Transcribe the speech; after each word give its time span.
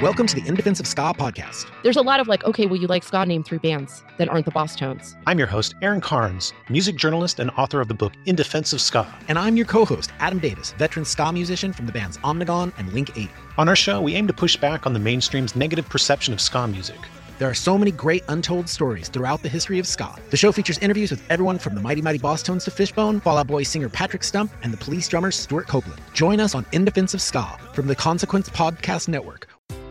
Welcome 0.00 0.28
to 0.28 0.36
the 0.36 0.46
In 0.46 0.54
Defense 0.54 0.78
of 0.78 0.86
Ska 0.86 1.12
podcast. 1.18 1.66
There's 1.82 1.96
a 1.96 2.02
lot 2.02 2.20
of 2.20 2.28
like, 2.28 2.44
okay, 2.44 2.66
well, 2.66 2.76
you 2.76 2.86
like 2.86 3.02
ska, 3.02 3.26
name 3.26 3.42
three 3.42 3.58
bands 3.58 4.04
that 4.16 4.28
aren't 4.28 4.44
the 4.44 4.52
Bosstones. 4.52 5.16
I'm 5.26 5.38
your 5.38 5.48
host, 5.48 5.74
Aaron 5.82 6.00
Carnes, 6.00 6.52
music 6.68 6.94
journalist 6.94 7.40
and 7.40 7.50
author 7.56 7.80
of 7.80 7.88
the 7.88 7.94
book 7.94 8.12
In 8.24 8.36
Defense 8.36 8.72
of 8.72 8.80
Ska. 8.80 9.12
And 9.26 9.36
I'm 9.36 9.56
your 9.56 9.66
co 9.66 9.84
host, 9.84 10.12
Adam 10.20 10.38
Davis, 10.38 10.70
veteran 10.78 11.04
ska 11.04 11.32
musician 11.32 11.72
from 11.72 11.86
the 11.86 11.90
bands 11.90 12.16
Omnigone 12.18 12.72
and 12.78 12.92
Link 12.92 13.18
8. 13.18 13.28
On 13.56 13.68
our 13.68 13.74
show, 13.74 14.00
we 14.00 14.14
aim 14.14 14.28
to 14.28 14.32
push 14.32 14.56
back 14.56 14.86
on 14.86 14.92
the 14.92 15.00
mainstream's 15.00 15.56
negative 15.56 15.88
perception 15.88 16.32
of 16.32 16.40
ska 16.40 16.68
music. 16.68 17.00
There 17.40 17.50
are 17.50 17.54
so 17.54 17.76
many 17.76 17.90
great 17.90 18.22
untold 18.28 18.68
stories 18.68 19.08
throughout 19.08 19.42
the 19.42 19.48
history 19.48 19.80
of 19.80 19.86
ska. 19.88 20.14
The 20.30 20.36
show 20.36 20.52
features 20.52 20.78
interviews 20.78 21.10
with 21.10 21.28
everyone 21.28 21.58
from 21.58 21.74
the 21.74 21.80
Mighty 21.80 22.02
Mighty 22.02 22.20
Bosstones 22.20 22.62
to 22.66 22.70
Fishbone, 22.70 23.18
Fall 23.18 23.36
Out 23.36 23.48
Boy 23.48 23.64
singer 23.64 23.88
Patrick 23.88 24.22
Stump, 24.22 24.52
and 24.62 24.72
the 24.72 24.76
police 24.76 25.08
drummer 25.08 25.32
Stewart 25.32 25.66
Copeland. 25.66 26.00
Join 26.14 26.38
us 26.38 26.54
on 26.54 26.64
In 26.70 26.84
Defense 26.84 27.14
of 27.14 27.20
Ska 27.20 27.58
from 27.74 27.88
the 27.88 27.96
Consequence 27.96 28.48
Podcast 28.48 29.08
Network. 29.08 29.57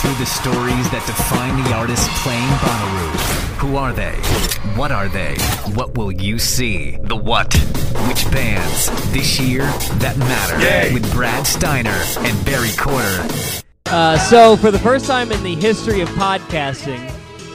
through 0.00 0.14
the 0.14 0.26
stories 0.26 0.90
that 0.90 1.04
define 1.06 1.62
the 1.64 1.72
artists 1.74 2.08
playing 2.22 2.48
Bonnaroo. 2.62 3.44
Who 3.58 3.76
are 3.76 3.92
they? 3.92 4.14
What 4.76 4.92
are 4.92 5.08
they? 5.08 5.36
What 5.74 5.96
will 5.96 6.12
you 6.12 6.38
see? 6.38 6.96
The 7.02 7.16
what? 7.16 7.54
Which 8.08 8.30
bands 8.30 8.90
this 9.12 9.40
year 9.40 9.62
that 9.98 10.16
matter? 10.18 10.92
With 10.92 11.10
Brad 11.12 11.46
Steiner 11.46 11.98
and 12.18 12.44
Barry 12.44 12.70
Corder. 12.76 13.62
Uh, 13.86 14.18
so, 14.18 14.56
for 14.56 14.70
the 14.70 14.78
first 14.78 15.06
time 15.06 15.30
in 15.30 15.42
the 15.42 15.54
history 15.54 16.00
of 16.00 16.08
podcasting, 16.10 17.06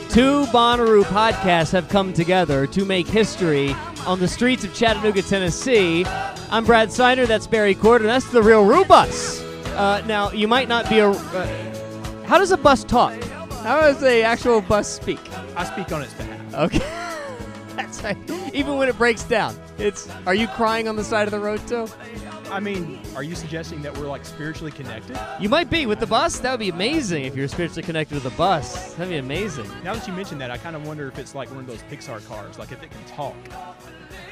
two 0.10 0.46
Bonnaroo 0.48 1.04
podcasts 1.04 1.72
have 1.72 1.90
come 1.90 2.14
together 2.14 2.66
to 2.68 2.86
make 2.86 3.08
history 3.08 3.76
on 4.06 4.20
the 4.20 4.28
streets 4.28 4.64
of 4.64 4.74
Chattanooga, 4.74 5.22
Tennessee. 5.22 6.06
I'm 6.52 6.66
Brad 6.66 6.92
Steiner, 6.92 7.26
that's 7.26 7.48
Barry 7.48 7.76
Corder, 7.76 8.06
and 8.06 8.10
that's 8.10 8.32
the 8.32 8.42
real 8.42 8.66
Roo 8.66 8.86
Bus. 8.86 9.42
Uh, 9.76 10.02
now, 10.08 10.32
you 10.32 10.48
might 10.48 10.68
not 10.68 10.90
be 10.90 11.00
a. 11.00 11.10
Uh, 11.10 11.79
how 12.30 12.38
does 12.38 12.52
a 12.52 12.58
bus 12.58 12.84
talk? 12.84 13.20
How 13.64 13.82
does 13.82 14.02
the 14.02 14.22
actual 14.22 14.62
bus 14.62 14.88
speak? 14.88 15.20
I 15.56 15.64
speak 15.64 15.92
on 15.92 16.04
its 16.04 16.14
behalf. 16.14 16.54
Okay. 16.54 16.78
that's 17.76 18.04
right. 18.04 18.16
Even 18.54 18.78
when 18.78 18.88
it 18.88 18.96
breaks 19.00 19.24
down, 19.24 19.60
it's. 19.80 20.08
Are 20.28 20.36
you 20.36 20.48
crying 20.50 20.88
on 20.88 20.96
the 20.96 21.04
side 21.04 21.28
of 21.28 21.32
the 21.32 21.40
road 21.40 21.68
too? 21.68 21.88
I 22.52 22.60
mean, 22.60 23.02
are 23.16 23.24
you 23.24 23.34
suggesting 23.34 23.82
that 23.82 23.98
we're 23.98 24.08
like 24.08 24.26
spiritually 24.26 24.72
connected? 24.72 25.20
You 25.40 25.50
might 25.50 25.72
be 25.72 25.88
with 25.88 26.00
the 26.00 26.06
bus. 26.06 26.38
That 26.38 26.52
would 26.52 26.60
be 26.60 26.70
amazing 26.70 27.26
if 27.26 27.36
you're 27.36 27.48
spiritually 27.48 27.82
connected 27.82 28.14
with 28.14 28.24
the 28.24 28.38
bus. 28.38 28.94
That'd 28.94 29.10
be 29.10 29.18
amazing. 29.18 29.66
Now 29.84 29.96
that 29.96 30.08
you 30.08 30.14
mentioned 30.14 30.40
that, 30.42 30.52
I 30.52 30.60
kind 30.60 30.76
of 30.76 30.86
wonder 30.86 31.08
if 31.08 31.18
it's 31.18 31.34
like 31.34 31.50
one 31.50 31.62
of 31.62 31.68
those 31.68 31.82
Pixar 31.90 32.24
cars, 32.28 32.60
like 32.60 32.72
if 32.72 32.84
it 32.84 32.92
can 32.92 33.04
talk. 33.06 33.36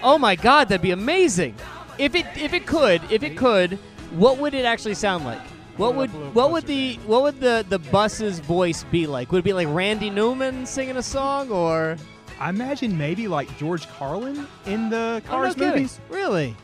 Oh 0.04 0.20
my 0.20 0.36
God, 0.36 0.70
that'd 0.70 0.84
be 0.84 0.92
amazing. 0.92 1.56
If 1.98 2.14
it 2.14 2.28
if 2.36 2.54
it 2.54 2.68
could, 2.68 3.02
if 3.12 3.24
it 3.24 3.36
could, 3.36 3.80
what 4.12 4.38
would 4.38 4.54
it 4.54 4.66
actually 4.66 4.94
sound 4.94 5.26
like? 5.26 5.42
What 5.78 5.94
would 5.96 6.10
what 6.34 6.52
would 6.52 6.66
the 6.66 6.96
what 7.06 7.22
would 7.24 7.40
the 7.40 7.64
the 7.70 7.78
bus's 7.80 8.40
voice 8.40 8.84
be 8.86 9.06
like? 9.06 9.32
Would 9.32 9.40
it 9.40 9.44
be 9.44 9.54
like 9.54 9.68
Randy 9.70 10.10
Newman 10.10 10.66
singing 10.66 10.98
a 10.98 11.04
song, 11.04 11.52
or 11.52 11.98
I 12.40 12.50
imagine 12.50 12.98
maybe 12.98 13.28
like 13.28 13.56
George 13.58 13.88
Carlin 13.90 14.48
in 14.66 14.90
the 14.90 15.22
Oh, 15.30 15.32
no 15.38 15.42
Cars 15.44 15.54
kidding. 15.54 15.70
movies, 15.70 16.00
Really, 16.10 16.56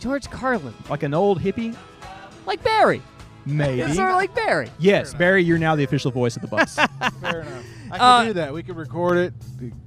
George 0.00 0.28
Carlin, 0.28 0.74
like 0.90 1.04
an 1.04 1.14
old 1.14 1.40
hippie, 1.40 1.76
like 2.44 2.62
Barry. 2.64 3.00
maybe. 3.46 3.80
It's 3.82 3.94
sort 3.96 4.10
of 4.10 4.16
like 4.16 4.34
Barry. 4.34 4.68
yes, 4.80 5.14
Barry, 5.14 5.44
you're 5.44 5.58
now 5.58 5.76
the 5.76 5.84
official 5.84 6.10
voice 6.10 6.34
of 6.34 6.42
the 6.42 6.48
bus. 6.48 6.74
Fair 7.20 7.40
enough. 7.42 7.64
I 7.92 7.98
can 7.98 8.06
Uh, 8.06 8.24
do 8.24 8.32
that. 8.34 8.54
We 8.54 8.62
can 8.62 8.74
record 8.74 9.18
it. 9.18 9.34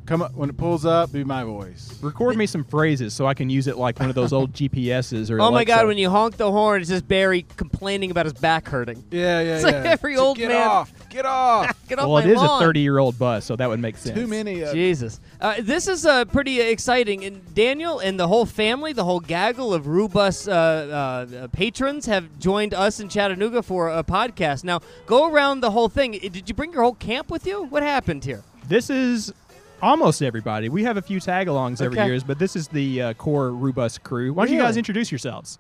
Come 0.06 0.22
up 0.22 0.36
when 0.36 0.50
it 0.50 0.58
pulls 0.58 0.86
up. 0.86 1.12
Be 1.12 1.24
my 1.24 1.44
voice. 1.44 1.98
Record 2.04 2.38
me 2.38 2.46
some 2.46 2.64
phrases 2.64 3.14
so 3.16 3.26
I 3.26 3.34
can 3.34 3.50
use 3.50 3.66
it 3.68 3.78
like 3.78 4.00
one 4.00 4.10
of 4.10 4.16
those 4.16 4.32
old 4.32 4.54
GPSs 4.54 5.32
or. 5.32 5.42
Oh 5.42 5.50
my 5.52 5.64
God, 5.66 5.88
when 5.88 5.98
you 5.98 6.10
honk 6.12 6.38
the 6.38 6.52
horn, 6.52 6.82
it's 6.82 6.90
just 6.90 7.08
Barry 7.08 7.46
complaining 7.58 8.12
about 8.12 8.26
his 8.28 8.34
back 8.34 8.68
hurting. 8.70 9.04
Yeah, 9.10 9.42
yeah, 9.42 9.56
It's 9.56 9.66
yeah. 9.66 9.72
like 9.72 9.86
every 9.86 10.14
Just 10.14 10.24
old 10.24 10.38
get 10.38 10.50
man- 10.50 10.68
off. 10.68 10.94
Get 11.16 11.26
off. 11.26 11.74
Get 11.88 11.98
off 11.98 12.10
Well, 12.10 12.18
it 12.18 12.26
my 12.26 12.32
is 12.32 12.38
lawn. 12.38 12.62
a 12.62 12.66
30 12.66 12.80
year 12.82 12.98
old 12.98 13.18
bus, 13.18 13.46
so 13.46 13.56
that 13.56 13.70
would 13.70 13.80
make 13.80 13.96
sense. 13.96 14.20
Too 14.20 14.28
many. 14.28 14.62
Of 14.62 14.74
Jesus. 14.74 15.22
Uh, 15.40 15.56
this 15.62 15.88
is 15.88 16.06
uh, 16.06 16.26
pretty 16.26 16.60
exciting. 16.60 17.24
And 17.24 17.56
Daniel 17.56 18.00
and 18.00 18.20
the 18.20 18.28
whole 18.28 18.46
family, 18.46 18.92
the 18.92 19.06
whole 19.06 19.22
gaggle 19.22 19.74
of 19.74 19.88
Roo 19.88 20.10
Bus 20.10 20.46
uh, 20.46 20.52
uh, 20.52 21.48
patrons 21.54 22.06
have 22.08 22.38
joined 22.38 22.74
us 22.74 23.00
in 23.00 23.08
Chattanooga 23.08 23.64
for 23.64 23.90
a 23.90 24.04
podcast. 24.04 24.66
Now, 24.66 24.82
go 25.06 25.32
around 25.32 25.62
the 25.62 25.72
whole 25.72 25.88
thing. 25.88 26.12
Did 26.12 26.50
you 26.50 26.54
bring 26.54 26.74
your 26.74 26.84
whole 26.84 26.96
camp 26.96 27.32
with 27.32 27.48
you? 27.48 27.64
What 27.64 27.82
happened 27.82 28.26
here? 28.26 28.44
This 28.68 28.90
is 28.90 29.34
almost 29.82 30.22
everybody. 30.22 30.68
We 30.68 30.84
have 30.84 30.98
a 30.98 31.02
few 31.02 31.22
tag 31.22 31.48
alongs 31.48 31.82
every 31.82 31.98
Okay. 31.98 32.08
years, 32.08 32.26
but 32.26 32.40
this 32.40 32.58
is 32.58 32.68
the 32.68 33.02
uh, 33.02 33.14
core 33.14 33.52
Roo 33.52 33.72
Bus 33.72 33.98
crew. 33.98 34.34
Why 34.34 34.46
don't 34.48 34.54
you 34.54 34.60
guys 34.62 34.76
introduce 34.76 35.12
yourselves? 35.12 35.60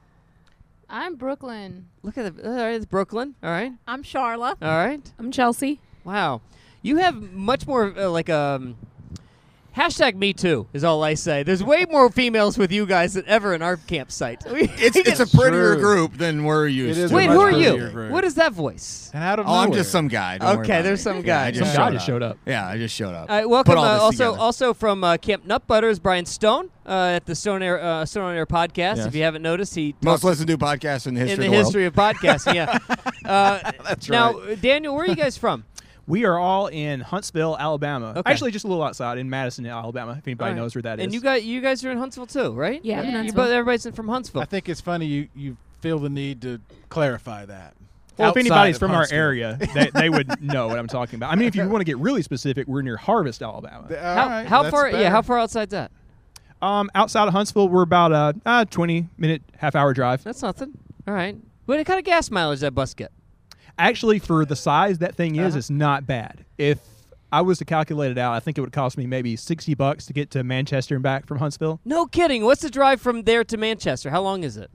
I'm 0.89 1.15
Brooklin. 1.15 1.87
Look 2.03 2.17
at 2.17 2.35
the. 2.35 2.47
All 2.49 2.55
right, 2.55 2.75
it's 2.75 2.85
Brooklin. 2.85 3.35
All 3.43 3.49
right. 3.49 3.73
I'm 3.87 4.03
Sharla. 4.03 4.55
All 4.61 4.85
right. 4.85 5.01
I'm 5.17 5.31
Chelsey. 5.31 5.79
Wow. 6.03 6.41
You 6.81 6.97
have 6.97 7.33
much 7.33 7.65
more 7.65 7.93
uh, 7.97 8.09
like 8.09 8.29
um 8.29 8.75
hashtag 9.75 10.15
me 10.15 10.33
too 10.33 10.67
is 10.73 10.83
all 10.83 11.03
I 11.03 11.13
say. 11.15 11.43
There's 11.43 11.63
way 11.63 11.85
more 11.89 12.09
females 12.09 12.57
with 12.57 12.71
you 12.71 12.85
guys 12.85 13.13
than 13.13 13.25
ever 13.27 13.53
in 13.53 13.61
our 13.61 13.77
campsite. 13.77 14.43
It's 14.77 14.95
it's 14.95 15.19
a 15.19 15.27
prettier 15.27 15.73
True. 15.75 15.81
group 15.81 16.17
than 16.17 16.43
we're 16.43 16.67
used 16.67 16.97
It 16.99 17.03
is 17.03 17.09
to. 17.11 17.15
a 17.15 17.17
Wait, 17.17 17.27
much 17.27 17.35
who 17.35 17.41
are 17.41 17.51
prettier 17.51 17.73
you? 17.85 17.89
group. 17.91 18.11
What 18.11 18.23
is 18.23 18.35
that 18.35 18.51
voice? 18.53 19.09
And 19.13 19.23
out 19.23 19.39
of 19.39 19.47
Oh, 19.47 19.53
I'm 19.53 19.71
just 19.73 19.91
some 19.91 20.07
guy. 20.07 20.37
Don't 20.37 20.47
worry 20.57 20.65
Okay, 20.65 20.73
about 20.75 20.83
there's 20.83 20.99
me. 20.99 21.03
some 21.03 21.15
Yeah, 21.17 21.21
guy. 21.23 21.45
I 21.47 21.51
just 21.51 21.59
Some 21.59 21.75
showed 21.75 21.77
guy 21.81 21.87
up. 21.87 21.93
just 21.93 22.05
showed 22.05 22.23
up. 22.23 22.37
Yeah, 22.45 22.67
I 22.67 22.77
just 22.77 22.95
showed 22.95 23.13
up. 23.15 23.29
All 23.29 23.35
right, 23.37 23.49
welcome. 23.49 23.71
Put 23.73 23.77
all 23.79 23.85
uh, 23.85 23.93
this 23.95 24.01
also, 24.03 24.23
together. 24.25 24.39
also 24.39 24.73
from 24.73 25.03
uh, 25.03 25.17
Camp 25.17 25.45
Nut 25.45 25.65
Butters, 25.67 25.99
Bryan 25.99 26.25
Stone 26.25 26.69
uh, 26.85 27.13
at 27.15 27.25
the 27.25 27.35
Stone 27.35 27.61
Air 27.63 27.81
uh, 27.81 28.05
Stone 28.05 28.23
on 28.25 28.35
Air 28.35 28.45
podcast. 28.45 28.97
Yes. 28.97 29.05
If 29.05 29.15
you 29.15 29.23
haven't 29.23 29.41
noticed, 29.41 29.75
he 29.75 29.95
most 30.01 30.21
talks 30.21 30.23
listened 30.23 30.47
to 30.49 30.57
podcast 30.57 31.07
in 31.07 31.15
the 31.15 31.21
in 31.21 31.27
history 31.27 31.43
the 31.43 31.45
of 31.47 31.51
the 31.51 31.57
history 31.57 31.85
of 31.85 31.93
podcasting. 31.93 32.53
Yeah. 32.55 32.77
Uh, 33.25 33.71
That's 33.83 34.07
right. 34.07 34.35
now. 34.35 34.55
Daniel, 34.61 34.93
where 34.93 35.03
are 35.03 35.07
you 35.07 35.15
guys 35.15 35.35
from? 35.35 35.63
We 36.07 36.25
are 36.25 36.37
all 36.37 36.67
in 36.67 37.01
Huntsville, 37.01 37.57
Alabama. 37.59 38.13
Okay. 38.17 38.21
Actually, 38.31 38.51
just 38.51 38.63
a 38.65 38.67
little 38.67 38.83
outside 38.83 39.17
in 39.17 39.29
Madison, 39.29 39.65
Alabama. 39.65 40.15
If 40.17 40.27
anybody 40.27 40.49
All 40.49 40.55
right. 40.55 40.61
knows 40.61 40.75
where 40.75 40.83
that 40.83 40.99
is. 40.99 41.05
and 41.05 41.13
you 41.13 41.19
got 41.19 41.43
you 41.43 41.61
guys 41.61 41.83
are 41.83 41.91
in 41.91 41.97
Huntsville 41.97 42.27
too, 42.27 42.51
right? 42.53 42.79
Yeah, 42.83 42.99
I'm 42.99 43.05
in 43.05 43.11
You 43.11 43.17
Huntsville. 43.17 43.43
both, 43.45 43.51
everybody's 43.51 43.95
from 43.95 44.07
Huntsville. 44.07 44.41
I 44.41 44.45
think 44.45 44.69
it's 44.69 44.81
funny 44.81 45.05
you 45.07 45.27
you 45.35 45.57
feel 45.81 45.97
the 45.99 46.09
need 46.09 46.41
to 46.43 46.59
clarify 46.89 47.45
that. 47.45 47.73
well, 48.17 48.29
if 48.29 48.37
anybody's 48.37 48.75
of 48.75 48.79
from 48.81 48.91
our 48.91 49.07
area, 49.11 49.57
they, 49.73 49.89
they 49.93 50.09
would 50.09 50.41
know 50.43 50.67
what 50.67 50.77
I'm 50.79 50.87
talking 50.87 51.17
about. 51.17 51.31
I 51.31 51.35
mean, 51.35 51.47
if 51.47 51.55
you 51.55 51.67
want 51.67 51.81
to 51.81 51.85
get 51.85 51.97
really 51.97 52.21
specific, 52.21 52.67
we're 52.67 52.81
near 52.83 52.97
Harvest, 52.97 53.41
Alabama. 53.41 53.87
Th- 53.87 53.99
how 53.99 54.23
all 54.23 54.29
right, 54.29 54.47
how 54.47 54.63
that's 54.63 54.71
far? 54.73 54.89
Yeah, 54.89 55.09
how 55.09 55.21
far 55.23 55.39
outside 55.39 55.71
that? 55.71 55.91
Um, 56.61 56.89
outside 56.95 57.27
of 57.27 57.33
Huntsville, 57.33 57.67
we're 57.69 57.81
about 57.81 58.11
a 58.11 58.35
uh, 58.45 58.65
20 58.65 59.09
minute, 59.17 59.41
half 59.57 59.75
hour 59.75 59.93
drive. 59.93 60.23
That's 60.23 60.41
nothing. 60.41 60.77
All 61.07 61.13
right. 61.13 61.35
What 61.65 61.83
kind 61.85 61.99
of 61.99 62.05
gas 62.05 62.31
mileage 62.31 62.59
that 62.61 62.73
bus 62.73 62.93
get? 62.93 63.11
Actually, 63.77 64.19
for 64.19 64.45
the 64.45 64.55
size 64.55 64.99
that 64.99 65.15
thing 65.15 65.35
is, 65.35 65.49
Uh-huh. 65.53 65.57
it's 65.57 65.69
not 65.69 66.07
bad. 66.07 66.45
If 66.57 66.79
I 67.31 67.41
was 67.41 67.57
to 67.57 67.65
calculate 67.65 68.11
it 68.11 68.17
out, 68.17 68.33
I 68.33 68.39
think 68.39 68.57
it 68.57 68.61
would 68.61 68.71
cost 68.71 68.97
me 68.97 69.05
maybe 69.07 69.35
60 69.35 69.73
bucks 69.73 70.05
to 70.05 70.13
get 70.13 70.31
to 70.31 70.43
Manchester 70.43 70.95
and 70.95 71.03
back 71.03 71.25
from 71.25 71.39
Huntsville. 71.39 71.79
No 71.83 72.05
kidding. 72.05 72.45
What's 72.45 72.61
the 72.61 72.69
drive 72.69 73.01
from 73.01 73.23
there 73.23 73.43
to 73.43 73.57
Manchester? 73.57 74.09
How 74.09 74.21
long 74.21 74.43
is 74.43 74.55
it? 74.55 74.71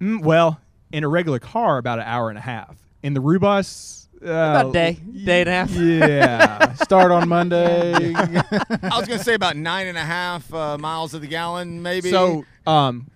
Mm, 0.00 0.22
well, 0.22 0.60
in 0.92 1.04
a 1.04 1.08
regular 1.08 1.38
car, 1.38 1.78
about 1.78 1.98
an 2.00 2.04
hour 2.06 2.28
and 2.28 2.38
a 2.38 2.42
half. 2.42 2.76
In 3.02 3.14
the 3.14 3.20
Roo 3.20 3.38
Bus, 3.38 4.08
uh, 4.20 4.24
About 4.24 4.66
a 4.70 4.72
day, 4.72 4.98
day 5.24 5.40
and 5.42 5.48
a 5.48 5.52
half. 5.52 5.70
Yeah. 5.70 6.72
Start 6.82 7.12
on 7.12 7.28
Monday. 7.28 7.92
I 8.14 8.90
was 8.96 9.06
going 9.06 9.18
to 9.18 9.24
say 9.24 9.34
about 9.34 9.56
nine 9.56 9.86
and 9.86 9.96
a 9.98 10.04
half 10.04 10.52
uh, 10.52 10.76
miles 10.78 11.14
of 11.14 11.20
the 11.20 11.26
gallon, 11.28 11.82
maybe. 11.82 12.10
so, 12.10 12.44
um, 12.66 13.08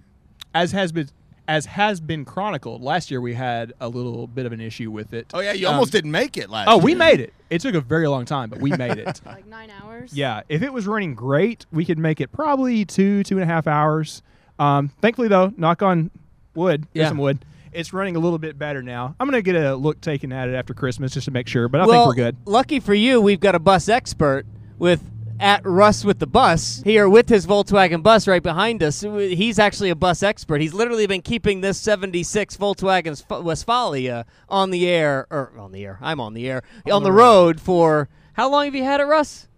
as 0.55 0.73
has 0.73 0.93
been 0.93 1.09
as 1.51 1.67
has 1.67 2.01
been 2.01 2.25
chronicled, 2.25 2.81
last 2.81 3.11
year 3.11 3.21
we 3.21 3.35
had 3.35 3.73
a 3.81 3.89
little 3.89 4.29
bit 4.29 4.47
of 4.47 4.53
an 4.53 4.61
issue 4.61 4.89
with 4.89 5.13
it. 5.13 5.27
Oh 5.35 5.41
yeah, 5.41 5.51
you 5.53 5.67
Um, 5.67 5.75
almost 5.75 5.91
didn't 5.91 6.13
make 6.13 6.37
it 6.37 6.49
last. 6.49 6.69
Oh, 6.69 6.79
we 6.79 6.95
made 6.95 7.19
it. 7.19 7.35
It 7.51 7.61
took 7.61 7.75
a 7.75 7.81
very 7.81 8.07
long 8.07 8.25
time, 8.25 8.51
but 8.51 8.61
we 8.61 8.71
made 8.77 8.99
it. 8.99 9.21
Like 9.27 9.47
nine 9.49 9.69
hours. 9.83 10.13
Yeah, 10.15 10.43
if 10.49 10.63
it 10.63 10.73
was 10.73 10.87
running 10.87 11.17
great, 11.17 11.67
we 11.73 11.85
could 11.85 11.99
make 11.99 12.21
it 12.21 12.31
probably 12.31 12.85
two, 12.85 13.25
two 13.25 13.35
and 13.35 13.43
a 13.43 13.53
half 13.53 13.67
hours. 13.67 14.23
Um, 14.61 14.91
thankfully, 15.03 15.27
though, 15.27 15.53
knock 15.57 15.83
on 15.83 16.13
wood, 16.55 16.87
there's 16.93 17.03
Yeah. 17.07 17.09
some 17.09 17.19
wood. 17.19 17.45
It's 17.73 17.93
running 17.93 18.15
a 18.15 18.21
little 18.21 18.39
bit 18.39 18.57
better 18.57 18.81
now. 18.81 19.17
I'm 19.19 19.27
gonna 19.27 19.43
get 19.43 19.57
a 19.57 19.75
look 19.75 20.01
taken 20.01 20.33
at 20.33 20.49
it 20.49 20.55
after 20.55 20.73
Christmas 20.73 21.13
just 21.15 21.25
to 21.25 21.33
make 21.33 21.49
sure, 21.49 21.69
but 21.69 21.81
I 21.81 21.87
well, 21.87 22.05
think 22.05 22.17
we're 22.17 22.25
good. 22.27 22.37
Lucky 22.47 22.79
for 22.79 22.95
you, 22.95 23.21
we've 23.21 23.41
got 23.41 23.57
a 23.57 23.61
bus 23.61 23.89
expert 23.89 24.47
with 24.79 25.03
at 25.41 25.65
Russ 25.65 26.05
with 26.05 26.19
the 26.19 26.27
bus 26.27 26.83
here 26.85 27.09
with 27.09 27.29
his 27.29 27.47
Volkswagen 27.47 28.03
bus 28.03 28.29
right 28.29 28.43
behind 28.43 28.83
us. 28.83 29.01
He's 29.01 29.59
actually 29.59 29.91
a 29.91 29.97
bus 29.97 30.23
expert. 30.23 30.61
He's 30.61 30.75
literally 30.75 31.07
been 31.07 31.23
keeping 31.23 31.63
this 31.63 31.79
76 31.79 32.57
Volkswagen 32.59 33.17
Sp- 33.17 33.43
Westfalia 33.43 34.27
on 34.49 34.71
the 34.71 34.89
air, 34.89 35.27
or 35.31 35.53
on 35.59 35.73
the 35.73 35.85
air. 35.85 35.99
I'm 36.01 36.21
on 36.21 36.35
the 36.35 36.49
air 36.49 36.63
on, 36.91 37.03
the, 37.03 37.13
road. 37.13 37.61
for 37.61 38.09
how 38.35 38.51
long 38.51 38.67
have 38.67 38.75
you 38.75 38.85
had 38.85 39.01
it, 39.01 39.05
Russ? 39.05 39.49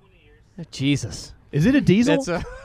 20 0.00 0.16
years. 0.24 0.66
Jesus. 0.70 1.32
Is 1.52 1.66
it 1.66 1.74
a 1.74 1.80
diesel? 1.80 2.24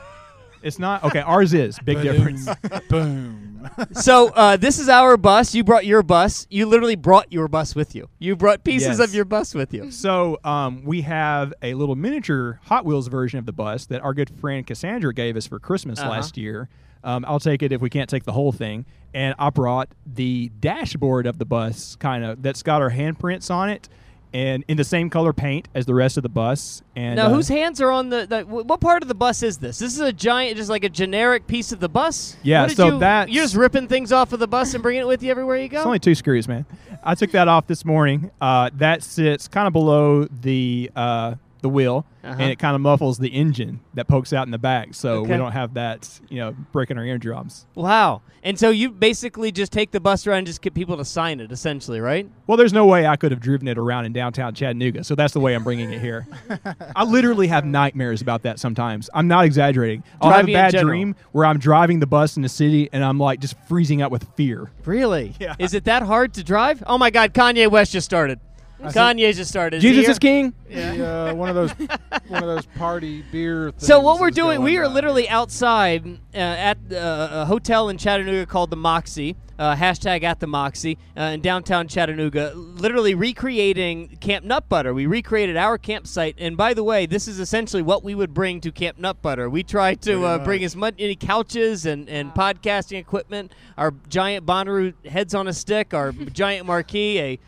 That's 0.60 0.64
a 0.64 0.66
it's 0.66 0.78
not. 0.78 1.04
Okay, 1.04 1.20
ours 1.20 1.54
is. 1.54 1.78
Big 1.80 2.02
difference. 2.02 2.48
Boom. 2.88 3.68
so 3.92 4.28
uh, 4.28 4.56
this 4.56 4.78
is 4.78 4.88
our 4.88 5.16
bus. 5.16 5.54
You 5.54 5.64
brought 5.64 5.84
your 5.86 6.02
bus. 6.02 6.46
You 6.50 6.66
literally 6.66 6.96
brought 6.96 7.32
your 7.32 7.48
bus 7.48 7.74
with 7.74 7.94
you. 7.94 8.08
You 8.18 8.36
brought 8.36 8.64
pieces 8.64 8.98
Yes. 8.98 9.08
of 9.08 9.14
your 9.14 9.24
bus 9.24 9.54
with 9.54 9.72
you. 9.74 9.90
So 9.90 10.38
um, 10.44 10.82
we 10.84 11.02
have 11.02 11.52
a 11.62 11.74
little 11.74 11.96
miniature 11.96 12.60
Hot 12.64 12.84
Wheels 12.84 13.08
version 13.08 13.38
of 13.38 13.46
the 13.46 13.52
bus 13.52 13.86
that 13.86 14.00
our 14.02 14.14
good 14.14 14.30
friend 14.40 14.66
Cassandra 14.66 15.12
gave 15.12 15.36
us 15.36 15.46
for 15.46 15.58
Christmas 15.58 15.98
Uh-huh. 16.00 16.10
last 16.10 16.36
year. 16.36 16.68
Um, 17.02 17.24
I'll 17.26 17.40
take 17.40 17.62
it 17.62 17.72
if 17.72 17.80
we 17.80 17.88
can't 17.90 18.10
take 18.10 18.24
the 18.24 18.32
whole 18.32 18.52
thing. 18.52 18.84
And 19.14 19.34
I 19.38 19.50
brought 19.50 19.88
the 20.06 20.50
dashboard 20.60 21.26
of 21.26 21.38
the 21.38 21.44
bus, 21.46 21.96
kind 21.96 22.24
of 22.24 22.42
that's 22.42 22.62
got 22.62 22.80
our 22.82 22.90
handprints 22.90 23.50
on 23.50 23.68
it, 23.70 23.88
and 24.32 24.64
in 24.68 24.76
the 24.76 24.84
same 24.84 25.10
color 25.10 25.32
paint 25.32 25.68
as 25.74 25.86
the 25.86 25.94
rest 25.94 26.16
of 26.16 26.22
the 26.22 26.28
bus. 26.28 26.82
And 26.94 27.16
Now, 27.16 27.26
uh, 27.26 27.30
whose 27.30 27.48
hands 27.48 27.80
are 27.80 27.90
on 27.90 28.08
the, 28.10 28.26
the? 28.26 28.42
What 28.42 28.80
part 28.80 29.02
of 29.02 29.08
the 29.08 29.14
bus 29.14 29.42
is 29.42 29.58
this? 29.58 29.78
This 29.78 29.94
is 29.94 30.00
a 30.00 30.12
giant, 30.12 30.56
just 30.56 30.70
like 30.70 30.84
a 30.84 30.88
generic 30.88 31.46
piece 31.46 31.72
of 31.72 31.80
the 31.80 31.88
bus. 31.88 32.36
Yeah, 32.42 32.66
so 32.68 32.86
you, 32.86 32.98
that's- 32.98 33.34
you're 33.34 33.44
just 33.44 33.56
ripping 33.56 33.88
things 33.88 34.12
off 34.12 34.32
of 34.32 34.38
the 34.40 34.48
bus 34.48 34.74
and 34.74 34.82
bringing 34.82 35.02
it 35.02 35.06
with 35.06 35.22
you 35.22 35.30
everywhere 35.30 35.56
you 35.56 35.68
go. 35.68 35.78
It's 35.78 35.86
only 35.86 35.98
two 35.98 36.14
screws, 36.14 36.46
man. 36.48 36.64
I 37.02 37.14
took 37.14 37.30
that 37.32 37.48
off 37.48 37.66
this 37.66 37.84
morning. 37.84 38.30
Uh, 38.40 38.70
that 38.74 39.02
sits 39.02 39.48
kind 39.48 39.66
of 39.66 39.72
below 39.72 40.24
the 40.24 40.90
uh, 40.94 41.34
the 41.60 41.68
wheel, 41.68 42.04
Uh-huh. 42.24 42.34
and 42.38 42.50
it 42.50 42.58
kind 42.58 42.74
of 42.74 42.80
muffles 42.82 43.18
the 43.18 43.28
engine 43.28 43.80
that 43.94 44.06
pokes 44.08 44.32
out 44.32 44.46
in 44.46 44.50
the 44.50 44.58
back, 44.58 44.94
so 44.94 45.18
Okay. 45.20 45.32
we 45.32 45.36
don't 45.38 45.52
have 45.52 45.74
that, 45.74 46.08
you 46.28 46.38
know, 46.38 46.54
breaking 46.72 46.98
our 46.98 47.04
eardrums. 47.04 47.66
wow. 47.74 48.22
And 48.42 48.58
so 48.58 48.70
you 48.70 48.90
basically 48.90 49.52
just 49.52 49.70
take 49.70 49.90
the 49.90 50.00
bus 50.00 50.26
around 50.26 50.38
and 50.38 50.46
just 50.46 50.62
get 50.62 50.72
people 50.72 50.96
to 50.96 51.04
sign 51.04 51.40
it, 51.40 51.52
essentially, 51.52 52.00
right? 52.00 52.26
Well, 52.46 52.56
there's 52.56 52.72
no 52.72 52.86
way 52.86 53.06
I 53.06 53.16
could 53.16 53.32
have 53.32 53.40
driven 53.40 53.68
it 53.68 53.76
around 53.76 54.06
in 54.06 54.14
downtown 54.14 54.54
Chattanooga, 54.54 55.04
so 55.04 55.14
that's 55.14 55.34
the 55.34 55.40
way 55.40 55.54
I'm 55.54 55.62
bringing 55.62 55.92
it 55.92 56.00
here. 56.00 56.26
I 56.96 57.04
literally 57.04 57.48
have 57.48 57.66
nightmares 57.66 58.22
about 58.22 58.42
that 58.44 58.58
sometimes. 58.58 59.10
I'm 59.12 59.28
not 59.28 59.44
exaggerating. 59.44 60.04
I'll 60.22 60.32
have 60.32 60.48
a 60.48 60.52
bad 60.54 60.74
dream 60.74 61.16
where 61.32 61.44
I'm 61.44 61.58
driving 61.58 62.00
the 62.00 62.06
bus 62.06 62.36
in 62.38 62.42
the 62.42 62.48
city 62.48 62.88
and 62.94 63.04
I'm 63.04 63.18
like 63.18 63.40
just 63.40 63.56
freezing 63.68 64.00
out 64.00 64.10
with 64.10 64.26
fear. 64.36 64.70
Really? 64.86 65.34
Yeah. 65.38 65.54
Is 65.58 65.74
it 65.74 65.84
that 65.84 66.02
hard 66.02 66.32
to 66.34 66.42
drive? 66.42 66.82
Oh 66.86 66.96
my 66.96 67.10
God! 67.10 67.34
Kanye 67.34 67.70
West 67.70 67.92
just 67.92 68.06
started. 68.06 68.40
Kanye 68.82 69.34
just 69.34 69.50
started. 69.50 69.78
Is 69.78 69.82
Jesus 69.82 70.08
is 70.08 70.18
king. 70.18 70.54
The, 70.68 71.30
uh, 71.30 71.34
one 71.34 71.48
of 71.48 71.54
those 71.54 71.70
one 72.28 72.42
of 72.42 72.48
those 72.48 72.66
party 72.66 73.22
beer. 73.30 73.70
Things 73.72 73.86
So 73.86 74.00
what 74.00 74.20
we're 74.20 74.28
is 74.28 74.34
doing, 74.34 74.62
we 74.62 74.72
going 74.72 74.82
are 74.82 74.86
on. 74.86 74.94
literally 74.94 75.28
outside 75.28 76.06
uh, 76.34 76.38
at 76.38 76.78
uh, 76.92 77.28
a 77.30 77.44
hotel 77.46 77.88
in 77.88 77.98
Chattanooga 77.98 78.46
called 78.46 78.70
the 78.70 78.76
Moxy. 78.76 79.36
Uh, 79.58 79.76
hashtag 79.76 80.22
at 80.22 80.40
the 80.40 80.46
Moxie 80.46 80.96
uh, 81.18 81.20
in 81.20 81.42
downtown 81.42 81.86
Chattanooga, 81.86 82.54
literally 82.54 83.14
recreating 83.14 84.08
Camp 84.18 84.42
Nut 84.42 84.66
Butter. 84.70 84.94
We 84.94 85.04
recreated 85.04 85.58
our 85.58 85.76
campsite, 85.76 86.36
and 86.38 86.56
by 86.56 86.72
the 86.72 86.82
way, 86.82 87.04
this 87.04 87.28
is 87.28 87.38
essentially 87.38 87.82
what 87.82 88.02
we 88.02 88.14
would 88.14 88.32
bring 88.32 88.62
to 88.62 88.72
Camp 88.72 88.96
Nut 88.96 89.20
Butter. 89.20 89.50
We 89.50 89.62
try 89.62 89.96
to 89.96 90.24
uh, 90.24 90.38
bring 90.44 90.64
as 90.64 90.74
much 90.76 90.94
any 90.98 91.14
couches 91.14 91.84
and, 91.84 92.08
and 92.08 92.32
podcasting 92.32 92.98
equipment, 92.98 93.52
our 93.76 93.92
giant 94.08 94.46
Bonnaroo 94.46 94.94
heads 95.06 95.34
on 95.34 95.46
a 95.46 95.52
stick, 95.52 95.92
our 95.92 96.12
giant 96.32 96.64
marquee, 96.66 97.18
a 97.20 97.38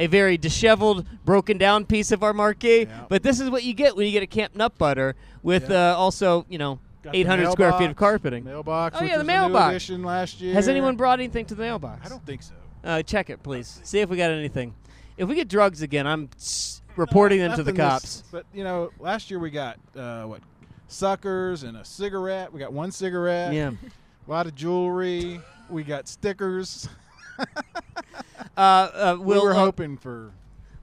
a 0.00 0.06
very 0.08 0.36
disheveled, 0.38 1.06
broken 1.24 1.58
down 1.58 1.84
piece 1.84 2.10
of 2.10 2.22
our 2.24 2.32
marquee. 2.32 2.88
But 3.08 3.22
this 3.22 3.38
is 3.38 3.50
what 3.50 3.62
you 3.62 3.74
get 3.74 3.94
when 3.96 4.06
you 4.06 4.12
get 4.12 4.22
a 4.22 4.26
Camp 4.26 4.56
Nut 4.56 4.76
Butter 4.78 5.14
with 5.42 5.70
uh, 5.70 5.94
also, 5.96 6.46
you 6.48 6.58
know, 6.58 6.80
Got 7.02 7.12
the 7.12 7.20
800 7.20 7.52
square 7.52 7.70
feet 7.72 7.74
of 7.76 7.80
mailbox, 7.80 7.98
carpeting. 7.98 8.44
Mailbox. 8.44 8.96
Oh, 8.96 9.00
which 9.02 9.10
yeah, 9.10 9.16
the 9.18 9.24
was 9.24 9.28
a 9.28 9.32
new 9.32 9.38
mailbox. 9.40 9.70
addition 9.70 10.02
last 10.02 10.40
year. 10.40 10.54
Has 10.54 10.68
anyone 10.68 10.96
brought 10.96 11.18
anything 11.20 11.44
to 11.46 11.54
the 11.54 11.62
mailbox? 11.62 12.04
I 12.04 12.08
don't 12.08 12.24
think 12.26 12.42
so. 12.42 12.54
Uh, 12.82 13.02
check 13.02 13.30
it, 13.30 13.42
please. 13.42 13.80
See 13.84 14.00
if 14.00 14.08
we 14.08 14.16
got 14.16 14.30
anything. 14.30 14.74
If 15.16 15.28
we 15.28 15.34
get 15.34 15.48
drugs 15.48 15.82
again, 15.82 16.06
I'm 16.06 16.28
s- 16.36 16.80
reporting 16.96 17.38
them 17.38 17.50
to 17.56 17.62
the 17.62 17.72
Nothing 17.72 17.74
this- 17.74 18.20
cops. 18.20 18.22
But 18.32 18.46
you 18.54 18.64
know, 18.64 18.90
last 18.98 19.30
year 19.30 19.38
we 19.38 19.50
got 19.50 19.78
uh, 19.96 20.24
what 20.24 20.40
suckers 20.88 21.62
and 21.62 21.76
a 21.76 21.84
cigarette. 21.84 22.52
We 22.52 22.58
got 22.58 22.72
one 22.72 22.90
cigarette. 22.90 23.52
Yeah. 23.52 23.72
A 24.26 24.30
lot 24.30 24.46
of 24.46 24.54
jewelry. 24.54 25.40
We 25.68 25.82
got 25.84 26.08
stickers. 26.08 26.88
Uh, 28.60 28.62
uh, 28.62 29.16
we 29.18 29.24
will 29.34 29.42
were 29.44 29.52
uh, 29.52 29.58
hoping 29.58 29.96
for. 29.96 30.32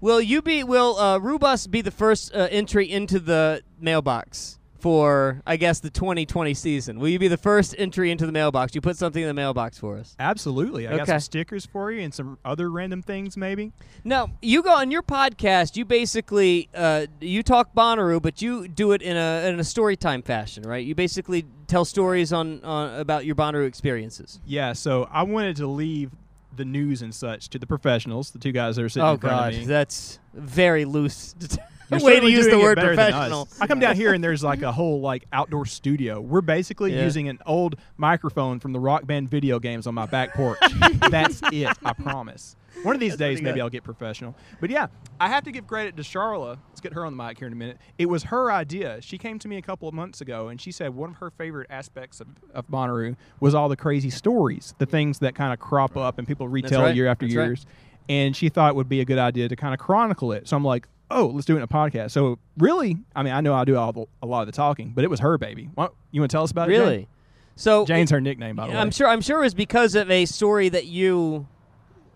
will 0.02 0.20
you 0.22 0.42
be 0.42 0.64
will 0.64 0.98
uh, 0.98 1.18
Roo 1.20 1.38
Bus 1.38 1.68
be 1.68 1.82
the 1.82 1.92
first 1.92 2.34
uh, 2.34 2.48
entry 2.50 2.90
into 2.92 3.20
the 3.20 3.62
mailbox 3.80 4.58
for 4.80 5.42
I 5.46 5.58
guess 5.58 5.80
the 5.80 5.90
2020 5.90 6.54
season? 6.54 7.00
Will 7.00 7.10
you 7.10 7.20
be 7.20 7.28
the 7.28 7.38
first 7.38 7.74
entry 7.78 8.10
into 8.12 8.26
the 8.26 8.32
mailbox? 8.32 8.74
You 8.76 8.82
put 8.82 8.96
something 8.98 9.22
in 9.22 9.28
the 9.28 9.34
mailbox 9.34 9.78
for 9.78 9.98
us. 9.98 10.16
Absolutely. 10.20 10.88
I 10.88 10.92
got 10.92 11.02
Okay. 11.02 11.12
some 11.14 11.20
stickers 11.20 11.66
for 11.66 11.92
you 11.92 12.02
and 12.02 12.14
some 12.14 12.38
other 12.46 12.70
random 12.70 13.02
things 13.02 13.36
maybe. 13.38 13.72
Now 14.04 14.30
you 14.42 14.62
go 14.64 14.74
on 14.76 14.92
your 14.92 15.02
podcast. 15.04 15.76
You 15.78 15.86
basically 15.86 16.70
uh, 16.76 17.08
you 17.22 17.42
talk 17.44 17.74
Bonnaroo, 17.76 18.22
but 18.22 18.42
you 18.42 18.68
do 18.68 18.92
it 18.94 19.02
in 19.02 19.18
a 19.18 19.48
in 19.50 19.60
a 19.60 19.64
story 19.64 19.98
time 19.98 20.22
fashion, 20.22 20.64
right? 20.64 20.86
You 20.86 20.96
basically 20.96 21.46
tell 21.68 21.84
stories 21.86 22.32
on, 22.34 22.64
on 22.64 23.00
about 23.00 23.26
your 23.26 23.36
Bonnaroo 23.36 23.68
experiences. 23.68 24.40
Yeah, 24.46 24.74
so 24.74 25.08
I 25.12 25.24
wanted 25.24 25.56
to 25.58 25.68
leave 25.68 26.12
the 26.58 26.66
news 26.66 27.02
and 27.02 27.14
such 27.16 27.50
to 27.50 27.60
the 27.60 27.68
professionals, 27.68 28.32
the 28.32 28.40
two 28.40 28.52
guys 28.52 28.76
that 28.76 28.84
are 28.84 28.90
sitting 28.90 29.08
Oh 29.08 29.14
in 29.14 29.20
front 29.20 29.36
God, 29.38 29.54
of 29.54 29.60
me. 29.60 29.66
that's 29.66 30.20
very 30.34 30.86
loose. 30.86 31.36
You're 31.90 32.02
way 32.02 32.20
to 32.20 32.30
use 32.30 32.48
the 32.48 32.58
word 32.60 32.76
better 32.76 32.96
than 32.96 33.00
us. 33.00 33.12
professional. 33.12 33.48
I 33.62 33.68
come 33.68 33.80
down 33.80 33.96
here 33.96 34.14
and 34.14 34.24
there's 34.24 34.44
like 34.44 34.62
a 34.62 34.72
whole 34.72 35.02
like 35.02 35.26
outdoor 35.32 35.66
studio. 35.66 36.20
We're 36.20 36.42
basically 36.42 36.94
Yeah. 36.94 37.04
using 37.04 37.30
an 37.30 37.40
old 37.46 37.76
microphone 37.98 38.60
from 38.60 38.74
the 38.74 38.80
Rock 38.80 39.06
Band 39.08 39.30
video 39.30 39.60
games 39.60 39.88
on 39.88 39.94
my 39.94 40.06
back 40.06 40.34
porch. 40.34 40.60
That's 41.10 41.42
it. 41.52 41.70
I 41.84 41.94
promise. 41.94 42.56
One 42.84 42.94
of 42.94 43.00
these 43.00 43.14
That's 43.14 43.20
days, 43.38 43.42
maybe 43.42 43.56
good. 43.56 43.62
I'll 43.62 43.70
get 43.70 43.84
professional. 43.84 44.36
But 44.62 44.70
yeah, 44.70 44.88
I 45.20 45.30
have 45.30 45.44
to 45.46 45.52
give 45.52 45.66
credit 45.66 45.98
to 45.98 46.04
Sharla. 46.04 46.58
Let's 46.70 46.82
get 46.82 46.94
her 46.94 47.06
on 47.06 47.18
the 47.18 47.24
mic 47.24 47.40
here 47.40 47.48
in 47.48 47.54
a 47.54 47.56
minute. 47.56 47.80
It 47.98 48.06
was 48.08 48.24
her 48.24 48.52
idea. 48.52 49.02
She 49.02 49.18
came 49.18 49.40
to 49.40 49.48
me 49.48 49.58
a 49.58 49.62
couple 49.64 49.88
of 49.88 49.96
months 49.96 50.22
ago 50.22 50.50
and 50.50 50.62
she 50.62 50.72
said 50.72 50.94
one 50.94 51.10
of 51.12 51.16
her 51.18 51.32
favorite 51.32 51.68
aspects 51.72 52.22
of, 52.22 52.28
of 52.54 52.68
Bonnaroo 52.68 53.16
was 53.40 53.56
all 53.56 53.68
the 53.68 53.76
crazy 53.78 54.12
stories, 54.12 54.76
the 54.78 54.86
things 54.86 55.20
that 55.20 55.34
kind 55.34 55.54
of 55.54 55.60
crop 55.60 55.98
up 55.98 56.20
and 56.20 56.28
people 56.28 56.48
retell 56.48 56.84
right. 56.84 56.96
year 56.96 57.08
after 57.08 57.26
That's 57.26 57.36
right. 57.36 57.46
years. 57.46 57.66
And 58.10 58.36
she 58.36 58.50
thought 58.50 58.70
it 58.70 58.76
would 58.76 58.88
be 58.90 59.02
a 59.02 59.06
good 59.06 59.18
idea 59.18 59.50
to 59.50 59.56
kind 59.56 59.74
of 59.74 59.80
chronicle 59.80 60.32
it. 60.32 60.48
So 60.48 60.56
I'm 60.56 60.64
like, 60.64 60.88
oh, 61.10 61.28
let's 61.28 61.46
do 61.46 61.54
it 61.54 61.58
in 61.58 61.64
a 61.64 61.68
podcast. 61.68 62.12
So 62.12 62.40
really, 62.58 62.98
I 63.16 63.24
mean, 63.24 63.34
I 63.34 63.42
know 63.42 63.54
I 63.54 63.66
do 63.66 63.76
all 63.78 63.94
the, 63.94 64.06
a 64.22 64.26
lot 64.26 64.42
of 64.42 64.48
the 64.48 64.52
talking, 64.52 64.92
but 64.96 65.04
it 65.04 65.10
was 65.10 65.20
her 65.20 65.38
baby. 65.38 65.70
What, 65.76 65.94
you 66.12 66.22
want 66.22 66.32
to 66.32 66.36
tell 66.36 66.44
us 66.44 66.52
about 66.52 66.70
it? 66.70 66.78
Really? 66.78 67.08
So 67.56 67.86
Jane's 67.86 68.12
her 68.12 68.22
nickname, 68.22 68.56
by 68.56 68.68
the 68.68 68.74
way. 68.74 68.78
I'm 68.78 68.92
sure. 68.92 69.08
I'm 69.08 69.22
sure 69.22 69.40
it 69.40 69.46
was 69.46 69.56
because 69.56 69.96
of 69.96 70.12
a 70.12 70.26
story 70.26 70.70
that 70.70 70.86
you 70.86 71.48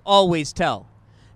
always 0.06 0.54
tell. 0.54 0.88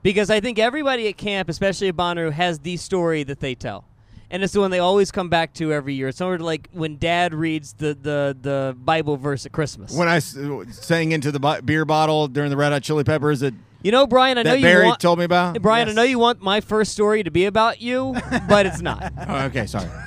Because 0.03 0.29
I 0.29 0.39
think 0.39 0.59
everybody 0.59 1.07
at 1.07 1.17
camp, 1.17 1.49
especially 1.49 1.87
at 1.87 1.95
Bonnaroo, 1.95 2.31
has 2.31 2.59
the 2.59 2.77
story 2.77 3.23
that 3.23 3.39
they 3.39 3.55
tell, 3.55 3.85
and 4.29 4.43
it's 4.43 4.53
the 4.53 4.59
one 4.59 4.69
they 4.69 4.77
always 4.77 5.11
come 5.11 5.29
back 5.29 5.55
to 5.55 5.73
every 5.73 5.95
year. 5.95 6.09
It's 6.09 6.19
sort 6.19 6.41
of 6.41 6.45
like 6.45 6.69
when 6.71 6.97
Dad 6.97 7.33
reads 7.33 7.73
the 7.73 7.95
the, 7.99 8.37
the 8.39 8.77
Bible 8.77 9.17
verse 9.17 9.47
at 9.47 9.51
Christmas. 9.51 9.91
When 9.97 10.07
I 10.07 10.17
uh, 10.17 10.65
sang 10.69 11.11
into 11.11 11.31
the 11.31 11.61
beer 11.65 11.85
bottle 11.85 12.27
during 12.27 12.51
the 12.51 12.57
Red 12.57 12.71
Hot 12.71 12.83
Chili 12.83 13.03
Peppers 13.03 13.39
that, 13.39 13.55
you 13.85 13.91
know, 13.91 14.07
Bryan, 14.07 14.39
I 14.39 14.41
know 14.41 14.49
that 14.49 14.59
you 14.59 14.65
Barry 14.65 14.87
want 14.87 14.99
told 14.99 15.19
me 15.19 15.25
about. 15.25 15.61
Bryan, 15.61 15.89
I 15.89 15.91
know 15.93 16.01
you 16.01 16.17
want 16.17 16.41
my 16.41 16.59
first 16.59 16.91
story 16.91 17.21
to 17.21 17.29
be 17.29 17.45
about 17.45 17.81
you, 17.81 18.15
but 18.49 18.65
it's 18.65 18.81
not. 18.81 19.13
Oh, 19.27 19.45
okay, 19.45 19.67
sorry. 19.67 19.89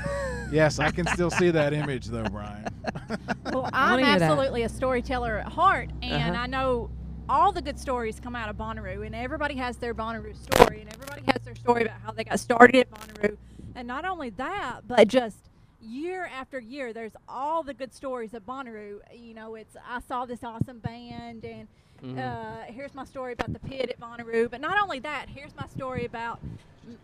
Yes, 0.51 0.79
I 0.79 0.91
can 0.91 1.07
still 1.09 1.31
see 1.31 1.51
that 1.51 1.75
image 1.75 2.07
though, 2.07 2.25
Bryan. 2.25 2.65
Well, 3.53 3.69
I 3.71 3.91
wanna 3.91 4.03
I'm 4.03 4.09
hear 4.09 4.19
that. 4.19 4.23
absolutely 4.31 4.63
a 4.63 4.69
storyteller 4.71 5.37
at 5.41 5.53
heart, 5.53 5.91
and 6.03 6.33
Uh-huh. 6.33 6.43
I 6.43 6.47
know 6.47 6.91
all 7.29 7.53
the 7.53 7.61
good 7.61 7.79
stories 7.79 8.19
come 8.19 8.35
out 8.35 8.49
of 8.49 8.57
Bonnaroo, 8.57 9.05
and 9.05 9.15
everybody 9.15 9.57
has 9.57 9.77
their 9.77 9.95
Bonnaroo 9.95 10.35
story, 10.35 10.81
and 10.81 10.91
everybody 10.95 11.21
has 11.31 11.43
their 11.45 11.55
story 11.55 11.83
about 11.83 12.01
how 12.03 12.13
they 12.13 12.25
got 12.25 12.41
started 12.41 12.77
at 12.81 12.91
Bonnaroo. 12.91 13.37
And 13.75 13.87
not 13.87 14.07
only 14.07 14.31
that, 14.31 14.81
but 14.89 15.07
just 15.07 15.51
year 15.83 16.31
after 16.35 16.59
year, 16.59 16.95
there's 16.95 17.13
all 17.29 17.63
the 17.63 17.75
good 17.75 17.93
stories 17.93 18.33
of 18.33 18.47
Bonnaroo. 18.47 19.01
You 19.15 19.35
know, 19.35 19.55
it's 19.55 19.77
I 19.87 20.01
saw 20.01 20.25
this 20.25 20.43
awesome 20.43 20.79
band, 20.79 21.45
and 21.45 21.69
Mhm. 22.03 22.19
Uh, 22.19 22.73
here's 22.73 22.95
my 22.95 23.05
story 23.05 23.33
about 23.33 23.53
the 23.53 23.59
pit 23.59 23.91
at 23.91 24.01
Bonnaroo. 24.01 24.51
But 24.51 24.61
not 24.61 24.81
only 24.83 25.01
that, 25.01 25.29
here's 25.29 25.55
my 25.57 25.67
story 25.67 26.05
about 26.05 26.41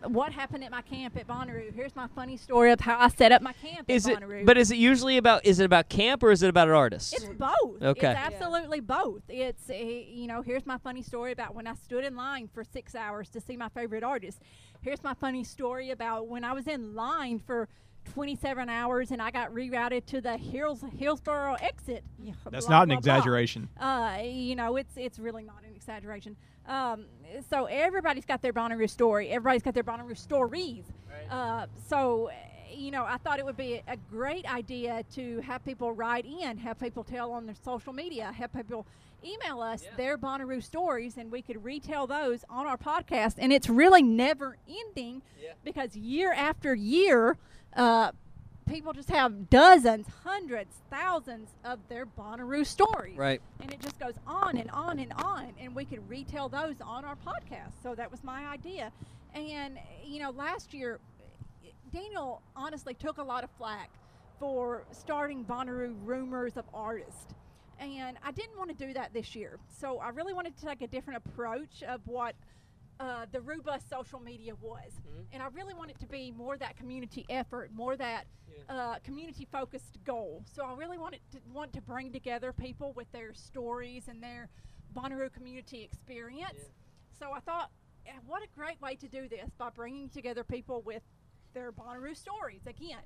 what 0.07 0.31
happened 0.31 0.63
at 0.63 0.71
my 0.71 0.81
camp 0.81 1.15
at 1.17 1.27
Bonnaroo. 1.27 1.73
Here's 1.73 1.95
my 1.95 2.07
funny 2.15 2.37
story 2.37 2.71
of 2.71 2.79
how 2.79 2.97
I 2.99 3.09
set 3.09 3.31
up 3.31 3.41
my 3.41 3.53
camp 3.53 3.89
Is 3.89 4.07
at 4.07 4.13
it? 4.13 4.19
Bonnaroo. 4.19 4.45
But 4.45 4.57
is 4.57 4.71
it 4.71 4.77
usually 4.77 5.17
about? 5.17 5.45
Is 5.45 5.59
it 5.59 5.65
about 5.65 5.89
camp 5.89 6.23
or 6.23 6.31
is 6.31 6.41
it 6.43 6.49
about 6.49 6.67
an 6.69 6.73
artist? 6.73 7.13
It's 7.13 7.25
both. 7.25 7.81
Okay. 7.81 8.11
It's 8.11 8.19
absolutely 8.19 8.79
both. 8.79 9.21
It's, 9.27 9.69
uh, 9.69 9.73
you 9.73 10.27
know, 10.27 10.41
here's 10.41 10.65
my 10.65 10.77
funny 10.77 11.03
story 11.03 11.31
about 11.31 11.53
when 11.53 11.67
I 11.67 11.75
stood 11.75 12.03
in 12.03 12.15
line 12.15 12.49
for 12.53 12.63
six 12.63 12.95
hours 12.95 13.29
to 13.29 13.41
see 13.41 13.57
my 13.57 13.69
favorite 13.69 14.03
artist. 14.03 14.41
Here's 14.81 15.03
my 15.03 15.13
funny 15.13 15.43
story 15.43 15.91
about 15.91 16.27
when 16.27 16.43
I 16.43 16.53
was 16.53 16.67
in 16.67 16.95
line 16.95 17.39
for 17.39 17.67
27 18.05 18.69
hours 18.69 19.11
and 19.11 19.21
I 19.21 19.31
got 19.31 19.53
rerouted 19.53 20.05
to 20.07 20.21
the 20.21 20.37
Hills, 20.37 20.83
Hillsboro 20.97 21.55
exit. 21.61 22.03
That's 22.49 22.65
blah, 22.65 22.77
not 22.77 22.83
an 22.83 22.89
blah, 22.89 22.95
blah. 22.95 22.97
exaggeration. 22.97 23.69
Uh, 23.79 24.19
you 24.23 24.55
know, 24.55 24.77
it's 24.77 24.93
it's 24.95 25.19
really 25.19 25.43
not 25.43 25.63
an 25.67 25.75
exaggeration. 25.75 26.35
Um, 26.67 27.05
so 27.49 27.65
everybody's 27.65 28.25
got 28.25 28.41
their 28.41 28.53
Bonnaroo 28.53 28.89
story. 28.89 29.29
Everybody's 29.29 29.61
got 29.61 29.73
their 29.73 29.83
Bonnaroo 29.83 30.17
stories. 30.17 30.85
Uh, 31.29 31.65
so, 31.87 32.29
you 32.71 32.91
know, 32.91 33.03
I 33.03 33.17
thought 33.17 33.39
it 33.39 33.45
would 33.45 33.57
be 33.57 33.81
a 33.87 33.97
great 33.97 34.51
idea 34.51 35.03
to 35.15 35.39
have 35.41 35.63
people 35.65 35.91
write 35.91 36.25
in, 36.25 36.57
have 36.57 36.79
people 36.79 37.03
tell 37.03 37.31
on 37.31 37.45
their 37.45 37.55
social 37.63 37.93
media, 37.93 38.31
have 38.31 38.51
people 38.53 38.85
email 39.25 39.61
us 39.61 39.83
their 39.97 40.17
Bonnaroo 40.17 40.61
stories, 40.61 41.17
and 41.17 41.31
we 41.31 41.41
could 41.41 41.63
retell 41.63 42.07
those 42.07 42.45
on 42.49 42.67
our 42.67 42.77
podcast. 42.77 43.35
And 43.37 43.51
it's 43.51 43.69
really 43.69 44.03
never 44.03 44.57
ending 44.67 45.21
because 45.63 45.95
year 45.95 46.31
after 46.33 46.75
year, 46.75 47.37
uh, 47.75 48.11
people 48.67 48.93
just 48.93 49.09
have 49.09 49.49
dozens, 49.49 50.07
hundreds, 50.23 50.75
thousands 50.89 51.49
of 51.63 51.79
their 51.89 52.05
Bonnaroo 52.05 52.65
stories. 52.65 53.17
Right. 53.17 53.41
And 53.61 53.71
it 53.71 53.79
just 53.79 53.99
goes 53.99 54.13
on 54.25 54.57
and 54.57 54.69
on 54.71 54.99
and 54.99 55.13
on, 55.13 55.53
and 55.59 55.75
we 55.75 55.85
could 55.85 56.07
retell 56.09 56.49
those 56.49 56.75
on 56.81 57.05
our 57.05 57.15
podcast. 57.15 57.73
So 57.83 57.95
that 57.95 58.09
was 58.11 58.23
my 58.23 58.45
idea. 58.47 58.91
And, 59.33 59.77
you 60.03 60.19
know, 60.19 60.31
last 60.31 60.73
year, 60.73 60.99
Daniel 61.93 62.41
honestly 62.55 62.93
took 62.93 63.17
a 63.17 63.23
lot 63.23 63.43
of 63.43 63.49
flack 63.57 63.89
for 64.39 64.85
starting 64.91 65.45
Bonnaroo 65.45 65.95
rumors 66.03 66.57
of 66.57 66.65
artists. 66.73 67.33
And 67.79 68.17
I 68.23 68.31
didn't 68.31 68.57
want 68.57 68.77
to 68.77 68.85
do 68.85 68.93
that 68.93 69.13
this 69.13 69.35
year. 69.35 69.59
So 69.79 69.99
I 69.99 70.09
really 70.09 70.33
wanted 70.33 70.57
to 70.57 70.65
take 70.65 70.81
a 70.81 70.87
different 70.87 71.21
approach 71.25 71.83
of 71.87 72.01
what 72.05 72.35
uh, 72.99 73.25
the 73.31 73.41
Ruba 73.41 73.79
social 73.89 74.19
media 74.19 74.53
was. 74.61 74.91
And 75.33 75.43
I 75.43 75.47
really 75.47 75.73
want 75.73 75.91
it 75.91 75.99
to 75.99 76.05
be 76.07 76.31
more 76.31 76.57
that 76.57 76.77
community 76.77 77.25
effort, 77.29 77.71
more 77.73 77.97
that 77.97 78.25
uh, 78.69 78.95
community 79.03 79.47
focused 79.51 79.99
goal. 80.05 80.43
So 80.53 80.63
I 80.63 80.73
really 80.75 80.97
wanted 80.97 81.19
to 81.33 81.39
want 81.53 81.73
to 81.73 81.81
bring 81.81 82.11
together 82.11 82.53
people 82.53 82.93
with 82.93 83.11
their 83.11 83.33
stories 83.33 84.07
and 84.07 84.23
their 84.23 84.49
Bonnaroo 84.95 85.31
community 85.31 85.83
experience. 85.83 86.71
So 87.19 87.31
I 87.33 87.39
thought, 87.41 87.69
eh, 88.07 88.11
what 88.25 88.43
a 88.43 88.47
great 88.57 88.81
way 88.81 88.95
to 88.95 89.07
do 89.07 89.27
this 89.27 89.49
by 89.57 89.69
bringing 89.69 90.09
together 90.09 90.43
people 90.43 90.81
with 90.81 91.03
their 91.53 91.71
Bonnaroo 91.71 92.15
stories 92.15 92.61
again. 92.65 93.03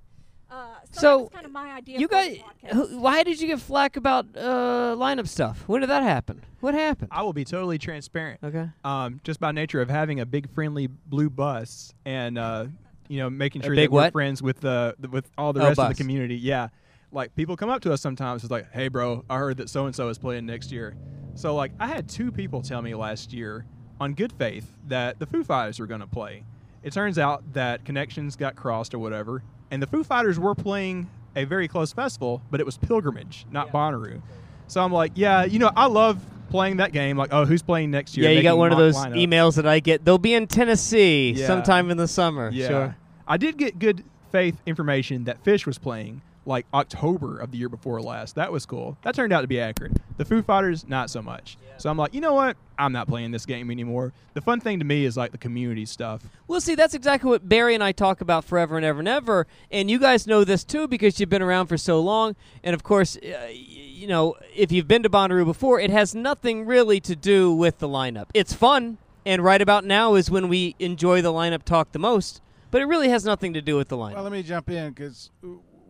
Uh, 0.51 0.55
so, 0.83 0.89
that 0.93 0.99
So 0.99 1.17
was 1.19 1.29
kind 1.31 1.45
of 1.45 1.51
my 1.51 1.71
idea. 1.73 1.99
you 1.99 2.07
for 2.07 2.15
the 2.15 2.29
guys, 2.29 2.37
podcast. 2.63 2.73
who, 2.89 2.99
why 2.99 3.23
did 3.23 3.39
you 3.39 3.47
get 3.47 3.59
flack 3.59 3.97
about 3.97 4.25
uh, 4.35 4.95
lineup 4.97 5.27
stuff? 5.27 5.63
When 5.67 5.81
did 5.81 5.89
that 5.89 6.03
happen? 6.03 6.43
What 6.59 6.73
happened? 6.73 7.09
I 7.11 7.21
will 7.21 7.33
be 7.33 7.45
totally 7.45 7.77
transparent. 7.77 8.39
Okay. 8.43 8.67
Um, 8.83 9.21
just 9.23 9.39
by 9.39 9.51
nature 9.51 9.81
of 9.81 9.89
having 9.89 10.19
a 10.19 10.25
big 10.25 10.49
friendly 10.49 10.87
blue 10.87 11.29
bus 11.29 11.93
and 12.05 12.37
uh, 12.37 12.65
you 13.07 13.19
know 13.19 13.29
making 13.29 13.61
sure 13.61 13.75
big 13.75 13.89
that 13.89 13.93
we're 13.93 14.01
what? 14.01 14.13
friends 14.13 14.41
with 14.41 14.59
the, 14.61 14.95
the 14.99 15.07
with 15.09 15.29
all 15.37 15.53
the 15.53 15.61
Oh, 15.61 15.67
rest 15.67 15.79
of 15.79 15.89
the 15.89 15.95
community. 15.95 16.35
Yeah. 16.35 16.69
Like 17.11 17.35
people 17.35 17.55
come 17.55 17.69
up 17.69 17.81
to 17.83 17.93
us 17.93 18.01
sometimes. 18.01 18.43
It's 18.43 18.51
like, 18.51 18.71
hey, 18.71 18.87
bro, 18.87 19.23
I 19.29 19.37
heard 19.37 19.57
that 19.57 19.69
so 19.69 19.85
and 19.85 19.95
so 19.95 20.09
is 20.09 20.17
playing 20.17 20.45
next 20.45 20.71
year. 20.71 20.95
So 21.35 21.55
like, 21.55 21.71
I 21.79 21.87
had 21.87 22.07
two 22.09 22.31
people 22.31 22.61
tell 22.61 22.81
me 22.81 22.93
last 22.95 23.33
year, 23.33 23.65
on 23.99 24.13
good 24.13 24.31
faith, 24.33 24.71
that 24.87 25.17
the 25.19 25.25
Foo 25.25 25.43
Fighters 25.43 25.79
were 25.79 25.87
going 25.87 26.01
to 26.01 26.07
play. 26.07 26.43
It 26.83 26.93
turns 26.93 27.17
out 27.17 27.53
that 27.53 27.83
connections 27.85 28.35
got 28.35 28.55
crossed 28.55 28.93
or 28.93 28.99
whatever, 28.99 29.41
and 29.71 29.81
the 29.81 29.87
Foo 29.87 30.03
Fighters 30.03 30.39
were 30.39 30.55
playing 30.55 31.09
a 31.35 31.43
very 31.45 31.67
close 31.67 31.93
festival, 31.93 32.41
but 32.51 32.59
it 32.59 32.65
was 32.65 32.77
Pilgrimage, 32.77 33.45
not 33.51 33.71
Bonnaroo. 33.71 34.21
So 34.67 34.83
I'm 34.83 34.91
like, 34.91 35.11
yeah, 35.15 35.45
you 35.45 35.59
know, 35.59 35.71
I 35.75 35.85
love 35.87 36.23
playing 36.49 36.77
that 36.77 36.91
game. 36.91 37.17
Like, 37.17 37.29
oh, 37.31 37.45
who's 37.45 37.61
playing 37.61 37.91
next 37.91 38.17
year? 38.17 38.29
Yeah, 38.29 38.35
you 38.37 38.43
got 38.43 38.57
one 38.57 38.71
of 38.71 38.77
those 38.77 38.95
lineups. 38.95 39.27
emails 39.27 39.55
that 39.55 39.67
I 39.67 39.79
get. 39.79 40.03
They'll 40.05 40.17
be 40.17 40.33
in 40.33 40.47
Tennessee 40.47 41.31
Yeah. 41.31 41.47
sometime 41.47 41.91
in 41.91 41.97
the 41.97 42.07
summer. 42.07 42.49
Yeah. 42.51 42.67
Sure. 42.67 42.95
I 43.27 43.37
did 43.37 43.57
get 43.57 43.77
good 43.79 44.03
faith 44.31 44.59
information 44.65 45.23
that 45.25 45.43
Phish 45.43 45.65
was 45.65 45.77
playing 45.77 46.21
like 46.49 46.65
October 46.73 47.39
of 47.39 47.51
the 47.51 47.57
year 47.57 47.69
before 47.69 48.01
last. 48.01 48.35
That 48.35 48.51
was 48.51 48.65
cool. 48.65 48.97
That 49.03 49.15
turned 49.15 49.31
out 49.31 49.41
to 49.41 49.47
be 49.47 49.61
accurate. 49.61 49.93
The 50.17 50.25
Foo 50.25 50.41
Fighters, 50.41 50.85
not 50.87 51.09
so 51.09 51.21
much. 51.21 51.57
So 51.77 51.89
I'm 51.89 51.97
like, 51.97 52.13
you 52.13 52.19
know 52.19 52.33
what? 52.33 52.57
I'm 52.77 52.91
not 52.91 53.07
playing 53.07 53.31
this 53.31 53.45
game 53.45 53.71
anymore. 53.71 54.11
The 54.33 54.41
fun 54.41 54.59
thing 54.59 54.79
to 54.79 54.85
me 54.85 55.05
is 55.05 55.15
like 55.15 55.31
the 55.31 55.37
community 55.37 55.85
stuff. 55.85 56.23
Well, 56.47 56.59
see, 56.59 56.75
that's 56.75 56.93
exactly 56.93 57.29
what 57.29 57.47
Barry 57.47 57.73
and 57.73 57.83
I 57.83 57.93
talk 57.93 58.19
about 58.19 58.43
forever 58.43 58.75
and 58.75 58.85
ever 58.85 58.99
and 58.99 59.07
ever. 59.07 59.47
And 59.71 59.89
you 59.89 59.99
guys 59.99 60.27
know 60.27 60.43
this 60.43 60.65
too 60.65 60.87
because 60.87 61.19
you've 61.19 61.29
been 61.29 61.41
around 61.41 61.67
for 61.67 61.77
so 61.77 62.01
long. 62.01 62.35
And 62.63 62.73
of 62.73 62.83
course, 62.83 63.15
uh, 63.17 63.47
you 63.49 64.07
know, 64.07 64.35
if 64.55 64.71
you've 64.71 64.87
been 64.87 65.03
to 65.03 65.09
Bonnaroo 65.09 65.45
before, 65.45 65.79
it 65.79 65.91
has 65.91 66.13
nothing 66.15 66.65
really 66.65 66.99
to 67.01 67.15
do 67.15 67.53
with 67.53 67.77
the 67.77 67.87
lineup. 67.87 68.25
It's 68.33 68.53
fun, 68.53 68.97
and 69.25 69.43
right 69.43 69.61
about 69.61 69.85
now 69.85 70.15
is 70.15 70.31
when 70.31 70.49
we 70.49 70.75
enjoy 70.79 71.21
the 71.21 71.31
lineup 71.31 71.63
talk 71.63 71.91
the 71.91 71.99
most. 71.99 72.41
But 72.71 72.81
it 72.81 72.85
really 72.85 73.09
has 73.09 73.25
nothing 73.25 73.53
to 73.53 73.61
do 73.61 73.77
with 73.77 73.87
the 73.87 73.97
lineup. 73.97 74.15
Well, 74.15 74.23
let 74.23 74.31
me 74.31 74.43
jump 74.43 74.69
in 74.69 74.91
because 74.91 75.31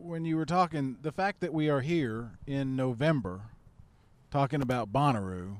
when 0.01 0.25
you 0.25 0.37
were 0.37 0.45
talking, 0.45 0.97
the 1.01 1.11
fact 1.11 1.41
that 1.41 1.53
we 1.53 1.69
are 1.69 1.81
here 1.81 2.31
in 2.47 2.75
November 2.75 3.41
talking 4.31 4.61
about 4.61 4.91
Bonnaroo 4.93 5.57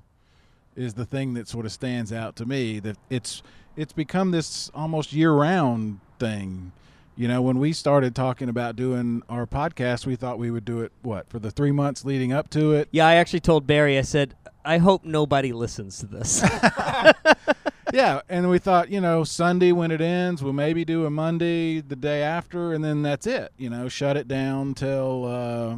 is 0.76 0.94
the 0.94 1.06
thing 1.06 1.34
that 1.34 1.48
sort 1.48 1.66
of 1.66 1.72
stands 1.72 2.14
out 2.14 2.36
to 2.38 2.46
me. 2.46 2.80
That 2.80 2.98
it's 3.10 3.44
it's 3.76 3.94
become 3.94 4.32
this 4.32 4.70
almost 4.74 5.14
year-round 5.14 6.00
thing. 6.20 6.72
You 7.16 7.28
know, 7.28 7.42
when 7.42 7.60
we 7.60 7.74
started 7.74 8.16
talking 8.16 8.48
about 8.48 8.78
doing 8.78 9.24
our 9.28 9.46
podcast, 9.46 10.06
we 10.06 10.16
thought 10.16 10.40
we 10.40 10.52
would 10.52 10.64
do 10.64 10.82
it 10.82 10.94
what 11.02 11.30
for 11.30 11.38
the 11.38 11.52
three 11.52 11.72
months 11.72 12.06
leading 12.06 12.32
up 12.32 12.50
to 12.52 12.72
it. 12.74 12.88
yeah, 12.92 13.08
I 13.08 13.16
actually 13.16 13.42
told 13.42 13.68
Barry, 13.68 13.98
I 13.98 14.04
said, 14.04 14.36
I 14.64 14.78
hope 14.78 15.04
nobody 15.04 15.52
listens 15.52 16.00
to 16.00 16.06
this. 16.06 16.42
yeah, 17.94 18.22
and 18.30 18.50
we 18.50 18.60
thought, 18.60 18.90
you 18.90 19.02
know, 19.02 19.24
Sunday 19.24 19.72
when 19.72 19.92
it 19.92 20.02
ends, 20.02 20.44
we'll 20.44 20.54
maybe 20.54 20.86
do 20.86 21.06
a 21.06 21.10
Monday 21.10 21.82
the 21.82 21.96
day 21.96 22.22
after, 22.22 22.74
and 22.74 22.84
then 22.84 23.02
that's 23.02 23.28
it. 23.28 23.52
You 23.58 23.70
know, 23.70 23.88
shut 23.90 24.18
it 24.18 24.28
down 24.28 24.74
till 24.74 25.26
uh, 25.26 25.78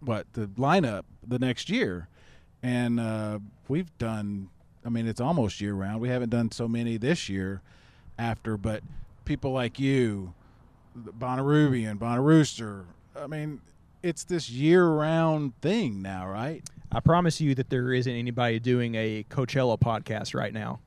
what 0.00 0.26
the 0.32 0.46
lineup 0.46 1.04
the 1.26 1.38
next 1.38 1.68
year, 1.70 2.08
and 2.62 3.00
uh, 3.00 3.38
we've 3.68 3.96
done. 3.98 4.48
I 4.84 4.88
mean, 4.88 5.06
it's 5.06 5.20
almost 5.20 5.60
year 5.60 5.74
round. 5.74 6.00
We 6.00 6.08
haven't 6.08 6.30
done 6.30 6.50
so 6.50 6.66
many 6.66 6.96
this 6.96 7.28
year, 7.28 7.60
after, 8.18 8.56
but 8.56 8.82
people 9.24 9.52
like 9.52 9.80
you, 9.80 10.34
Bonnaroobian, 10.96 11.98
Bonnarooster. 11.98 12.84
I 13.16 13.26
mean, 13.26 13.60
it's 14.02 14.24
this 14.24 14.50
year 14.50 14.86
round 14.86 15.58
thing 15.60 16.02
now, 16.02 16.26
right? 16.26 16.62
I 16.92 17.00
promise 17.00 17.40
you 17.40 17.54
that 17.54 17.70
there 17.70 17.92
isn't 17.92 18.12
anybody 18.12 18.58
doing 18.58 18.94
a 18.94 19.24
Coachella 19.30 19.78
podcast 19.78 20.34
right 20.34 20.52
now. 20.52 20.80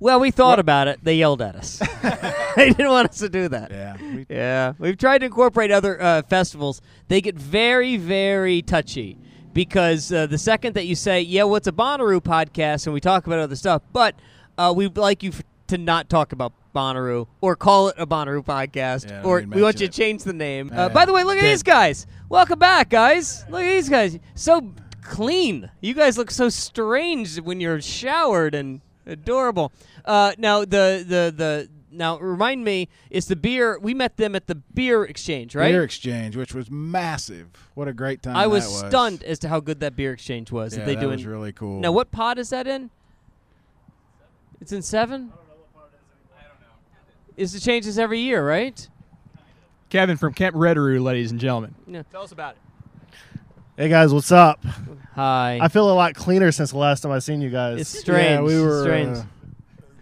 Well, 0.00 0.20
we 0.20 0.30
thought 0.30 0.58
about 0.58 0.88
it. 0.88 1.00
They 1.02 1.16
yelled 1.16 1.42
at 1.42 1.56
us. 1.56 1.78
they 2.56 2.70
didn't 2.70 2.88
want 2.90 3.08
us 3.10 3.18
to 3.18 3.28
do 3.28 3.48
that. 3.48 3.70
Yeah. 3.70 3.96
We, 4.00 4.26
Yeah, 4.28 4.72
we've 4.78 4.96
tried 4.98 5.18
to 5.18 5.26
incorporate 5.26 5.70
other 5.70 6.00
uh, 6.00 6.22
festivals. 6.22 6.80
They 7.08 7.20
get 7.20 7.36
very, 7.36 7.96
very 7.96 8.62
touchy 8.62 9.18
because 9.52 10.12
uh, 10.12 10.26
the 10.26 10.38
second 10.38 10.74
that 10.74 10.86
you 10.86 10.94
say, 10.94 11.20
"Yeah, 11.22 11.44
well, 11.44 11.56
it's 11.56 11.66
a 11.68 11.72
Bonnaroo 11.72 12.20
podcast," 12.20 12.86
and 12.86 12.94
we 12.94 13.00
talk 13.00 13.26
about 13.26 13.38
other 13.38 13.56
stuff, 13.56 13.82
but 13.92 14.14
uh, 14.58 14.72
we'd 14.76 14.96
like 14.96 15.22
you 15.22 15.30
f- 15.30 15.42
to 15.68 15.78
not 15.78 16.08
talk 16.10 16.32
about 16.32 16.52
Bonnaroo 16.74 17.26
or 17.40 17.56
call 17.56 17.88
it 17.88 17.94
a 17.98 18.06
Bonnaroo 18.06 18.44
podcast, 18.44 19.08
Yeah, 19.10 19.22
or 19.22 19.40
we 19.48 19.62
want 19.62 19.80
you 19.80 19.86
it. 19.86 19.92
to 19.92 19.98
change 19.98 20.24
the 20.24 20.32
name. 20.34 20.70
Yeah, 20.72 20.84
uh, 20.86 20.88
by 20.90 21.06
the 21.06 21.12
way, 21.12 21.24
look 21.24 21.38
at 21.38 21.42
these 21.42 21.62
guys. 21.62 22.06
Welcome 22.28 22.58
back, 22.58 22.90
guys. 22.90 23.44
Look 23.48 23.62
at 23.62 23.70
these 23.70 23.88
guys. 23.88 24.18
So 24.34 24.72
clean. 25.02 25.70
You 25.80 25.94
guys 25.94 26.18
look 26.18 26.30
so 26.30 26.48
strange 26.48 27.40
when 27.40 27.60
you're 27.60 27.80
showered 27.80 28.54
and 28.54 28.80
adorable. 29.06 29.72
Uh, 30.04 30.32
now 30.38 30.60
the 30.60 31.04
the 31.06 31.32
the 31.34 31.68
now 31.90 32.18
remind 32.18 32.64
me, 32.64 32.88
is 33.10 33.26
the 33.26 33.36
beer? 33.36 33.78
We 33.78 33.94
met 33.94 34.16
them 34.16 34.34
at 34.34 34.46
the 34.46 34.54
beer 34.54 35.04
exchange, 35.04 35.54
right? 35.54 35.70
Beer 35.70 35.82
exchange, 35.82 36.36
which 36.36 36.54
was 36.54 36.70
massive. 36.70 37.48
What 37.74 37.88
a 37.88 37.92
great 37.92 38.22
time! 38.22 38.36
I 38.36 38.46
was, 38.46 38.64
that 38.64 38.82
was 38.82 38.90
stunned 38.90 39.22
as 39.24 39.38
to 39.40 39.48
how 39.48 39.60
good 39.60 39.80
that 39.80 39.96
beer 39.96 40.12
exchange 40.12 40.52
was. 40.52 40.72
Yeah, 40.72 40.80
that 40.80 40.86
they 40.86 40.94
that 40.96 41.00
do 41.00 41.08
was 41.08 41.24
really 41.24 41.52
cool. 41.52 41.80
Now, 41.80 41.92
what 41.92 42.10
pod 42.10 42.38
is 42.38 42.50
that 42.50 42.66
in? 42.66 42.90
It's 44.60 44.72
in 44.72 44.82
seven. 44.82 45.32
Is 47.36 47.54
it 47.54 47.60
changes 47.60 47.98
every 47.98 48.20
year, 48.20 48.46
right? 48.46 48.88
Kevin 49.90 50.16
from 50.16 50.32
Camp 50.32 50.56
Reddaroo, 50.56 51.02
ladies 51.02 51.30
and 51.30 51.38
gentlemen. 51.38 51.74
Yeah. 51.86 52.02
Tell 52.10 52.22
us 52.22 52.32
about 52.32 52.54
it. 52.54 52.58
Hey 53.76 53.88
guys, 53.88 54.12
what's 54.12 54.32
up? 54.32 54.64
Hi. 55.14 55.58
I 55.60 55.68
feel 55.68 55.90
a 55.90 55.92
lot 55.92 56.14
cleaner 56.14 56.50
since 56.52 56.70
the 56.70 56.78
last 56.78 57.00
time 57.02 57.12
I 57.12 57.18
seen 57.18 57.40
you 57.40 57.50
guys. 57.50 57.80
It's 57.80 57.98
strange. 57.98 58.30
Yeah, 58.30 58.40
we 58.40 58.60
were. 58.60 58.82
strange. 58.82 59.18
uh, 59.18 59.22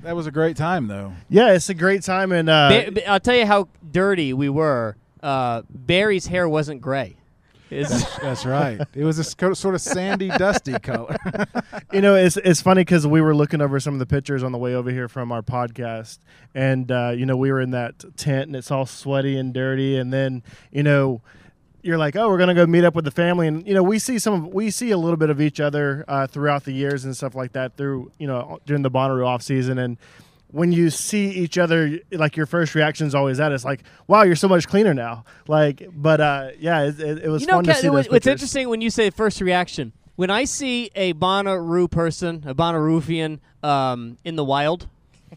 that 0.02 0.14
was 0.14 0.26
a 0.26 0.31
great 0.31 0.57
time, 0.57 0.87
though. 0.87 1.12
yeah, 1.28 1.52
it's 1.52 1.69
a 1.69 1.75
great 1.75 2.02
time 2.02 2.31
and 2.33 2.49
uh, 2.49 2.69
Ba- 2.69 2.93
ba- 2.93 3.09
I'll 3.09 3.21
tell 3.21 3.35
you 3.35 3.47
how 3.47 3.69
dirty 3.90 4.33
we 4.33 4.49
were. 4.49 4.97
Uh, 5.23 5.62
Barry's 5.71 6.26
hair 6.26 6.49
wasn't 6.49 6.81
gray. 6.83 7.16
Is 7.71 7.88
That's, 7.88 8.19
that's 8.19 8.47
right. 8.47 8.81
It 8.95 9.04
was 9.04 9.19
a 9.19 9.25
sco- 9.25 9.54
sort 9.54 9.75
of 9.75 9.81
sandy, 9.81 10.28
dusty 10.28 10.78
color. 10.78 11.16
you 11.93 12.02
know, 12.02 12.14
it's 12.14 12.37
it's 12.37 12.61
funny 12.61 12.83
because 12.83 13.07
we 13.07 13.21
were 13.21 13.35
looking 13.35 13.61
over 13.61 13.81
some 13.81 13.95
of 13.95 13.99
the 13.99 14.07
pictures 14.07 14.45
on 14.45 14.52
the 14.52 14.59
way 14.59 14.75
over 14.75 14.90
here 14.90 15.09
from 15.09 15.33
our 15.33 15.43
podcast, 15.43 16.19
and 16.54 16.93
uh, 16.93 17.12
you 17.16 17.26
know, 17.26 17.37
we 17.37 17.50
were 17.50 17.61
in 17.61 17.71
that 17.71 18.04
tent 18.16 18.47
and 18.49 18.54
it's 18.54 18.71
all 18.71 18.87
sweaty 18.87 19.37
and 19.37 19.52
dirty, 19.52 19.97
and 19.97 20.12
then 20.12 20.43
you 20.71 20.83
know. 20.85 21.23
You're 21.85 21.99
like, 21.99 22.17
oh, 22.17 22.29
we're 22.29 22.38
gonna 22.38 22.55
go 22.55 22.67
meet 22.67 22.85
up 22.85 22.95
with 22.95 23.05
the 23.05 23.11
family, 23.11 23.47
and 23.47 23.67
you 23.67 23.75
know, 23.75 23.83
we 23.83 23.99
see 23.99 24.19
some, 24.19 24.35
of, 24.35 24.55
we 24.55 24.71
see 24.71 24.91
a 24.91 24.97
little 24.99 25.17
bit 25.19 25.31
of 25.31 25.41
each 25.41 25.61
other 25.61 26.05
uh, 26.09 26.26
throughout 26.26 26.64
the 26.64 26.73
years 26.73 27.05
and 27.05 27.17
stuff 27.17 27.35
like 27.35 27.53
that. 27.53 27.76
Through, 27.76 28.11
you 28.19 28.26
know, 28.26 28.59
during 28.67 28.83
the 28.83 28.91
Bonnaroo 28.91 29.26
off 29.26 29.43
season, 29.43 29.79
and 29.79 29.99
when 30.49 30.73
you 30.73 30.88
see 30.88 31.31
each 31.31 31.59
other, 31.59 31.99
like 32.12 32.37
your 32.37 32.47
first 32.47 32.75
reaction 32.75 33.07
is 33.07 33.14
always 33.14 33.38
that. 33.38 33.50
It's 33.53 33.64
like, 33.64 33.83
wow, 34.07 34.23
you're 34.23 34.37
so 34.37 34.49
much 34.49 34.69
cleaner 34.69 34.95
now. 34.95 35.25
Like, 35.49 35.88
but 35.93 36.21
uh, 36.21 36.50
yeah, 36.59 36.85
it, 36.85 37.00
it, 37.00 37.25
it 37.25 37.29
was 37.29 37.43
you 37.43 37.49
know, 37.49 37.55
fun 37.57 37.64
to 37.64 37.73
Ken, 37.73 37.83
see 37.83 37.88
what- 37.91 38.05
those 38.05 38.11
what's 38.12 38.26
interesting 38.26 38.69
when 38.69 38.81
you 38.81 38.88
say 38.91 39.11
first 39.11 39.41
reaction. 39.41 39.93
When 40.17 40.31
I 40.31 40.45
see 40.45 40.91
a 40.95 41.12
Bonnaroo 41.12 41.91
person, 41.91 42.45
a 42.47 42.55
Bonnaroovian, 42.55 43.41
um, 43.64 44.17
in 44.25 44.37
the 44.37 44.45
wild, 44.45 44.87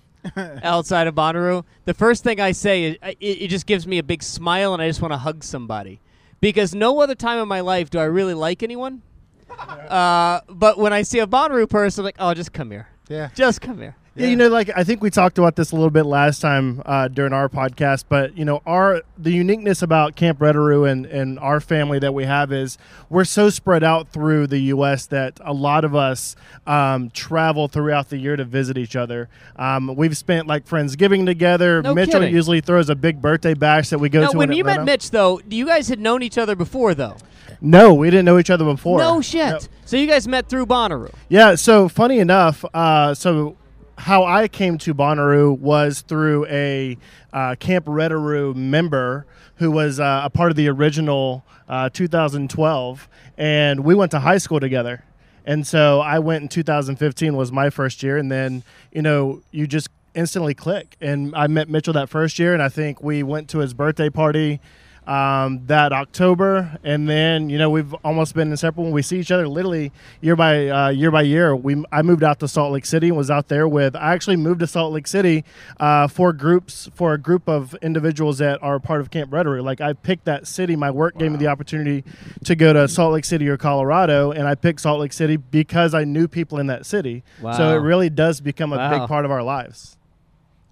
outside 0.63 1.07
of 1.07 1.15
Bonnaroo, 1.15 1.63
the 1.85 1.93
first 1.93 2.23
thing 2.23 2.39
I 2.39 2.51
say 2.51 2.83
is 2.83 2.97
it, 3.03 3.17
it 3.19 3.47
just 3.47 3.65
gives 3.65 3.87
me 3.87 3.97
a 3.97 4.03
big 4.03 4.21
smile, 4.21 4.73
and 4.73 4.81
I 4.81 4.87
just 4.87 5.01
want 5.01 5.13
to 5.13 5.17
hug 5.17 5.43
somebody, 5.43 5.99
because 6.41 6.73
no 6.75 6.99
other 7.01 7.15
time 7.15 7.39
in 7.39 7.47
my 7.47 7.61
life 7.61 7.89
do 7.89 7.99
I 7.99 8.05
really 8.05 8.33
like 8.33 8.63
anyone. 8.63 9.01
Uh, 9.57 10.41
but 10.49 10.77
when 10.77 10.91
I 10.91 11.01
see 11.01 11.19
a 11.19 11.25
Bonnaroo 11.25 11.69
person, 11.69 12.01
I'm 12.01 12.05
like, 12.05 12.17
oh, 12.19 12.33
just 12.33 12.51
come 12.51 12.69
here. 12.69 12.89
Yeah. 13.07 13.29
Just 13.33 13.61
come 13.61 13.79
here. 13.79 13.95
Yeah, 14.17 14.27
you 14.27 14.35
know, 14.35 14.47
like 14.49 14.69
I 14.75 14.83
think 14.83 15.01
we 15.01 15.09
talked 15.09 15.37
about 15.37 15.55
this 15.55 15.71
a 15.71 15.75
little 15.75 15.91
bit 15.91 16.05
last 16.05 16.39
time 16.41 16.81
uh, 16.85 17.07
during 17.07 17.33
our 17.33 17.47
podcast, 17.49 18.05
but 18.09 18.35
you 18.37 18.45
know, 18.45 18.61
our 18.65 19.01
the 19.17 19.31
uniqueness 19.31 19.81
about 19.81 20.15
Camp 20.15 20.39
Reddaroo 20.39 20.89
and 20.89 21.05
and 21.05 21.37
our 21.39 21.59
family 21.59 21.99
that 21.99 22.13
we 22.13 22.25
have 22.25 22.51
is 22.51 22.77
we're 23.09 23.25
so 23.25 23.49
spread 23.49 23.83
out 23.83 24.09
through 24.09 24.47
the 24.47 24.59
U.S. 24.59 25.05
that 25.07 25.39
a 25.43 25.53
lot 25.53 25.85
of 25.85 25.95
us 25.95 26.35
um, 26.65 27.09
travel 27.11 27.67
throughout 27.67 28.09
the 28.09 28.17
year 28.17 28.35
to 28.35 28.43
visit 28.43 28.77
each 28.77 28.95
other. 28.95 29.29
Um, 29.55 29.95
we've 29.95 30.17
spent 30.17 30.47
like 30.47 30.65
Friendsgiving 30.65 31.25
together. 31.25 31.81
No 31.83 31.93
Mitchell 31.93 32.19
kidding. 32.21 32.33
usually 32.33 32.61
throws 32.61 32.89
a 32.89 32.95
big 32.95 33.21
birthday 33.21 33.53
bash 33.53 33.89
that 33.89 33.99
we 33.99 34.09
go 34.09 34.21
Now, 34.21 34.29
to. 34.29 34.37
when 34.37 34.51
you 34.51 34.63
met 34.63 34.83
Mitch, 34.83 35.11
though, 35.11 35.39
you 35.49 35.65
guys 35.67 35.89
had 35.89 35.99
known 35.99 36.23
each 36.23 36.37
other 36.37 36.55
before, 36.55 36.95
though. 36.95 37.17
no, 37.61 37.93
we 37.93 38.09
didn't 38.09 38.25
know 38.25 38.39
each 38.39 38.49
other 38.49 38.65
before. 38.65 38.99
No 38.99 39.21
shit. 39.21 39.67
So 39.85 39.95
you 39.95 40.07
guys 40.07 40.27
met 40.27 40.49
through 40.49 40.65
Bonnaroo. 40.65 41.13
Yeah, 41.29 41.55
so 41.55 41.87
funny 41.87 42.19
enough, 42.19 42.65
uh, 42.73 43.13
so 43.13 43.55
how 43.97 44.23
I 44.25 44.47
came 44.47 44.77
to 44.79 44.93
Bonnaroo 44.93 45.57
was 45.57 46.01
through 46.01 46.45
a 46.47 46.97
uh, 47.33 47.55
Camp 47.59 47.85
Reddaroo 47.85 48.55
member 48.55 49.25
who 49.55 49.71
was 49.71 49.99
uh, 49.99 50.21
a 50.23 50.29
part 50.29 50.51
of 50.51 50.55
the 50.55 50.69
original 50.69 51.43
uh, 51.67 51.89
2012, 51.89 53.09
and 53.37 53.79
we 53.81 53.95
went 53.95 54.11
to 54.11 54.19
high 54.19 54.37
school 54.37 54.59
together. 54.59 55.03
And 55.45 55.65
so 55.65 56.01
I 56.01 56.19
went 56.19 56.43
in 56.43 56.47
2015 56.49 57.35
was 57.35 57.51
my 57.51 57.69
first 57.69 58.03
year, 58.03 58.17
and 58.17 58.31
then 58.31 58.63
you 58.91 59.01
know 59.01 59.41
you 59.51 59.65
just 59.65 59.89
instantly 60.13 60.53
click. 60.53 60.95
And 61.01 61.35
I 61.35 61.47
met 61.47 61.69
Mitchell 61.69 61.93
that 61.93 62.09
first 62.09 62.37
year, 62.37 62.53
and 62.53 62.61
I 62.61 62.69
think 62.69 63.01
we 63.01 63.23
went 63.23 63.49
to 63.49 63.59
his 63.59 63.73
birthday 63.73 64.09
party 64.09 64.59
um, 65.07 65.65
that 65.67 65.93
October, 65.93 66.77
and 66.83 67.07
then 67.09 67.49
you 67.49 67.57
know 67.57 67.69
we've 67.69 67.93
almost 68.03 68.35
been 68.35 68.51
inseparable. 68.51 68.91
We 68.91 69.01
see 69.01 69.19
each 69.19 69.31
other 69.31 69.47
literally 69.47 69.93
year 70.21 70.35
by 70.35 70.67
uh, 70.67 70.89
year 70.89 71.09
by 71.11 71.21
year. 71.21 71.55
We 71.55 71.83
I 71.91 72.01
moved 72.01 72.23
out 72.23 72.39
to 72.41 72.47
Salt 72.47 72.73
Lake 72.73 72.85
City 72.85 73.07
and 73.07 73.17
was 73.17 73.31
out 73.31 73.47
there 73.47 73.67
with. 73.67 73.95
I 73.95 74.13
actually 74.13 74.35
moved 74.35 74.59
to 74.59 74.67
Salt 74.67 74.91
Lake 74.91 75.07
City 75.07 75.45
uh, 75.79 76.07
for 76.09 76.33
groups 76.33 76.89
for 76.93 77.13
a 77.13 77.17
group 77.17 77.47
of 77.47 77.73
individuals 77.81 78.37
that 78.39 78.61
are 78.61 78.79
part 78.79 78.99
of 78.99 79.09
Camp 79.09 79.31
Reddaroo. 79.31 79.63
Like 79.63 79.79
I 79.79 79.93
picked 79.93 80.25
that 80.25 80.45
city. 80.45 80.75
My 80.75 80.91
work 80.91 81.17
gave 81.17 81.31
me 81.31 81.37
the 81.37 81.47
opportunity 81.47 82.03
to 82.43 82.55
go 82.55 82.73
to 82.73 82.87
Salt 82.87 83.13
Lake 83.13 83.25
City 83.25 83.47
or 83.47 83.55
Colorado, 83.57 84.31
and 84.31 84.45
I 84.45 84.55
picked 84.55 84.81
Salt 84.81 84.99
Lake 84.99 85.13
City 85.13 85.37
because 85.37 85.93
I 85.93 86.03
knew 86.03 86.27
people 86.27 86.59
in 86.59 86.67
that 86.67 86.85
city. 86.85 87.23
Wow. 87.41 87.53
So 87.53 87.75
it 87.75 87.79
really 87.79 88.09
does 88.09 88.41
become 88.41 88.73
a 88.73 88.77
Wow. 88.77 88.99
big 88.99 89.07
part 89.07 89.23
of 89.25 89.31
our 89.31 89.41
lives. 89.43 89.97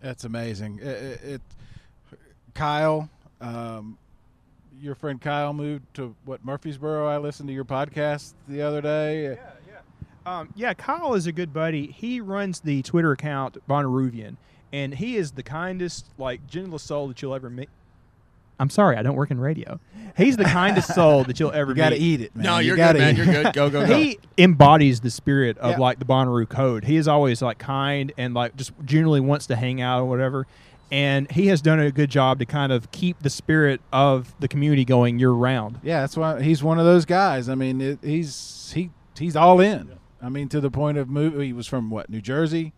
That's 0.01 0.23
amazing. 0.25 0.79
It, 0.79 0.85
it, 0.87 1.23
it 1.23 1.41
Kyle, 2.53 3.09
um, 3.41 3.97
your 4.81 4.95
friend 4.95 5.19
Kyle 5.21 5.53
moved 5.53 5.83
to 5.95 6.15
what 6.25 6.43
Murfreesboro. 6.45 7.07
I 7.07 7.17
listened 7.17 7.47
to 7.49 7.53
your 7.53 7.65
podcast 7.65 8.33
the 8.47 8.61
other 8.61 8.81
day. 8.81 9.23
Yeah, 9.23 9.35
yeah. 9.67 10.39
Um, 10.39 10.49
yeah, 10.55 10.73
Kyle 10.73 11.13
is 11.13 11.27
a 11.27 11.31
good 11.31 11.53
buddy. 11.53 11.87
He 11.87 12.19
runs 12.21 12.59
the 12.61 12.81
Twitter 12.81 13.11
account 13.11 13.57
Bonnaroovian, 13.69 14.37
and 14.73 14.95
he 14.95 15.17
is 15.17 15.31
the 15.31 15.43
kindest, 15.43 16.07
like 16.17 16.45
gentlest 16.47 16.85
soul 16.87 17.07
that 17.09 17.21
you'll 17.21 17.35
ever 17.35 17.49
meet. 17.49 17.69
I'm 18.57 18.69
sorry, 18.69 18.95
I 18.95 19.03
don't 19.03 19.15
work 19.17 19.31
in 19.31 19.39
radio. 19.39 19.81
He's 20.15 20.37
the 20.37 20.45
kindest 20.45 20.93
soul 20.95 21.25
that 21.25 21.39
you'll 21.41 21.51
ever 21.51 21.71
You 21.71 21.75
got 21.75 21.89
to 21.89 21.95
meet. 21.99 22.01
eat 22.01 22.21
it, 22.21 22.35
man. 22.35 22.45
No, 22.45 22.57
You 22.59 22.67
you're 22.67 22.77
gotta 22.77 22.99
good, 22.99 23.03
man. 23.03 23.15
You're 23.17 23.43
good. 23.43 23.53
Go, 23.53 23.69
go, 23.69 23.85
go. 23.85 23.97
He 23.97 24.17
embodies 24.37 25.01
the 25.01 25.09
spirit 25.11 25.57
of 25.57 25.71
Yeah. 25.71 25.77
like 25.79 25.99
the 25.99 26.05
Bonnaroo 26.05 26.47
code. 26.47 26.85
He 26.85 26.95
is 26.95 27.05
always 27.07 27.41
like 27.41 27.57
kind 27.57 28.13
and 28.17 28.33
like 28.33 28.55
just 28.55 28.71
generally 28.85 29.19
wants 29.19 29.47
to 29.47 29.57
hang 29.57 29.81
out 29.81 29.99
or 30.01 30.05
whatever. 30.05 30.47
And 30.91 31.29
he 31.31 31.47
has 31.47 31.61
done 31.61 31.79
a 31.79 31.91
good 31.91 32.09
job 32.11 32.39
to 32.39 32.45
kind 32.45 32.71
of 32.71 32.91
keep 32.91 33.19
the 33.21 33.29
spirit 33.29 33.81
of 33.91 34.33
the 34.39 34.47
community 34.47 34.85
going 34.85 35.17
year 35.19 35.31
round. 35.31 35.79
Yeah, 35.83 36.01
that's 36.01 36.15
why 36.15 36.41
he's 36.41 36.63
one 36.63 36.77
of 36.79 36.85
those 36.85 37.05
guys. 37.05 37.49
I 37.49 37.55
mean, 37.55 37.81
it, 37.81 37.99
he's 38.03 38.71
he 38.73 38.91
he's 39.17 39.35
all 39.35 39.59
in. 39.59 39.91
I 40.21 40.29
mean, 40.29 40.47
to 40.49 40.59
the 40.61 40.71
point 40.71 40.97
of 40.97 41.09
move. 41.09 41.39
He 41.41 41.53
was 41.53 41.67
from 41.67 41.89
what 41.89 42.09
New 42.09 42.21
Jersey. 42.21 42.73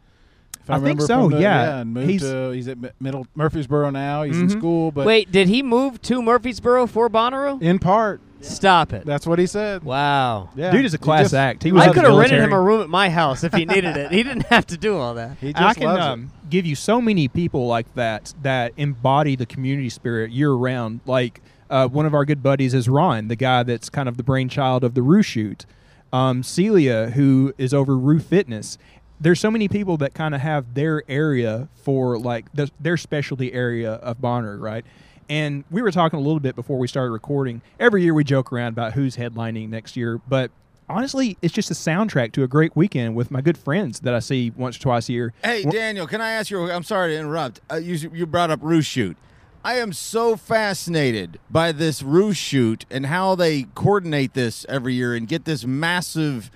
If 0.62 0.70
I 0.72 0.76
think 0.76 0.84
remember 0.84 1.06
so, 1.06 1.22
from 1.24 1.32
the- 1.32 1.42
yeah. 1.42 1.78
and 1.80 1.94
moved 1.94 2.10
He's- 2.10 2.22
to 2.24 2.50
he's 2.52 2.68
at 2.68 2.78
Middle 3.02 3.26
Murfreesboro 3.36 3.90
now. 3.90 4.24
He's 4.24 4.38
in 4.40 4.48
Mhm. 4.48 4.52
school, 4.58 4.92
but 4.92 5.06
Wait, 5.06 5.32
did 5.32 5.48
he 5.48 5.62
move 5.64 6.02
to 6.04 6.22
Murfreesboro 6.22 6.88
for 6.88 7.10
Bonnaroo? 7.10 7.62
in 7.62 7.80
part, 7.80 8.20
Stop 8.42 8.94
it. 8.94 9.06
that's 9.06 9.26
what 9.28 9.40
he 9.40 9.48
said. 9.48 9.84
Wow. 9.84 10.50
Yeah, 10.56 10.72
Dude 10.72 10.86
is 10.86 10.94
a 10.94 10.98
He 10.98 11.04
class 11.04 11.24
just- 11.26 11.34
act. 11.34 11.64
He 11.64 11.72
was 11.72 11.84
I 11.84 11.94
could 11.94 12.04
have 12.06 12.16
rented 12.16 12.40
him 12.42 12.54
a 12.54 12.62
room 12.62 12.82
at 12.82 12.90
my 12.90 13.10
house 13.10 13.44
if 13.44 13.54
he 13.54 13.66
needed 13.66 13.98
it. 13.98 14.12
He 14.12 14.24
didn't 14.24 14.46
have 14.48 14.66
to 14.68 14.78
do 14.78 14.98
all 14.98 15.14
that. 15.16 15.38
He 15.42 15.54
just 15.54 15.64
I 15.64 15.74
can 15.74 15.84
loves 15.84 16.06
it. 16.06 16.10
um, 16.10 16.32
give 16.50 16.66
you 16.66 16.76
so 16.76 17.02
many 17.02 17.28
people 17.28 17.68
like 17.68 17.94
that 17.96 18.34
that 18.44 18.74
embody 18.78 19.36
the 19.36 19.46
community 19.46 19.90
spirit 19.90 20.32
year 20.32 20.52
round. 20.54 21.02
Like 21.06 21.42
uh, 21.70 21.88
one 21.88 22.06
of 22.06 22.14
our 22.14 22.26
good 22.26 22.42
buddies 22.44 22.74
is 22.74 22.88
Ron, 22.88 23.28
the 23.28 23.36
guy 23.36 23.64
that's 23.64 23.90
kind 23.90 24.08
of 24.08 24.18
the 24.18 24.24
brainchild 24.24 24.84
of 24.84 24.94
the 24.94 25.02
Roo 25.02 25.22
Shoot. 25.24 25.66
Um, 26.14 26.42
Celia, 26.44 27.10
who 27.12 27.54
is 27.58 27.74
over 27.74 27.98
Roo 27.98 28.20
Fitness. 28.20 28.78
There's 29.20 29.40
so 29.40 29.50
many 29.52 29.68
people 29.68 29.98
that 29.98 30.14
kind 30.14 30.36
of 30.36 30.42
have 30.42 30.76
their 30.76 31.02
area 31.10 31.68
for 31.84 32.18
like 32.20 32.46
the, 32.54 32.70
their 32.80 32.96
specialty 32.98 33.52
area 33.52 33.94
of 33.94 34.22
Bonner, 34.22 34.58
right? 34.58 34.86
And 35.30 35.64
we 35.70 35.82
were 35.82 35.92
talking 35.92 36.18
a 36.18 36.22
little 36.22 36.40
bit 36.40 36.56
before 36.56 36.78
we 36.78 36.88
started 36.88 37.12
recording. 37.12 37.62
Every 37.80 38.04
year 38.04 38.14
we 38.14 38.24
joke 38.24 38.52
around 38.54 38.70
about 38.70 38.94
who's 38.94 39.18
headlining 39.18 39.70
next 39.70 39.98
year, 39.98 40.22
but 40.28 40.52
honestly, 40.90 41.38
it's 41.42 41.54
just 41.54 41.70
a 41.72 41.74
soundtrack 41.74 42.32
to 42.34 42.44
a 42.44 42.48
great 42.48 42.76
weekend 42.76 43.16
with 43.16 43.32
my 43.32 43.42
good 43.42 43.58
friends 43.58 44.00
that 44.02 44.14
I 44.14 44.20
see 44.20 44.52
once 44.56 44.78
or 44.78 44.80
twice 44.80 45.10
a 45.10 45.14
year. 45.14 45.34
Hey, 45.44 45.64
Daniel, 45.64 46.08
can 46.08 46.22
I 46.22 46.32
ask 46.32 46.50
you? 46.50 46.72
I'm 46.72 46.84
sorry 46.84 47.12
to 47.14 47.20
interrupt. 47.20 47.62
Uh, 47.72 47.76
you 47.76 48.10
you 48.14 48.26
brought 48.26 48.52
up 48.52 48.60
Roo 48.62 48.82
Shoot. 48.82 49.18
I 49.64 49.80
am 49.80 49.92
so 49.92 50.38
fascinated 50.38 51.40
by 51.50 51.74
this 51.74 52.02
Roo 52.02 52.32
Shoot 52.32 52.86
and 52.90 53.08
how 53.08 53.36
they 53.36 53.64
coordinate 53.76 54.34
this 54.34 54.66
every 54.70 54.94
year 54.94 55.14
and 55.14 55.28
get 55.28 55.44
this 55.44 55.66
massive, 55.66 56.50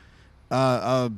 uh, 0.49 0.53
uh, 0.53 1.09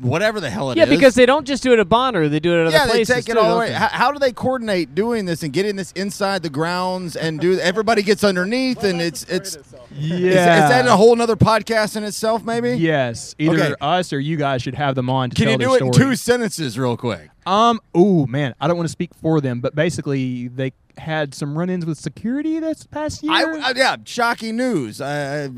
whatever 0.00 0.40
the 0.40 0.50
hell 0.50 0.70
it 0.70 0.74
is. 0.74 0.78
yeah, 0.78 0.84
because 0.84 1.14
they 1.14 1.26
don't 1.26 1.46
just 1.46 1.62
do 1.62 1.72
it 1.72 1.78
at 1.78 1.88
Bonner; 1.88 2.28
they 2.28 2.40
do 2.40 2.52
it 2.52 2.60
at 2.60 2.66
other 2.68 2.76
yeah, 2.76 2.86
they 2.86 2.90
places 2.92 3.14
take 3.16 3.28
it 3.28 3.36
all 3.36 3.54
the 3.54 3.60
way. 3.60 3.72
How, 3.72 3.88
how 3.88 4.12
do 4.12 4.18
they 4.18 4.32
coordinate 4.32 4.94
doing 4.94 5.24
this 5.26 5.42
and 5.42 5.52
getting 5.52 5.76
this 5.76 5.92
inside 5.92 6.42
the 6.42 6.50
grounds 6.50 7.16
and 7.16 7.40
do? 7.40 7.58
Everybody 7.60 8.02
gets 8.02 8.24
underneath, 8.24 8.82
and 8.84 9.00
it's 9.00 9.24
it's. 9.24 9.58
Yeah. 9.92 10.14
Is, 10.16 10.24
is 10.24 10.34
that 10.34 10.86
a 10.86 10.96
whole 10.96 11.16
nother 11.16 11.36
podcast 11.36 11.96
in 11.96 12.04
itself? 12.04 12.44
Maybe. 12.44 12.70
Yes, 12.78 13.34
either 13.38 13.60
Okay. 13.60 13.74
us 13.80 14.12
or 14.12 14.20
you 14.20 14.36
guys 14.36 14.62
should 14.62 14.76
have 14.76 14.94
them 14.94 15.10
on 15.10 15.30
to 15.30 15.36
Can 15.36 15.46
tell 15.46 15.52
you 15.52 15.58
do 15.58 15.74
it 15.74 15.82
in 15.82 15.92
two 15.92 16.14
sentences, 16.16 16.78
real 16.78 16.96
quick? 16.96 17.28
Um. 17.50 17.80
Oh 17.94 18.26
man, 18.26 18.54
I 18.60 18.68
don't 18.68 18.76
want 18.76 18.88
to 18.88 18.92
speak 18.92 19.14
for 19.14 19.40
them, 19.40 19.60
but 19.60 19.74
basically 19.74 20.48
they 20.48 20.72
had 20.98 21.34
some 21.34 21.56
run-ins 21.56 21.86
with 21.86 21.98
security 21.98 22.58
this 22.60 22.84
past 22.86 23.22
year. 23.22 23.32
I, 23.32 23.70
uh, 23.70 23.72
yeah, 23.74 23.96
shocking 24.04 24.56
news. 24.56 25.00
Uh, 25.00 25.48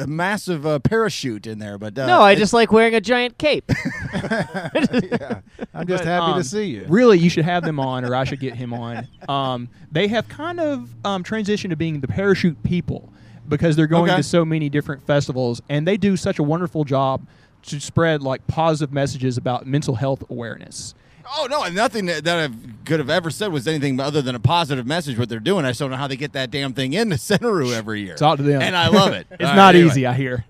a 0.00 0.06
massive 0.06 0.66
uh, 0.66 0.78
parachute 0.80 1.46
in 1.46 1.58
there, 1.58 1.78
but 1.78 1.96
uh, 1.98 2.06
no, 2.06 2.20
I 2.20 2.34
just 2.34 2.52
like 2.52 2.72
wearing 2.72 2.94
a 2.94 3.00
giant 3.00 3.38
cape. 3.38 3.70
yeah, 4.12 5.40
I'm 5.72 5.86
just 5.86 6.02
But, 6.02 6.06
happy 6.06 6.32
um, 6.32 6.38
to 6.38 6.44
see 6.44 6.64
you. 6.66 6.84
Really, 6.88 7.18
you 7.18 7.30
should 7.30 7.44
have 7.44 7.64
them 7.64 7.78
on, 7.80 8.04
or 8.04 8.14
I 8.14 8.24
should 8.24 8.40
get 8.40 8.54
him 8.54 8.74
on. 8.74 9.06
Um, 9.28 9.68
they 9.92 10.08
have 10.08 10.28
kind 10.28 10.58
of 10.60 10.90
um, 11.04 11.22
transitioned 11.22 11.70
to 11.70 11.76
being 11.76 12.00
the 12.00 12.08
parachute 12.08 12.62
people 12.62 13.12
because 13.48 13.76
they're 13.76 13.86
going 13.86 14.10
Okay. 14.10 14.16
to 14.16 14.22
so 14.22 14.44
many 14.44 14.68
different 14.68 15.02
festivals, 15.06 15.62
and 15.68 15.86
they 15.86 15.96
do 15.96 16.16
such 16.16 16.38
a 16.38 16.42
wonderful 16.42 16.84
job 16.84 17.26
to 17.62 17.80
spread 17.80 18.22
like 18.22 18.46
positive 18.46 18.92
messages 18.92 19.36
about 19.36 19.66
mental 19.66 19.94
health 19.94 20.22
awareness. 20.30 20.94
Oh 21.30 21.46
no, 21.50 21.62
and 21.64 21.74
nothing 21.74 22.06
that, 22.06 22.24
that 22.24 22.50
I 22.50 22.54
could 22.84 23.00
have 23.00 23.10
ever 23.10 23.30
said 23.30 23.52
was 23.52 23.68
anything 23.68 24.00
other 24.00 24.22
than 24.22 24.34
a 24.34 24.40
positive 24.40 24.86
message. 24.86 25.18
What 25.18 25.28
they're 25.28 25.40
doing, 25.40 25.64
I 25.64 25.70
just 25.70 25.80
don't 25.80 25.90
know 25.90 25.96
how 25.96 26.06
they 26.06 26.16
get 26.16 26.32
that 26.32 26.50
damn 26.50 26.72
thing 26.72 26.92
in 26.92 27.12
into 27.12 27.16
Centeroo 27.16 27.74
every 27.74 28.02
year. 28.02 28.14
Talk 28.14 28.38
to 28.38 28.42
them, 28.42 28.62
and 28.62 28.76
I 28.76 28.88
love 28.88 29.12
it. 29.12 29.26
it's 29.30 29.42
All 29.42 29.48
right, 29.48 29.56
not 29.56 29.74
anyway. 29.74 29.90
easy, 29.90 30.06
I 30.06 30.14
hear. 30.14 30.44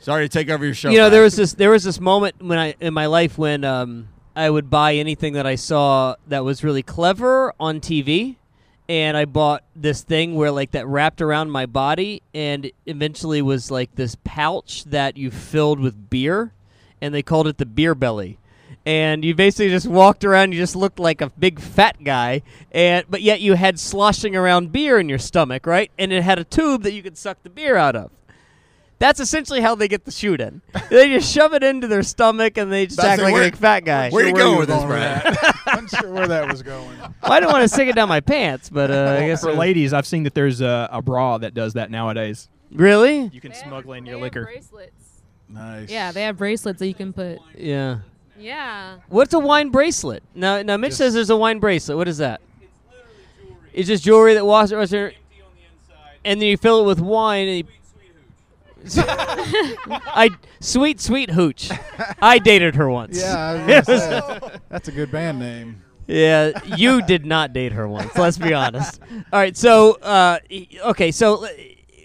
Sorry 0.00 0.26
to 0.26 0.28
take 0.28 0.50
over 0.50 0.64
your 0.64 0.74
show. 0.74 0.90
you 0.90 0.98
know, 0.98 1.04
Pat. 1.06 1.12
there 1.12 1.22
was 1.22 1.36
this 1.36 1.54
there 1.54 1.70
was 1.70 1.84
this 1.84 2.00
moment 2.00 2.42
when 2.42 2.58
I 2.58 2.74
in 2.80 2.92
my 2.92 3.06
life 3.06 3.38
when 3.38 3.64
um, 3.64 4.08
I 4.36 4.50
would 4.50 4.68
buy 4.68 4.94
anything 4.96 5.34
that 5.34 5.46
I 5.46 5.54
saw 5.54 6.16
that 6.28 6.44
was 6.44 6.64
really 6.64 6.82
clever 6.82 7.54
on 7.58 7.80
TV, 7.80 8.36
and 8.88 9.16
I 9.16 9.24
bought 9.24 9.64
this 9.74 10.02
thing 10.02 10.34
where 10.34 10.50
like 10.50 10.72
that 10.72 10.86
wrapped 10.86 11.22
around 11.22 11.50
my 11.50 11.66
body, 11.66 12.22
and 12.34 12.70
eventually 12.86 13.40
was 13.40 13.70
like 13.70 13.94
this 13.94 14.16
pouch 14.24 14.84
that 14.84 15.16
you 15.16 15.30
filled 15.30 15.80
with 15.80 16.10
beer, 16.10 16.52
and 17.00 17.14
they 17.14 17.22
called 17.22 17.46
it 17.46 17.58
the 17.58 17.66
beer 17.66 17.94
belly. 17.94 18.38
And 18.86 19.24
you 19.24 19.34
basically 19.34 19.70
just 19.70 19.86
walked 19.86 20.24
around. 20.24 20.52
You 20.52 20.58
just 20.58 20.76
looked 20.76 20.98
like 20.98 21.20
a 21.22 21.30
big 21.30 21.58
fat 21.58 21.96
guy, 22.04 22.42
and 22.70 23.06
but 23.08 23.22
yet 23.22 23.40
you 23.40 23.54
had 23.54 23.80
sloshing 23.80 24.36
around 24.36 24.72
beer 24.72 24.98
in 24.98 25.08
your 25.08 25.18
stomach, 25.18 25.66
right? 25.66 25.90
And 25.98 26.12
it 26.12 26.22
had 26.22 26.38
a 26.38 26.44
tube 26.44 26.82
that 26.82 26.92
you 26.92 27.02
could 27.02 27.16
suck 27.16 27.42
the 27.42 27.50
beer 27.50 27.76
out 27.76 27.96
of. 27.96 28.10
That's 28.98 29.20
essentially 29.20 29.60
how 29.60 29.74
they 29.74 29.88
get 29.88 30.04
the 30.04 30.10
shoot 30.10 30.40
in. 30.40 30.60
they 30.90 31.08
just 31.08 31.32
shove 31.32 31.52
it 31.54 31.62
into 31.64 31.88
their 31.88 32.02
stomach, 32.02 32.58
and 32.58 32.70
they 32.70 32.84
just 32.86 32.98
About 32.98 33.04
to 33.06 33.10
act 33.12 33.18
say, 33.20 33.24
like 33.24 33.32
where- 33.32 33.42
a 33.42 33.46
big 33.46 33.56
fat 33.56 33.80
guy. 33.80 34.10
Where'd 34.10 34.28
you 34.28 34.32
Where 34.34 34.42
go 34.42 34.52
you 34.52 34.58
with 34.58 34.68
this, 34.68 34.84
Brad? 34.84 35.36
I'm 35.66 35.86
sure 36.00 36.12
where 36.12 36.28
that 36.28 36.46
was 36.50 36.62
going. 36.62 36.98
Well, 36.98 37.14
I 37.22 37.40
didn't 37.40 37.52
want 37.52 37.62
to 37.62 37.68
stick 37.68 37.88
it 37.88 37.94
down 37.96 38.08
my 38.10 38.20
pants, 38.20 38.68
but 38.68 38.90
uh, 38.90 39.16
I 39.18 39.26
guess 39.26 39.42
For 39.42 39.52
ladies, 39.54 39.92
I've 39.94 40.06
seen 40.06 40.24
that 40.24 40.34
there's 40.34 40.60
a, 40.60 40.88
a 40.92 41.00
bra 41.02 41.38
that 41.38 41.54
does 41.54 41.72
that 41.72 41.90
nowadays. 41.90 42.48
Really? 42.70 43.30
You 43.32 43.40
can 43.40 43.50
They 43.52 43.58
have- 43.58 43.66
smuggle 43.66 43.94
in 43.94 44.04
they 44.04 44.10
your 44.10 44.18
have 44.18 44.24
liquor. 44.24 44.44
bracelets. 44.44 45.22
Nice. 45.48 45.90
Yeah, 45.90 46.12
they 46.12 46.22
have 46.22 46.36
bracelets 46.36 46.78
that 46.80 46.86
you 46.86 46.94
can 46.94 47.12
put. 47.14 47.38
Yeah. 47.56 48.00
Yeah. 48.38 48.96
What's 49.08 49.32
a 49.34 49.38
wine 49.38 49.70
bracelet? 49.70 50.22
Now, 50.34 50.62
now 50.62 50.76
Mitch 50.76 50.90
Just- 50.90 50.98
says 50.98 51.14
there's 51.14 51.30
a 51.30 51.36
wine 51.36 51.58
bracelet. 51.60 51.96
What 51.96 52.08
is 52.08 52.18
that? 52.18 52.40
It's 52.60 52.68
it's 52.68 53.42
jewelry. 53.48 53.70
It's 53.72 53.88
just 53.88 54.04
jewelry 54.04 54.34
that 54.34 54.44
was, 54.46 54.72
was 54.72 54.90
there, 54.90 55.12
and 56.24 56.40
then 56.40 56.48
you 56.48 56.56
fill 56.56 56.82
it 56.82 56.86
with 56.86 57.00
wine. 57.00 57.48
And 57.48 57.58
you, 57.58 57.64
I 59.06 60.30
sweet 60.60 61.00
sweet 61.00 61.30
hooch. 61.30 61.70
I 62.20 62.38
dated 62.38 62.74
her 62.76 62.88
once. 62.90 63.18
Yeah, 63.20 63.36
I 63.36 63.54
was 63.54 63.62
It 63.62 63.86
gonna 63.86 64.22
was- 64.42 64.42
say, 64.52 64.58
that's 64.68 64.88
a 64.88 64.92
good 64.92 65.10
band 65.10 65.38
name. 65.38 65.80
Yeah, 66.06 66.50
you 66.76 67.00
did 67.00 67.24
not 67.24 67.52
date 67.54 67.72
her 67.72 67.88
once. 67.88 68.14
Let's 68.16 68.36
be 68.36 68.52
honest. 68.52 69.00
All 69.32 69.38
right, 69.40 69.56
so 69.56 69.92
uh, 70.02 70.38
okay, 70.86 71.10
so 71.10 71.46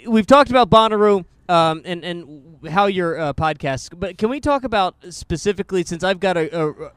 we've 0.08 0.26
talked 0.28 0.50
about 0.50 0.70
Bonnaroo 0.70 1.26
um, 1.50 1.82
and 1.84 2.06
and 2.06 2.49
how 2.68 2.88
your 2.88 3.20
uh, 3.20 3.34
podcast, 3.34 4.00
but 4.00 4.18
can 4.18 4.30
we 4.30 4.40
talk 4.40 4.64
about 4.64 4.96
specifically 5.10 5.84
since 5.84 6.04
I've 6.04 6.20
got 6.20 6.38
a, 6.38 6.60
a 6.60 6.92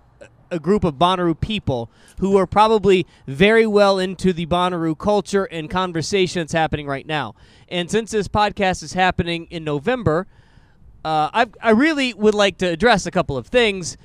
a 0.53 0.59
group 0.59 0.85
of 0.85 0.95
Bonnaroo 0.95 1.41
people 1.41 1.91
who 2.21 2.37
are 2.37 2.47
probably 2.47 3.07
very 3.27 3.67
well 3.67 3.99
into 3.99 4.33
the 4.33 4.47
Bonnaroo 4.47 4.97
culture 4.97 5.45
and 5.45 5.71
conversation 5.71 6.41
that's 6.43 6.53
happening 6.53 6.87
right 6.87 7.07
now. 7.07 7.35
And 7.69 7.91
since 7.91 8.11
this 8.11 8.29
podcast 8.29 8.83
is 8.83 8.93
happening 8.93 9.47
in 9.51 9.65
November, 9.65 10.27
uh, 11.05 11.31
I 11.33 11.47
I 11.61 11.71
really 11.71 12.15
would 12.15 12.35
like 12.35 12.59
to 12.59 12.67
address 12.67 13.07
a 13.07 13.11
couple 13.11 13.37
of 13.37 13.47
things. 13.47 13.97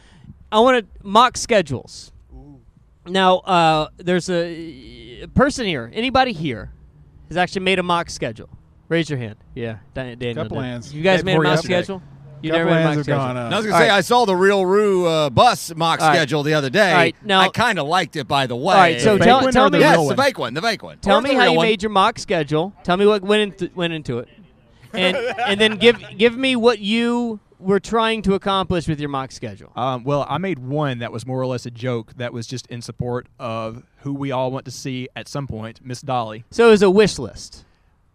I 0.52 0.62
want 0.62 0.80
to 0.80 1.08
mock 1.08 1.38
schedules. 1.38 2.12
Now, 3.06 3.38
uh, 3.40 3.90
there's 3.98 4.30
a 4.30 5.28
person 5.36 5.66
here. 5.66 5.92
Anybody 5.94 6.34
here 6.34 6.72
has 7.28 7.38
actually 7.38 7.62
made 7.62 7.80
a 7.80 7.84
mock 7.84 8.10
schedule? 8.10 8.50
Raise 8.90 9.10
your 9.10 9.20
hand. 9.20 9.36
Yeah, 9.56 9.78
Dan- 9.94 10.18
Daniel. 10.18 10.44
Couple 10.46 10.58
did. 10.58 10.64
hands. 10.66 10.94
You 10.94 11.02
guys 11.04 11.20
Yeah, 11.20 11.24
made 11.26 11.32
a 11.34 11.36
before 11.36 11.44
mock 11.44 11.54
yesterday. 11.56 11.74
schedule. 11.84 12.02
You 12.42 12.52
Couple 12.52 12.66
never 12.66 12.70
made 12.70 12.78
a 12.78 12.82
hands 12.84 12.96
mock 12.98 13.04
schedule. 13.06 13.20
gone 13.20 13.38
up. 13.38 13.46
And 13.48 13.56
I 13.56 13.58
was 13.58 13.66
gonna 13.66 13.78
say 13.80 13.90
right. 13.90 13.98
I 13.98 14.02
saw 14.02 14.26
the 14.26 14.36
Real 14.36 14.66
Roo 14.66 15.06
uh, 15.06 15.30
bus 15.30 15.74
mock 15.76 16.00
All 16.02 16.08
right. 16.08 16.16
schedule 16.16 16.44
the 16.44 16.54
other 16.54 16.70
day. 16.70 16.92
All 16.92 16.98
right, 16.98 17.16
now- 17.24 17.40
I 17.42 17.50
kind 17.50 17.80
of 17.80 17.88
liked 17.88 18.16
it, 18.16 18.28
by 18.28 18.46
the 18.48 18.56
way. 18.56 18.74
All 18.76 18.80
right, 18.80 19.02
so 19.02 19.18
The 19.18 19.26
tell, 19.26 19.42
one 19.42 19.52
tell 19.54 19.66
or 19.68 19.70
the 19.72 19.78
me. 19.78 19.84
yes, 19.84 19.98
real 19.98 20.08
the 20.08 20.16
fake 20.16 20.38
one, 20.38 20.54
the 20.54 20.62
fake 20.62 20.84
one. 20.84 21.00
Tell 21.00 21.18
Or 21.18 21.22
me 21.22 21.30
the 21.32 21.36
how 21.36 21.42
real 21.44 21.52
you 21.54 21.58
one. 21.58 21.66
made 21.68 21.84
your 21.84 21.90
mock 21.90 22.20
schedule. 22.20 22.74
Tell 22.84 22.96
me 22.96 23.06
what 23.08 23.24
went 23.24 23.42
into, 23.62 23.76
went 23.76 23.94
into 23.94 24.20
it, 24.20 24.30
and 24.94 25.18
and 25.48 25.60
then 25.60 25.78
give 25.78 26.02
give 26.18 26.38
me 26.38 26.56
what 26.56 26.80
you 26.80 27.40
were 27.60 27.80
trying 27.80 28.22
to 28.22 28.36
accomplish 28.36 28.88
with 28.88 29.00
your 29.00 29.10
mock 29.10 29.32
schedule. 29.32 29.72
Um, 29.76 30.04
well, 30.04 30.26
I 30.30 30.38
made 30.38 30.60
one 30.60 31.00
that 31.00 31.12
was 31.12 31.26
more 31.26 31.42
or 31.42 31.48
less 31.48 31.66
a 31.66 31.72
joke 31.72 32.14
that 32.18 32.32
was 32.32 32.46
just 32.46 32.68
in 32.68 32.84
support 32.84 33.26
of 33.40 33.82
who 34.02 34.14
we 34.14 34.32
all 34.32 34.52
want 34.52 34.66
to 34.66 34.72
see 34.72 35.10
at 35.16 35.28
some 35.28 35.48
point, 35.48 35.80
Miss 35.84 36.02
Dolly. 36.02 36.46
So 36.52 36.68
it 36.68 36.70
was 36.72 36.84
a 36.84 36.90
wish 36.92 37.18
list. 37.18 37.66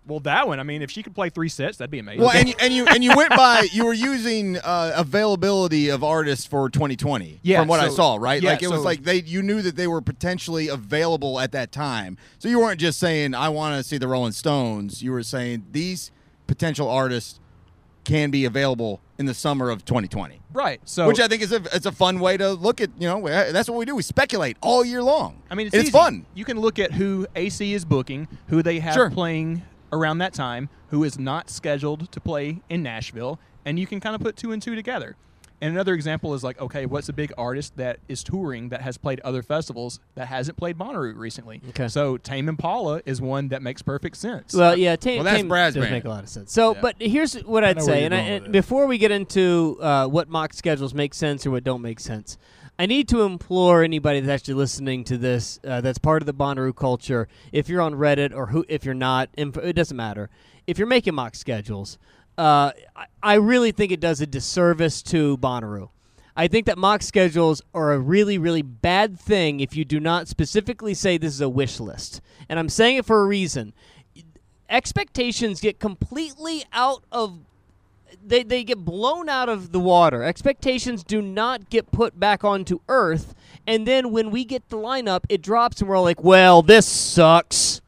Well, 0.07 0.19
that 0.21 0.49
one, 0.49 0.59
I 0.59 0.65
mean, 0.65 0.83
if 0.83 0.91
she 0.91 1.03
could 1.03 1.15
play 1.15 1.31
three 1.31 1.49
sets, 1.49 1.79
that'd 1.79 1.91
be 1.91 2.01
amazing. 2.01 2.23
Well, 2.23 2.33
and 2.33 2.49
you, 2.49 2.55
and 2.61 2.75
you 2.75 2.87
and 2.87 3.05
you 3.05 3.15
went 3.17 3.31
by 3.31 3.69
you 3.73 3.85
were 3.85 3.93
using 3.93 4.59
uh, 4.59 4.93
availability 4.97 5.91
of 5.91 6.03
artists 6.03 6.45
for 6.45 6.69
2020. 6.69 7.39
Yeah, 7.43 7.61
from 7.61 7.69
what 7.69 7.79
I 7.79 7.89
saw, 7.89 8.17
right? 8.17 8.43
yeah, 8.43 8.51
like 8.51 8.63
it 8.63 8.69
was 8.71 8.83
like 8.85 9.05
they 9.05 9.23
you 9.23 9.43
knew 9.43 9.63
that 9.63 9.77
they 9.77 9.87
were 9.87 10.01
potentially 10.01 10.67
available 10.69 11.39
at 11.39 11.53
that 11.53 11.71
time. 11.71 12.19
So 12.39 12.49
you 12.49 12.59
weren't 12.59 12.81
just 12.81 12.99
saying 12.99 13.35
I 13.35 13.49
want 13.49 13.77
to 13.77 13.89
see 13.89 13.97
the 13.99 14.09
Rolling 14.09 14.33
Stones. 14.33 15.03
You 15.03 15.13
were 15.13 15.23
saying 15.23 15.67
these 15.71 16.11
potential 16.49 16.91
artists 16.91 17.39
can 18.05 18.33
be 18.33 18.45
available 18.45 19.01
in 19.19 19.27
the 19.27 19.35
summer 19.35 19.71
of 19.71 19.85
2020. 19.85 20.41
right. 20.53 20.81
So, 20.85 21.07
Which 21.07 21.21
I 21.21 21.29
think 21.29 21.41
is 21.43 21.53
a 21.53 21.63
it's 21.73 21.87
a 21.87 21.93
fun 21.93 22.19
way 22.19 22.37
to 22.37 22.55
look 22.55 22.81
at. 22.81 22.91
You 22.99 23.07
know, 23.07 23.29
that's 23.29 23.69
what 23.71 23.79
we 23.79 23.85
do. 23.85 23.95
We 23.95 24.03
speculate 24.03 24.57
all 24.61 24.85
year 24.85 25.01
long. 25.05 25.41
I 25.49 25.55
mean, 25.55 25.69
it's, 25.69 25.77
it's 25.77 25.91
fun. 25.91 26.27
You 26.35 26.45
can 26.45 26.59
look 26.59 26.81
at 26.81 26.91
who 26.91 27.29
AC 27.37 27.73
is 27.73 27.85
booking, 27.85 28.27
who 28.49 28.61
they 28.65 28.81
have 28.81 28.95
Sure. 28.95 29.09
playing 29.11 29.63
around 29.93 30.19
that 30.19 30.33
time, 30.35 30.69
who 30.89 31.05
is 31.05 31.19
not 31.19 31.51
scheduled 31.51 32.11
to 32.13 32.21
play 32.21 32.61
in 32.69 32.83
Nashville, 32.83 33.39
and 33.65 33.79
you 33.79 33.87
can 33.87 34.01
kind 34.01 34.15
of 34.15 34.21
put 34.21 34.37
two 34.37 34.53
and 34.53 34.61
two 34.63 34.75
together. 34.75 35.17
And 35.61 35.73
another 35.73 35.95
example 35.95 36.35
is 36.35 36.43
like, 36.43 36.61
okay, 36.61 36.87
what's 36.87 37.09
a 37.09 37.13
big 37.13 37.33
artist 37.39 37.77
that 37.77 38.01
is 38.09 38.25
touring 38.25 38.71
that 38.71 38.81
has 38.81 38.99
played 38.99 39.21
other 39.21 39.45
festivals 39.45 40.01
that 40.17 40.27
hasn't 40.27 40.59
played 40.59 40.77
Bonnaroo 40.77 41.17
recently? 41.17 41.61
Okay. 41.69 41.87
So 41.87 42.17
Tame 42.17 42.49
Impala 42.49 43.01
is 43.07 43.21
one 43.21 43.47
that 43.51 43.63
makes 43.63 43.81
perfect 43.81 44.17
sense. 44.17 44.55
Well, 44.55 44.77
yeah, 44.77 44.97
Tame, 44.97 45.19
Well, 45.19 45.25
that's 45.25 45.37
Tame 45.37 45.47
Brad's 45.47 45.77
does 45.77 45.85
band. 45.85 45.95
make 45.95 46.05
a 46.05 46.09
lot 46.09 46.25
of 46.25 46.31
sense. 46.31 46.53
So, 46.53 46.75
Yeah. 46.75 46.81
but 46.81 46.97
here's 46.99 47.35
what 47.43 47.63
I'd 47.63 47.81
say, 47.81 48.05
and, 48.05 48.13
I, 48.13 48.19
and 48.19 48.51
before 48.53 48.89
we 48.89 48.99
get 48.99 49.13
into 49.13 49.79
uh, 49.81 50.09
what 50.09 50.29
mock 50.29 50.53
schedules 50.53 50.95
make 50.95 51.15
sense 51.15 51.47
or 51.47 51.53
what 51.53 51.63
don't 51.63 51.83
make 51.83 52.01
sense, 52.01 52.39
I 52.79 52.87
need 52.87 53.09
to 53.09 53.23
implore 53.23 53.83
anybody 53.83 54.21
that's 54.21 54.43
actually 54.43 54.55
listening 54.55 55.05
to 55.05 55.19
this 55.19 55.61
uh, 55.65 55.81
that's 55.81 55.99
part 55.99 56.23
of 56.23 56.27
the 56.27 56.35
Bonnaroo 56.35 56.75
culture. 56.75 57.29
If 57.53 57.69
you're 57.69 57.83
on 57.83 57.95
Reddit 57.95 58.35
or 58.35 58.47
who, 58.47 58.65
if 58.69 58.85
you're 58.85 58.95
not, 58.95 59.29
it 59.37 59.75
doesn't 59.75 59.97
matter. 59.97 60.31
If 60.67 60.79
you're 60.79 60.89
making 60.89 61.15
mock 61.15 61.35
schedules, 61.35 61.99
uh, 62.39 62.73
I, 62.97 63.07
I 63.23 63.35
really 63.35 63.73
think 63.73 63.93
it 63.93 64.01
does 64.01 64.21
a 64.21 64.27
disservice 64.27 65.03
to 65.05 65.37
Bonnaroo. 65.39 65.91
I 66.35 66.49
think 66.49 66.65
that 66.67 66.79
mock 66.79 67.03
schedules 67.03 67.61
are 67.75 67.93
a 67.93 67.99
really, 67.99 68.39
really 68.39 68.63
bad 68.63 69.21
thing 69.21 69.61
if 69.61 69.77
you 69.77 69.85
do 69.85 70.01
not 70.01 70.29
specifically 70.29 70.95
say 70.95 71.19
this 71.19 71.35
is 71.35 71.43
a 71.43 71.49
wish 71.49 71.79
list. 71.79 72.23
And 72.49 72.59
I'm 72.59 72.71
saying 72.71 72.97
it 72.97 73.05
for 73.05 73.21
a 73.21 73.27
reason. 73.27 73.75
Expectations 74.71 75.61
get 75.61 75.79
completely 75.79 76.65
out 76.73 77.05
of 77.13 77.41
they, 78.25 78.43
they 78.43 78.65
get 78.65 78.79
blown 78.79 79.29
out 79.29 79.49
of 79.49 79.73
the 79.73 79.81
water. 79.81 80.23
Expectations 80.23 81.05
do 81.05 81.21
not 81.21 81.71
get 81.71 81.91
put 81.91 82.19
back 82.19 82.45
onto 82.45 82.81
earth. 82.89 83.35
And 83.67 83.87
then 83.87 84.11
when 84.11 84.31
we 84.31 84.45
get 84.45 84.69
the 84.69 84.77
lineup, 84.77 85.25
it 85.29 85.43
drops 85.43 85.81
and 85.81 85.89
we're 85.89 85.97
all 85.97 86.03
like, 86.03 86.23
well, 86.23 86.63
this 86.63 86.87
sucks. 86.87 87.81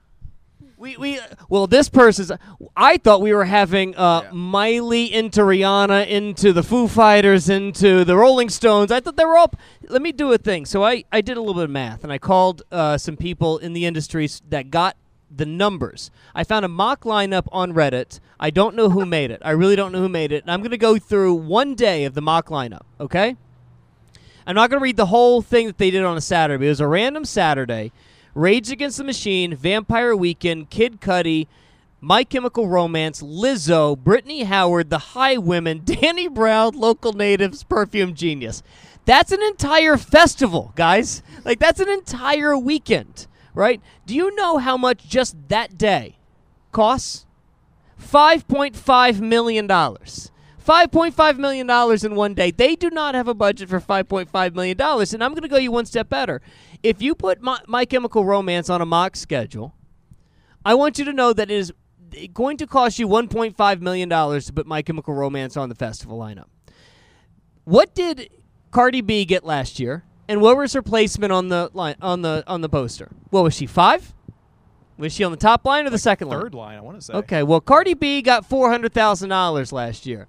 We, 0.76 0.98
we 0.98 1.18
well 1.48 1.66
this 1.66 1.88
person's 1.88 2.30
I 2.76 2.98
thought 2.98 3.22
we 3.22 3.32
were 3.32 3.46
having 3.46 3.96
uh, 3.96 4.28
Miley 4.34 5.10
into 5.10 5.40
Rihanna 5.40 6.06
into 6.08 6.52
the 6.52 6.62
Foo 6.62 6.88
Fighters 6.88 7.48
into 7.48 8.04
the 8.04 8.14
Rolling 8.16 8.50
Stones. 8.50 8.92
I 8.92 9.00
thought 9.00 9.16
they 9.16 9.24
were 9.24 9.38
all. 9.38 9.50
Let 9.88 10.02
me 10.02 10.12
do 10.12 10.30
a 10.32 10.36
thing. 10.36 10.66
So 10.66 10.84
I 10.84 11.04
I 11.10 11.22
did 11.22 11.38
a 11.38 11.40
little 11.40 11.54
bit 11.54 11.64
of 11.64 11.70
math 11.70 12.04
and 12.04 12.12
I 12.12 12.18
called 12.18 12.64
uh, 12.70 12.98
some 12.98 13.16
people 13.16 13.56
in 13.58 13.72
the 13.72 13.86
industries 13.86 14.42
that 14.50 14.70
got 14.70 14.96
the 15.36 15.46
numbers. 15.46 16.10
I 16.34 16.44
found 16.44 16.64
a 16.64 16.68
mock 16.68 17.02
lineup 17.02 17.46
on 17.52 17.72
Reddit. 17.72 18.20
I 18.38 18.50
don't 18.50 18.74
know 18.74 18.90
who 18.90 19.06
made 19.06 19.30
it. 19.30 19.42
I 19.44 19.50
really 19.50 19.76
don't 19.76 19.92
know 19.92 20.00
who 20.00 20.08
made 20.08 20.32
it. 20.32 20.42
And 20.42 20.50
I'm 20.50 20.60
going 20.60 20.70
to 20.70 20.78
go 20.78 20.98
through 20.98 21.34
one 21.34 21.74
day 21.74 22.04
of 22.04 22.14
the 22.14 22.22
mock 22.22 22.48
lineup. 22.48 22.82
Okay. 23.00 23.36
I'm 24.46 24.54
not 24.54 24.70
going 24.70 24.80
to 24.80 24.84
read 24.84 24.96
the 24.96 25.06
whole 25.06 25.40
thing 25.40 25.66
that 25.66 25.78
they 25.78 25.90
did 25.90 26.04
on 26.04 26.16
a 26.16 26.20
Saturday. 26.20 26.66
It 26.66 26.68
was 26.68 26.80
a 26.80 26.86
random 26.86 27.24
Saturday. 27.24 27.92
Rage 28.34 28.70
Against 28.70 28.98
the 28.98 29.04
Machine, 29.04 29.54
Vampire 29.54 30.14
Weekend, 30.14 30.68
Kid 30.68 31.00
Cudi, 31.00 31.46
My 32.00 32.24
Chemical 32.24 32.68
Romance, 32.68 33.22
Lizzo, 33.22 33.96
Brittany 33.96 34.42
Howard, 34.42 34.90
The 34.90 34.98
Highwomen, 34.98 35.84
Danny 36.00 36.28
Brown, 36.28 36.74
Local 36.74 37.12
Natives, 37.12 37.62
Perfume 37.62 38.14
Genius. 38.14 38.62
That's 39.04 39.32
an 39.32 39.42
entire 39.42 39.96
festival, 39.96 40.72
guys. 40.74 41.22
Like, 41.44 41.58
that's 41.58 41.80
an 41.80 41.88
entire 41.88 42.56
weekend, 42.58 43.26
right? 43.54 43.80
Do 44.06 44.14
you 44.14 44.34
know 44.34 44.58
how 44.58 44.76
much 44.76 45.08
just 45.08 45.36
that 45.48 45.78
day 45.78 46.18
costs? 46.72 47.26
$5.5 48.00 49.20
million. 49.20 49.68
$5.5 49.68 51.38
million 51.38 52.04
in 52.04 52.14
one 52.14 52.34
day. 52.34 52.50
They 52.50 52.74
do 52.74 52.90
not 52.90 53.14
have 53.14 53.28
a 53.28 53.34
budget 53.34 53.68
for 53.68 53.80
$5.5 53.80 54.54
million. 54.54 54.80
And 54.80 55.24
I'm 55.24 55.32
going 55.32 55.42
to 55.42 55.48
go 55.48 55.56
you 55.56 55.70
one 55.70 55.86
step 55.86 56.08
better. 56.08 56.40
If 56.82 57.00
you 57.02 57.14
put 57.14 57.40
My, 57.40 57.60
My 57.66 57.84
Chemical 57.84 58.24
Romance 58.24 58.68
on 58.70 58.80
a 58.80 58.86
mock 58.86 59.16
schedule, 59.16 59.74
I 60.64 60.74
want 60.74 60.98
you 60.98 61.04
to 61.04 61.12
know 61.12 61.32
that 61.32 61.50
it 61.50 61.54
is 61.54 61.72
going 62.32 62.56
to 62.58 62.66
cost 62.66 62.98
you 62.98 63.08
$1.5 63.08 63.80
million 63.80 64.08
to 64.08 64.52
put 64.52 64.66
My 64.66 64.82
Chemical 64.82 65.14
Romance 65.14 65.56
on 65.56 65.68
the 65.68 65.74
festival 65.74 66.18
lineup. 66.18 66.46
What 67.64 67.94
did 67.94 68.30
Cardi 68.70 69.00
B 69.00 69.24
get 69.24 69.44
last 69.44 69.78
year? 69.78 70.04
And 70.28 70.40
what 70.40 70.56
was 70.56 70.72
her 70.72 70.82
placement 70.82 71.32
on 71.32 71.48
the 71.48 71.70
line 71.74 71.96
on 72.00 72.22
the 72.22 72.44
on 72.46 72.60
the 72.60 72.68
poster? 72.68 73.10
What 73.30 73.44
was 73.44 73.54
she 73.54 73.66
five? 73.66 74.14
Was 74.96 75.12
she 75.12 75.24
on 75.24 75.32
the 75.32 75.36
top 75.36 75.64
line 75.64 75.86
or 75.86 75.90
the 75.90 75.98
second 75.98 76.28
line? 76.28 76.40
third 76.40 76.54
line, 76.54 76.78
I 76.78 76.80
want 76.80 76.98
to 76.98 77.04
say. 77.04 77.12
Okay, 77.14 77.42
well, 77.42 77.60
Cardi 77.60 77.94
B 77.94 78.22
got 78.22 78.46
four 78.46 78.70
hundred 78.70 78.92
thousand 78.92 79.28
dollars 79.28 79.72
last 79.72 80.06
year. 80.06 80.28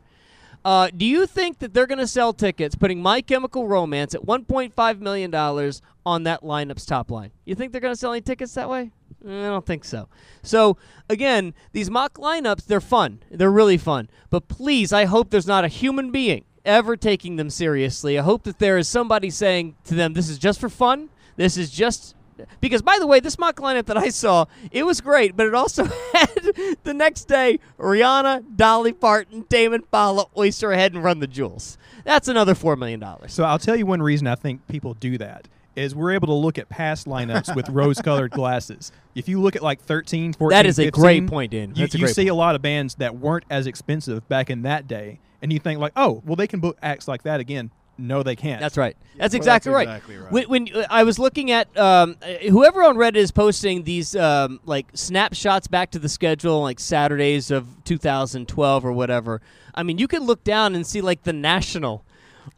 Uh, 0.65 0.89
do 0.95 1.05
you 1.05 1.27
think 1.27 1.59
that 1.59 1.75
they're 1.75 1.85
going 1.85 1.99
to 1.99 2.07
sell 2.07 2.33
tickets 2.33 2.73
putting 2.73 2.99
My 2.99 3.21
Chemical 3.21 3.67
Romance 3.67 4.15
at 4.15 4.25
one 4.25 4.43
point 4.43 4.73
five 4.73 4.99
million 4.99 5.29
dollars 5.29 5.81
on 6.05 6.23
that 6.23 6.41
lineup's 6.41 6.85
top 6.85 7.11
line? 7.11 7.31
You 7.45 7.53
think 7.53 7.71
they're 7.71 7.81
going 7.81 7.93
to 7.93 7.99
sell 7.99 8.11
any 8.11 8.21
tickets 8.21 8.55
that 8.55 8.69
way? 8.69 8.91
I 9.23 9.29
don't 9.29 9.65
think 9.65 9.85
so. 9.85 10.07
So 10.41 10.77
again, 11.09 11.53
these 11.71 11.89
mock 11.89 12.15
lineups, 12.15 12.65
they're 12.65 12.81
fun. 12.81 13.21
They're 13.29 13.51
really 13.51 13.77
fun. 13.77 14.09
But 14.29 14.47
please, 14.47 14.91
I 14.91 15.05
hope 15.05 15.29
there's 15.29 15.47
not 15.47 15.63
a 15.63 15.67
human 15.67 16.11
being 16.11 16.45
ever 16.65 16.97
taking 16.97 17.35
them 17.35 17.49
seriously. 17.49 18.17
I 18.19 18.23
hope 18.23 18.43
that 18.43 18.59
there 18.59 18.77
is 18.77 18.87
somebody 18.87 19.29
saying 19.29 19.75
to 19.85 19.95
them, 19.95 20.13
"This 20.13 20.29
is 20.29 20.37
just 20.37 20.59
for 20.59 20.69
fun. 20.69 21.09
This 21.35 21.57
is 21.57 21.69
just." 21.71 22.15
Because 22.59 22.81
by 22.81 22.97
the 22.99 23.07
way, 23.07 23.21
this 23.21 23.39
mock 23.39 23.57
lineup 23.61 23.85
that 23.85 23.95
I 23.95 24.09
saw, 24.09 24.43
it 24.69 24.83
was 24.85 24.99
great, 24.99 25.37
but 25.37 25.45
it 25.47 25.55
also 25.55 25.85
had 26.13 26.77
the 26.83 26.93
next 26.93 27.29
day 27.29 27.59
Rihanna, 27.79 28.57
Dolly 28.57 28.91
Parton, 28.91 29.45
Damon 29.47 29.83
Fowler, 29.89 30.25
Oysterhead, 30.35 30.87
and 30.87 31.01
Run 31.01 31.19
the 31.19 31.27
Jewels. 31.27 31.77
That's 32.03 32.27
another 32.27 32.53
four 32.53 32.75
million 32.75 32.99
dollars. 32.99 33.31
So 33.31 33.45
I'll 33.45 33.57
tell 33.59 33.77
you 33.77 33.85
one 33.85 34.01
reason 34.01 34.27
I 34.27 34.35
think 34.35 34.67
people 34.67 34.93
do 34.95 35.17
that 35.17 35.47
is 35.77 35.93
we're 35.95 36.11
able 36.13 36.27
to 36.27 36.33
look 36.33 36.57
at 36.57 36.69
past 36.69 37.05
lineups 37.07 37.53
with 37.55 37.67
rose-colored 37.69 38.31
glasses. 38.31 38.91
If 39.13 39.27
you 39.27 39.41
look 39.41 39.55
at 39.57 39.61
like 39.63 39.81
13, 39.81 40.33
14, 40.33 40.49
That 40.55 40.65
is 40.65 40.79
a 40.79 40.89
great 40.89 41.27
point, 41.27 41.51
Dan. 41.51 41.69
You, 41.75 41.83
That's 41.83 41.95
a 41.95 41.97
you 41.97 42.05
great 42.05 42.15
see 42.15 42.21
point. 42.23 42.29
a 42.31 42.33
lot 42.35 42.55
of 42.55 42.61
bands 42.61 42.95
that 42.95 43.17
weren't 43.17 43.43
as 43.49 43.67
expensive 43.67 44.27
back 44.29 44.49
in 44.49 44.61
that 44.61 44.87
day, 44.87 45.19
and 45.41 45.51
you 45.53 45.59
think 45.59 45.79
like, 45.79 45.93
oh, 45.95 46.21
well, 46.25 46.35
they 46.35 46.47
can 46.47 46.59
book 46.59 46.77
acts 46.81 47.07
like 47.07 47.23
that 47.23 47.39
again. 47.39 47.71
No, 47.97 48.23
they 48.23 48.35
can't. 48.35 48.59
That's 48.59 48.75
right. 48.77 48.97
That's 49.17 49.33
Well, 49.33 49.37
exactly 49.37 49.71
that's 49.71 49.85
right. 49.87 49.87
exactly 49.95 50.17
right. 50.17 50.31
When, 50.31 50.43
when 50.49 50.75
uh, 50.75 50.85
I 50.89 51.03
was 51.03 51.17
looking 51.17 51.51
at 51.51 51.75
um, 51.77 52.17
uh, 52.21 52.49
whoever 52.49 52.83
on 52.83 52.97
Reddit 52.97 53.15
is 53.15 53.31
posting 53.31 53.83
these 53.83 54.17
um, 54.17 54.59
like 54.65 54.87
snapshots 54.93 55.67
back 55.67 55.91
to 55.91 55.99
the 55.99 56.09
schedule, 56.09 56.61
like 56.61 56.81
Saturdays 56.81 57.51
of 57.51 57.65
2012 57.85 58.83
or 58.85 58.91
whatever. 58.91 59.41
I 59.73 59.83
mean, 59.83 59.97
you 59.97 60.09
can 60.09 60.23
look 60.23 60.43
down 60.43 60.75
and 60.75 60.85
see 60.85 60.99
like 60.99 61.23
the 61.23 61.31
national 61.31 62.03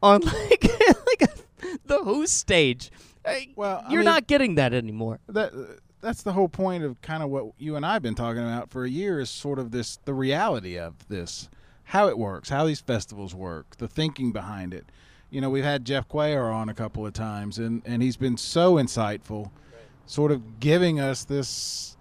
on 0.01 0.21
like 0.49 0.63
like 1.19 1.29
the 1.85 1.99
Who 2.03 2.25
stage. 2.25 2.89
Uh, 3.23 3.33
Well, 3.55 3.83
I 3.85 3.91
you're 3.91 3.99
mean- 3.99 4.05
not 4.05 4.25
getting 4.25 4.55
that 4.55 4.73
anymore. 4.73 5.19
That 5.27 5.51
that's 6.01 6.23
the 6.23 6.33
whole 6.33 6.49
point 6.49 6.83
of 6.83 6.99
kind 7.01 7.21
of 7.21 7.29
what 7.29 7.45
you 7.59 7.75
and 7.75 7.85
I 7.85 7.93
have 7.93 8.01
been 8.01 8.15
talking 8.15 8.41
about 8.41 8.71
for 8.71 8.85
a 8.85 8.89
year 8.89 9.19
is 9.19 9.29
sort 9.29 9.59
of 9.59 9.69
this 9.69 9.99
the 10.05 10.13
reality 10.15 10.79
of 10.79 10.95
this, 11.09 11.47
how 11.87 12.09
it 12.09 12.17
works, 12.17 12.49
how 12.49 12.65
these 12.65 12.81
festivals 12.81 13.33
work, 13.33 13.77
the 13.77 13.87
thinking 13.87 14.33
behind 14.33 14.73
it. 14.73 14.85
You 15.29 15.39
know, 15.39 15.49
we've 15.49 15.63
had 15.63 15.85
Jeff 15.85 16.07
Cuellar 16.09 16.53
on 16.53 16.67
a 16.67 16.73
couple 16.73 17.05
of 17.05 17.13
times, 17.13 17.57
and 17.57 17.81
and 17.85 18.01
he's 18.01 18.17
been 18.17 18.37
so 18.37 18.75
insightful, 18.75 19.51
sort 20.05 20.31
of 20.31 20.59
giving 20.59 20.99
us 20.99 21.23
this 21.23 21.95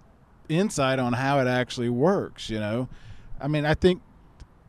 insight 0.49 0.99
on 0.99 1.13
how 1.13 1.39
it 1.39 1.47
actually 1.47 1.89
works. 1.89 2.49
You 2.49 2.59
know, 2.59 2.89
I 3.39 3.47
mean, 3.47 3.65
I 3.65 3.73
think 3.75 4.01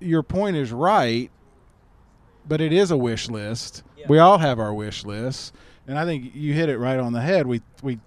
your 0.00 0.22
point 0.22 0.56
is 0.56 0.72
right, 0.72 1.30
but 2.46 2.60
it 2.60 2.72
is 2.72 2.90
a 2.92 2.96
wish 2.96 3.28
list. 3.28 3.82
We 4.08 4.18
all 4.18 4.38
have 4.38 4.60
our 4.60 4.72
wish 4.72 5.04
lists, 5.04 5.52
and 5.88 5.98
I 5.98 6.04
think 6.04 6.32
you 6.34 6.54
hit 6.54 6.68
it 6.68 6.78
right 6.78 6.98
on 6.98 7.12
the 7.12 7.20
head. 7.20 7.46
We 7.46 7.60
we 7.82 7.98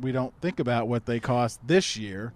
we 0.00 0.10
don't 0.10 0.34
think 0.40 0.58
about 0.58 0.88
what 0.88 1.06
they 1.06 1.20
cost 1.20 1.60
this 1.66 1.96
year. 1.96 2.32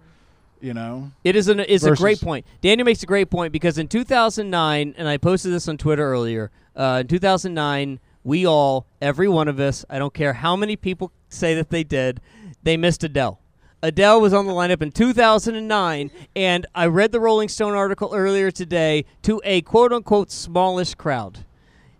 You 0.63 0.73
know, 0.73 1.11
It 1.25 1.35
is 1.35 1.49
an 1.49 1.59
is 1.59 1.83
a 1.83 1.93
great 1.93 2.21
point. 2.21 2.45
Daniel 2.61 2.85
makes 2.85 3.03
a 3.03 3.05
great 3.05 3.29
point 3.29 3.51
because 3.51 3.77
in 3.77 3.89
2009, 3.89 4.95
and 4.97 5.07
I 5.09 5.17
posted 5.17 5.51
this 5.51 5.67
on 5.67 5.77
Twitter 5.77 6.09
earlier. 6.09 6.51
Uh, 6.73 6.99
in 7.01 7.07
2009, 7.07 7.99
we 8.23 8.47
all, 8.47 8.87
every 9.01 9.27
one 9.27 9.49
of 9.49 9.59
us, 9.59 9.83
I 9.89 9.99
don't 9.99 10.13
care 10.13 10.31
how 10.31 10.55
many 10.55 10.77
people 10.77 11.11
say 11.27 11.53
that 11.55 11.69
they 11.69 11.83
did, 11.83 12.21
they 12.63 12.77
missed 12.77 13.03
Adele. 13.03 13.41
Adele 13.81 14.21
was 14.21 14.33
on 14.33 14.45
the 14.45 14.53
lineup 14.53 14.81
in 14.81 14.93
2009, 14.93 16.11
and 16.33 16.65
I 16.73 16.85
read 16.85 17.11
the 17.11 17.19
Rolling 17.19 17.49
Stone 17.49 17.73
article 17.73 18.11
earlier 18.13 18.49
today 18.49 19.03
to 19.23 19.41
a 19.43 19.59
quote 19.63 19.91
unquote 19.91 20.31
smallish 20.31 20.95
crowd. 20.95 21.39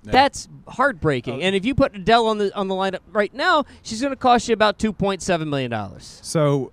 That's 0.04 0.48
heartbreaking. 0.70 1.44
And 1.44 1.54
if 1.54 1.66
you 1.66 1.76
put 1.76 1.96
Adele 1.96 2.28
on 2.28 2.38
the 2.38 2.56
on 2.56 2.70
the 2.70 2.76
lineup 2.76 3.00
right 3.12 3.34
now, 3.34 3.66
she's 3.82 4.00
going 4.00 4.12
to 4.14 4.18
cost 4.18 4.48
you 4.48 4.54
about 4.54 4.80
2.7 4.80 5.48
million 5.50 5.72
dollars. 5.72 6.20
So 6.24 6.72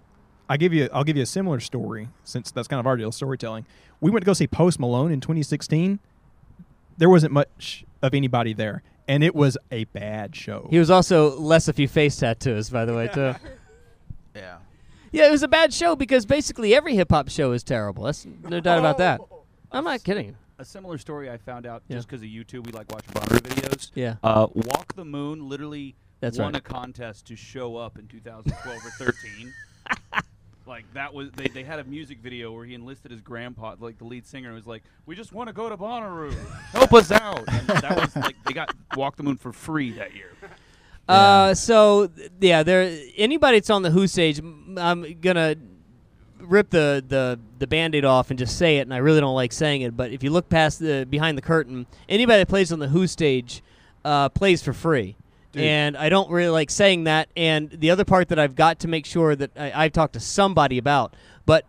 I 0.51 0.57
give 0.57 0.75
you 0.75 0.89
I'll 0.93 1.05
give 1.05 1.17
you 1.17 1.23
a 1.23 1.27
similar 1.27 1.61
story 1.61 2.09
since 2.25 2.51
that's 2.51 2.67
kind 2.69 2.81
of 2.81 2.87
our 2.87 2.97
deal 2.97 3.13
storytelling. 3.13 3.65
We 4.01 4.11
went 4.11 4.23
to 4.23 4.27
go 4.27 4.33
see 4.33 4.49
Post 4.49 4.81
Malone 4.81 5.13
in 5.13 5.21
2016. 5.21 6.01
There 6.99 7.09
wasn't 7.09 7.33
much 7.33 7.85
of 8.03 8.13
anybody 8.15 8.53
there, 8.53 8.83
and 9.07 9.23
it 9.23 9.35
was 9.35 9.57
a 9.71 9.85
bad 9.85 10.35
show. 10.35 10.67
He 10.69 10.79
was 10.79 10.91
also 10.91 11.39
less 11.39 11.69
a 11.69 11.73
few 11.73 11.87
face 11.87 12.17
tattoos, 12.17 12.69
by 12.69 12.85
the 12.85 12.95
way, 12.95 13.09
too. 13.09 13.35
Yeah. 14.35 14.59
Yeah, 15.13 15.27
it 15.27 15.31
was 15.33 15.43
a 15.43 15.49
bad 15.49 15.73
show 15.73 15.97
because 15.97 16.25
basically 16.25 16.73
every 16.75 16.95
hip 16.95 17.11
hop 17.11 17.29
show 17.31 17.51
is 17.53 17.65
terrible. 17.65 18.05
That's 18.05 18.25
no 18.49 18.61
doubt 18.61 18.79
about 18.79 18.99
that. 18.99 19.21
I'm 19.73 19.83
not 19.85 20.05
kidding. 20.05 20.37
A 20.61 20.65
similar 20.65 20.99
story 20.99 21.29
I 21.31 21.37
found 21.37 21.67
out 21.67 21.83
Yeah. 21.89 21.97
just 21.97 22.07
because 22.09 22.23
of 22.23 22.29
YouTube. 22.29 22.65
We 22.67 22.71
like 22.73 22.91
watching 22.93 23.13
Bonnaroo 23.13 23.41
videos. 23.41 23.91
Yeah. 23.95 24.17
Uh, 24.23 24.47
Walk 24.55 24.95
the 24.95 25.05
Moon 25.05 25.49
literally 25.49 25.97
That's 26.21 26.39
won 26.39 26.53
right. 26.53 26.57
a 26.57 26.61
contest 26.61 27.27
to 27.27 27.35
show 27.37 27.77
up 27.77 27.99
in 27.99 28.07
2012 28.07 28.77
or 28.87 28.91
13. 28.91 29.53
like 30.71 30.91
that 30.95 31.13
was 31.13 31.31
they, 31.33 31.49
they 31.49 31.65
had 31.65 31.81
a 31.81 31.85
music 31.85 32.19
video 32.21 32.53
where 32.53 32.65
he 32.65 32.75
enlisted 32.75 33.11
his 33.11 33.21
grandpa, 33.21 33.75
like 33.81 33.99
the 33.99 34.05
lead 34.05 34.25
singer, 34.25 34.49
and 34.49 34.57
was 34.57 34.67
like, 34.67 34.85
"We 35.05 35.17
just 35.17 35.33
want 35.33 35.49
to 35.49 35.53
go 35.53 35.69
to 35.69 35.77
Bonnaroo, 35.77 36.33
help 36.71 36.95
us 36.95 37.11
out." 37.11 37.45
And 37.49 37.67
that 37.69 37.97
was 37.97 38.15
like 38.17 38.37
they 38.45 38.55
got 38.55 38.75
Walk 38.97 39.17
the 39.17 39.25
Moon 39.25 39.37
for 39.37 39.53
free 39.53 39.91
that 39.93 40.15
year. 40.15 40.31
Uh, 41.09 41.55
so 41.55 42.07
th- 42.07 42.31
yeah, 42.41 42.63
there. 42.63 42.99
Anybody 43.17 43.59
that's 43.59 43.69
on 43.69 43.83
the 43.83 43.91
Who 43.91 44.07
stage, 44.07 44.39
m- 44.39 44.79
I'm 44.81 45.21
gonna 45.21 45.57
rip 46.39 46.71
the 46.71 47.05
the 47.07 47.39
the 47.59 47.67
band-aid 47.67 48.05
off 48.05 48.31
and 48.31 48.39
just 48.39 48.57
say 48.57 48.79
it. 48.79 48.83
And 48.83 48.95
I 48.95 48.99
really 48.99 49.21
don't 49.21 49.35
like 49.35 49.53
saying 49.53 49.83
it, 49.83 49.97
but 49.97 50.13
if 50.13 50.23
you 50.23 50.31
look 50.31 50.49
past 50.49 50.79
the 50.79 51.05
behind 51.11 51.37
the 51.37 51.43
curtain, 51.43 51.87
anybody 52.09 52.39
that 52.39 52.49
plays 52.49 52.71
on 52.73 52.79
the 52.79 52.89
Who 52.89 53.09
stage 53.09 53.63
uh, 54.05 54.29
plays 54.29 54.63
for 54.63 54.73
free. 54.73 55.17
Dude. 55.53 55.63
And 55.63 55.97
I 55.97 56.09
don't 56.09 56.31
really 56.31 56.51
like 56.51 56.71
saying 56.71 57.05
that. 57.05 57.29
And 57.37 57.71
the 57.71 57.91
other 57.91 58.05
part 58.05 58.29
that 58.29 58.39
I've 58.39 58.55
got 58.55 58.79
to 58.81 58.89
make 58.89 59.05
sure 59.05 59.35
that 59.35 59.51
I, 59.57 59.73
I've 59.85 59.93
talked 59.93 60.13
to 60.13 60.21
somebody 60.21 60.79
about, 60.79 61.15
but 61.45 61.65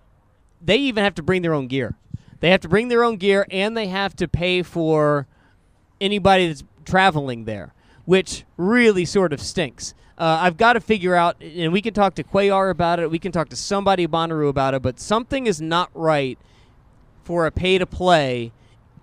they 0.61 0.77
even 0.77 1.03
have 1.03 1.15
to 1.15 1.23
bring 1.23 1.41
their 1.41 1.53
own 1.53 1.67
gear. 1.67 1.95
They 2.41 2.51
have 2.51 2.61
to 2.61 2.69
bring 2.69 2.87
their 2.89 3.03
own 3.03 3.17
gear, 3.17 3.45
and 3.49 3.75
they 3.75 3.87
have 3.87 4.15
to 4.17 4.27
pay 4.27 4.63
for 4.63 5.27
anybody 5.99 6.47
that's 6.47 6.63
traveling 6.85 7.45
there, 7.45 7.73
which 8.05 8.45
really 8.57 9.05
sort 9.05 9.33
of 9.33 9.39
stinks. 9.39 9.93
Uh, 10.17 10.39
I've 10.41 10.57
got 10.57 10.73
to 10.73 10.79
figure 10.79 11.15
out, 11.15 11.41
and 11.41 11.73
we 11.73 11.81
can 11.81 11.93
talk 11.93 12.15
to 12.15 12.23
Cuellar 12.23 12.69
about 12.69 12.99
it. 12.99 13.09
We 13.09 13.19
can 13.19 13.31
talk 13.31 13.49
to 13.49 13.55
somebody 13.55 14.07
Bonnaroo 14.07 14.49
about 14.49 14.73
it, 14.75 14.81
but 14.81 14.99
something 14.99 15.47
is 15.47 15.61
not 15.61 15.89
right 15.95 16.37
for 17.23 17.45
a 17.45 17.51
pay 17.51 17.77
to 17.77 17.85
play 17.85 18.51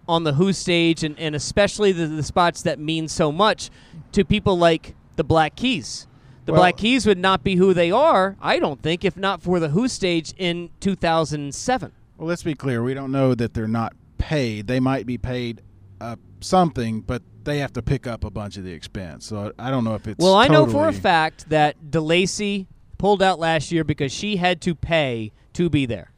on 0.08 0.24
the 0.24 0.34
Who 0.34 0.52
stage, 0.52 1.04
and, 1.04 1.18
and 1.18 1.34
especially 1.34 1.92
the, 1.92 2.06
the 2.06 2.22
spots 2.22 2.62
that 2.62 2.78
mean 2.78 3.08
so 3.08 3.30
much 3.30 3.70
to 4.12 4.24
people 4.24 4.58
like 4.58 4.94
the 5.16 5.24
Black 5.24 5.56
Keys. 5.56 6.06
The 6.44 6.52
Well- 6.52 6.62
Black 6.62 6.76
Keys 6.78 7.06
would 7.06 7.18
not 7.18 7.44
be 7.44 7.56
who 7.56 7.74
they 7.74 7.90
are, 7.90 8.36
I 8.40 8.58
don't 8.58 8.80
think, 8.82 9.04
if 9.04 9.16
not 9.16 9.42
for 9.42 9.60
the 9.60 9.68
Who 9.70 9.88
stage 9.88 10.32
in 10.38 10.70
2007. 10.80 11.92
Well, 12.16 12.28
let's 12.28 12.42
be 12.42 12.54
clear. 12.54 12.82
We 12.82 12.94
don't 12.94 13.12
know 13.12 13.34
that 13.34 13.54
they're 13.54 13.68
not 13.68 13.92
paid. 14.16 14.66
They 14.66 14.80
might 14.80 15.06
be 15.06 15.18
paid 15.18 15.62
uh, 16.00 16.16
something, 16.40 17.00
but 17.02 17.22
they 17.44 17.58
have 17.58 17.72
to 17.74 17.82
pick 17.82 18.06
up 18.06 18.24
a 18.24 18.30
bunch 18.30 18.56
of 18.56 18.64
the 18.64 18.72
expense. 18.72 19.26
So 19.26 19.52
I 19.58 19.70
don't 19.70 19.84
know 19.84 19.94
if 19.94 20.06
it's. 20.06 20.22
Well, 20.22 20.34
I 20.34 20.48
know 20.48 20.66
for 20.66 20.88
a 20.88 20.92
fact 20.92 21.48
that 21.50 21.76
Delacey 21.90 22.66
pulled 22.98 23.22
out 23.22 23.38
last 23.38 23.72
year 23.72 23.84
because 23.84 24.12
she 24.12 24.36
had 24.36 24.60
to 24.62 24.74
pay 24.74 25.32
to 25.54 25.70
be 25.70 25.86
there. 25.86 26.12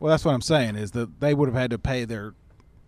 Well, 0.00 0.10
that's 0.10 0.24
what 0.24 0.34
I'm 0.34 0.42
saying 0.42 0.76
is 0.76 0.92
that 0.92 1.20
they 1.20 1.34
would 1.34 1.48
have 1.48 1.56
had 1.56 1.70
to 1.70 1.78
pay 1.78 2.04
their. 2.04 2.34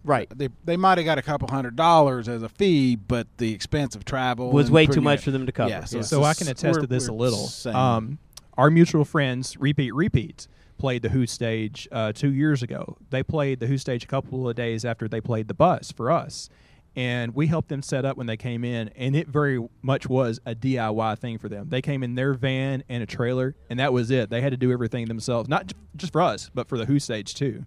Right. 0.05 0.29
They 0.37 0.49
they 0.65 0.77
might 0.77 0.99
have 0.99 1.05
got 1.07 1.17
a 1.19 1.23
couple 1.23 1.49
hundred 1.49 1.77
dollars 1.77 2.29
as 2.29 2.43
a 2.43 2.49
fee, 2.49 2.95
but 2.97 3.27
the 3.39 3.53
expense 3.53 3.97
of 3.97 4.05
travel 4.05 4.53
Was 4.53 4.71
way 4.71 4.87
too 4.87 5.01
much 5.01 5.21
it- 5.21 5.23
for 5.23 5.31
them 5.31 5.47
to 5.47 5.53
cover. 5.53 5.71
Yeah, 5.71 5.85
so, 5.85 5.97
Yeah. 5.97 6.03
So 6.03 6.23
I 6.23 6.35
can 6.35 6.49
attest 6.49 6.75
to 6.75 6.81
we're- 6.81 6.87
this 6.87 7.09
a 7.09 7.13
little. 7.13 7.51
Um, 7.75 8.19
our 8.59 8.71
mutual 8.71 9.05
friends, 9.05 9.57
Repeat 9.59 9.93
Repeats, 9.95 10.47
played 10.79 11.03
the 11.03 11.09
Who 11.09 11.27
stage 11.27 11.89
uh, 11.91 12.13
two 12.13 12.33
years 12.33 12.63
ago. 12.63 12.97
They 13.11 13.23
played 13.23 13.61
the 13.61 13.67
Who 13.67 13.79
stage 13.79 14.05
a 14.05 14.07
couple 14.07 14.49
of 14.49 14.55
days 14.55 14.85
after 14.85 15.09
they 15.09 15.21
played 15.21 15.49
the 15.49 15.55
bus 15.55 15.91
for 15.91 16.11
us. 16.11 16.49
And 16.97 17.35
we 17.35 17.49
helped 17.49 17.71
them 17.71 17.83
set 17.83 18.05
up 18.05 18.17
when 18.17 18.29
they 18.29 18.37
came 18.37 18.63
in, 18.63 18.89
and 18.95 19.17
it 19.17 19.27
very 19.27 19.59
much 19.83 20.09
was 20.09 20.39
a 20.47 20.55
DIY 20.55 21.19
thing 21.19 21.39
for 21.39 21.49
them. 21.49 21.69
They 21.69 21.83
came 21.83 22.05
in 22.05 22.15
their 22.15 22.35
van 22.35 22.85
and 22.89 23.03
a 23.03 23.07
trailer, 23.07 23.57
and 23.69 23.81
that 23.81 23.93
was 23.93 24.13
it. 24.13 24.31
They 24.31 24.41
had 24.41 24.53
to 24.53 24.57
do 24.57 24.71
everything 24.71 25.07
themselves, 25.07 25.49
not 25.49 25.67
j- 25.69 25.75
just 25.97 26.13
for 26.13 26.21
us, 26.21 26.51
but 26.55 26.69
for 26.69 26.79
the 26.79 26.85
Who 26.85 27.01
stage 27.01 27.35
too. 27.35 27.65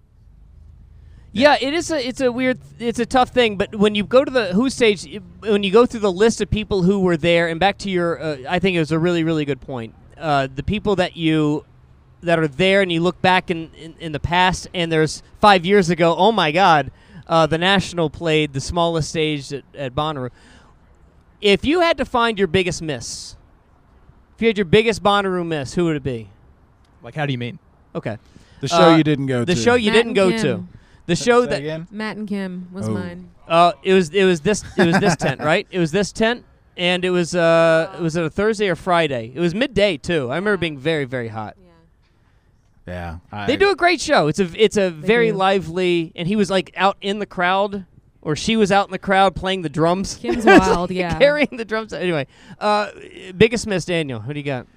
Yeah, 1.38 1.58
it 1.60 1.74
is 1.74 1.92
a 1.92 2.08
it's 2.08 2.22
a 2.22 2.32
weird 2.32 2.60
it's 2.80 3.00
a 3.00 3.06
tough 3.06 3.30
thing, 3.30 3.58
but 3.58 3.76
when 3.76 3.96
you 3.96 4.04
go 4.04 4.24
to 4.26 4.32
the 4.32 4.54
Who 4.54 4.70
stage, 4.70 5.20
when 5.42 5.64
you 5.64 5.72
go 5.72 5.86
through 5.86 6.00
the 6.02 6.12
list 6.12 6.42
of 6.42 6.50
people 6.50 6.84
who 6.84 7.00
were 7.00 7.18
there, 7.18 7.48
and 7.48 7.60
back 7.60 7.78
to 7.80 7.90
your, 7.90 8.22
uh, 8.22 8.38
I 8.50 8.60
think 8.60 8.76
it 8.76 8.80
was 8.80 8.92
a 8.92 9.00
really 9.00 9.24
really 9.24 9.46
good 9.46 9.62
point. 9.62 9.94
Uh, 10.18 10.48
the 10.54 10.64
people 10.64 10.96
that 10.98 11.16
you 11.16 11.66
that 12.22 12.40
are 12.40 12.48
there, 12.48 12.82
and 12.82 12.92
you 12.92 13.00
look 13.02 13.22
back 13.22 13.52
in, 13.52 13.70
in 13.76 13.96
in 14.00 14.12
the 14.12 14.20
past, 14.20 14.68
and 14.74 14.92
there's 14.92 15.22
five 15.40 15.66
years 15.66 15.90
ago. 15.90 16.16
Oh 16.18 16.32
my 16.32 16.52
God, 16.52 16.92
uh, 17.28 17.46
the 17.46 17.58
National 17.58 18.10
played 18.10 18.54
the 18.54 18.62
smallest 18.62 19.10
stage 19.10 19.54
at, 19.54 19.64
at 19.76 19.94
Bonnaroo. 19.96 20.32
If 21.42 21.64
you 21.66 21.82
had 21.82 21.98
to 21.98 22.06
find 22.06 22.40
your 22.40 22.48
biggest 22.48 22.82
miss, 22.82 23.36
if 24.36 24.42
you 24.42 24.48
had 24.48 24.58
your 24.58 24.66
biggest 24.66 25.04
Bonnaroo 25.04 25.46
miss, 25.46 25.76
who 25.76 25.86
would 25.86 25.96
it 25.96 26.04
be? 26.04 26.30
Like, 27.04 27.14
how 27.14 27.26
do 27.28 27.32
you 27.32 27.38
mean? 27.38 27.60
Okay. 27.94 28.18
The 28.60 28.68
show 28.68 28.94
Uh, 28.94 28.98
you 28.98 29.04
didn't 29.04 29.28
go 29.28 29.40
to. 29.42 29.46
the 29.46 29.54
to. 29.54 29.62
show 29.62 29.76
you 29.76 29.92
Matt 29.92 29.94
didn't 29.94 30.08
and 30.08 30.16
go 30.16 30.30
Kim. 30.32 30.42
to. 30.42 30.77
The 31.08 31.16
show 31.16 31.46
that 31.46 31.60
again? 31.60 31.88
Matt 31.92 32.18
and 32.18 32.28
Kim 32.28 32.68
was 32.72 32.88
Oh. 32.88 32.92
mine. 32.92 33.30
uh, 33.48 33.72
it 33.84 33.94
was 33.94 34.10
it 34.12 34.26
was 34.26 34.42
this 34.42 34.64
it 34.78 34.86
was 34.86 35.00
this 35.00 35.16
tent 35.26 35.42
right? 35.42 35.66
It 35.72 35.80
was 35.80 35.92
this 35.92 36.12
tent, 36.12 36.46
and 36.78 37.04
it 37.04 37.10
was 37.10 37.34
uh 37.34 37.96
it 37.98 38.02
was 38.02 38.16
it 38.16 38.24
a 38.24 38.30
Thursday 38.30 38.68
or 38.70 38.76
Friday? 38.76 39.32
It 39.34 39.40
was 39.40 39.56
midday 39.56 39.98
too. 39.98 40.30
I 40.30 40.36
remember 40.36 40.58
being 40.58 40.78
very 40.78 41.06
very 41.06 41.30
hot. 41.30 41.56
Yeah, 42.86 43.18
I, 43.34 43.48
They 43.48 43.58
do 43.58 43.70
a 43.70 43.76
great 43.76 44.00
show. 44.00 44.28
It's 44.28 44.40
a 44.40 44.50
it's 44.56 44.78
a 44.78 44.90
very 44.90 45.32
do. 45.32 45.38
lively, 45.38 46.14
and 46.16 46.26
he 46.28 46.36
was 46.38 46.50
like 46.50 46.72
out 46.78 46.96
in 47.02 47.20
the 47.20 47.26
crowd, 47.26 47.86
or 48.22 48.36
she 48.38 48.56
was 48.56 48.72
out 48.72 48.88
in 48.88 48.92
the 48.94 49.00
crowd 49.00 49.36
playing 49.36 49.62
the 49.64 49.70
drums. 49.70 50.16
Kim's 50.16 50.46
wild, 50.46 50.90
yeah. 50.92 51.18
carrying 51.20 51.50
the 51.58 51.66
drums. 51.66 51.92
Anyway, 51.92 52.28
uh, 52.60 52.90
biggest 53.38 53.68
miss, 53.68 53.84
Daniel. 53.84 54.22
Who 54.22 54.34
do 54.34 54.40
you 54.40 54.46
got? 54.46 54.68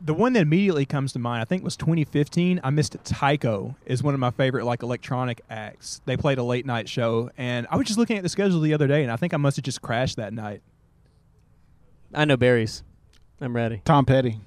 The 0.00 0.14
one 0.14 0.32
that 0.34 0.40
immediately 0.42 0.86
comes 0.86 1.12
to 1.14 1.18
mind, 1.18 1.42
I 1.42 1.44
think, 1.44 1.64
was 1.64 1.76
2015. 1.76 2.60
I 2.62 2.70
missed 2.70 2.94
it. 2.94 3.04
Tycho 3.04 3.74
is 3.84 4.02
one 4.02 4.14
of 4.14 4.20
my 4.20 4.30
favorite 4.30 4.64
like 4.64 4.82
electronic 4.84 5.40
acts. 5.50 6.00
They 6.04 6.16
played 6.16 6.38
a 6.38 6.42
late 6.44 6.64
night 6.66 6.88
show, 6.88 7.30
and 7.36 7.66
I 7.70 7.76
was 7.76 7.86
just 7.86 7.98
looking 7.98 8.16
at 8.16 8.22
the 8.22 8.28
schedule 8.28 8.60
the 8.60 8.74
other 8.74 8.86
day, 8.86 9.02
and 9.02 9.10
I 9.10 9.16
think 9.16 9.34
I 9.34 9.38
must 9.38 9.56
have 9.56 9.64
just 9.64 9.82
crashed 9.82 10.16
that 10.16 10.32
night. 10.32 10.62
I 12.14 12.24
know 12.24 12.36
berries. 12.36 12.82
I'm 13.40 13.54
ready. 13.54 13.82
Tom 13.84 14.04
Petty. 14.04 14.38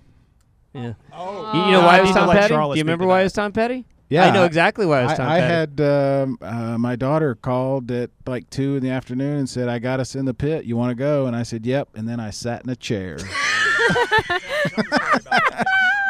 Yeah. 0.74 0.94
Oh, 1.14 1.52
You, 1.54 1.66
you 1.66 1.72
know 1.74 1.82
why 1.82 1.98
it 1.98 2.02
was 2.02 2.12
I 2.12 2.12
need 2.12 2.14
to 2.14 2.20
Tom 2.20 2.28
let 2.30 2.38
Petty? 2.40 2.54
Charlotte 2.54 2.76
Do 2.76 2.80
you 2.80 2.84
remember 2.86 3.06
why 3.06 3.20
it 3.20 3.24
was 3.24 3.34
Tom 3.34 3.52
Petty? 3.52 3.86
Yeah, 4.10 4.26
I 4.26 4.32
know 4.32 4.44
exactly 4.46 4.86
why 4.86 5.02
it 5.02 5.04
was 5.04 5.12
I, 5.14 5.16
Tom 5.18 5.28
I 5.30 5.40
Petty. 5.40 5.54
had 5.54 5.82
um, 5.82 6.38
uh, 6.42 6.78
my 6.78 6.96
daughter 6.98 7.36
called 7.36 7.92
at 7.92 8.10
like 8.26 8.50
two 8.50 8.76
in 8.78 8.84
the 8.84 8.90
afternoon 8.90 9.38
and 9.38 9.50
said, 9.50 9.70
"I 9.70 9.80
got 9.80 10.00
us 10.00 10.16
in 10.16 10.26
the 10.26 10.34
pit. 10.34 10.66
You 10.66 10.76
want 10.78 10.92
to 10.92 10.96
go?" 10.96 11.28
And 11.28 11.36
I 11.36 11.44
said, 11.44 11.66
"Yep." 11.66 11.90
And 11.96 12.08
then 12.10 12.20
I 12.20 12.30
sat 12.30 12.64
in 12.64 12.70
a 12.70 12.76
chair. 12.76 13.18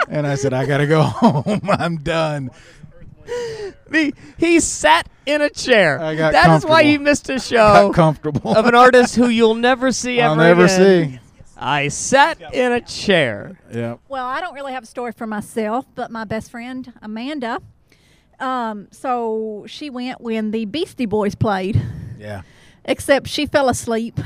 and 0.09 0.27
I 0.27 0.35
said, 0.35 0.53
"I 0.53 0.65
got 0.65 0.77
to 0.77 0.87
go 0.87 1.01
home. 1.03 1.61
I'm 1.69 1.97
done." 1.97 2.51
Me, 3.89 4.13
he 4.37 4.59
sat 4.59 5.07
in 5.25 5.41
a 5.41 5.49
chair. 5.49 6.01
I 6.01 6.15
got 6.15 6.33
That 6.33 6.55
is 6.57 6.65
why 6.65 6.81
comfortable. 6.83 6.91
he 6.91 6.97
missed 6.97 7.29
a 7.29 7.39
show 7.39 7.55
Got 7.57 7.93
comfortable 7.93 8.57
of 8.57 8.65
an 8.65 8.75
artist 8.75 9.15
who 9.15 9.27
you'll 9.27 9.55
never 9.55 9.91
see 9.91 10.19
I'll 10.21 10.33
ever 10.39 10.41
never 10.41 10.65
again. 10.65 11.11
see. 11.13 11.19
I 11.57 11.89
sat 11.89 12.41
in 12.53 12.71
a 12.71 12.81
chair. 12.81 13.59
Yep. 13.71 13.99
Well, 14.09 14.25
I 14.25 14.41
don't 14.41 14.53
really 14.55 14.73
have 14.73 14.83
a 14.83 14.87
story 14.87 15.11
for 15.11 15.27
myself, 15.27 15.85
but 15.93 16.09
my 16.09 16.23
best 16.23 16.49
friend 16.51 16.91
Amanda. 17.01 17.61
Um, 18.39 18.87
so 18.91 19.65
she 19.67 19.89
went 19.91 20.19
when 20.19 20.49
the 20.51 20.65
Beastie 20.65 21.05
Boys 21.05 21.35
played, 21.35 21.79
Yeah. 22.17 22.41
except 22.83 23.27
she 23.27 23.45
fell 23.45 23.69
asleep. 23.69 24.19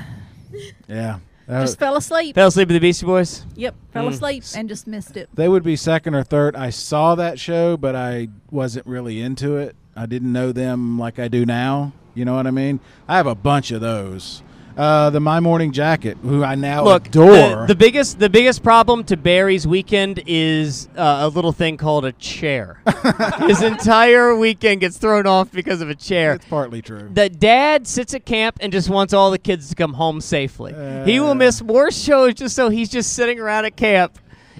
Yeah. 0.88 1.20
That 1.48 1.62
just 1.62 1.78
fell 1.80 1.96
asleep. 1.96 2.36
Fell 2.36 2.48
asleep 2.48 2.68
with 2.70 2.76
the 2.76 2.80
Beastie 2.80 3.06
Boys. 3.06 3.46
Yep, 3.56 3.76
fell 3.94 4.06
Mm. 4.06 4.14
asleep 4.14 4.44
and 4.56 4.68
just 4.68 4.88
missed 4.88 5.16
it. 5.16 5.30
They 5.34 5.48
would 5.48 5.64
be 5.64 5.76
second 5.76 6.16
or 6.16 6.24
third. 6.24 6.56
I 6.56 6.70
saw 6.72 7.16
that 7.16 7.40
show, 7.40 7.78
but 7.78 7.96
I 7.96 8.30
wasn't 8.50 8.88
really 8.88 9.22
into 9.22 9.56
it. 9.58 9.76
I 9.96 10.06
didn't 10.08 10.34
know 10.34 10.52
them 10.52 10.98
like 10.98 11.20
I 11.20 11.28
do 11.28 11.46
now. 11.46 11.94
You 12.16 12.26
know 12.26 12.34
what 12.36 12.48
I 12.48 12.52
mean? 12.52 12.80
I 13.08 13.18
have 13.18 13.28
a 13.28 13.36
bunch 13.36 13.72
of 13.72 13.82
those. 13.82 14.42
Uh, 14.78 15.10
the 15.10 15.22
My 15.22 15.40
Morning 15.40 15.72
Jacket, 15.72 16.18
who 16.22 16.44
I 16.44 16.56
now 16.56 16.84
Look, 16.84 17.08
adore. 17.08 17.32
The, 17.62 17.66
the 17.70 17.76
biggest 17.76 18.20
the 18.20 18.30
biggest 18.30 18.62
problem 18.62 19.06
to 19.06 19.16
Barry's 19.16 19.66
weekend 19.66 20.22
is 20.28 20.90
uh, 20.98 21.20
a 21.22 21.30
little 21.30 21.54
thing 21.54 21.78
called 21.78 22.04
a 22.04 22.12
chair. 22.14 22.82
His 23.48 23.62
entire 23.62 24.36
weekend 24.36 24.82
gets 24.82 24.98
thrown 24.98 25.28
off 25.28 25.50
because 25.50 25.80
of 25.80 25.90
a 25.90 25.96
chair. 25.96 26.34
it's 26.34 26.46
partly 26.46 26.82
true. 26.82 27.10
The 27.14 27.30
dad 27.30 27.88
sits 27.88 28.14
at 28.14 28.26
camp 28.26 28.58
and 28.60 28.74
just 28.74 28.90
wants 28.90 29.14
all 29.14 29.32
the 29.32 29.38
kids 29.40 29.70
to 29.70 29.76
come 29.76 29.94
home 29.94 30.20
safely. 30.20 30.74
he 31.06 31.20
Uh. 31.20 31.24
will 31.24 31.36
miss 31.36 31.62
more 31.62 31.90
shows 31.90 32.34
just 32.34 32.54
so 32.54 32.68
he's 32.70 32.90
just 32.90 33.14
sitting 33.14 33.40
around 33.40 33.64
at 33.64 33.78
camp 33.78 34.20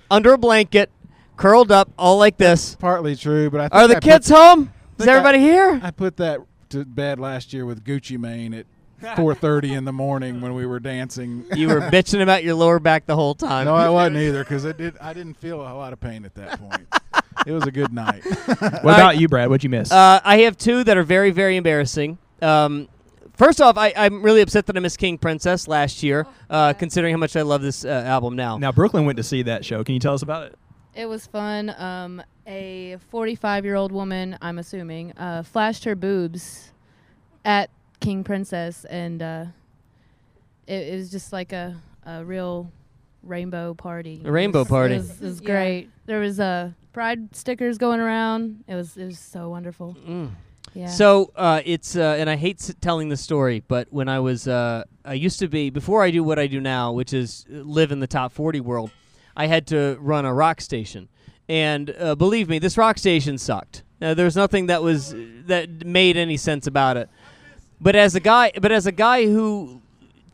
under 0.10 0.32
a 0.32 0.38
blanket, 0.38 0.90
curled 1.36 1.74
up, 1.74 1.90
all 1.98 2.18
like 2.18 2.38
this. 2.38 2.76
partly 2.76 3.18
true, 3.18 3.50
but 3.50 3.60
I 3.60 3.64
think 3.68 3.74
Are 3.74 3.88
the 3.90 3.98
I 3.98 4.00
kids 4.00 4.30
put, 4.30 4.38
home? 4.38 4.72
Is 4.98 5.06
think 5.06 5.10
I- 5.10 5.12
everybody 5.14 5.40
here? 5.40 5.78
I 5.84 5.92
put 5.92 6.16
that 6.18 6.40
to 6.70 6.86
bed 6.86 7.20
last 7.20 7.52
year 7.54 7.66
with 7.66 7.84
Gucci 7.84 8.18
Mane 8.18 8.54
at 8.54 8.66
4:30 9.14 9.78
in 9.78 9.86
the 9.86 9.94
morning 9.94 10.42
when 10.42 10.54
we 10.54 10.66
were 10.66 10.80
dancing. 10.80 11.46
You 11.56 11.70
were 11.70 11.82
bitching 11.82 12.22
about 12.22 12.44
your 12.44 12.56
lower 12.56 12.80
back 12.80 13.06
the 13.06 13.16
whole 13.16 13.34
time. 13.36 13.66
No, 13.66 13.76
I 13.76 13.90
wasn't 13.90 14.18
either 14.18 14.44
because 14.44 14.66
it 14.66 14.78
did. 14.78 14.98
I 15.00 15.14
didn't 15.14 15.36
feel 15.36 15.62
a 15.62 15.74
lot 15.74 15.94
of 15.94 16.00
pain 16.00 16.26
at 16.26 16.36
that 16.36 16.60
point. 16.60 16.88
it 17.48 17.52
was 17.52 17.66
a 17.66 17.72
good 17.72 17.94
night. 17.94 18.24
What 18.84 19.00
about 19.00 19.18
you, 19.18 19.28
Brad? 19.28 19.50
What'd 19.50 19.64
you 19.64 19.70
miss? 19.70 19.92
Uh, 19.92 20.20
I 20.24 20.40
have 20.40 20.58
two 20.58 20.84
that 20.84 20.98
are 20.98 21.04
very, 21.04 21.32
very 21.32 21.56
embarrassing. 21.56 22.18
Um, 22.42 22.88
first 23.36 23.62
off, 23.62 23.78
I, 23.78 23.94
I'm 23.96 24.22
really 24.22 24.42
upset 24.42 24.66
that 24.68 24.76
I 24.76 24.80
missed 24.80 24.98
King 24.98 25.18
Princess 25.18 25.68
last 25.68 26.04
year, 26.04 26.28
uh, 26.50 26.74
considering 26.74 27.14
how 27.14 27.18
much 27.20 27.36
I 27.36 27.42
love 27.42 27.62
this 27.62 27.86
uh, 27.86 27.90
album 27.90 28.36
now. 28.36 28.58
now 28.58 28.72
Brooklin 28.72 29.06
went 29.06 29.18
to 29.18 29.24
see 29.24 29.44
that 29.44 29.64
show. 29.66 29.84
Can 29.84 29.94
you 29.94 30.00
tell 30.00 30.14
us 30.14 30.22
about 30.22 30.48
it? 30.48 30.58
It 30.94 31.08
was 31.08 31.28
fun. 31.28 31.74
Um, 31.78 32.22
a 32.48 32.98
45 33.10 33.66
year 33.66 33.76
old 33.76 33.92
woman, 33.92 34.38
I'm 34.42 34.60
assuming, 34.60 35.12
uh, 35.14 35.44
flashed 35.44 35.84
her 35.86 35.96
boobs 35.96 36.72
at 37.44 37.70
King 38.06 38.24
Princess, 38.24 38.86
and 38.86 39.22
uh, 39.22 39.46
it, 40.68 40.74
it 40.94 40.96
was 40.96 41.10
just 41.10 41.34
like 41.34 41.52
a, 41.54 41.76
a 42.06 42.24
real 42.24 42.72
rainbow 43.24 43.74
party. 43.74 44.22
A 44.24 44.32
rainbow 44.32 44.60
It 44.60 44.62
was- 44.62 44.68
party. 44.70 44.94
It 44.96 44.98
was, 45.00 45.10
it 45.22 45.26
was 45.26 45.42
Yeah. 45.42 45.46
great. 45.48 45.90
There 46.06 46.20
was 46.20 46.40
uh, 46.40 46.72
pride 46.94 47.36
stickers 47.36 47.78
going 47.80 48.00
around. 48.00 48.64
It 48.68 48.76
was 48.76 48.96
it 48.96 49.06
was 49.06 49.18
so 49.20 49.50
wonderful. 49.50 49.98
Mm. 50.08 50.30
Yeah. 50.76 50.88
So 50.88 51.32
uh, 51.36 51.62
it's 51.66 51.96
uh, 51.96 52.18
and 52.20 52.30
I 52.30 52.36
hate 52.36 52.60
s- 52.62 52.76
telling 52.80 53.10
the 53.10 53.18
story, 53.18 53.64
but 53.68 53.88
when 53.92 54.08
I 54.08 54.20
was 54.20 54.48
uh, 54.48 54.84
I 55.04 55.14
used 55.14 55.40
to 55.40 55.48
be 55.48 55.70
before 55.72 56.04
I 56.04 56.12
do 56.12 56.24
what 56.24 56.38
I 56.38 56.46
do 56.48 56.62
now, 56.62 56.92
which 56.92 57.12
is 57.14 57.46
uh, 57.52 57.58
live 57.64 57.92
in 57.92 58.00
the 58.02 58.08
top 58.08 58.32
40 58.34 58.60
world. 58.60 58.92
I 59.36 59.48
had 59.48 59.66
to 59.68 59.98
run 60.00 60.26
a 60.26 60.34
rock 60.34 60.62
station, 60.62 61.10
and 61.50 61.90
uh, 62.00 62.14
believe 62.16 62.48
me, 62.50 62.60
this 62.60 62.78
rock 62.78 62.98
station 63.00 63.38
sucked. 63.38 63.84
Uh, 64.02 64.14
there 64.14 64.26
was 64.26 64.36
nothing 64.36 64.68
that 64.68 64.84
was 64.84 65.16
that 65.48 65.86
made 65.86 66.18
any 66.18 66.38
sense 66.38 66.68
about 66.68 66.98
it. 66.98 67.10
But 67.80 67.96
as 67.96 68.16
a 68.16 68.20
guy, 68.20 68.52
but 68.62 68.72
as 68.72 68.86
a 68.86 68.92
guy 68.92 69.26
who 69.26 69.82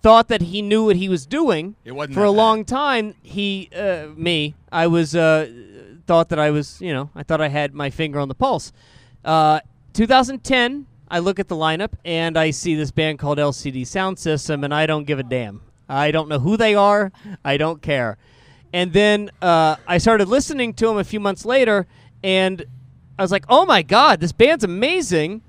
thought 0.01 0.27
that 0.29 0.41
he 0.41 0.61
knew 0.61 0.85
what 0.85 0.95
he 0.95 1.07
was 1.09 1.25
doing 1.25 1.75
It 1.85 1.91
wasn't 1.91 2.15
for 2.15 2.21
that 2.21 2.27
a 2.27 2.31
bad. 2.31 2.37
long 2.37 2.65
time, 2.65 3.15
he 3.23 3.69
uh, 3.75 4.07
me 4.15 4.55
I 4.71 4.87
was 4.87 5.15
uh, 5.15 5.49
thought 6.07 6.29
that 6.29 6.39
I 6.39 6.49
was 6.51 6.81
you 6.81 6.93
know 6.93 7.09
I 7.15 7.23
thought 7.23 7.41
I 7.41 7.49
had 7.49 7.73
my 7.73 7.89
finger 7.89 8.19
on 8.19 8.27
the 8.27 8.35
pulse. 8.35 8.71
Uh, 9.23 9.59
2010, 9.93 10.85
I 11.09 11.19
look 11.19 11.39
at 11.39 11.47
the 11.47 11.55
lineup 11.55 11.91
and 12.05 12.37
I 12.37 12.51
see 12.51 12.75
this 12.75 12.91
band 12.91 13.19
called 13.19 13.37
LCD 13.37 13.85
Sound 13.85 14.17
System, 14.17 14.63
and 14.63 14.73
I 14.73 14.85
don't 14.85 15.03
give 15.05 15.19
a 15.19 15.23
damn. 15.23 15.61
I 15.89 16.11
don't 16.11 16.29
know 16.29 16.39
who 16.39 16.55
they 16.57 16.73
are. 16.73 17.11
I 17.43 17.57
don't 17.57 17.81
care. 17.81 18.17
And 18.73 18.93
then 18.93 19.29
uh, 19.41 19.75
I 19.85 19.97
started 19.97 20.29
listening 20.29 20.73
to 20.75 20.87
them 20.87 20.97
a 20.97 21.03
few 21.03 21.19
months 21.19 21.43
later, 21.43 21.85
and 22.23 22.63
I 23.19 23.21
was 23.21 23.31
like, 23.31 23.43
"Oh 23.49 23.65
my 23.65 23.81
god, 23.81 24.21
this 24.21 24.31
band's 24.31 24.63
amazing! 24.63 25.41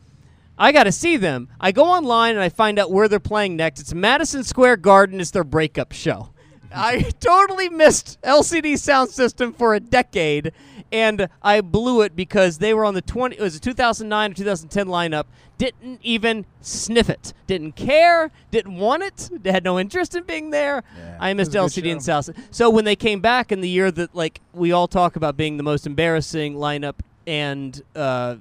I 0.62 0.72
got 0.72 0.84
to 0.84 0.92
see 0.92 1.16
them." 1.16 1.48
I 1.60 1.72
go 1.72 1.84
online 1.84 2.34
and 2.34 2.40
I 2.40 2.48
find 2.48 2.78
out 2.78 2.90
where 2.90 3.08
they're 3.08 3.20
playing 3.20 3.56
next. 3.56 3.80
It's 3.80 3.92
Madison 3.92 4.44
Square 4.44 4.78
Garden. 4.78 5.20
It's 5.20 5.30
their 5.30 5.44
breakup 5.44 5.92
show. 5.92 6.30
I 6.74 7.10
totally 7.20 7.68
missed 7.68 8.20
LCD 8.22 8.78
Sound 8.78 9.10
System 9.10 9.52
for 9.52 9.74
a 9.74 9.80
decade, 9.80 10.52
and 10.90 11.28
I 11.42 11.60
blew 11.60 12.02
it 12.02 12.16
because 12.16 12.58
they 12.58 12.72
were 12.74 12.84
on 12.84 12.94
the 12.94 13.02
20. 13.02 13.36
It 13.36 13.42
was 13.42 13.56
a 13.56 13.60
2009 13.60 14.30
or 14.30 14.34
2010 14.34 14.86
lineup. 14.86 15.24
Didn't 15.58 16.00
even 16.02 16.46
sniff 16.60 17.10
it. 17.10 17.34
Didn't 17.46 17.76
care. 17.76 18.30
Didn't 18.50 18.76
want 18.76 19.02
it. 19.02 19.30
They 19.42 19.52
had 19.52 19.64
no 19.64 19.78
interest 19.78 20.14
in 20.14 20.24
being 20.24 20.50
there. 20.50 20.82
I 21.20 21.34
missed 21.34 21.54
it 21.54 21.60
was 21.60 21.76
a 21.76 21.80
good 21.80 21.88
LCD 21.88 21.92
and 21.92 22.00
show. 22.00 22.20
South. 22.20 22.30
So 22.50 22.70
when 22.70 22.84
they 22.84 22.96
came 22.96 23.20
back 23.20 23.52
in 23.52 23.60
the 23.60 23.68
year 23.68 23.90
that 23.90 24.14
like 24.14 24.40
we 24.52 24.72
all 24.72 24.88
talk 24.88 25.16
about 25.16 25.36
being 25.36 25.58
the 25.58 25.62
most 25.62 25.86
embarrassing 25.86 26.54
lineup 26.54 26.96
and 27.26 27.80
uh, 27.96 27.98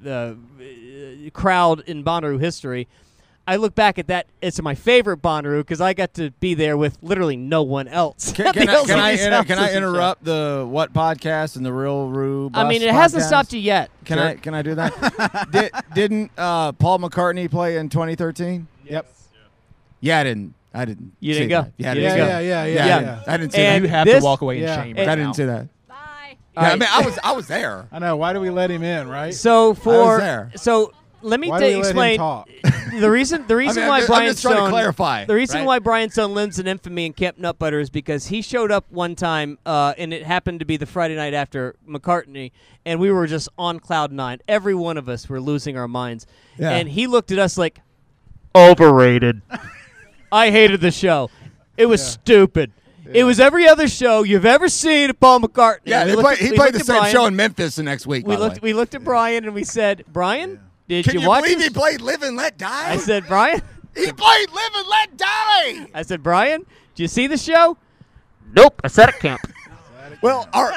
uh, 0.07 0.33
crowd 1.33 1.81
in 1.87 2.03
Bonnaroo 2.03 2.39
history. 2.39 2.87
I 3.47 3.55
look 3.55 3.73
back 3.73 3.97
at 3.97 4.07
that. 4.07 4.27
It's 4.41 4.61
my 4.61 4.75
favorite 4.75 5.21
Bonnaroo 5.21 5.61
because 5.61 5.81
I 5.81 5.93
got 5.93 6.13
to 6.13 6.29
be 6.39 6.53
there 6.53 6.77
with 6.77 6.97
literally 7.01 7.35
no 7.35 7.63
one 7.63 7.87
else. 7.87 8.31
Can, 8.31 8.53
can 8.53 8.69
I, 8.69 8.83
can 8.85 8.99
I, 8.99 9.11
inter- 9.11 9.43
can 9.43 9.57
I 9.57 9.65
System 9.65 9.67
show. 9.67 9.77
interrupt 9.77 10.23
the 10.23 10.65
what 10.69 10.93
podcast 10.93 11.55
and 11.57 11.65
the 11.65 11.73
real 11.73 12.07
Roo? 12.07 12.51
I 12.53 12.67
mean, 12.67 12.81
it 12.83 12.91
hasn't 12.93 13.23
stopped 13.23 13.51
you 13.51 13.59
yet. 13.59 13.89
Can 14.05 14.19
I 14.19 14.35
can 14.35 14.53
I 14.53 14.61
do 14.61 14.75
that? 14.75 15.47
Did, 15.51 15.71
didn't 15.95 16.31
uh, 16.37 16.71
Paul 16.73 16.99
McCartney 16.99 17.49
play 17.49 17.77
in 17.77 17.89
2013? 17.89 18.67
Yep. 18.85 19.07
Yeah, 20.01 20.19
I 20.19 20.23
didn't. 20.23 20.53
I 20.73 20.85
didn't. 20.85 21.11
You 21.19 21.33
didn't 21.33 21.49
go. 21.49 21.61
that. 21.63 21.73
Yeah, 21.77 21.89
I 21.89 21.93
You 21.93 22.01
didn't 22.01 22.17
didn't 22.17 22.27
see 22.27 22.31
go. 22.33 22.39
Yeah, 22.39 22.39
yeah, 22.39 22.65
yeah, 22.65 22.75
that. 22.75 22.87
yeah. 22.87 23.01
Yeah, 23.01 23.23
I 23.33 23.37
didn't 23.37 23.53
see 23.53 23.59
And 23.61 23.83
you 23.83 23.89
have 23.89 24.05
this- 24.07 24.19
to 24.19 24.23
walk 24.23 24.41
away 24.41 24.61
Yeah. 24.61 24.83
in 24.83 24.83
shame. 24.95 24.97
I 24.97 24.99
right 25.07 25.15
didn't 25.15 25.27
now. 25.27 25.33
see 25.33 25.45
that. 25.45 25.67
Bye. 26.53 26.63
Yeah, 26.63 26.69
I 26.69 26.75
mean, 26.75 26.89
I 26.91 27.01
was 27.05 27.19
I 27.23 27.31
was 27.33 27.47
there. 27.47 27.87
I 27.91 27.99
know. 27.99 28.17
Why 28.17 28.33
do 28.33 28.39
we 28.39 28.49
let 28.49 28.69
him 28.71 28.83
in? 28.83 29.07
Right? 29.07 29.33
So 29.33 29.73
for 29.73 30.17
there. 30.17 30.51
so 30.55 30.91
let 31.21 31.39
me 31.39 31.49
Why 31.49 31.59
ta- 31.59 31.65
do 31.65 31.67
we 31.67 31.71
let 31.71 31.75
him 31.75 31.81
explain 31.85 32.17
talk? 32.17 32.49
the 32.99 33.09
reason. 33.11 33.45
The 33.47 33.55
reason 33.55 33.83
I'm 33.83 33.89
why 33.89 33.99
just- 33.99 34.09
I'm 34.11 34.15
Bryan 34.17 34.31
just 34.31 34.41
trying 34.41 34.53
to 34.55 34.59
Stone 34.61 34.69
clarify, 34.71 35.25
The 35.25 35.35
reason 35.35 35.59
right? 35.59 35.67
why 35.67 35.79
Bryan 35.79 36.09
Stone 36.09 36.33
lives 36.33 36.59
in 36.59 36.67
infamy 36.67 37.05
in 37.05 37.13
Camp 37.13 37.37
Nut 37.37 37.57
Butter 37.59 37.79
is 37.79 37.89
because 37.89 38.27
he 38.27 38.41
showed 38.41 38.71
up 38.71 38.85
one 38.89 39.15
time, 39.15 39.59
uh, 39.65 39.93
and 39.97 40.13
it 40.13 40.23
happened 40.23 40.59
to 40.59 40.65
be 40.65 40.77
the 40.77 40.85
Friday 40.87 41.15
night 41.15 41.33
after 41.33 41.75
McCartney, 41.87 42.51
and 42.85 42.99
we 42.99 43.11
were 43.11 43.27
just 43.27 43.47
on 43.57 43.79
cloud 43.79 44.11
nine. 44.11 44.39
Every 44.47 44.75
one 44.75 44.97
of 44.97 45.07
us 45.07 45.29
were 45.29 45.39
losing 45.39 45.77
our 45.77 45.87
minds, 45.87 46.25
Yeah. 46.57 46.71
and 46.71 46.89
he 46.89 47.07
looked 47.07 47.31
at 47.31 47.39
us 47.39 47.57
like 47.57 47.79
overrated. 48.55 49.41
I 50.31 50.49
hated 50.51 50.81
the 50.81 50.91
show. 50.91 51.29
It 51.77 51.85
was 51.85 52.05
stupid. 52.05 52.71
It 53.13 53.23
was 53.23 53.39
every 53.39 53.67
other 53.67 53.87
show 53.87 54.23
you've 54.23 54.45
ever 54.45 54.69
seen 54.69 55.09
of 55.09 55.19
Paul 55.19 55.39
McCartney. 55.41 55.79
Yeah, 55.85 56.05
We 56.05 56.11
he 56.11 56.15
played, 56.17 56.39
at- 56.39 56.45
he 56.45 56.51
played 56.53 56.73
the 56.73 56.79
same 56.79 56.97
Bryan. 56.97 57.11
show 57.13 57.25
in 57.25 57.35
Memphis 57.35 57.75
the 57.75 57.83
next 57.83 58.07
week. 58.07 58.25
We 58.27 58.35
by 58.35 58.39
looked. 58.41 58.55
way. 58.61 58.69
We 58.69 58.73
looked 58.73 58.95
at 58.95 59.03
Bryan 59.03 59.45
and 59.45 59.53
we 59.53 59.63
said, 59.63 60.03
"Bryan, 60.11 60.59
did 60.87 61.05
Can 61.05 61.15
you, 61.15 61.21
you, 61.21 61.27
watch?" 61.27 61.43
believe 61.43 61.57
this?" 61.59 61.67
he 61.67 61.73
played 61.73 62.01
Live 62.01 62.23
and 62.23 62.35
Let 62.37 62.57
Die? 62.57 62.91
I 62.91 62.97
said, 62.97 63.27
"Bryan." 63.27 63.61
he 63.95 64.11
played 64.11 64.49
Live 64.51 64.71
and 64.75 64.87
Let 64.87 65.17
Die. 65.17 65.87
I 65.93 66.01
said, 66.03 66.23
"Bryan, 66.23 66.65
do 66.95 67.03
you 67.03 67.07
see 67.07 67.27
the 67.27 67.37
show?" 67.37 67.77
Nope. 68.53 68.81
I 68.83 68.87
said 68.87 69.09
at 69.09 69.19
camp. 69.19 69.41
Well, 70.21 70.47
our 70.53 70.71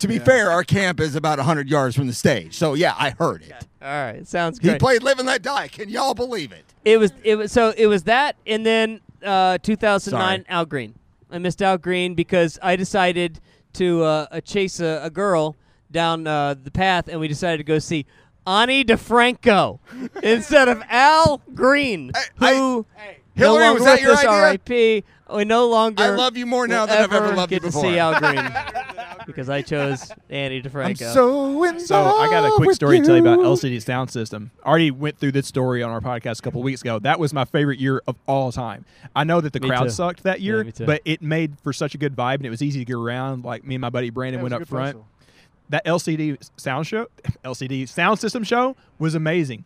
To 0.00 0.08
be 0.08 0.18
fair, 0.18 0.50
our 0.50 0.64
camp 0.64 0.98
is 0.98 1.14
about 1.14 1.38
100 1.38 1.68
yards 1.68 1.94
from 1.94 2.08
the 2.08 2.12
stage. 2.12 2.56
So, 2.56 2.74
yeah, 2.74 2.94
I 2.98 3.10
heard 3.10 3.42
it. 3.42 3.52
All 3.80 3.88
right, 3.88 4.26
sounds 4.26 4.58
good. 4.58 4.72
He 4.72 4.78
played 4.78 5.04
Live 5.04 5.18
and 5.20 5.26
Let 5.28 5.42
Die. 5.42 5.68
Can 5.68 5.88
y'all 5.88 6.14
believe 6.14 6.50
it? 6.50 6.64
It 6.84 6.96
was 6.98 7.12
it 7.22 7.36
was 7.36 7.52
so 7.52 7.72
it 7.76 7.86
was 7.86 8.02
that 8.04 8.34
and 8.44 8.66
then 8.66 9.00
uh, 9.22 9.58
2009 9.58 10.10
Sorry. 10.10 10.44
Al 10.48 10.64
Green. 10.66 10.94
I 11.32 11.38
missed 11.38 11.62
out 11.62 11.80
Green 11.82 12.14
because 12.14 12.58
I 12.62 12.76
decided 12.76 13.40
to 13.74 14.02
uh, 14.04 14.40
chase 14.42 14.80
a, 14.80 15.00
a 15.02 15.10
girl 15.10 15.56
down 15.90 16.26
uh, 16.26 16.54
the 16.62 16.70
path 16.70 17.08
and 17.08 17.18
we 17.18 17.26
decided 17.26 17.56
to 17.58 17.64
go 17.64 17.78
see 17.78 18.06
Ani 18.46 18.84
DiFranco 18.84 19.78
instead 20.22 20.68
of 20.68 20.82
Al 20.88 21.40
Green, 21.54 22.12
who 22.36 22.46
no 22.46 22.86
Hillary, 23.34 23.64
longer 23.64 23.74
was 23.74 23.84
that 23.84 23.92
with 23.94 24.02
your 24.02 24.12
us, 24.12 24.18
idea? 24.18 24.30
R.I.P. 24.30 25.04
We 25.34 25.44
no 25.46 25.66
longer. 25.68 26.02
I 26.02 26.10
love 26.10 26.36
you 26.36 26.44
more 26.44 26.68
now 26.68 26.84
than 26.84 26.98
I've 26.98 27.12
ever 27.12 27.34
loved 27.34 27.50
you 27.52 27.60
get 27.60 27.66
to 27.66 27.72
see 27.72 27.98
Al 27.98 28.18
Green 28.18 28.36
because 29.26 29.48
I 29.48 29.62
chose 29.62 30.10
Ani 30.30 30.62
DiFranco. 30.62 31.12
so 31.12 31.64
in 31.64 31.80
So 31.80 31.96
I 31.96 32.28
got 32.30 32.44
a 32.44 32.50
quick 32.56 32.68
with 32.68 32.76
story 32.76 33.00
to 33.00 33.06
tell 33.06 33.16
you 33.16 33.22
about. 33.22 33.38
LCD 33.40 33.82
Sound 33.82 34.10
System. 34.10 34.50
I 34.64 34.68
already 34.68 34.90
went 34.90 35.18
through 35.18 35.32
this 35.32 35.46
story 35.46 35.82
on 35.82 35.90
our 35.90 36.00
podcast 36.00 36.38
a 36.38 36.42
couple 36.42 36.62
weeks 36.62 36.80
ago. 36.82 36.98
That 36.98 37.18
was 37.18 37.32
my 37.32 37.44
favorite 37.44 37.78
year 37.80 38.02
of 38.06 38.16
all 38.26 38.52
time. 38.52 38.84
I 39.16 39.24
know 39.24 39.40
that 39.40 39.52
the 39.52 39.60
Me 39.60 39.68
crowd 39.68 39.84
too. 39.84 39.90
sucked 39.90 40.22
that 40.24 40.40
year, 40.40 40.64
me 40.64 40.72
too. 40.72 40.86
but 40.86 41.02
it 41.04 41.22
made 41.22 41.58
for 41.62 41.72
such 41.72 41.94
a 41.94 41.98
good 41.98 42.14
vibe 42.16 42.36
and 42.36 42.46
it 42.46 42.50
was 42.50 42.62
easy 42.62 42.78
to 42.80 42.84
get 42.84 42.96
around. 42.96 43.44
Like 43.44 43.64
me 43.64 43.74
and 43.76 43.80
my 43.82 43.90
buddy 43.90 44.10
Brandon 44.10 44.38
Yeah, 44.40 44.42
went 44.42 44.54
up 44.54 44.66
front. 44.68 44.84
festival. 44.86 45.06
That 45.68 45.84
LCD 45.86 46.38
sound 46.58 46.86
show, 46.86 47.06
LCD 47.44 47.88
sound 47.88 48.18
system 48.18 48.44
show 48.44 48.76
was 48.98 49.14
amazing. 49.14 49.64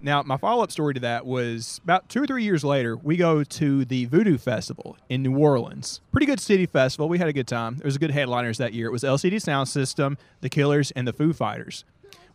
Now, 0.00 0.22
my 0.22 0.36
follow 0.36 0.62
up 0.62 0.70
story 0.70 0.94
to 0.94 1.00
that 1.00 1.24
was 1.26 1.80
about 1.82 2.08
two 2.08 2.22
or 2.22 2.26
three 2.26 2.44
years 2.44 2.62
later, 2.62 2.96
we 2.96 3.16
go 3.16 3.42
to 3.42 3.84
the 3.84 4.04
Voodoo 4.06 4.38
Festival 4.38 4.96
in 5.08 5.22
New 5.22 5.36
Orleans. 5.36 6.00
Pretty 6.12 6.26
good 6.26 6.40
city 6.40 6.66
festival. 6.66 7.08
We 7.08 7.18
had 7.18 7.28
a 7.28 7.32
good 7.32 7.46
time. 7.48 7.76
There 7.76 7.86
was 7.86 7.96
a 7.96 7.98
good 7.98 8.10
headliners 8.10 8.58
that 8.58 8.72
year. 8.72 8.88
It 8.88 8.92
was 8.92 9.02
LCD 9.02 9.40
Sound 9.40 9.68
System, 9.68 10.18
The 10.42 10.48
Killers, 10.48 10.90
and 10.92 11.08
the 11.08 11.12
Foo 11.12 11.32
Fighters. 11.32 11.84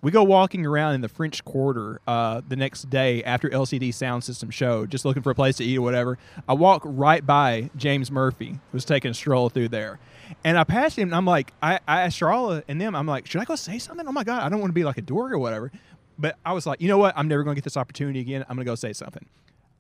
We 0.04 0.10
go 0.10 0.24
walking 0.24 0.66
around 0.66 0.96
in 0.96 1.02
the 1.02 1.08
French 1.08 1.46
Quarter 1.46 2.02
uh, 2.08 2.42
the 2.48 2.56
next 2.56 2.90
day 2.90 3.24
after 3.24 3.48
LCD 3.48 3.94
Sound 3.94 4.24
System 4.24 4.50
show, 4.50 4.88
just 4.88 5.06
looking 5.06 5.22
for 5.22 5.30
a 5.30 5.36
place 5.36 5.58
to 5.58 5.64
eat 5.64 5.78
or 5.78 5.84
whatever. 5.84 6.18
I 6.50 6.54
walk 6.54 6.82
right 6.84 7.24
by 7.24 7.70
James 7.78 8.10
Murphy, 8.10 8.60
was 8.74 8.84
taking 8.84 9.12
a 9.12 9.14
stroll 9.14 9.50
through 9.50 9.68
there. 9.68 10.00
And 10.44 10.58
I 10.58 10.64
passed 10.64 10.98
him, 10.98 11.10
and 11.10 11.16
I'm 11.16 11.26
like, 11.26 11.54
I, 11.62 11.80
I 11.88 12.02
asked 12.02 12.18
Charlotte 12.18 12.66
and 12.68 12.82
them, 12.82 12.96
I'm 12.96 13.06
like, 13.06 13.28
should 13.28 13.42
I 13.42 13.46
go 13.46 13.56
say 13.56 13.78
something? 13.78 14.08
Oh 14.08 14.12
my 14.12 14.24
God, 14.24 14.42
I 14.42 14.50
don't 14.50 14.60
want 14.60 14.72
to 14.72 14.74
be 14.74 14.84
like 14.84 14.98
a 14.98 15.04
dork 15.04 15.32
or 15.34 15.38
whatever. 15.38 15.72
But 16.18 16.38
I 16.46 16.54
was 16.54 16.66
like, 16.66 16.82
you 16.82 16.88
know 16.88 16.98
what? 16.98 17.14
I'm 17.18 17.28
never 17.28 17.44
going 17.44 17.56
to 17.56 17.58
get 17.60 17.64
this 17.64 17.78
opportunity 17.78 18.20
again. 18.20 18.42
I'm 18.48 18.56
going 18.56 18.66
to 18.66 18.70
go 18.72 18.76
say 18.76 18.94
something. 18.94 19.26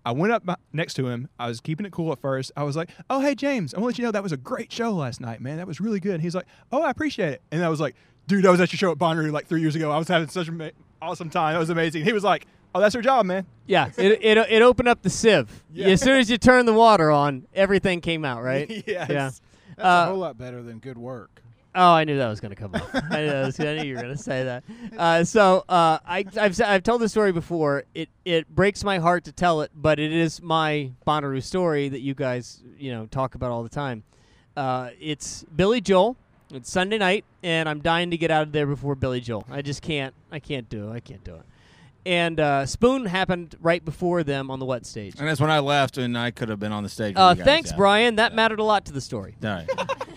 I 0.03 0.11
went 0.13 0.33
up 0.33 0.43
next 0.73 0.95
to 0.95 1.07
him. 1.07 1.29
I 1.37 1.47
was 1.47 1.61
keeping 1.61 1.85
it 1.85 1.91
cool 1.91 2.11
at 2.11 2.19
first. 2.19 2.51
I 2.57 2.63
was 2.63 2.75
like, 2.75 2.89
"Oh, 3.09 3.19
hey 3.19 3.35
James, 3.35 3.75
I 3.75 3.79
want 3.79 3.83
to 3.83 3.85
let 3.93 3.99
you 3.99 4.05
know 4.05 4.11
that 4.11 4.23
was 4.23 4.31
a 4.31 4.37
great 4.37 4.71
show 4.71 4.91
last 4.91 5.21
night, 5.21 5.41
man. 5.41 5.57
That 5.57 5.67
was 5.67 5.79
really 5.79 5.99
good." 5.99 6.15
And 6.15 6.23
he's 6.23 6.33
like, 6.33 6.47
"Oh, 6.71 6.81
I 6.81 6.89
appreciate 6.89 7.33
it." 7.33 7.41
And 7.51 7.63
I 7.63 7.69
was 7.69 7.79
like, 7.79 7.95
"Dude, 8.25 8.43
I 8.47 8.49
was 8.49 8.59
at 8.59 8.71
your 8.73 8.77
show 8.79 8.91
at 8.91 8.97
Bonnaroo 8.97 9.31
like 9.31 9.45
three 9.45 9.61
years 9.61 9.75
ago. 9.75 9.91
I 9.91 9.99
was 9.99 10.07
having 10.07 10.27
such 10.27 10.47
an 10.47 10.57
ma- 10.57 10.69
awesome 11.03 11.29
time. 11.29 11.53
That 11.53 11.59
was 11.59 11.69
amazing." 11.69 12.03
He 12.03 12.13
was 12.13 12.23
like, 12.23 12.47
"Oh, 12.73 12.79
that's 12.79 12.95
your 12.95 13.03
job, 13.03 13.27
man." 13.27 13.45
Yeah, 13.67 13.91
it, 13.95 14.17
it 14.23 14.37
it 14.39 14.61
opened 14.63 14.87
up 14.87 15.03
the 15.03 15.09
sieve. 15.11 15.63
Yeah. 15.71 15.89
As 15.89 16.01
soon 16.01 16.17
as 16.17 16.31
you 16.31 16.39
turn 16.39 16.65
the 16.65 16.73
water 16.73 17.11
on, 17.11 17.45
everything 17.53 18.01
came 18.01 18.25
out, 18.25 18.41
right? 18.41 18.67
Yes. 18.87 18.87
Yeah. 18.87 19.05
That's 19.05 19.41
Uh, 19.77 20.05
a 20.07 20.09
whole 20.09 20.17
lot 20.17 20.35
better 20.35 20.63
than 20.63 20.79
good 20.79 20.97
work. 20.97 21.40
Oh, 21.73 21.93
I 21.93 22.03
knew 22.03 22.17
that 22.17 22.27
was 22.27 22.41
going 22.41 22.53
to 22.53 22.55
come 22.55 22.75
up. 22.75 22.89
I 23.11 23.21
knew, 23.21 23.31
was, 23.31 23.59
I 23.59 23.75
knew 23.77 23.83
you 23.83 23.95
were 23.95 24.01
going 24.01 24.15
to 24.15 24.21
say 24.21 24.43
that. 24.43 24.63
Uh, 24.97 25.23
so 25.23 25.63
uh, 25.69 25.99
I, 26.05 26.19
I've, 26.37 26.51
s- 26.51 26.59
I've 26.59 26.83
told 26.83 26.99
the 27.01 27.07
story 27.07 27.31
before. 27.31 27.85
It 27.95 28.09
it 28.25 28.53
breaks 28.53 28.83
my 28.83 28.97
heart 28.99 29.23
to 29.25 29.31
tell 29.31 29.61
it, 29.61 29.71
but 29.73 29.97
it 29.99 30.11
is 30.11 30.41
my 30.41 30.91
Bonnaroo 31.07 31.41
story 31.41 31.87
that 31.87 32.01
you 32.01 32.13
guys 32.13 32.61
you 32.77 32.91
know 32.91 33.05
talk 33.05 33.35
about 33.35 33.51
all 33.51 33.63
the 33.63 33.69
time. 33.69 34.03
Uh, 34.57 34.89
it's 34.99 35.43
Billy 35.55 35.79
Joel. 35.79 36.17
It's 36.53 36.69
Sunday 36.69 36.97
night, 36.97 37.23
and 37.41 37.69
I'm 37.69 37.79
dying 37.79 38.11
to 38.11 38.17
get 38.17 38.29
out 38.31 38.41
of 38.43 38.51
there 38.51 38.65
before 38.67 38.95
Billy 38.95 39.21
Joel. 39.21 39.45
I 39.49 39.61
just 39.61 39.81
can't. 39.81 40.13
I 40.29 40.39
can't 40.39 40.67
do 40.67 40.89
it. 40.89 40.93
I 40.93 40.99
can't 40.99 41.23
do 41.23 41.35
it. 41.35 41.43
And 42.05 42.39
uh, 42.39 42.65
Spoon 42.65 43.05
happened 43.05 43.55
right 43.61 43.85
before 43.85 44.23
them 44.23 44.51
on 44.51 44.59
the 44.59 44.65
wet 44.65 44.85
stage. 44.85 45.15
And 45.19 45.25
that's 45.27 45.39
when 45.39 45.51
I 45.51 45.59
left, 45.59 45.97
and 45.97 46.17
I 46.17 46.31
could 46.31 46.49
have 46.49 46.59
been 46.59 46.73
on 46.73 46.83
the 46.83 46.89
stage. 46.89 47.13
with 47.13 47.19
Uh, 47.19 47.29
you 47.29 47.35
guys, 47.37 47.45
thanks, 47.45 47.69
yeah. 47.71 47.77
Bryan. 47.77 48.15
That 48.17 48.33
mattered 48.35 48.59
a 48.59 48.63
lot 48.63 48.83
to 48.87 48.91
the 48.91 48.99
story. 48.99 49.35
All 49.41 49.49
right. 49.49 49.69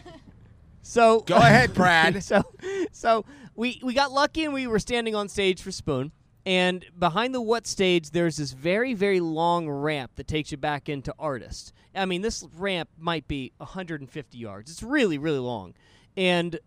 So 0.94 1.22
Go 1.22 1.34
ahead, 1.34 1.74
Brad. 1.74 2.22
so 2.22 2.44
so 2.92 3.24
we 3.56 3.80
we 3.82 3.94
got 3.94 4.12
lucky 4.12 4.44
and 4.44 4.54
we 4.54 4.68
were 4.68 4.78
standing 4.78 5.16
on 5.16 5.28
stage 5.28 5.60
for 5.60 5.72
Spoon. 5.72 6.12
And 6.46 6.84
behind 6.96 7.34
the 7.34 7.40
what 7.40 7.66
stage, 7.66 8.10
there's 8.10 8.36
this 8.36 8.52
very, 8.52 8.94
very 8.94 9.18
long 9.18 9.68
ramp 9.68 10.12
that 10.14 10.28
takes 10.28 10.52
you 10.52 10.56
back 10.56 10.88
into 10.88 11.12
Artist. 11.18 11.72
I 11.96 12.04
mean, 12.04 12.22
this 12.22 12.46
ramp 12.56 12.90
might 12.96 13.26
be 13.26 13.52
150 13.56 14.38
yards. 14.38 14.70
It's 14.70 14.84
really, 14.84 15.18
really 15.18 15.38
long. 15.38 15.74
And 16.16 16.60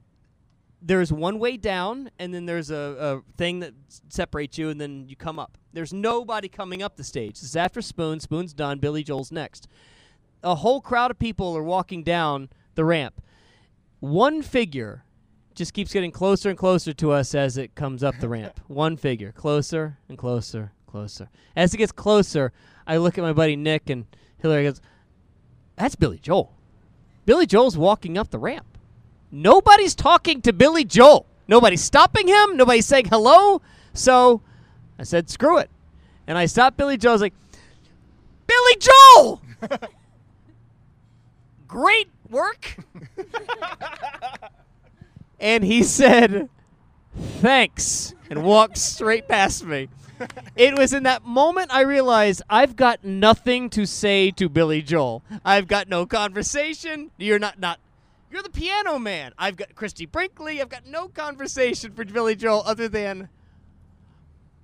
there's 0.81 1.13
one 1.13 1.39
way 1.39 1.55
down, 1.55 2.09
and 2.19 2.33
then 2.33 2.47
there's 2.47 2.69
a, 2.69 2.75
a 2.75 3.37
thing 3.37 3.59
that 3.59 3.75
separates 4.09 4.57
you, 4.57 4.69
and 4.69 4.81
then 4.81 5.07
you 5.07 5.15
come 5.15 5.39
up. 5.39 5.57
There's 5.71 5.93
nobody 5.93 6.49
coming 6.49 6.81
up 6.81 6.97
the 6.97 7.03
stage. 7.03 7.35
This 7.35 7.51
is 7.51 7.55
after 7.55 7.81
Spoon. 7.81 8.19
Spoon's 8.19 8.53
done. 8.53 8.79
Billy 8.79 9.03
Joel's 9.03 9.31
next. 9.31 9.69
A 10.43 10.55
whole 10.55 10.81
crowd 10.81 11.11
of 11.11 11.19
people 11.19 11.55
are 11.55 11.63
walking 11.63 12.03
down 12.03 12.49
the 12.75 12.83
ramp. 12.83 13.21
One 13.99 14.41
figure 14.41 15.03
just 15.55 15.73
keeps 15.73 15.91
getting 15.91 16.11
closer 16.11 16.49
and 16.49 16.57
closer 16.57 16.93
to 16.93 17.11
us 17.11 17.33
as 17.33 17.57
it 17.57 17.73
comes 17.75 18.03
up 18.03 18.19
the 18.19 18.29
ramp. 18.29 18.59
One 18.67 18.95
figure, 18.95 19.31
closer 19.31 19.97
and 20.07 20.17
closer, 20.17 20.71
closer. 20.85 21.29
As 21.55 21.73
it 21.73 21.77
gets 21.77 21.91
closer, 21.91 22.51
I 22.85 22.97
look 22.97 23.17
at 23.17 23.23
my 23.23 23.33
buddy 23.33 23.55
Nick, 23.55 23.89
and 23.89 24.05
Hillary 24.37 24.63
goes, 24.63 24.81
That's 25.75 25.95
Billy 25.95 26.19
Joel. 26.19 26.53
Billy 27.25 27.45
Joel's 27.45 27.77
walking 27.77 28.17
up 28.17 28.29
the 28.29 28.39
ramp. 28.39 28.77
Nobody's 29.31 29.95
talking 29.95 30.41
to 30.43 30.53
Billy 30.53 30.85
Joel. 30.85 31.25
Nobody's 31.47 31.83
stopping 31.83 32.27
him. 32.27 32.55
Nobody's 32.55 32.85
saying 32.85 33.05
hello. 33.05 33.61
So 33.93 34.41
I 34.99 35.03
said, 35.03 35.29
screw 35.29 35.57
it. 35.57 35.69
And 36.27 36.37
I 36.37 36.45
stopped 36.45 36.77
Billy 36.77 36.97
Joel. 36.97 37.11
I 37.11 37.13
was 37.13 37.21
like, 37.21 37.33
Billy 38.47 38.77
Joel! 38.79 39.41
Great 41.67 42.09
work. 42.29 42.77
and 45.39 45.63
he 45.63 45.83
said, 45.83 46.49
thanks, 47.41 48.13
and 48.29 48.43
walked 48.43 48.77
straight 48.77 49.27
past 49.27 49.65
me. 49.65 49.89
It 50.55 50.77
was 50.77 50.93
in 50.93 51.03
that 51.03 51.23
moment 51.23 51.71
I 51.71 51.81
realized 51.81 52.41
I've 52.49 52.75
got 52.75 53.03
nothing 53.03 53.69
to 53.71 53.85
say 53.85 54.31
to 54.31 54.49
Billy 54.49 54.81
Joel. 54.81 55.23
I've 55.45 55.67
got 55.67 55.87
no 55.87 56.05
conversation. 56.05 57.11
You're 57.17 57.39
not 57.39 57.59
not 57.59 57.79
you're 58.31 58.41
the 58.41 58.49
piano 58.49 58.99
man. 58.99 59.33
I've 59.37 59.55
got 59.55 59.75
Christie 59.75 60.05
Brinkley. 60.05 60.61
I've 60.61 60.69
got 60.69 60.85
no 60.85 61.07
conversation 61.07 61.93
for 61.93 62.03
Billy 62.03 62.35
Joel 62.35 62.63
other 62.65 62.89
than 62.89 63.29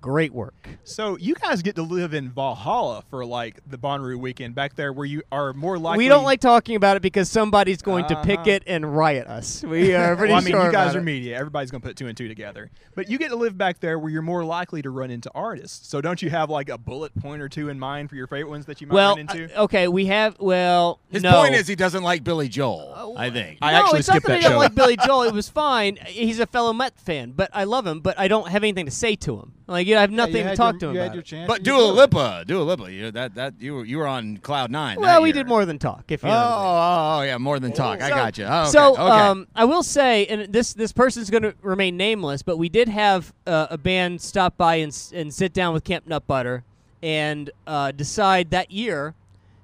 great 0.04 0.34
work. 0.34 0.68
So 0.84 1.16
you 1.16 1.34
guys 1.34 1.62
get 1.62 1.76
to 1.76 1.82
live 1.82 2.12
in 2.12 2.28
Valhalla 2.30 3.02
for 3.08 3.24
like 3.24 3.58
the 3.66 3.78
Bonnaroo 3.78 4.18
weekend 4.18 4.54
back 4.54 4.76
there, 4.76 4.92
where 4.92 5.06
you 5.06 5.22
are 5.32 5.54
more 5.54 5.78
likely. 5.78 6.04
we 6.04 6.08
don't 6.10 6.24
like 6.24 6.40
talking 6.40 6.76
about 6.76 6.96
it 6.98 7.00
because 7.02 7.30
somebody's 7.30 7.80
going 7.80 8.04
to 8.08 8.14
Uh-huh. 8.14 8.22
picket 8.24 8.62
and 8.66 8.94
riot 8.94 9.26
us. 9.26 9.62
We 9.64 9.94
are 9.94 10.14
pretty 10.14 10.32
well, 10.34 10.42
I 10.42 10.44
mean, 10.44 10.52
sure 10.52 10.66
you 10.66 10.72
guys 10.72 10.88
about 10.90 10.96
are 10.96 10.98
it. 10.98 11.04
media. 11.04 11.38
Everybody's 11.38 11.70
going 11.70 11.80
to 11.80 11.88
put 11.88 11.96
two 11.96 12.06
and 12.06 12.14
two 12.14 12.28
together. 12.28 12.70
But 12.94 13.08
you 13.08 13.16
get 13.16 13.30
to 13.30 13.36
live 13.36 13.56
back 13.56 13.80
there 13.80 13.98
where 13.98 14.10
you're 14.10 14.20
more 14.20 14.44
likely 14.44 14.82
to 14.82 14.90
run 14.90 15.10
into 15.10 15.30
artists. 15.34 15.88
So 15.88 16.02
don't 16.02 16.20
you 16.20 16.28
have 16.28 16.50
like 16.50 16.68
a 16.68 16.76
bullet 16.76 17.14
point 17.18 17.40
or 17.40 17.48
two 17.48 17.70
in 17.70 17.78
mind 17.78 18.10
for 18.10 18.16
your 18.16 18.26
favorite 18.26 18.50
ones 18.50 18.66
that 18.66 18.82
you 18.82 18.86
might 18.86 18.94
Well, 18.94 19.10
run 19.16 19.20
into? 19.20 19.58
uh, 19.58 19.62
okay, 19.64 19.88
we 19.88 20.04
have. 20.06 20.36
Well, 20.38 21.00
His 21.10 21.22
no. 21.22 21.32
point 21.32 21.54
is 21.54 21.66
he 21.66 21.76
doesn't 21.76 22.02
like 22.02 22.22
Billy 22.22 22.50
Joel. 22.50 23.14
I 23.16 23.30
think. 23.30 23.58
I 23.62 23.72
no, 23.72 23.78
actually 23.78 24.00
it's 24.00 24.08
not 24.08 24.12
skipped 24.16 24.26
that 24.26 24.38
I 24.44 24.48
don't 24.50 24.58
like 24.58 24.74
Billy 24.74 24.98
Joel. 24.98 25.22
It 25.22 25.32
was 25.42 25.48
fine. 25.48 25.96
He's 26.04 26.40
a 26.40 26.46
fellow 26.46 26.74
Met 26.74 26.98
fan, 27.00 27.32
but 27.32 27.48
I 27.54 27.64
love 27.64 27.86
him. 27.86 28.00
But 28.00 28.18
I 28.18 28.28
don't 28.28 28.48
have 28.48 28.62
anything 28.62 28.84
to 28.84 28.92
say 28.92 29.14
to 29.16 29.38
him. 29.38 29.52
Like 29.66 29.86
you 29.86 29.94
know, 29.94 29.98
I 29.98 30.00
have 30.02 30.10
nothing 30.10 30.44
to 30.46 30.54
talk 30.56 30.78
to 30.80 30.88
him 30.88 30.96
about. 30.96 31.16
it. 31.16 31.46
But 31.48 31.62
Dua 31.62 31.80
Lipa, 31.90 32.44
Dua 32.46 32.62
Lipa, 32.62 32.92
you 32.92 33.10
that 33.12 33.34
that 33.36 33.54
you 33.60 33.76
were 33.76 33.84
you 33.86 33.96
were 33.98 34.06
on 34.06 34.36
cloud 34.38 34.70
nine. 34.70 35.00
Well, 35.00 35.22
we 35.22 35.28
year. 35.30 35.34
did 35.34 35.48
more 35.48 35.64
than 35.64 35.78
talk. 35.78 36.04
If 36.10 36.22
you 36.22 36.28
Oh, 36.28 36.32
know 36.32 36.38
what 36.38 36.44
I 36.44 36.50
mean. 36.50 36.66
oh, 36.66 37.18
oh, 37.18 37.22
yeah, 37.22 37.38
more 37.38 37.58
than 37.58 37.72
talk. 37.72 38.02
I 38.02 38.10
got 38.10 38.36
you. 38.36 38.44
Oh, 38.44 38.62
okay. 38.62 38.70
So, 38.70 38.92
okay. 38.92 39.00
um, 39.02 39.48
I 39.54 39.64
will 39.64 39.82
say, 39.82 40.26
and 40.26 40.52
this 40.52 40.74
this 40.74 40.92
person's 40.92 41.30
going 41.30 41.44
to 41.44 41.54
remain 41.62 41.96
nameless, 41.96 42.42
but 42.42 42.58
we 42.58 42.68
did 42.68 42.88
have 42.88 43.32
uh, 43.46 43.68
a 43.70 43.78
band 43.78 44.20
stop 44.20 44.58
by 44.58 44.76
and 44.76 44.94
and 45.14 45.32
sit 45.32 45.54
down 45.54 45.72
with 45.72 45.82
Camp 45.84 46.06
Nut 46.06 46.26
Butter 46.26 46.62
and 47.02 47.50
uh, 47.66 47.90
decide 47.92 48.50
that 48.50 48.70
year 48.70 49.14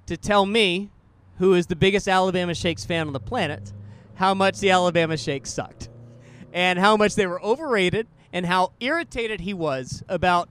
to 0.07 0.16
tell 0.16 0.46
me, 0.46 0.88
who 1.38 1.53
is 1.55 1.66
the 1.66 1.76
biggest 1.76 2.09
Alabama 2.09 2.55
Shakes 2.55 2.86
fan 2.86 3.07
on 3.07 3.12
the 3.12 3.20
planet, 3.20 3.72
how 4.14 4.32
much 4.32 4.61
the 4.61 4.70
Alabama 4.70 5.16
Shakes 5.18 5.51
sucked, 5.53 5.90
and 6.55 6.78
how 6.78 6.96
much 6.96 7.14
they 7.16 7.26
were 7.26 7.40
overrated, 7.42 8.07
and 8.33 8.47
how 8.47 8.72
irritated 8.81 9.41
he 9.41 9.55
was 9.55 10.03
about. 10.09 10.49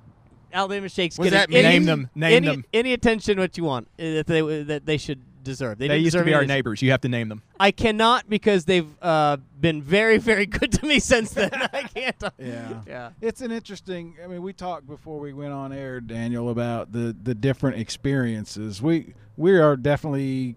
Alabama 0.51 0.89
Shakes 0.89 1.15
Was 1.19 1.29
getting 1.29 1.53
that 1.53 1.59
any, 1.59 1.75
Name 1.75 1.85
them. 1.85 2.09
Name 2.15 2.33
any, 2.33 2.47
them. 2.47 2.65
any 2.73 2.93
attention 2.93 3.37
what 3.37 3.55
you 3.55 3.63
want 3.63 3.87
uh, 3.99 4.01
that 4.01 4.25
they 4.25 4.63
that 4.63 4.83
they 4.83 4.97
should 4.97 5.21
deserve. 5.43 5.77
They, 5.77 5.87
They, 5.87 5.95
didn't 5.95 6.05
used 6.05 6.13
to 6.13 6.17
deserve 6.17 6.25
be 6.25 6.33
our 6.33 6.41
of 6.41 6.47
neighbors. 6.47 6.81
You 6.81 6.91
have 6.91 7.01
to 7.01 7.09
name 7.09 7.29
them. 7.29 7.43
I 7.59 7.71
cannot 7.71 8.29
because 8.29 8.65
they've 8.65 8.89
uh, 9.01 9.37
been 9.59 9.81
very, 9.81 10.17
very 10.17 10.45
good 10.45 10.71
to 10.73 10.85
me 10.85 10.99
since 10.99 11.31
then. 11.31 11.51
I 11.73 11.83
can't. 11.83 12.23
Yeah. 12.37 12.81
Yeah. 12.87 13.09
It's 13.21 13.41
an 13.41 13.51
interesting. 13.51 14.15
I 14.23 14.27
mean, 14.27 14.41
we 14.41 14.53
talked 14.53 14.87
before 14.87 15.19
we 15.19 15.33
went 15.33 15.53
on 15.53 15.73
air, 15.73 16.01
Daniel, 16.01 16.49
about 16.49 16.91
the 16.91 17.15
the 17.21 17.35
different 17.35 17.79
experiences. 17.79 18.81
We 18.81 19.13
we 19.37 19.57
are 19.57 19.75
definitely 19.75 20.55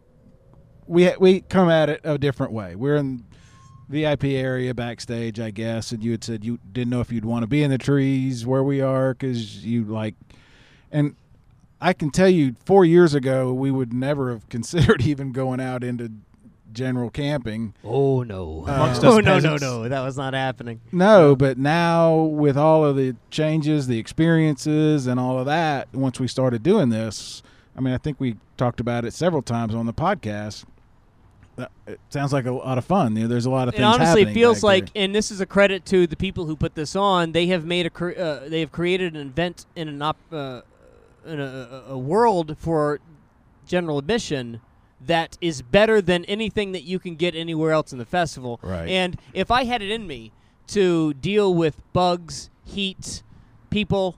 we 0.86 1.12
we 1.18 1.40
come 1.40 1.68
at 1.68 1.88
it 1.88 2.00
a 2.04 2.18
different 2.18 2.52
way. 2.52 2.74
We're 2.74 2.96
in 2.96 3.24
VIP 3.92 4.24
area 4.24 4.72
backstage, 4.72 5.38
I 5.38 5.50
guess, 5.50 5.92
and 5.92 6.02
you 6.02 6.12
had 6.12 6.24
said 6.24 6.44
you 6.44 6.58
didn't 6.72 6.90
know 6.90 7.00
if 7.00 7.12
you'd 7.12 7.26
want 7.26 7.42
to 7.42 7.46
be 7.46 7.62
in 7.62 7.70
the 7.70 7.78
trees 7.78 8.46
where 8.46 8.62
we 8.62 8.80
are 8.80 9.12
because 9.12 9.64
you 9.64 9.84
like, 9.84 10.14
and 10.90 11.14
I 11.78 11.92
can 11.92 12.10
tell 12.10 12.28
you, 12.28 12.56
four 12.64 12.86
years 12.86 13.14
ago 13.14 13.52
we 13.52 13.70
would 13.70 13.92
never 13.92 14.30
have 14.32 14.48
considered 14.48 15.02
even 15.02 15.32
going 15.32 15.60
out 15.60 15.84
into 15.84 16.10
general 16.72 17.10
camping. 17.10 17.74
Oh 17.84 18.22
no! 18.22 18.64
Uh, 18.66 18.98
oh 19.02 19.20
no 19.20 19.38
no 19.38 19.56
no! 19.56 19.88
That 19.88 20.00
was 20.00 20.16
not 20.16 20.32
happening. 20.32 20.80
No, 20.90 21.36
but 21.36 21.58
now 21.58 22.14
with 22.14 22.56
all 22.56 22.86
of 22.86 22.96
the 22.96 23.14
changes, 23.30 23.88
the 23.88 23.98
experiences, 23.98 25.06
and 25.06 25.20
all 25.20 25.38
of 25.38 25.44
that, 25.44 25.92
once 25.92 26.18
we 26.18 26.28
started 26.28 26.62
doing 26.62 26.88
this, 26.88 27.42
I 27.76 27.82
mean, 27.82 27.92
I 27.92 27.98
think 27.98 28.18
we 28.18 28.36
talked 28.56 28.80
about 28.80 29.04
it 29.04 29.12
several 29.12 29.42
times 29.42 29.74
on 29.74 29.84
the 29.84 29.92
podcast. 29.92 30.64
Uh, 31.58 31.66
It 31.86 32.00
sounds 32.08 32.32
like 32.32 32.46
a 32.46 32.52
lot 32.52 32.78
of 32.78 32.84
fun. 32.84 33.14
You 33.16 33.22
know, 33.22 33.28
there's 33.28 33.46
a 33.46 33.50
lot 33.50 33.68
of 33.68 33.74
It 33.74 33.78
things. 33.78 33.86
honestly 33.86 34.22
happening 34.22 34.34
feels 34.34 34.62
like, 34.62 34.92
there. 34.94 35.04
and 35.04 35.14
this 35.14 35.30
is 35.30 35.40
a 35.40 35.46
credit 35.46 35.84
to 35.86 36.06
the 36.06 36.16
people 36.16 36.46
who 36.46 36.56
put 36.56 36.74
this 36.74 36.96
on. 36.96 37.32
They 37.32 37.46
have 37.48 37.64
made 37.64 37.86
a, 37.94 38.04
uh, 38.24 38.48
they 38.48 38.60
have 38.60 38.72
created 38.72 39.14
an 39.16 39.28
event 39.28 39.66
in 39.76 39.88
an 39.88 40.00
op, 40.02 40.16
uh, 40.32 40.62
in 41.26 41.38
a, 41.40 41.44
a 41.44 41.92
a 41.92 41.98
world 41.98 42.56
for 42.58 43.00
general 43.66 43.98
admission 43.98 44.60
that 45.04 45.36
is 45.40 45.62
better 45.62 46.00
than 46.00 46.24
anything 46.26 46.72
that 46.72 46.82
you 46.84 46.98
can 46.98 47.16
get 47.16 47.34
anywhere 47.34 47.72
else 47.72 47.92
in 47.92 47.98
the 47.98 48.04
festival. 48.06 48.58
Right. 48.62 48.88
And 48.88 49.18
if 49.34 49.50
I 49.50 49.64
had 49.64 49.82
it 49.82 49.90
in 49.90 50.06
me 50.06 50.32
to 50.68 51.12
deal 51.14 51.52
with 51.54 51.80
bugs, 51.92 52.50
heat, 52.64 53.22
people, 53.68 54.16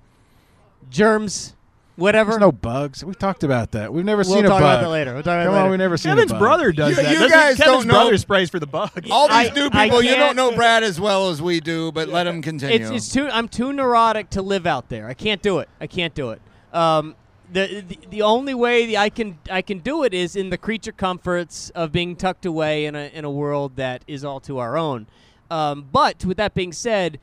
germs, 0.90 1.54
whatever. 1.96 2.32
There's 2.32 2.40
no 2.40 2.52
bugs. 2.52 3.04
We've 3.04 3.18
talked 3.18 3.44
about 3.44 3.72
that. 3.72 3.92
We've 3.92 4.04
never 4.04 4.22
We'll 4.22 4.34
seen 4.36 4.44
a 4.44 4.48
talk 4.48 4.60
bug. 4.60 4.72
about 4.74 4.80
that 4.82 4.88
later. 4.90 5.14
We'll 5.14 5.22
talk 5.22 5.34
about 5.34 5.44
Come 5.44 5.52
that 5.54 5.58
on, 5.58 5.62
later. 5.64 5.70
we've 5.70 5.78
never 5.78 5.96
seen 5.96 6.10
Kevin's 6.12 6.30
a 6.30 6.34
bug. 6.34 6.40
brother 6.40 6.72
does 6.72 6.90
You- 6.90 6.96
that. 6.96 7.04
you 7.10 7.14
Doesn't- 7.14 7.30
guys 7.30 7.56
Kevin's 7.56 7.76
don't 7.78 7.86
know- 7.86 7.94
brother 7.94 8.18
sprays 8.18 8.50
for 8.50 8.58
the 8.60 8.66
bugs. 8.66 9.10
All 9.10 9.28
these 9.28 9.50
I- 9.50 9.52
new 9.54 9.68
I 9.72 9.84
people, 9.84 10.02
you 10.02 10.16
don't 10.16 10.36
know 10.36 10.52
Brad 10.52 10.82
as 10.82 11.00
well 11.00 11.30
as 11.30 11.40
we 11.42 11.60
do, 11.60 11.92
but 11.92 12.08
let 12.08 12.26
him 12.26 12.42
continue. 12.42 12.76
It's, 12.76 12.90
it's 12.90 13.12
too. 13.12 13.28
I'm 13.32 13.48
too 13.48 13.72
neurotic 13.72 14.30
to 14.30 14.42
live 14.42 14.66
out 14.66 14.88
there. 14.88 15.08
I 15.08 15.14
can't 15.14 15.42
do 15.42 15.58
it. 15.58 15.68
I 15.80 15.86
can't 15.86 16.14
do 16.14 16.30
it. 16.30 16.40
Um, 16.72 17.14
the, 17.52 17.84
the 17.86 17.98
the 18.10 18.22
only 18.22 18.54
way 18.54 18.86
that 18.86 18.96
I 19.00 19.10
can 19.10 19.38
I 19.50 19.62
can 19.62 19.78
do 19.78 20.02
it 20.02 20.12
is 20.14 20.34
in 20.34 20.50
the 20.50 20.58
creature 20.58 20.90
comforts 20.92 21.70
of 21.74 21.92
being 21.92 22.16
tucked 22.16 22.46
away 22.46 22.86
in 22.86 22.94
a 22.96 23.10
in 23.12 23.24
a 23.24 23.30
world 23.30 23.76
that 23.76 24.02
is 24.08 24.24
all 24.24 24.40
to 24.40 24.58
our 24.58 24.76
own. 24.76 25.06
Um, 25.50 25.86
but 25.92 26.24
with 26.24 26.38
that 26.38 26.54
being 26.54 26.72
said, 26.72 27.20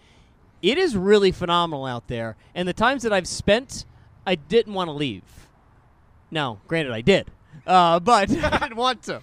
it 0.62 0.78
is 0.78 0.96
really 0.96 1.32
phenomenal 1.32 1.86
out 1.86 2.08
there, 2.08 2.38
and 2.56 2.68
the 2.68 2.74
times 2.74 3.02
that 3.04 3.12
I've 3.12 3.28
spent, 3.28 3.86
I 4.26 4.36
didn't 4.36 4.74
want 4.74 4.88
to 4.88 4.92
leave. 4.94 5.24
Now, 6.30 6.60
granted, 6.68 6.94
I 6.94 7.02
did, 7.02 7.30
uh, 7.68 8.00
but 8.00 8.30
I 8.44 8.58
didn't 8.60 8.76
want 8.78 9.04
to. 9.04 9.22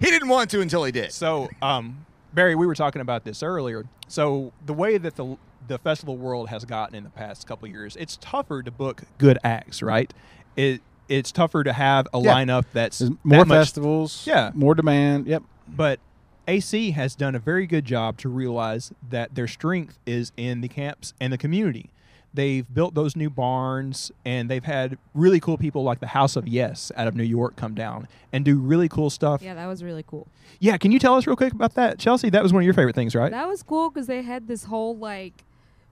he 0.00 0.06
didn't 0.10 0.28
want 0.28 0.50
to 0.50 0.60
until 0.60 0.84
he 0.84 0.92
did. 0.92 1.12
So, 1.12 1.48
um, 1.60 2.06
Barry, 2.32 2.54
we 2.54 2.66
were 2.66 2.74
talking 2.74 3.02
about 3.02 3.24
this 3.24 3.42
earlier. 3.42 3.84
So, 4.08 4.52
the 4.64 4.72
way 4.74 4.98
that 4.98 5.16
the 5.16 5.36
the 5.68 5.78
festival 5.78 6.16
world 6.16 6.48
has 6.48 6.64
gotten 6.64 6.94
in 6.94 7.02
the 7.02 7.10
past 7.10 7.46
couple 7.46 7.66
of 7.66 7.72
years, 7.72 7.96
it's 7.96 8.16
tougher 8.20 8.62
to 8.62 8.70
book 8.70 9.02
good 9.18 9.38
acts, 9.44 9.82
right? 9.82 10.12
It 10.56 10.80
it's 11.08 11.30
tougher 11.32 11.62
to 11.64 11.72
have 11.72 12.08
a 12.14 12.20
Yeah. 12.20 12.34
lineup 12.34 12.64
that's 12.72 12.98
There's 13.00 13.10
more 13.24 13.38
that 13.40 13.48
much- 13.48 13.58
festivals. 13.58 14.26
Yeah. 14.26 14.50
More 14.54 14.74
demand. 14.74 15.26
Yep. 15.26 15.42
But 15.68 16.00
AC 16.48 16.92
has 16.92 17.14
done 17.16 17.34
a 17.34 17.38
very 17.40 17.66
good 17.66 17.84
job 17.84 18.16
to 18.18 18.28
realize 18.28 18.92
that 19.10 19.34
their 19.34 19.46
strength 19.48 19.98
is 20.06 20.32
in 20.36 20.60
the 20.62 20.68
camps 20.68 21.12
and 21.20 21.32
the 21.32 21.38
community. 21.38 21.90
They've 22.36 22.72
built 22.72 22.94
those 22.94 23.16
new 23.16 23.30
barns 23.30 24.12
and 24.24 24.48
they've 24.50 24.64
had 24.64 24.98
really 25.14 25.40
cool 25.40 25.56
people 25.56 25.82
like 25.82 26.00
the 26.00 26.06
House 26.06 26.36
of 26.36 26.46
Yes 26.46 26.92
out 26.94 27.08
of 27.08 27.16
New 27.16 27.24
York 27.24 27.56
come 27.56 27.74
down 27.74 28.06
and 28.32 28.44
do 28.44 28.58
really 28.58 28.88
cool 28.88 29.10
stuff. 29.10 29.42
Yeah, 29.42 29.54
that 29.54 29.66
was 29.66 29.82
really 29.82 30.04
cool. 30.06 30.28
Yeah, 30.60 30.76
can 30.76 30.92
you 30.92 30.98
tell 30.98 31.14
us 31.14 31.26
real 31.26 31.36
quick 31.36 31.52
about 31.52 31.74
that, 31.74 31.98
Chelsey? 31.98 32.30
That 32.30 32.42
was 32.42 32.52
one 32.52 32.62
of 32.62 32.64
your 32.64 32.74
favorite 32.74 32.94
things, 32.94 33.14
right? 33.14 33.32
That 33.32 33.48
was 33.48 33.62
cool 33.62 33.90
because 33.90 34.06
they 34.06 34.22
had 34.22 34.48
this 34.48 34.64
whole 34.64 34.96
like 34.96 35.44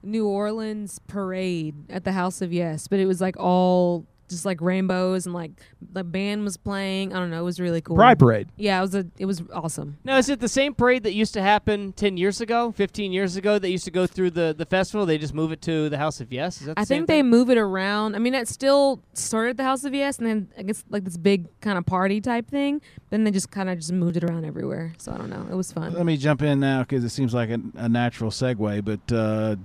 New 0.03 0.27
Orleans 0.27 0.99
parade 1.07 1.75
at 1.89 2.03
the 2.03 2.11
House 2.11 2.41
of 2.41 2.53
Yes, 2.53 2.87
but 2.87 2.99
it 2.99 3.07
was 3.07 3.19
like 3.19 3.35
all 3.37 4.05
just 4.29 4.45
like 4.45 4.59
rainbows 4.61 5.25
and 5.25 5.33
like 5.35 5.51
the 5.93 6.03
band 6.03 6.43
was 6.43 6.57
playing. 6.57 7.13
I 7.13 7.19
don't 7.19 7.29
know. 7.29 7.41
It 7.41 7.45
was 7.45 7.59
really 7.59 7.81
cool. 7.81 7.95
Pride 7.95 8.17
Parade. 8.19 8.47
Yeah, 8.57 8.79
it 8.79 8.81
was 8.81 8.95
a. 8.95 9.05
It 9.17 9.25
was 9.25 9.43
awesome. 9.53 9.97
Now, 10.03 10.17
is 10.17 10.29
it 10.29 10.39
the 10.39 10.47
same 10.49 10.73
parade 10.73 11.03
that 11.03 11.13
used 11.13 11.33
to 11.35 11.41
happen 11.41 11.93
10 11.93 12.17
years 12.17 12.41
ago, 12.41 12.71
15 12.71 13.11
years 13.11 13.35
ago, 13.35 13.59
that 13.59 13.69
used 13.69 13.85
to 13.85 13.91
go 13.91 14.07
through 14.07 14.31
the, 14.31 14.53
the 14.57 14.65
festival? 14.65 15.05
They 15.05 15.17
just 15.17 15.33
move 15.33 15.51
it 15.51 15.61
to 15.63 15.89
the 15.89 15.97
House 15.97 16.21
of 16.21 16.31
Yes? 16.33 16.61
Is 16.61 16.67
that 16.67 16.75
the 16.75 16.81
I 16.81 16.83
same 16.83 16.99
think 17.01 17.07
they 17.07 17.19
thing? 17.19 17.29
move 17.29 17.49
it 17.49 17.57
around. 17.57 18.15
I 18.15 18.19
mean, 18.19 18.33
it 18.33 18.47
still 18.47 19.01
started 19.13 19.51
at 19.51 19.57
the 19.57 19.63
House 19.63 19.83
of 19.83 19.93
Yes, 19.93 20.17
and 20.17 20.27
then 20.27 20.49
I 20.57 20.63
guess 20.63 20.83
like 20.89 21.03
this 21.03 21.17
big 21.17 21.47
kind 21.61 21.77
of 21.77 21.85
party 21.85 22.21
type 22.21 22.49
thing. 22.49 22.81
Then 23.09 23.23
they 23.23 23.31
just 23.31 23.51
kind 23.51 23.69
of 23.69 23.77
just 23.77 23.91
moved 23.91 24.17
it 24.17 24.23
around 24.23 24.45
everywhere. 24.45 24.93
So 24.97 25.11
I 25.11 25.17
don't 25.17 25.29
know. 25.29 25.45
It 25.49 25.55
was 25.55 25.71
fun. 25.71 25.93
Let 25.93 26.05
me 26.05 26.17
jump 26.17 26.41
in 26.41 26.59
now 26.59 26.81
because 26.81 27.03
it 27.03 27.09
seems 27.09 27.33
like 27.33 27.49
a, 27.49 27.59
a 27.75 27.87
natural 27.87 28.31
segue. 28.31 28.83
But 28.83 29.15
uh, 29.15 29.55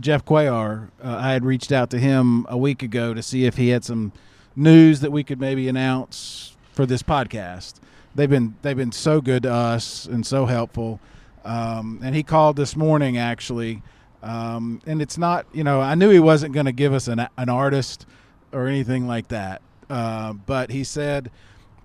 Jeff 0.00 0.24
Cuellar, 0.24 0.88
uh, 1.04 1.16
I 1.16 1.32
had 1.32 1.44
reached 1.44 1.70
out 1.70 1.90
to 1.90 1.98
him 1.98 2.46
a 2.48 2.56
week 2.56 2.82
ago 2.82 3.12
to 3.12 3.22
see 3.22 3.44
if 3.44 3.56
he 3.56 3.68
had 3.68 3.84
some 3.84 4.12
news 4.56 5.00
that 5.00 5.12
we 5.12 5.22
could 5.22 5.38
maybe 5.38 5.68
announce 5.68 6.56
for 6.72 6.86
this 6.86 7.02
podcast. 7.02 7.74
They've 8.14 8.30
been 8.30 8.56
they've 8.62 8.76
been 8.76 8.92
so 8.92 9.20
good 9.20 9.42
to 9.44 9.52
us 9.52 10.06
and 10.06 10.26
so 10.26 10.46
helpful. 10.46 11.00
Um, 11.44 12.00
and 12.02 12.14
he 12.14 12.22
called 12.22 12.56
this 12.56 12.74
morning 12.74 13.18
actually, 13.18 13.82
um, 14.22 14.80
and 14.86 15.02
it's 15.02 15.18
not 15.18 15.46
you 15.52 15.62
know 15.62 15.80
I 15.80 15.94
knew 15.94 16.08
he 16.08 16.18
wasn't 16.18 16.54
going 16.54 16.66
to 16.66 16.72
give 16.72 16.92
us 16.94 17.06
an 17.06 17.26
an 17.36 17.48
artist 17.48 18.06
or 18.52 18.66
anything 18.66 19.06
like 19.06 19.28
that, 19.28 19.60
uh, 19.90 20.32
but 20.32 20.70
he 20.70 20.82
said 20.82 21.30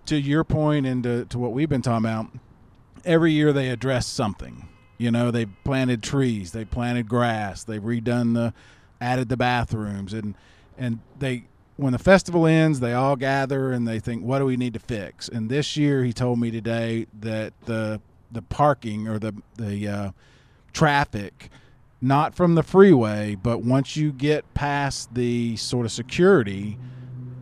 to 0.05 0.16
your 0.16 0.43
point 0.43 0.86
and 0.86 1.03
to, 1.03 1.26
to 1.26 1.38
what 1.38 1.51
we've 1.51 1.70
been 1.70 1.82
talking 1.82 2.05
about 2.05 2.28
every 3.03 3.34
year 3.34 3.51
they 3.51 3.70
address 3.70 4.07
something. 4.07 4.68
You 4.98 5.12
know, 5.12 5.32
they 5.32 5.46
planted 5.46 6.02
trees, 6.02 6.52
they 6.52 6.66
planted 6.66 7.10
grass, 7.10 7.64
they've 7.64 7.82
redone 7.82 8.34
the, 8.34 8.54
added 9.02 9.30
the 9.30 9.38
bathrooms, 9.38 10.14
and 10.14 10.36
and 10.78 11.00
they 11.20 11.46
when 11.78 11.91
the 11.91 12.00
festival 12.00 12.46
ends, 12.46 12.80
they 12.80 12.93
all 12.93 13.16
gather 13.16 13.72
and 13.72 13.88
they 13.88 14.00
think, 14.00 14.24
what 14.24 14.39
do 14.39 14.46
we 14.46 14.56
need 14.56 14.74
to 14.74 14.80
fix? 14.80 15.28
And 15.28 15.50
this 15.50 15.76
year, 15.76 16.04
he 16.04 16.14
told 16.14 16.39
me 16.39 16.52
today 16.52 17.08
that 17.20 17.54
the 17.66 18.02
the 18.32 18.41
parking 18.41 19.08
or 19.08 19.20
the 19.20 19.34
the 19.58 19.88
uh, 19.88 20.12
traffic, 20.74 21.50
not 22.02 22.36
from 22.36 22.56
the 22.56 22.64
freeway, 22.64 23.36
but 23.36 23.62
once 23.62 23.96
you 23.96 24.12
get 24.12 24.54
past 24.54 25.14
the 25.14 25.56
sort 25.58 25.86
of 25.86 25.91
security, 25.91 26.78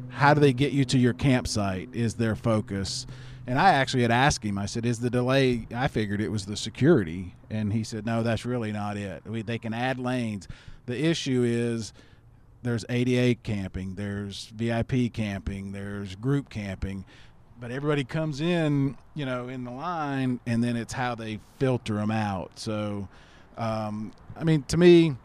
how 0.10 0.34
do 0.34 0.40
they 0.40 0.54
get 0.54 0.72
you 0.72 0.86
to 0.86 0.98
your 0.98 1.14
campsite? 1.14 1.90
Is 1.94 2.16
their 2.16 2.36
focus? 2.36 3.06
And 3.46 3.60
I 3.60 3.72
actually 3.72 4.04
had 4.04 4.12
asked 4.12 4.44
him. 4.44 4.58
I 4.58 4.66
said, 4.66 4.86
"Is 4.86 5.00
the 5.00 5.10
delay?" 5.10 5.68
I 5.76 5.88
figured 5.88 6.22
it 6.22 6.30
was 6.30 6.46
the 6.46 6.56
security, 6.56 7.36
and 7.50 7.74
he 7.74 7.84
said, 7.84 8.06
"No, 8.06 8.24
that's 8.24 8.46
really 8.46 8.72
not 8.72 8.96
it. 8.96 9.24
We, 9.26 9.42
they 9.42 9.58
can 9.58 9.74
add 9.74 10.00
lanes. 10.00 10.48
The 10.86 10.98
issue 10.98 11.44
is 11.46 11.94
there's 12.62 12.86
ADA 12.88 13.36
camping, 13.44 13.96
there's 13.96 14.52
VIP 14.56 15.12
camping, 15.12 15.74
there's 15.74 16.16
group 16.16 16.50
camping, 16.50 17.04
but 17.60 17.72
everybody 17.72 18.06
comes 18.06 18.40
in, 18.40 18.98
you 19.16 19.26
know, 19.26 19.50
in 19.50 19.66
the 19.66 19.72
line, 19.72 20.40
and 20.46 20.64
then 20.64 20.78
it's 20.78 20.94
how 20.94 21.16
they 21.16 21.40
filter 21.60 21.96
them 21.96 22.12
out. 22.12 22.58
So, 22.58 23.10
um, 23.58 24.14
I 24.38 24.44
mean, 24.44 24.64
to 24.64 24.78
me." 24.78 25.16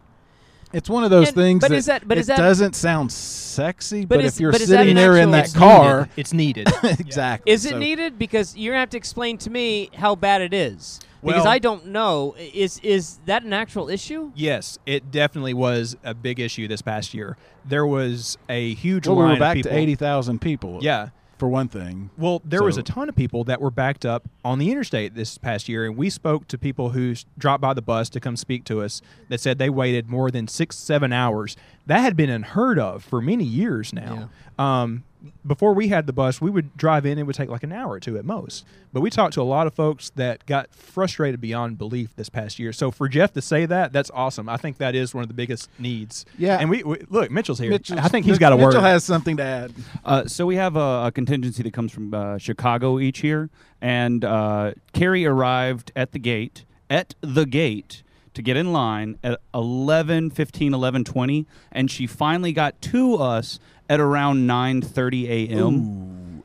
It's 0.73 0.89
one 0.91 1.05
of 1.05 1.11
those 1.11 1.29
And- 1.29 1.37
things 1.37 1.61
but 1.61 1.71
that, 1.71 1.77
is 1.77 1.87
that- 1.87 2.07
but 2.07 2.19
it 2.19 2.23
is 2.23 2.27
that- 2.27 2.37
doesn't 2.39 2.75
sound 2.77 3.11
sexy, 3.11 4.05
But 4.05 4.17
but, 4.17 4.25
is- 4.25 4.35
if 4.35 4.41
you're 4.41 4.53
but 4.53 4.61
sitting 4.61 4.91
an 4.91 4.97
there 4.97 5.17
in 5.17 5.31
that 5.33 5.47
It's 5.47 5.55
car, 5.57 6.01
needed. 6.01 6.11
It's 6.17 6.33
needed. 6.33 6.69
exactly. 7.01 7.53
Is 7.53 7.65
it 7.65 7.71
So- 7.71 7.79
needed? 7.79 8.19
Because 8.19 8.57
you're 8.57 8.73
gonna 8.75 8.81
have 8.81 8.91
to 8.91 8.97
explain 8.97 9.39
to 9.39 9.51
me 9.51 9.91
how 9.95 10.15
bad 10.15 10.41
it 10.43 10.53
is. 10.55 11.01
because 11.25 11.47
I 11.47 11.59
don't 11.59 11.87
know. 11.87 12.37
Is 12.39 12.79
is 12.85 13.19
that 13.27 13.43
an 13.43 13.53
actual 13.53 13.89
issue? 13.89 14.31
Yes, 14.37 14.79
it 14.87 15.11
definitely 15.11 15.53
was 15.55 15.97
a 16.05 16.15
big 16.15 16.39
issue 16.39 16.69
this 16.69 16.81
past 16.81 17.13
year. 17.13 17.37
There 17.65 17.85
was 17.87 18.39
a 18.49 18.75
huge 18.75 19.07
Well, 19.09 19.17
we 19.17 19.23
line 19.23 19.29
were 19.31 19.35
of 19.35 19.41
back 19.41 19.55
people. 19.57 19.73
to 19.73 19.77
eighty 19.77 19.97
thousand 19.97 20.41
people. 20.41 20.79
Yeah. 20.81 21.09
For 21.39 21.49
one 21.49 21.69
thing. 21.69 22.11
Well, 22.19 22.43
there 22.45 22.63
was 22.63 22.77
a 22.77 22.83
ton 22.83 23.09
of 23.09 23.15
people 23.15 23.45
that 23.45 23.61
were 23.61 23.71
backed 23.71 24.05
up 24.05 24.29
on 24.45 24.59
the 24.59 24.71
interstate 24.71 25.15
this 25.15 25.39
past 25.39 25.69
year, 25.69 25.87
and 25.87 25.97
we 25.97 26.11
spoke 26.11 26.49
to 26.49 26.59
people 26.59 26.91
who 26.91 27.15
dropped 27.37 27.61
by 27.61 27.75
the 27.75 27.83
bus 27.83 28.09
to 28.11 28.21
come 28.21 28.37
speak 28.37 28.65
to 28.65 28.83
us 28.83 29.01
that 29.29 29.41
said 29.41 29.59
they 29.59 29.71
waited 29.71 30.09
more 30.09 30.31
than 30.31 30.49
six, 30.49 30.77
seven 30.77 31.13
hours. 31.13 31.57
That 31.87 32.01
had 32.01 32.17
been 32.17 32.31
unheard 32.31 32.79
of 32.79 33.05
for 33.05 33.21
many 33.21 33.45
years 33.45 33.93
now. 33.93 34.31
Um, 34.59 35.05
before 35.47 35.75
we 35.75 35.89
had 35.89 36.07
the 36.07 36.13
bus, 36.13 36.41
we 36.41 36.51
would 36.51 36.77
drive 36.77 37.05
in; 37.07 37.19
it 37.19 37.25
would 37.25 37.35
take 37.35 37.49
like 37.49 37.63
an 37.63 37.73
hour 37.73 37.93
or 37.93 38.01
two 38.01 38.17
at 38.19 38.25
most. 38.25 38.65
But 38.93 39.01
we 39.01 39.11
talked 39.11 39.35
to 39.35 39.43
a 39.43 39.45
lot 39.45 39.67
of 39.67 39.75
folks 39.75 40.11
that 40.17 40.47
got 40.47 40.75
frustrated 40.75 41.41
beyond 41.41 41.79
belief 41.79 42.15
this 42.17 42.29
past 42.29 42.59
year. 42.59 42.73
So 42.73 42.91
for 42.91 43.09
Jeff 43.09 43.33
to 43.35 43.43
say 43.43 43.67
that, 43.67 43.93
that's 43.93 44.11
awesome. 44.15 44.49
I 44.49 44.57
think 44.57 44.79
that 44.79 44.95
is 44.95 45.15
one 45.15 45.23
of 45.23 45.29
the 45.29 45.35
biggest 45.35 45.69
needs. 45.79 46.25
Yeah. 46.39 46.59
and 46.59 46.71
we, 46.71 46.83
we 46.83 47.05
look, 47.09 47.31
Mitchell's 47.31 47.59
here. 47.59 47.71
Mitchell's- 47.71 48.01
I 48.01 48.09
think 48.09 48.27
he's 48.27 48.39
got 48.39 48.53
a 48.53 48.57
word. 48.57 48.69
Mitchell 48.69 48.83
has 48.83 49.05
something 49.05 49.37
to 49.39 49.43
add. 49.43 49.73
Uh, 50.05 50.27
so 50.27 50.47
we 50.47 50.57
have 50.57 50.77
a, 50.77 51.07
a 51.07 51.13
contingency 51.15 51.63
that 51.63 51.73
comes 51.73 51.93
from 51.93 52.15
uh, 52.15 52.39
Chicago 52.39 52.99
each 52.99 53.23
year, 53.23 53.51
and 53.81 54.25
uh, 54.25 54.73
Carrie 54.93 55.27
arrived 55.27 55.93
at 55.97 56.13
the 56.13 56.19
gate 56.19 56.65
at 56.91 57.15
the 57.21 57.45
gate 57.45 58.03
to 58.35 58.43
get 58.43 58.57
in 58.57 58.73
line 58.73 59.19
at 59.23 59.39
11 59.53 60.31
15 60.31 60.73
11 60.73 61.05
20 61.05 61.47
and 61.73 61.91
she 61.91 62.07
finally 62.07 62.53
got 62.53 62.81
to 62.81 63.17
us 63.17 63.59
at 63.89 64.01
around 64.01 64.47
9:30 64.49 65.29
a.m 65.29 66.43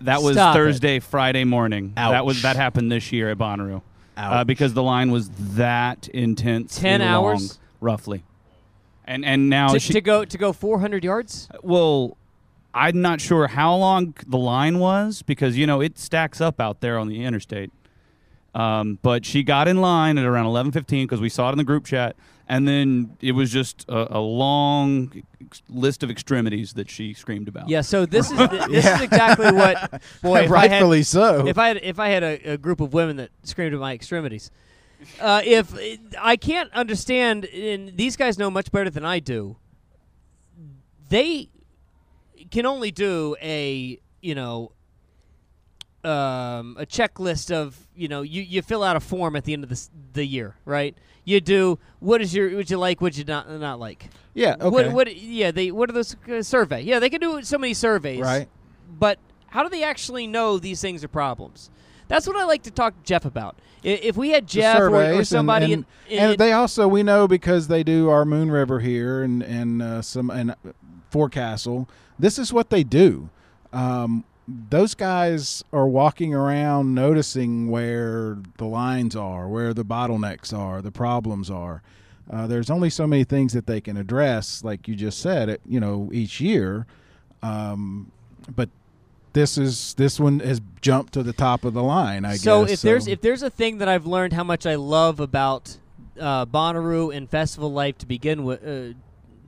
that 0.00 0.22
was 0.22 0.36
Stop 0.36 0.54
thursday 0.54 1.00
friday 1.00 1.44
morning 1.44 1.92
that 1.96 2.24
was 2.24 2.42
that 2.42 2.56
happened 2.56 2.90
this 2.92 3.12
year 3.12 3.30
at 3.30 3.38
bonnaroo 3.38 3.82
uh, 4.16 4.44
because 4.44 4.74
the 4.74 4.82
line 4.82 5.10
was 5.10 5.30
that 5.54 6.08
intense. 6.08 6.78
10 6.78 7.00
long, 7.00 7.08
hours? 7.08 7.58
roughly. 7.80 8.24
And 9.06 9.24
and 9.24 9.50
now 9.50 9.68
to, 9.68 9.78
she, 9.78 9.92
to 9.92 10.00
go 10.00 10.24
to 10.24 10.38
go 10.38 10.52
400 10.52 11.04
yards. 11.04 11.48
well, 11.62 12.16
I'm 12.72 13.02
not 13.02 13.20
sure 13.20 13.48
how 13.48 13.74
long 13.76 14.14
the 14.26 14.38
line 14.38 14.78
was 14.78 15.22
because 15.22 15.58
you 15.58 15.66
know 15.66 15.80
it 15.80 15.98
stacks 15.98 16.40
up 16.40 16.60
out 16.60 16.80
there 16.80 16.98
on 16.98 17.08
the 17.08 17.22
interstate. 17.22 17.70
Um, 18.54 18.98
but 19.02 19.26
she 19.26 19.42
got 19.42 19.66
in 19.66 19.80
line 19.80 20.16
at 20.16 20.24
around 20.24 20.46
11:15 20.46 21.04
because 21.04 21.20
we 21.20 21.28
saw 21.28 21.48
it 21.48 21.52
in 21.52 21.58
the 21.58 21.64
group 21.64 21.84
chat, 21.84 22.14
and 22.48 22.68
then 22.68 23.16
it 23.20 23.32
was 23.32 23.50
just 23.50 23.84
a, 23.88 24.16
a 24.16 24.20
long 24.20 25.24
list 25.68 26.02
of 26.02 26.10
extremities 26.10 26.74
that 26.74 26.88
she 26.88 27.14
screamed 27.14 27.48
about. 27.48 27.68
Yeah, 27.68 27.80
so 27.80 28.06
this 28.06 28.30
is 28.30 28.38
this 28.68 28.86
is 28.86 29.00
exactly 29.00 29.50
what 29.50 30.02
boy. 30.22 30.42
If 30.42 30.50
Rightfully 30.50 30.98
had, 30.98 31.06
so. 31.06 31.46
If 31.46 31.58
I 31.58 31.68
had 31.68 31.76
if 31.78 31.98
I 31.98 32.08
had 32.08 32.22
a, 32.22 32.52
a 32.52 32.56
group 32.56 32.80
of 32.80 32.92
women 32.92 33.16
that 33.16 33.30
screamed 33.42 33.74
at 33.74 33.80
my 33.80 33.92
extremities, 33.92 34.52
uh, 35.20 35.42
if 35.44 35.74
I 36.20 36.36
can't 36.36 36.72
understand, 36.72 37.46
and 37.46 37.96
these 37.96 38.16
guys 38.16 38.38
know 38.38 38.50
much 38.50 38.70
better 38.70 38.90
than 38.90 39.04
I 39.04 39.18
do. 39.18 39.56
They 41.08 41.50
can 42.50 42.66
only 42.66 42.90
do 42.90 43.36
a 43.42 43.98
you 44.20 44.34
know 44.34 44.72
um, 46.04 46.76
a 46.78 46.86
checklist 46.86 47.50
of 47.50 47.76
you 47.94 48.08
know 48.08 48.22
you, 48.22 48.42
you 48.42 48.62
fill 48.62 48.82
out 48.82 48.96
a 48.96 49.00
form 49.00 49.36
at 49.36 49.44
the 49.44 49.52
end 49.52 49.64
of 49.64 49.70
the 49.70 49.88
the 50.12 50.24
year, 50.24 50.56
right? 50.64 50.96
You 51.24 51.40
do 51.40 51.78
what 52.00 52.20
is 52.20 52.34
your 52.34 52.54
what 52.56 52.68
you 52.70 52.76
like, 52.78 53.00
what 53.00 53.16
you 53.16 53.24
not 53.24 53.50
not 53.50 53.80
like. 53.80 54.08
Yeah, 54.34 54.56
What 54.56 54.86
okay. 54.86 54.94
what 54.94 55.16
yeah 55.16 55.50
they 55.50 55.70
what 55.70 55.88
are 55.90 55.92
those 55.92 56.16
uh, 56.28 56.42
survey? 56.42 56.82
Yeah, 56.82 56.98
they 56.98 57.08
can 57.08 57.20
do 57.20 57.42
so 57.42 57.58
many 57.58 57.74
surveys. 57.74 58.20
Right. 58.20 58.48
But 58.98 59.18
how 59.46 59.62
do 59.62 59.68
they 59.68 59.84
actually 59.84 60.26
know 60.26 60.58
these 60.58 60.80
things 60.80 61.02
are 61.04 61.08
problems? 61.08 61.70
That's 62.08 62.26
what 62.26 62.36
I 62.36 62.44
like 62.44 62.64
to 62.64 62.70
talk 62.70 62.94
to 62.96 63.02
Jeff 63.04 63.24
about. 63.24 63.56
If 63.82 64.16
we 64.16 64.30
had 64.30 64.46
Jeff 64.46 64.80
or, 64.80 64.94
or 64.94 65.24
somebody 65.24 65.72
and, 65.72 65.84
in, 66.08 66.18
and 66.18 66.38
they 66.38 66.52
also 66.52 66.88
we 66.88 67.02
know 67.02 67.28
because 67.28 67.68
they 67.68 67.82
do 67.82 68.08
our 68.08 68.24
Moon 68.24 68.50
River 68.50 68.80
here 68.80 69.22
and 69.22 69.42
and 69.42 69.82
uh, 69.82 70.02
some 70.02 70.30
and 70.30 70.54
Forecastle. 71.10 71.88
This 72.18 72.38
is 72.38 72.52
what 72.52 72.70
they 72.70 72.82
do. 72.82 73.30
Um, 73.72 74.24
those 74.46 74.94
guys 74.94 75.64
are 75.72 75.86
walking 75.86 76.34
around 76.34 76.94
noticing 76.94 77.70
where 77.70 78.38
the 78.58 78.66
lines 78.66 79.16
are, 79.16 79.48
where 79.48 79.72
the 79.72 79.84
bottlenecks 79.84 80.56
are, 80.56 80.82
the 80.82 80.92
problems 80.92 81.50
are. 81.50 81.82
Uh, 82.30 82.46
there's 82.46 82.70
only 82.70 82.90
so 82.90 83.06
many 83.06 83.24
things 83.24 83.52
that 83.52 83.66
they 83.66 83.80
can 83.80 83.96
address, 83.96 84.64
like 84.64 84.88
you 84.88 84.94
just 84.94 85.20
said, 85.20 85.48
it 85.48 85.60
you 85.66 85.78
know 85.78 86.10
each 86.12 86.40
year. 86.40 86.86
Um, 87.42 88.10
but 88.54 88.70
this 89.34 89.58
is 89.58 89.94
this 89.94 90.18
one 90.18 90.40
has 90.40 90.60
jumped 90.80 91.12
to 91.14 91.22
the 91.22 91.32
top 91.32 91.64
of 91.64 91.74
the 91.74 91.82
line. 91.82 92.24
I 92.24 92.32
guess. 92.32 92.42
so 92.42 92.64
guess. 92.64 92.74
if 92.74 92.82
there's 92.82 93.06
if 93.06 93.20
there's 93.20 93.42
a 93.42 93.50
thing 93.50 93.78
that 93.78 93.88
I've 93.88 94.06
learned 94.06 94.32
how 94.32 94.44
much 94.44 94.64
I 94.64 94.76
love 94.76 95.20
about 95.20 95.76
uh, 96.18 96.46
Bonnaroo 96.46 97.14
and 97.14 97.28
festival 97.28 97.72
life 97.72 97.98
to 97.98 98.06
begin 98.06 98.44
with, 98.44 98.66
uh, 98.66 98.96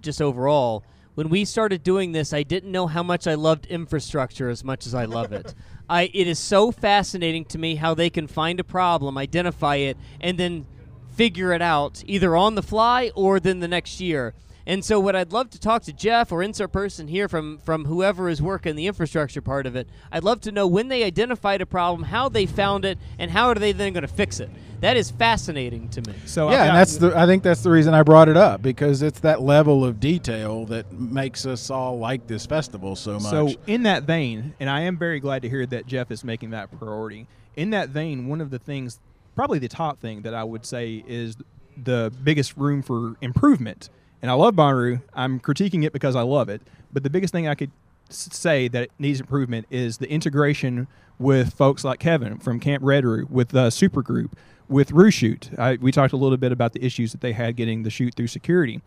just 0.03 0.20
overall, 0.20 0.82
when 1.16 1.30
we 1.30 1.46
started 1.46 1.82
doing 1.82 2.12
this, 2.12 2.34
I 2.34 2.42
didn't 2.42 2.70
know 2.70 2.86
how 2.86 3.02
much 3.02 3.26
I 3.26 3.34
loved 3.34 3.64
infrastructure 3.66 4.50
as 4.50 4.62
much 4.62 4.86
as 4.86 4.94
I 4.94 5.06
love 5.06 5.32
it. 5.32 5.54
I 5.88 6.10
it 6.12 6.26
is 6.26 6.38
so 6.38 6.70
fascinating 6.70 7.46
to 7.46 7.58
me 7.58 7.76
how 7.76 7.94
they 7.94 8.10
can 8.10 8.26
find 8.26 8.60
a 8.60 8.64
problem, 8.64 9.16
identify 9.16 9.76
it, 9.76 9.96
and 10.20 10.36
then 10.36 10.66
figure 11.14 11.54
it 11.54 11.62
out 11.62 12.02
either 12.06 12.36
on 12.36 12.54
the 12.54 12.62
fly 12.62 13.10
or 13.14 13.40
then 13.40 13.60
the 13.60 13.68
next 13.68 13.98
year. 13.98 14.34
And 14.68 14.84
so, 14.84 14.98
what 14.98 15.14
I'd 15.14 15.32
love 15.32 15.50
to 15.50 15.60
talk 15.60 15.82
to 15.84 15.92
Jeff 15.92 16.32
or 16.32 16.42
insert 16.42 16.72
person 16.72 17.06
here 17.06 17.28
from 17.28 17.58
from 17.58 17.84
whoever 17.84 18.28
is 18.28 18.42
working 18.42 18.74
the 18.74 18.88
infrastructure 18.88 19.40
part 19.40 19.64
of 19.64 19.76
it. 19.76 19.88
I'd 20.10 20.24
love 20.24 20.40
to 20.42 20.52
know 20.52 20.66
when 20.66 20.88
they 20.88 21.04
identified 21.04 21.60
a 21.60 21.66
problem, 21.66 22.08
how 22.08 22.28
they 22.28 22.46
found 22.46 22.84
it, 22.84 22.98
and 23.18 23.30
how 23.30 23.46
are 23.46 23.54
they 23.54 23.70
then 23.70 23.92
going 23.92 24.02
to 24.02 24.08
fix 24.08 24.40
it. 24.40 24.50
That 24.80 24.96
is 24.96 25.10
fascinating 25.10 25.88
to 25.90 26.02
me. 26.02 26.14
So 26.26 26.50
yeah, 26.50 26.64
and 26.64 26.76
that's 26.76 26.96
the. 26.96 27.16
I 27.16 27.26
think 27.26 27.44
that's 27.44 27.62
the 27.62 27.70
reason 27.70 27.94
I 27.94 28.02
brought 28.02 28.28
it 28.28 28.36
up 28.36 28.60
because 28.60 29.02
it's 29.02 29.20
that 29.20 29.40
level 29.40 29.84
of 29.84 30.00
detail 30.00 30.66
that 30.66 30.92
makes 30.92 31.46
us 31.46 31.70
all 31.70 31.98
like 32.00 32.26
this 32.26 32.44
festival 32.44 32.96
so 32.96 33.14
much. 33.20 33.30
So, 33.30 33.52
in 33.68 33.84
that 33.84 34.02
vein, 34.02 34.54
and 34.58 34.68
I 34.68 34.80
am 34.82 34.98
very 34.98 35.20
glad 35.20 35.42
to 35.42 35.48
hear 35.48 35.64
that 35.66 35.86
Jeff 35.86 36.10
is 36.10 36.24
making 36.24 36.50
that 36.50 36.76
priority. 36.76 37.28
In 37.54 37.70
that 37.70 37.90
vein, 37.90 38.26
one 38.26 38.40
of 38.40 38.50
the 38.50 38.58
things, 38.58 38.98
probably 39.36 39.60
the 39.60 39.68
top 39.68 40.00
thing 40.00 40.22
that 40.22 40.34
I 40.34 40.44
would 40.44 40.66
say 40.66 41.04
is 41.06 41.36
the 41.82 42.12
biggest 42.24 42.56
room 42.56 42.82
for 42.82 43.14
improvement. 43.20 43.90
And 44.22 44.30
I 44.30 44.34
love 44.34 44.54
Bonnaroo. 44.54 45.02
I'm 45.14 45.40
critiquing 45.40 45.84
it 45.84 45.92
because 45.92 46.16
I 46.16 46.22
love 46.22 46.48
it. 46.48 46.62
But 46.92 47.02
the 47.02 47.10
biggest 47.10 47.32
thing 47.32 47.46
I 47.46 47.54
could 47.54 47.70
say 48.08 48.68
that 48.68 48.90
needs 48.98 49.20
improvement 49.20 49.66
is 49.70 49.98
the 49.98 50.08
integration 50.10 50.86
with 51.18 51.54
folks 51.54 51.84
like 51.84 51.98
Kevin 51.98 52.38
from 52.38 52.60
Camp 52.60 52.82
Reddaroo, 52.82 53.28
with 53.30 53.54
uh, 53.54 53.68
Supergroup, 53.68 54.32
with 54.68 54.92
Roo 54.92 55.10
Shoot. 55.10 55.50
I, 55.58 55.76
we 55.76 55.92
talked 55.92 56.12
a 56.12 56.16
little 56.16 56.36
bit 56.36 56.52
about 56.52 56.72
the 56.72 56.84
issues 56.84 57.12
that 57.12 57.20
they 57.20 57.32
had 57.32 57.56
getting 57.56 57.82
the 57.82 57.90
shoot 57.90 58.14
through 58.14 58.26
security. 58.26 58.80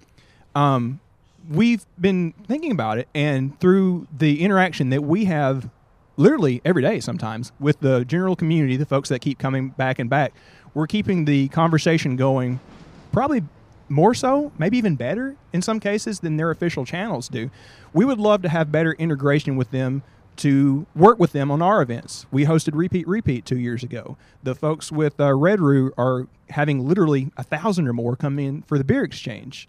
Um, 0.55 0.99
we've 1.49 1.85
been 1.99 2.33
thinking 2.47 2.71
about 2.71 2.97
it, 2.97 3.07
and 3.15 3.59
through 3.59 4.07
the 4.15 4.41
interaction 4.41 4.89
that 4.89 5.03
we 5.03 5.25
have 5.25 5.69
literally 6.17 6.61
every 6.65 6.81
day 6.81 6.99
sometimes 6.99 7.51
with 7.59 7.79
the 7.79 8.03
general 8.05 8.35
community, 8.35 8.75
the 8.75 8.85
folks 8.85 9.09
that 9.09 9.19
keep 9.19 9.39
coming 9.39 9.69
back 9.69 9.99
and 9.99 10.09
back, 10.09 10.33
we're 10.73 10.87
keeping 10.87 11.25
the 11.25 11.47
conversation 11.49 12.15
going 12.15 12.59
probably 13.11 13.43
more 13.89 14.13
so, 14.13 14.51
maybe 14.57 14.77
even 14.77 14.95
better 14.95 15.35
in 15.53 15.61
some 15.61 15.79
cases 15.79 16.19
than 16.19 16.37
their 16.37 16.51
official 16.51 16.85
channels 16.85 17.27
do. 17.27 17.49
We 17.93 18.05
would 18.05 18.19
love 18.19 18.41
to 18.43 18.49
have 18.49 18.71
better 18.71 18.93
integration 18.93 19.55
with 19.55 19.71
them 19.71 20.03
to 20.37 20.85
work 20.95 21.19
with 21.19 21.33
them 21.33 21.51
on 21.51 21.61
our 21.61 21.81
events. 21.81 22.25
We 22.31 22.45
hosted 22.45 22.71
Repeat 22.73 23.07
Repeat 23.07 23.45
two 23.45 23.59
years 23.59 23.83
ago. 23.83 24.15
The 24.41 24.55
folks 24.55 24.89
with 24.91 25.19
uh, 25.19 25.33
Red 25.33 25.59
Roo 25.59 25.91
are 25.97 26.27
having 26.49 26.87
literally 26.87 27.29
a 27.35 27.43
thousand 27.43 27.87
or 27.87 27.93
more 27.93 28.15
come 28.15 28.39
in 28.39 28.61
for 28.61 28.77
the 28.77 28.85
beer 28.85 29.03
exchange. 29.03 29.67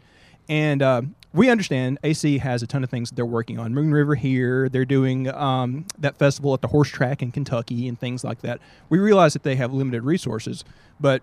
And 0.48 0.80
uh, 0.80 1.02
we 1.32 1.48
understand 1.48 1.98
AC 2.04 2.38
has 2.38 2.62
a 2.62 2.66
ton 2.66 2.84
of 2.84 2.90
things 2.90 3.10
that 3.10 3.16
they're 3.16 3.26
working 3.26 3.58
on. 3.58 3.74
Moon 3.74 3.92
River 3.92 4.14
here, 4.14 4.68
they're 4.68 4.84
doing 4.84 5.28
um, 5.28 5.86
that 5.98 6.16
festival 6.16 6.54
at 6.54 6.60
the 6.60 6.68
horse 6.68 6.88
track 6.88 7.22
in 7.22 7.32
Kentucky 7.32 7.88
and 7.88 7.98
things 7.98 8.22
like 8.22 8.42
that. 8.42 8.60
We 8.88 8.98
realize 8.98 9.32
that 9.32 9.42
they 9.42 9.56
have 9.56 9.72
limited 9.72 10.02
resources, 10.04 10.64
but 11.00 11.22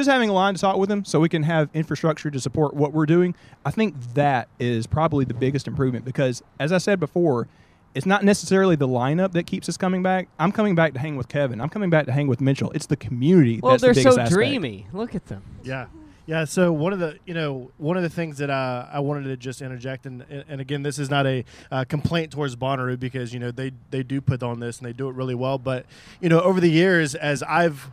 just 0.00 0.10
having 0.10 0.28
a 0.28 0.32
line 0.32 0.54
to 0.54 0.60
talk 0.60 0.76
with 0.76 0.88
them 0.88 1.04
so 1.04 1.20
we 1.20 1.28
can 1.28 1.42
have 1.44 1.68
infrastructure 1.74 2.30
to 2.30 2.40
support 2.40 2.74
what 2.74 2.92
we're 2.92 3.06
doing, 3.06 3.34
I 3.64 3.70
think 3.70 3.94
that 4.14 4.48
is 4.58 4.86
probably 4.86 5.24
the 5.24 5.34
biggest 5.34 5.66
improvement 5.68 6.04
because, 6.04 6.42
as 6.58 6.72
I 6.72 6.78
said 6.78 6.98
before, 6.98 7.48
it's 7.94 8.06
not 8.06 8.24
necessarily 8.24 8.76
the 8.76 8.88
lineup 8.88 9.32
that 9.32 9.46
keeps 9.46 9.68
us 9.68 9.76
coming 9.76 10.02
back. 10.02 10.28
I'm 10.38 10.52
coming 10.52 10.74
back 10.74 10.94
to 10.94 11.00
hang 11.00 11.16
with 11.16 11.28
Kevin. 11.28 11.60
I'm 11.60 11.68
coming 11.68 11.90
back 11.90 12.06
to 12.06 12.12
hang 12.12 12.28
with 12.28 12.40
Mitchell. 12.40 12.70
It's 12.72 12.86
the 12.86 12.96
community. 12.96 13.60
Well, 13.62 13.72
that's 13.72 13.82
they're 13.82 13.92
the 13.92 14.00
biggest 14.00 14.16
so 14.16 14.22
aspect. 14.22 14.34
dreamy. 14.34 14.86
Look 14.92 15.14
at 15.14 15.26
them. 15.26 15.42
Yeah. 15.62 15.86
Yeah, 16.26 16.44
so 16.44 16.72
one 16.72 16.92
of 16.92 17.00
the 17.00 17.18
you 17.26 17.34
know 17.34 17.72
one 17.78 17.96
of 17.96 18.04
the 18.04 18.08
things 18.08 18.38
that 18.38 18.50
uh, 18.50 18.86
I 18.92 19.00
wanted 19.00 19.24
to 19.24 19.36
just 19.36 19.62
interject 19.62 20.06
and 20.06 20.24
and 20.30 20.60
again 20.60 20.84
this 20.84 21.00
is 21.00 21.10
not 21.10 21.26
a 21.26 21.44
uh, 21.72 21.84
complaint 21.84 22.30
towards 22.30 22.54
Bonnaroo 22.54 23.00
because 23.00 23.34
you 23.34 23.40
know 23.40 23.50
they 23.50 23.72
they 23.90 24.04
do 24.04 24.20
put 24.20 24.40
on 24.40 24.60
this 24.60 24.78
and 24.78 24.86
they 24.86 24.92
do 24.92 25.08
it 25.08 25.16
really 25.16 25.34
well 25.34 25.58
but 25.58 25.86
you 26.20 26.28
know 26.28 26.40
over 26.40 26.60
the 26.60 26.70
years 26.70 27.16
as 27.16 27.42
I've 27.42 27.90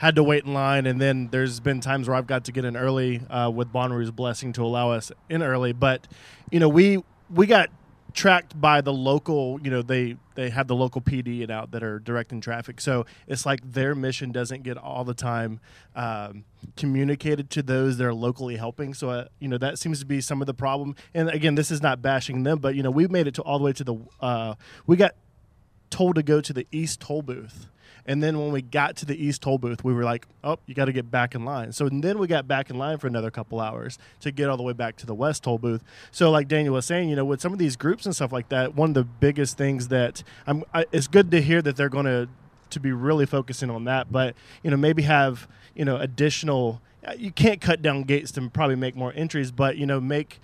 had 0.00 0.16
to 0.16 0.22
wait 0.22 0.46
in 0.46 0.54
line 0.54 0.86
and 0.86 0.98
then 0.98 1.28
there's 1.30 1.60
been 1.60 1.78
times 1.78 2.08
where 2.08 2.16
I've 2.16 2.26
got 2.26 2.46
to 2.46 2.52
get 2.52 2.64
in 2.64 2.74
early 2.74 3.20
uh, 3.28 3.50
with 3.50 3.70
Bonnaroo's 3.70 4.10
blessing 4.10 4.50
to 4.54 4.62
allow 4.62 4.92
us 4.92 5.12
in 5.28 5.42
early. 5.42 5.74
But 5.74 6.08
you 6.50 6.58
know 6.58 6.70
we 6.70 7.04
we 7.28 7.46
got 7.46 7.68
tracked 8.14 8.58
by 8.58 8.80
the 8.80 8.94
local 8.94 9.60
you 9.62 9.70
know 9.70 9.82
they 9.82 10.16
they 10.36 10.48
have 10.48 10.68
the 10.68 10.74
local 10.74 11.02
pd 11.02 11.42
and 11.42 11.50
out 11.50 11.72
that 11.72 11.82
are 11.82 11.98
directing 11.98 12.40
traffic. 12.40 12.80
So 12.80 13.04
it's 13.26 13.44
like 13.44 13.60
their 13.72 13.94
mission 13.94 14.32
doesn't 14.32 14.62
get 14.62 14.78
all 14.78 15.04
the 15.04 15.12
time 15.12 15.60
um, 15.94 16.44
communicated 16.78 17.50
to 17.50 17.62
those 17.62 17.98
that 17.98 18.06
are 18.06 18.14
locally 18.14 18.56
helping. 18.56 18.94
So 18.94 19.10
uh, 19.10 19.24
you 19.38 19.48
know 19.48 19.58
that 19.58 19.78
seems 19.78 20.00
to 20.00 20.06
be 20.06 20.22
some 20.22 20.40
of 20.40 20.46
the 20.46 20.54
problem. 20.54 20.96
And 21.12 21.28
again 21.28 21.56
this 21.56 21.70
is 21.70 21.82
not 21.82 22.00
bashing 22.00 22.42
them 22.44 22.58
but 22.58 22.74
you 22.74 22.82
know 22.82 22.90
we've 22.90 23.10
made 23.10 23.26
it 23.26 23.34
to 23.34 23.42
all 23.42 23.58
the 23.58 23.64
way 23.64 23.74
to 23.74 23.84
the 23.84 23.96
uh, 24.22 24.54
we 24.86 24.96
got 24.96 25.14
told 25.90 26.14
to 26.14 26.22
go 26.22 26.40
to 26.40 26.54
the 26.54 26.66
east 26.72 27.00
toll 27.00 27.20
booth 27.20 27.66
and 28.06 28.22
then 28.22 28.38
when 28.38 28.52
we 28.52 28.62
got 28.62 28.96
to 28.96 29.06
the 29.06 29.22
east 29.22 29.42
toll 29.42 29.58
booth, 29.58 29.84
we 29.84 29.92
were 29.92 30.04
like, 30.04 30.26
"Oh, 30.42 30.58
you 30.66 30.74
got 30.74 30.86
to 30.86 30.92
get 30.92 31.10
back 31.10 31.34
in 31.34 31.44
line." 31.44 31.72
So 31.72 31.88
then 31.88 32.18
we 32.18 32.26
got 32.26 32.46
back 32.48 32.70
in 32.70 32.78
line 32.78 32.98
for 32.98 33.06
another 33.06 33.30
couple 33.30 33.60
hours 33.60 33.98
to 34.20 34.30
get 34.30 34.48
all 34.48 34.56
the 34.56 34.62
way 34.62 34.72
back 34.72 34.96
to 34.96 35.06
the 35.06 35.14
west 35.14 35.44
toll 35.44 35.58
booth. 35.58 35.82
So, 36.10 36.30
like 36.30 36.48
Daniel 36.48 36.74
was 36.74 36.86
saying, 36.86 37.08
you 37.08 37.16
know, 37.16 37.24
with 37.24 37.40
some 37.40 37.52
of 37.52 37.58
these 37.58 37.76
groups 37.76 38.06
and 38.06 38.14
stuff 38.14 38.32
like 38.32 38.48
that, 38.50 38.74
one 38.74 38.90
of 38.90 38.94
the 38.94 39.04
biggest 39.04 39.56
things 39.58 39.88
that 39.88 40.22
I'm, 40.46 40.64
I, 40.72 40.86
it's 40.92 41.06
good 41.06 41.30
to 41.32 41.40
hear 41.42 41.62
that 41.62 41.76
they're 41.76 41.88
going 41.88 42.06
to 42.06 42.28
to 42.70 42.80
be 42.80 42.92
really 42.92 43.26
focusing 43.26 43.70
on 43.70 43.84
that. 43.84 44.12
But 44.12 44.34
you 44.62 44.70
know, 44.70 44.76
maybe 44.76 45.02
have 45.02 45.48
you 45.74 45.84
know 45.84 45.96
additional. 45.96 46.80
uh, 47.06 47.12
You 47.18 47.32
can't 47.32 47.60
cut 47.60 47.82
down 47.82 48.02
gates 48.04 48.30
to 48.32 48.48
probably 48.50 48.76
make 48.76 48.96
more 48.96 49.12
entries, 49.14 49.50
but 49.50 49.76
you 49.76 49.86
know, 49.86 50.00
make 50.00 50.40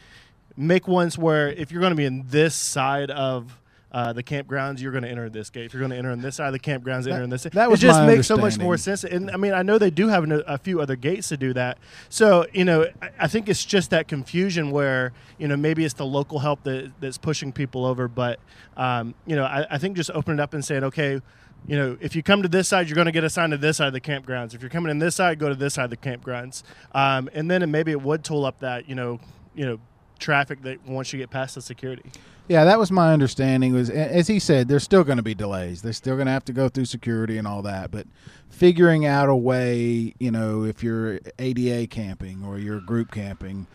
make 0.56 0.88
ones 0.88 1.18
where 1.18 1.48
if 1.48 1.70
you're 1.70 1.80
going 1.80 1.92
to 1.92 1.96
be 1.96 2.06
in 2.06 2.24
this 2.28 2.54
side 2.54 3.10
of 3.10 3.60
uh, 3.92 4.12
the 4.12 4.22
campgrounds, 4.22 4.80
you're 4.80 4.92
going 4.92 5.04
to 5.04 5.08
enter 5.08 5.28
this 5.28 5.48
gate. 5.50 5.66
If 5.66 5.72
you're 5.72 5.80
going 5.80 5.92
to 5.92 5.96
enter 5.96 6.10
on 6.10 6.20
this 6.20 6.36
side 6.36 6.48
of 6.48 6.52
the 6.52 6.58
campgrounds, 6.58 7.10
enter 7.10 7.22
in 7.22 7.30
this. 7.30 7.44
that 7.44 7.70
was 7.70 7.82
it 7.82 7.86
just 7.86 8.02
makes 8.02 8.26
so 8.26 8.36
much 8.36 8.58
more 8.58 8.76
sense. 8.76 9.04
And 9.04 9.30
I 9.30 9.36
mean, 9.36 9.54
I 9.54 9.62
know 9.62 9.78
they 9.78 9.90
do 9.90 10.08
have 10.08 10.24
an, 10.24 10.42
a 10.46 10.58
few 10.58 10.80
other 10.80 10.96
gates 10.96 11.28
to 11.28 11.36
do 11.36 11.52
that. 11.54 11.78
So 12.08 12.46
you 12.52 12.64
know, 12.64 12.86
I, 13.00 13.10
I 13.20 13.26
think 13.28 13.48
it's 13.48 13.64
just 13.64 13.90
that 13.90 14.08
confusion 14.08 14.70
where 14.70 15.12
you 15.38 15.48
know 15.48 15.56
maybe 15.56 15.84
it's 15.84 15.94
the 15.94 16.06
local 16.06 16.40
help 16.40 16.62
that 16.64 16.92
that's 17.00 17.18
pushing 17.18 17.52
people 17.52 17.84
over. 17.84 18.08
But 18.08 18.40
um, 18.76 19.14
you 19.26 19.36
know, 19.36 19.44
I, 19.44 19.66
I 19.70 19.78
think 19.78 19.96
just 19.96 20.10
open 20.10 20.34
it 20.34 20.40
up 20.40 20.52
and 20.52 20.64
saying, 20.64 20.84
okay, 20.84 21.20
you 21.66 21.76
know, 21.76 21.96
if 22.00 22.14
you 22.14 22.22
come 22.22 22.42
to 22.42 22.48
this 22.48 22.68
side, 22.68 22.88
you're 22.88 22.94
going 22.94 23.06
to 23.06 23.12
get 23.12 23.24
assigned 23.24 23.50
to 23.52 23.58
this 23.58 23.78
side 23.78 23.88
of 23.88 23.92
the 23.92 24.00
campgrounds. 24.00 24.54
If 24.54 24.62
you're 24.62 24.70
coming 24.70 24.90
in 24.90 24.98
this 24.98 25.16
side, 25.16 25.38
go 25.38 25.48
to 25.48 25.54
this 25.54 25.74
side 25.74 25.84
of 25.84 25.90
the 25.90 25.96
campgrounds. 25.96 26.62
Um, 26.92 27.28
and 27.32 27.50
then 27.50 27.62
it, 27.62 27.66
maybe 27.66 27.90
it 27.90 28.00
would 28.00 28.22
tool 28.24 28.44
up 28.44 28.60
that, 28.60 28.88
you 28.88 28.94
know, 28.94 29.18
you 29.54 29.64
know, 29.66 29.80
traffic 30.18 30.62
that 30.62 30.86
once 30.86 31.12
you 31.12 31.18
get 31.18 31.30
past 31.30 31.56
the 31.56 31.62
security. 31.62 32.04
Yeah, 32.48 32.64
that 32.64 32.78
was 32.78 32.92
my 32.92 33.12
understanding. 33.12 33.72
Was 33.72 33.90
as 33.90 34.28
he 34.28 34.38
said, 34.38 34.68
there's 34.68 34.84
still 34.84 35.04
going 35.04 35.16
to 35.16 35.22
be 35.22 35.34
delays. 35.34 35.82
They're 35.82 35.92
still 35.92 36.14
going 36.14 36.26
to 36.26 36.32
have 36.32 36.44
to 36.46 36.52
go 36.52 36.68
through 36.68 36.84
security 36.84 37.38
and 37.38 37.46
all 37.46 37.62
that. 37.62 37.90
But 37.90 38.06
figuring 38.50 39.04
out 39.04 39.28
a 39.28 39.34
way, 39.34 40.14
you 40.18 40.30
know, 40.30 40.64
if 40.64 40.82
you're 40.82 41.18
ADA 41.38 41.88
camping 41.88 42.44
or 42.44 42.58
you're 42.58 42.80
group 42.80 43.10
camping, 43.10 43.66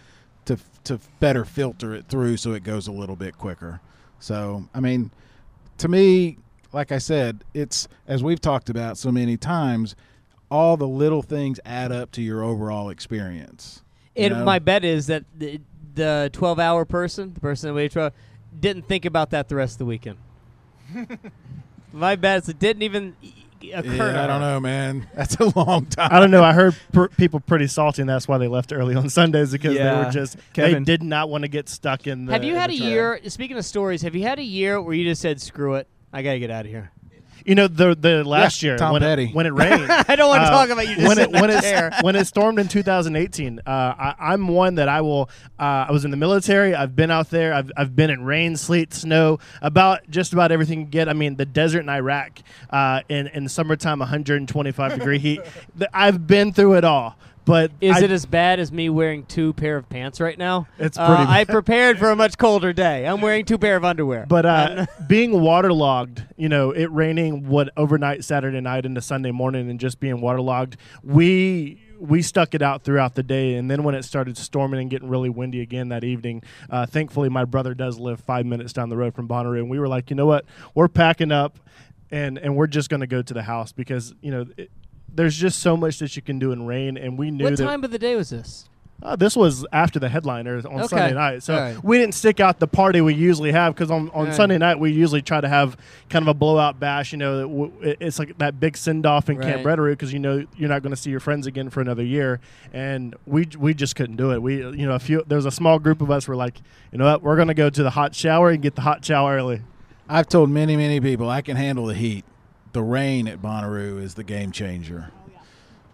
to 0.45 0.57
to 0.86 0.99
better 1.19 1.45
filter 1.45 1.93
it 1.93 2.07
through 2.07 2.38
so 2.38 2.53
it 2.53 2.63
goes 2.63 2.88
a 2.88 2.91
little 2.91 3.15
bit 3.15 3.38
quicker. 3.38 3.82
So, 4.19 4.67
I 4.74 4.80
mean, 4.80 5.11
to 5.80 5.88
me, 5.88 6.38
like 6.74 6.91
I 6.91 6.97
said, 6.97 7.43
it's 7.53 7.88
as 8.07 8.24
we've 8.24 8.41
talked 8.41 8.69
about 8.69 8.97
so 8.97 9.11
many 9.11 9.38
times, 9.38 9.95
all 10.49 10.78
the 10.78 10.88
little 10.88 11.22
things 11.22 11.59
add 11.65 11.91
up 11.91 12.11
to 12.11 12.22
your 12.22 12.43
overall 12.43 12.89
experience. 12.89 13.84
you 14.15 14.26
And 14.26 14.39
know? 14.39 14.45
my 14.45 14.59
bet 14.59 14.84
is 14.84 15.07
that 15.07 15.24
the, 15.38 15.59
the 15.95 16.30
12 16.34 16.59
hour 16.59 16.86
person, 16.86 17.34
the 17.34 17.39
person 17.39 17.74
that 17.74 17.91
12, 17.91 18.13
didn't 18.60 18.88
think 18.88 19.06
about 19.06 19.32
that 19.32 19.49
the 19.49 19.56
rest 19.56 19.76
of 19.76 19.80
the 19.80 19.86
weekend. 19.86 20.18
my 21.93 22.16
bet 22.16 22.43
is 22.43 22.49
it 22.49 22.60
didn't 22.60 22.84
even 22.84 23.16
occur. 23.74 24.12
Yeah, 24.12 24.24
I 24.24 24.28
don't 24.28 24.41
know, 24.41 24.60
man. 24.60 25.08
That's 25.16 25.36
a 25.36 25.58
long 25.58 25.86
time. 25.86 26.10
I 26.12 26.20
don't 26.20 26.32
know. 26.32 26.43
I 26.43 26.54
heard 26.54 26.76
per- 26.91 27.10
people 27.10 27.39
pretty 27.39 27.68
salty, 27.68 28.02
and 28.02 28.10
that's 28.10 28.28
why 28.28 28.38
they 28.38 28.47
left 28.47 28.74
early 28.74 28.95
on 28.95 29.10
Sundays 29.10 29.52
because 29.52 29.76
they 29.76 29.84
were 29.84 30.10
just 30.12 30.38
Kevin. 30.54 30.84
they 30.84 30.91
did 30.91 31.04
not 31.04 31.30
want 31.30 31.43
to 31.43 31.47
get 31.47 31.70
stuck 31.70 32.08
in 32.08 32.26
the. 32.26 32.34
Have 32.34 32.43
you 32.43 32.56
had 32.56 32.72
a 32.72 32.78
the 32.78 32.84
year? 32.86 33.20
Speaking 33.28 33.58
of 33.58 33.66
stories, 33.66 34.02
have 34.02 34.16
you 34.16 34.24
had 34.24 34.39
a 34.39 34.43
year 34.43 34.82
where 34.82 34.93
you 34.93 35.04
just 35.04 35.22
said, 35.22 35.41
"Screw 35.41 35.76
it, 35.76 35.88
I 36.12 36.22
gotta 36.22 36.39
get 36.39 36.49
out 36.52 36.66
of 36.66 36.72
here"? 36.72 36.91
You 37.46 37.56
know 37.56 37.68
the 37.68 37.96
the 37.96 38.24
last 38.24 38.62
Yeah, 38.62 38.70
year 38.72 38.78
Tom 38.78 38.94
when 38.94 39.02
Petty. 39.02 39.26
it, 39.26 39.36
when 39.36 39.46
it 39.46 39.54
rained. 39.54 39.92
I 40.08 40.16
don't 40.16 40.30
wanna 40.30 40.44
uh, 40.44 40.50
talk 40.50 40.70
about 40.70 40.88
you 40.88 40.96
just 40.96 41.08
when 41.08 41.18
it 41.20 41.32
when 41.32 41.50
it 41.50 41.94
when 42.04 42.16
it 42.16 42.26
stormed 42.26 42.60
in 42.60 42.68
2018. 42.68 43.60
Uh, 43.60 43.70
I, 43.70 44.16
I'm 44.20 44.48
one 44.48 44.76
that 44.76 44.89
I 44.89 45.02
will. 45.02 45.30
Uh, 45.60 45.86
I 45.88 45.92
was 45.92 46.06
in 46.06 46.12
the 46.12 46.18
military. 46.18 46.76
I've 46.76 46.96
been 46.96 47.12
out 47.12 47.30
there. 47.30 47.54
I've, 47.54 47.72
I've 47.78 47.96
been 47.96 48.10
in 48.10 48.24
rain, 48.24 48.56
sleet, 48.58 48.94
snow, 48.94 49.39
about 49.62 50.10
just 50.10 50.34
about 50.34 50.52
everything 50.52 50.80
you 50.82 50.86
get. 50.86 51.10
I 51.10 51.14
mean, 51.14 51.36
the 51.36 51.46
desert 51.46 51.80
in 51.82 51.89
Iraq 51.89 52.39
uh, 52.70 53.02
in 53.10 53.28
in 53.28 53.48
summertime, 53.50 54.00
125 54.00 54.94
degree 54.94 55.20
heat. 55.20 55.42
I've 55.94 56.28
been 56.28 56.54
through 56.54 56.76
it 56.76 56.84
all. 56.84 57.18
But 57.46 57.72
Is 57.82 57.98
I- 57.98 58.02
it 58.04 58.12
as 58.12 58.26
bad 58.26 58.60
as 58.60 58.72
me 58.72 58.89
wearing 58.89 59.26
two 59.26 59.54
pair 59.54 59.76
of 59.78 59.89
pants 59.89 60.20
right 60.22 60.38
now? 60.38 60.68
It's 60.78 60.98
Uh, 60.98 61.08
pretty 61.08 61.32
I 61.32 61.44
prepared 61.44 61.98
for 61.98 62.12
a 62.12 62.16
much 62.16 62.38
colder 62.38 62.72
day. 62.72 63.08
I'm 63.08 63.20
wearing 63.22 63.46
two 63.46 63.58
pair 63.58 63.76
of 63.76 63.84
underwear. 63.84 64.26
But 64.28 64.46
uh, 64.46 64.86
being 65.08 65.42
waterlogged, 65.42 66.24
you 66.38 66.50
know, 66.50 66.72
it 66.72 66.92
raining 66.92 67.48
what 67.48 67.70
overnight 67.76 68.24
Saturday 68.24 68.62
night 68.62 68.86
into 68.86 69.02
Sunday 69.02 69.32
morning, 69.32 69.70
and 69.70 69.80
just 69.80 70.00
being 70.00 70.22
waterlogged, 70.22 70.78
we 71.04 71.82
we 72.00 72.22
stuck 72.24 72.56
it 72.56 72.64
out 72.64 72.82
throughout 72.84 73.14
the 73.14 73.22
day. 73.22 73.54
And 73.56 73.70
then 73.70 73.84
when 73.84 73.94
it 73.94 74.04
started 74.04 74.36
storming 74.36 74.80
and 74.80 74.89
getting 74.89 75.08
really 75.08 75.30
windy 75.30 75.62
again 75.62 75.89
that 75.89 76.04
evening, 76.04 76.42
uh, 76.70 76.88
thankfully 76.88 77.30
my 77.30 77.46
brother 77.46 77.76
does 77.76 78.00
live 78.00 78.20
five 78.20 78.46
minutes 78.48 78.74
down 78.74 78.89
the 78.89 78.98
road 78.98 79.14
from 79.14 79.28
Bonnaroo, 79.28 79.60
and 79.60 79.70
we 79.70 79.78
were 79.80 79.88
like, 79.88 80.10
you 80.10 80.16
know 80.16 80.26
what, 80.26 80.46
we're 80.74 80.88
packing 80.88 81.32
up, 81.32 81.60
and 82.12 82.38
and 82.38 82.56
we're 82.56 82.68
just 82.68 82.89
going 82.89 83.02
to 83.02 83.08
go 83.08 83.22
to 83.22 83.34
the 83.34 83.44
house 83.44 83.72
because 83.72 84.14
you 84.22 84.30
know. 84.32 84.46
It, 84.58 84.70
there's 85.14 85.36
just 85.36 85.59
so 85.59 85.76
much 85.78 85.99
that 85.99 86.16
you 86.16 86.22
can 86.22 86.39
do 86.39 86.51
in 86.51 86.66
rain, 86.66 86.97
and 86.97 87.18
we 87.18 87.32
knew 87.32 87.43
what 87.45 87.57
that 87.57 87.64
time 87.66 87.84
of 87.84 87.91
the 87.91 87.99
day 87.99 88.16
was 88.16 88.30
this? 88.30 88.68
uh, 89.03 89.16
this 89.16 89.36
was 89.36 89.66
after 89.74 89.97
the 89.97 90.07
headliner 90.07 90.57
on 90.57 90.66
Okay. 90.82 90.88
Sunday 90.88 91.14
night, 91.16 91.41
so 91.41 91.55
All 91.55 91.59
right. 91.59 91.84
we 91.84 91.97
didn't 91.97 92.14
stick 92.14 92.39
out 92.39 92.59
the 92.59 92.68
party 92.68 93.01
we 93.01 93.16
usually 93.16 93.51
have 93.51 93.74
because 93.74 93.89
on, 93.89 94.12
on 94.12 94.26
Right. 94.28 94.36
Sunday 94.36 94.59
night 94.59 94.78
we 94.80 94.91
usually 94.91 95.24
try 95.24 95.41
to 95.41 95.47
have 95.49 95.76
kind 96.09 96.22
of 96.22 96.28
a 96.28 96.36
blowout 96.36 96.80
bash. 96.80 97.12
You 97.12 97.18
know, 97.18 97.38
that 97.38 97.47
w- 97.47 97.72
it- 97.82 97.97
it's 97.99 98.20
like 98.20 98.38
that 98.38 98.59
big 98.59 98.78
send 98.78 99.07
off 99.07 99.28
in 99.28 99.41
Camp 99.41 99.66
Right. 99.66 99.76
Reddaroo 99.78 99.93
because 99.93 100.14
you 100.14 100.20
know 100.20 100.45
you're 100.55 100.70
not 100.70 100.84
going 100.84 100.91
to 100.93 101.01
see 101.01 101.09
your 101.09 101.20
friends 101.20 101.47
again 101.47 101.72
for 101.72 101.82
another 101.82 102.03
year, 102.03 102.39
and 102.74 103.16
we 103.26 103.47
we 103.57 103.74
just 103.74 103.95
couldn't 103.95 104.18
do 104.18 104.32
it. 104.34 104.41
We 104.41 104.57
you 104.57 104.86
know 104.86 104.93
a 104.93 104.99
few 104.99 105.24
there 105.26 105.38
was 105.38 105.47
a 105.47 105.51
small 105.51 105.80
group 105.80 106.01
of 106.01 106.12
us 106.12 106.28
were 106.28 106.36
like, 106.36 106.59
you 106.91 106.99
know 106.99 107.05
what, 107.05 107.24
we're 107.24 107.38
going 107.38 107.47
to 107.47 107.55
go 107.55 107.72
to 107.72 107.82
the 107.82 107.89
hot 107.89 108.14
shower 108.14 108.51
and 108.51 108.62
get 108.62 108.76
the 108.76 108.82
hot 108.82 109.03
shower 109.03 109.36
early. 109.36 109.62
I've 110.07 110.28
told 110.28 110.51
many, 110.51 110.76
many 110.76 110.99
people 111.01 111.28
I 111.28 111.41
can 111.41 111.57
handle 111.57 111.88
the 111.88 111.95
heat. 111.95 112.24
The 112.74 112.82
rain 112.82 113.28
at 113.28 113.41
Bonnaroo 113.41 114.01
is 114.01 114.13
the 114.13 114.24
game 114.24 114.51
changer 114.51 115.11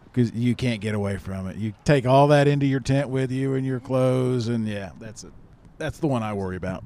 because 0.06 0.32
you 0.34 0.56
can't 0.56 0.80
get 0.82 0.94
away 0.96 1.18
from 1.18 1.48
it. 1.48 1.58
You 1.58 1.74
take 1.86 2.06
all 2.06 2.28
that 2.28 2.48
into 2.48 2.66
your 2.66 2.80
tent 2.80 3.10
with 3.10 3.32
you 3.32 3.56
and 3.56 3.66
your 3.66 3.80
clothes, 3.80 4.48
and 4.48 4.68
yeah, 4.68 4.92
that's 5.00 5.24
it. 5.24 5.32
That's 5.78 6.00
the 6.00 6.08
one 6.08 6.24
I 6.24 6.34
worry 6.34 6.56
about. 6.56 6.84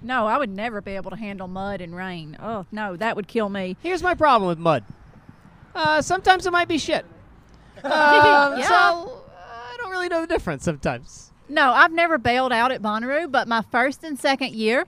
No, 0.00 0.26
I 0.26 0.36
would 0.38 0.50
never 0.50 0.80
be 0.80 0.92
able 0.92 1.10
to 1.12 1.16
handle 1.16 1.46
mud 1.48 1.80
and 1.80 1.94
rain. 1.94 2.36
Oh 2.40 2.66
no, 2.72 2.96
that 2.96 3.14
would 3.16 3.28
kill 3.28 3.48
me. 3.48 3.76
Here's 3.82 4.02
my 4.02 4.14
problem 4.14 4.48
with 4.48 4.58
mud. 4.58 4.84
Uh, 5.74 6.02
sometimes 6.02 6.46
it 6.46 6.50
might 6.52 6.68
be 6.68 6.78
shit. 6.78 7.04
Um, 7.84 7.90
Yeah. 8.58 8.62
So 8.68 9.22
I 9.38 9.76
don't 9.78 9.90
really 9.90 10.08
know 10.08 10.20
the 10.20 10.26
difference 10.26 10.64
sometimes. 10.64 11.32
No, 11.48 11.72
I've 11.72 11.92
never 11.92 12.18
bailed 12.18 12.52
out 12.52 12.72
at 12.72 12.80
Bonnaroo, 12.82 13.30
but 13.30 13.46
my 13.48 13.62
first 13.70 14.02
and 14.04 14.18
second 14.18 14.54
year, 14.54 14.86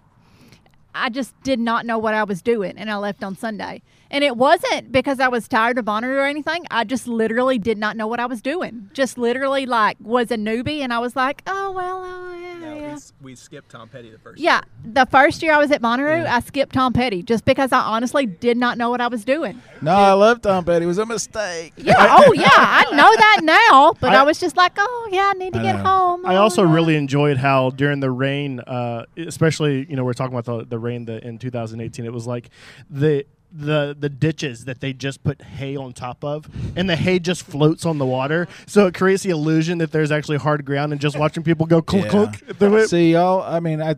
I 0.95 1.11
just 1.11 1.35
did 1.43 1.59
not 1.61 1.87
know 1.87 1.99
what 1.99 2.15
I 2.15 2.25
was 2.25 2.41
doing, 2.43 2.79
and 2.79 2.91
I 2.91 2.97
left 2.97 3.23
on 3.23 3.37
Sunday. 3.37 3.83
And 4.11 4.23
it 4.23 4.37
wasn't 4.37 4.93
because 4.93 5.19
I 5.19 5.29
was 5.29 5.49
tired 5.49 5.79
of 5.79 5.85
Bonnaroo 5.87 6.17
or 6.19 6.25
anything. 6.27 6.65
I 6.71 6.85
just 6.85 7.09
literally 7.09 7.59
did 7.59 7.79
not 7.79 7.97
know 7.97 8.07
what 8.07 8.21
I 8.21 8.27
was 8.27 8.41
doing. 8.43 8.91
Just 8.93 9.19
literally, 9.19 9.67
like, 9.67 9.97
was 10.01 10.31
a 10.31 10.37
newbie, 10.37 10.81
and 10.81 10.93
I 10.93 10.99
was 11.01 11.17
like, 11.17 11.43
oh 11.47 11.73
well, 11.73 12.03
oh 12.05 12.39
yeah, 12.39 12.59
No, 12.59 12.75
yeah. 12.77 12.95
we, 13.21 13.31
we 13.31 13.35
skipped 13.35 13.71
Tom 13.71 13.89
Petty 13.89 14.11
the 14.11 14.19
first. 14.19 14.41
Yeah, 14.41 14.61
the 14.85 15.07
first 15.07 15.43
year 15.43 15.53
I 15.53 15.59
was 15.59 15.71
at 15.73 15.83
Bonnaroo, 15.83 16.27
I 16.27 16.41
skipped 16.41 16.75
Tom 16.75 16.93
Petty 16.93 17.23
just 17.23 17.45
because 17.45 17.73
I 17.73 17.81
honestly 17.81 18.27
did 18.27 18.57
not 18.57 18.79
know 18.79 18.89
what 18.91 19.01
I 19.01 19.09
was 19.09 19.25
doing. 19.25 19.61
No, 19.83 19.93
I 19.93 20.13
love 20.13 20.43
Tom 20.43 20.65
Petty. 20.65 20.85
It 20.85 20.89
was 20.89 20.99
a 20.99 21.07
mistake. 21.07 21.73
Yeah, 21.77 21.95
oh 21.99 22.33
yeah, 22.35 22.49
I 22.53 22.85
know 22.93 23.17
that 23.17 23.41
now, 23.43 23.95
but 24.01 24.13
I, 24.13 24.21
I- 24.21 24.23
was 24.23 24.39
just 24.39 24.57
like, 24.57 24.73
oh 24.79 25.09
yeah, 25.11 25.33
I 25.35 25.39
need 25.39 25.55
to 25.55 25.61
I 25.61 25.63
get 25.63 25.77
know. 25.77 25.83
home. 25.85 26.27
I 26.27 26.37
Oh, 26.37 26.43
also 26.43 26.65
yeah. 26.65 26.73
really 26.75 26.97
enjoyed 26.97 27.37
how 27.39 27.71
during 27.71 28.01
the 28.01 28.11
rain, 28.11 28.61
uh, 28.61 29.07
especially 29.17 29.87
you 29.89 29.97
know 29.97 30.05
we're 30.05 30.13
talking 30.13 30.37
about 30.37 30.45
the, 30.61 30.65
the 30.67 30.79
rain 30.79 31.07
that 31.07 31.25
in 31.25 31.39
2018. 31.39 32.05
It 32.05 32.13
was 32.13 32.27
like 32.27 32.51
the 32.89 33.25
the 33.57 33.97
the 33.99 34.09
ditches 34.09 34.65
that 34.65 34.81
they 34.81 34.93
just 34.93 35.23
put 35.23 35.41
hay 35.43 35.77
on 35.77 35.93
top 35.93 36.25
of, 36.25 36.49
and 36.77 36.91
the 36.91 36.97
hay 36.97 37.19
just 37.19 37.43
floats 37.45 37.87
on 37.87 37.99
the 37.99 38.07
water, 38.07 38.49
so 38.67 38.87
it 38.87 38.95
creates 38.95 39.23
the 39.23 39.31
illusion 39.31 39.79
that 39.79 39.93
there's 39.93 40.11
actually 40.11 40.39
hard 40.39 40.65
ground, 40.65 40.93
and 40.93 41.01
just 41.01 41.19
watching 41.19 41.43
people 41.43 41.67
go 41.67 41.81
clunk 41.81 42.05
Yeah. 42.07 42.11
clunk 42.11 42.59
through 42.59 42.77
it. 42.79 42.89
See, 42.89 43.13
y'all. 43.13 43.43
I 43.43 43.61
mean, 43.61 43.81
I 43.81 43.97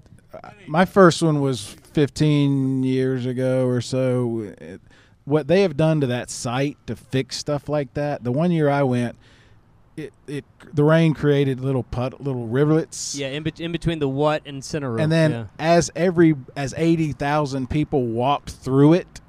my 0.67 0.85
first 0.85 1.23
one 1.23 1.41
was 1.41 1.65
15 1.95 2.83
years 2.83 3.25
ago 3.27 3.67
or 3.67 3.81
so. 3.81 4.53
It- 4.61 4.81
what 5.25 5.49
they 5.49 5.63
have 5.63 5.77
done 5.77 6.01
to 6.01 6.07
that 6.07 6.31
site 6.31 6.77
to 6.87 6.95
fix 6.95 7.37
stuff 7.37 7.69
like 7.69 7.93
that. 7.95 8.23
The 8.23 8.31
one 8.31 8.53
year 8.53 8.71
I 8.71 8.85
went, 8.85 9.17
it 9.97 10.13
it 10.29 10.45
the 10.73 10.85
rain 10.85 11.15
created 11.15 11.59
little 11.61 11.83
put 11.83 12.21
little 12.21 12.47
rivulets. 12.47 13.17
Yeah, 13.17 13.29
in, 13.29 13.43
bet 13.43 13.59
in 13.59 13.73
between 13.73 13.99
the 13.99 14.09
what 14.09 14.47
and 14.47 14.63
Centeroo. 14.63 15.01
And 15.01 15.11
then 15.11 15.31
yeah. 15.33 15.45
as 15.59 15.91
every 15.97 16.37
as 16.57 16.75
80,000 16.77 17.69
people 17.69 18.07
walked 18.07 18.51
through 18.51 18.93
it 18.93 19.21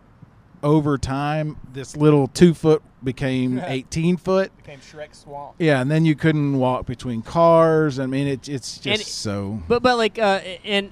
over 0.63 0.97
time, 0.97 1.57
this 1.73 1.95
little 1.95 2.27
2 2.29 2.53
foot 2.53 2.81
became 3.03 3.59
18 3.63 4.17
foot. 4.17 4.51
Became 4.57 4.79
Shrek 4.79 5.13
Swamp. 5.15 5.55
Yeah, 5.59 5.81
and 5.81 5.89
then 5.91 6.05
you 6.05 6.15
couldn't 6.15 6.57
walk 6.57 6.85
between 6.85 7.21
cars. 7.21 7.99
I 7.99 8.05
mean, 8.05 8.27
it, 8.27 8.47
it's 8.49 8.77
just 8.79 8.87
And- 8.87 9.07
so. 9.07 9.61
But 9.67 9.83
but 9.83 9.97
like 9.97 10.17
uh, 10.19 10.41
and 10.63 10.91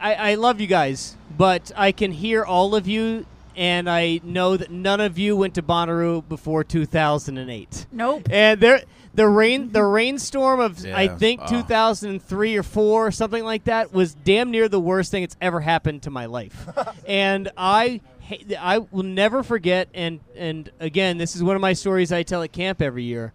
I, 0.00 0.14
I 0.14 0.34
love 0.34 0.60
you 0.60 0.66
guys, 0.66 1.16
but 1.36 1.70
I 1.76 1.92
can 1.92 2.10
hear 2.12 2.44
all 2.44 2.74
of 2.74 2.88
you, 2.88 3.24
and 3.56 3.88
I 3.88 4.20
know 4.24 4.56
that 4.56 4.70
none 4.70 5.00
of 5.00 5.18
you 5.18 5.36
went 5.36 5.54
to 5.54 5.62
Bonnaroo 5.62 6.26
before 6.28 6.64
2008. 6.64 7.86
Nope. 7.92 8.28
And 8.30 8.60
there 8.60 8.82
the 9.14 9.28
rain 9.28 9.70
the 9.72 9.84
rainstorm 9.84 10.58
of 10.58 10.84
I 10.86 11.06
think 11.08 11.42
Oh. 11.44 11.46
2003 11.48 12.56
or 12.56 12.62
4 12.62 13.06
or 13.06 13.10
something 13.10 13.44
like 13.44 13.64
that 13.64 13.92
was 13.92 14.14
damn 14.14 14.50
near 14.50 14.68
the 14.70 14.80
worst 14.80 15.10
thing 15.10 15.22
that's 15.22 15.36
ever 15.40 15.60
happened 15.60 16.02
to 16.04 16.10
my 16.10 16.24
life. 16.26 16.66
and 17.06 17.50
I 17.56 18.00
ha- 18.04 18.11
I 18.58 18.78
will 18.78 19.02
never 19.02 19.42
forget 19.42 19.88
and 19.94 20.20
and 20.36 20.70
again 20.80 21.18
this 21.18 21.36
is 21.36 21.42
one 21.42 21.56
of 21.56 21.62
my 21.62 21.72
stories 21.72 22.12
I 22.12 22.22
tell 22.22 22.42
at 22.42 22.52
camp 22.52 22.80
every 22.80 23.04
year. 23.04 23.32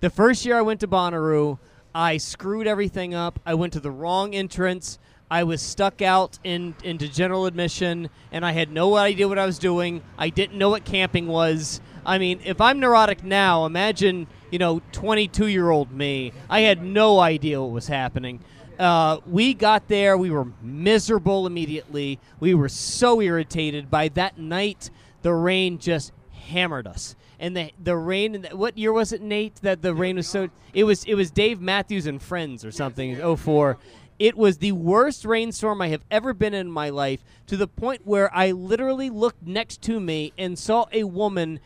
The 0.00 0.10
first 0.10 0.44
year 0.44 0.58
I 0.58 0.62
went 0.62 0.80
to 0.80 0.88
Bonnaroo, 0.88 1.58
I 1.94 2.16
screwed 2.16 2.66
everything 2.66 3.14
up. 3.14 3.38
I 3.46 3.54
went 3.54 3.72
to 3.74 3.80
the 3.80 3.90
wrong 3.90 4.34
entrance. 4.34 4.98
I 5.30 5.44
was 5.44 5.62
stuck 5.62 6.02
out 6.02 6.38
in 6.44 6.74
into 6.82 7.08
general 7.08 7.46
admission, 7.46 8.10
and 8.30 8.44
I 8.44 8.52
had 8.52 8.70
no 8.70 8.96
idea 8.96 9.28
what 9.28 9.38
I 9.38 9.46
was 9.46 9.58
doing. 9.58 10.02
I 10.18 10.28
didn't 10.28 10.58
know 10.58 10.70
what 10.70 10.84
camping 10.84 11.26
was. 11.26 11.80
I 12.04 12.18
mean, 12.18 12.40
if 12.44 12.60
I'm 12.60 12.80
neurotic 12.80 13.24
now, 13.24 13.64
imagine 13.64 14.26
you 14.50 14.58
know 14.58 14.82
22 14.92 15.46
year 15.46 15.70
old 15.70 15.92
me. 15.92 16.32
I 16.50 16.60
had 16.60 16.82
no 16.82 17.20
idea 17.20 17.60
what 17.62 17.70
was 17.70 17.86
happening. 17.86 18.40
Uh, 18.78 19.18
we 19.26 19.54
got 19.54 19.88
there. 19.88 20.16
We 20.16 20.30
were 20.30 20.48
miserable 20.62 21.46
immediately. 21.46 22.18
We 22.40 22.54
were 22.54 22.68
so 22.68 23.20
irritated. 23.20 23.90
By 23.90 24.08
that 24.08 24.38
night, 24.38 24.90
the 25.22 25.32
rain 25.32 25.78
just 25.78 26.12
hammered 26.32 26.86
us. 26.86 27.16
And 27.38 27.56
the 27.56 27.70
the 27.82 27.96
rain. 27.96 28.46
What 28.52 28.78
year 28.78 28.92
was 28.92 29.12
it, 29.12 29.20
Nate? 29.20 29.56
That 29.56 29.82
the 29.82 29.94
rain 29.94 30.16
was 30.16 30.28
so. 30.28 30.48
It 30.72 30.84
was 30.84 31.04
it 31.04 31.14
was 31.14 31.30
Dave 31.30 31.60
Matthews 31.60 32.06
and 32.06 32.20
Friends 32.20 32.64
or 32.64 32.70
something. 32.70 33.20
Oh 33.20 33.36
four, 33.36 33.78
It 34.18 34.36
was 34.36 34.58
the 34.58 34.72
worst 34.72 35.24
rainstorm 35.24 35.82
I 35.82 35.88
have 35.88 36.04
ever 36.10 36.32
been 36.32 36.54
in 36.54 36.70
my 36.70 36.90
life 36.90 37.24
to 37.48 37.56
the 37.56 37.66
point 37.66 38.02
where 38.04 38.34
I 38.34 38.52
literally 38.52 39.10
looked 39.10 39.44
next 39.46 39.82
to 39.82 39.98
me 39.98 40.32
and 40.38 40.58
saw 40.58 40.86
a 40.92 41.04
woman 41.04 41.58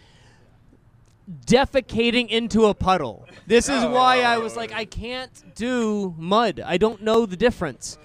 defecating 1.47 2.29
into 2.29 2.67
a 2.67 2.75
puddle. 2.75 3.27
This 3.47 3.69
is 3.69 3.85
oh, 3.85 3.91
why 3.91 4.23
I 4.23 4.39
was 4.39 4.57
like, 4.57 4.73
I 4.73 4.85
can't 4.85 5.55
do 5.55 6.15
mud. 6.17 6.61
I 6.65 6.79
don't 6.79 7.03
know 7.03 7.27
the 7.27 7.37
difference. 7.37 7.99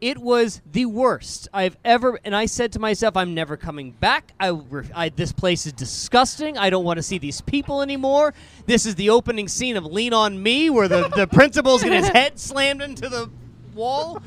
It 0.00 0.18
was 0.18 0.60
the 0.70 0.84
worst 0.84 1.48
I've 1.54 1.78
ever, 1.82 2.20
and 2.24 2.36
I 2.36 2.44
said 2.44 2.72
to 2.72 2.78
myself, 2.78 3.16
"I'm 3.16 3.32
never 3.32 3.56
coming 3.56 3.92
back. 3.92 4.34
I, 4.38 4.58
I 4.94 5.08
this 5.08 5.32
place 5.32 5.64
is 5.64 5.72
disgusting. 5.72 6.58
I 6.58 6.68
don't 6.68 6.84
want 6.84 6.98
to 6.98 7.02
see 7.02 7.16
these 7.16 7.40
people 7.40 7.80
anymore. 7.80 8.34
This 8.66 8.84
is 8.84 8.96
the 8.96 9.08
opening 9.08 9.48
scene 9.48 9.78
of 9.78 9.86
Lean 9.86 10.12
on 10.12 10.42
Me, 10.42 10.68
where 10.68 10.88
the 10.88 11.08
the 11.08 11.26
principal's 11.32 11.82
getting 11.82 12.00
his 12.00 12.08
head 12.08 12.38
slammed 12.38 12.82
into 12.82 13.08
the 13.08 13.30
wall. 13.74 14.22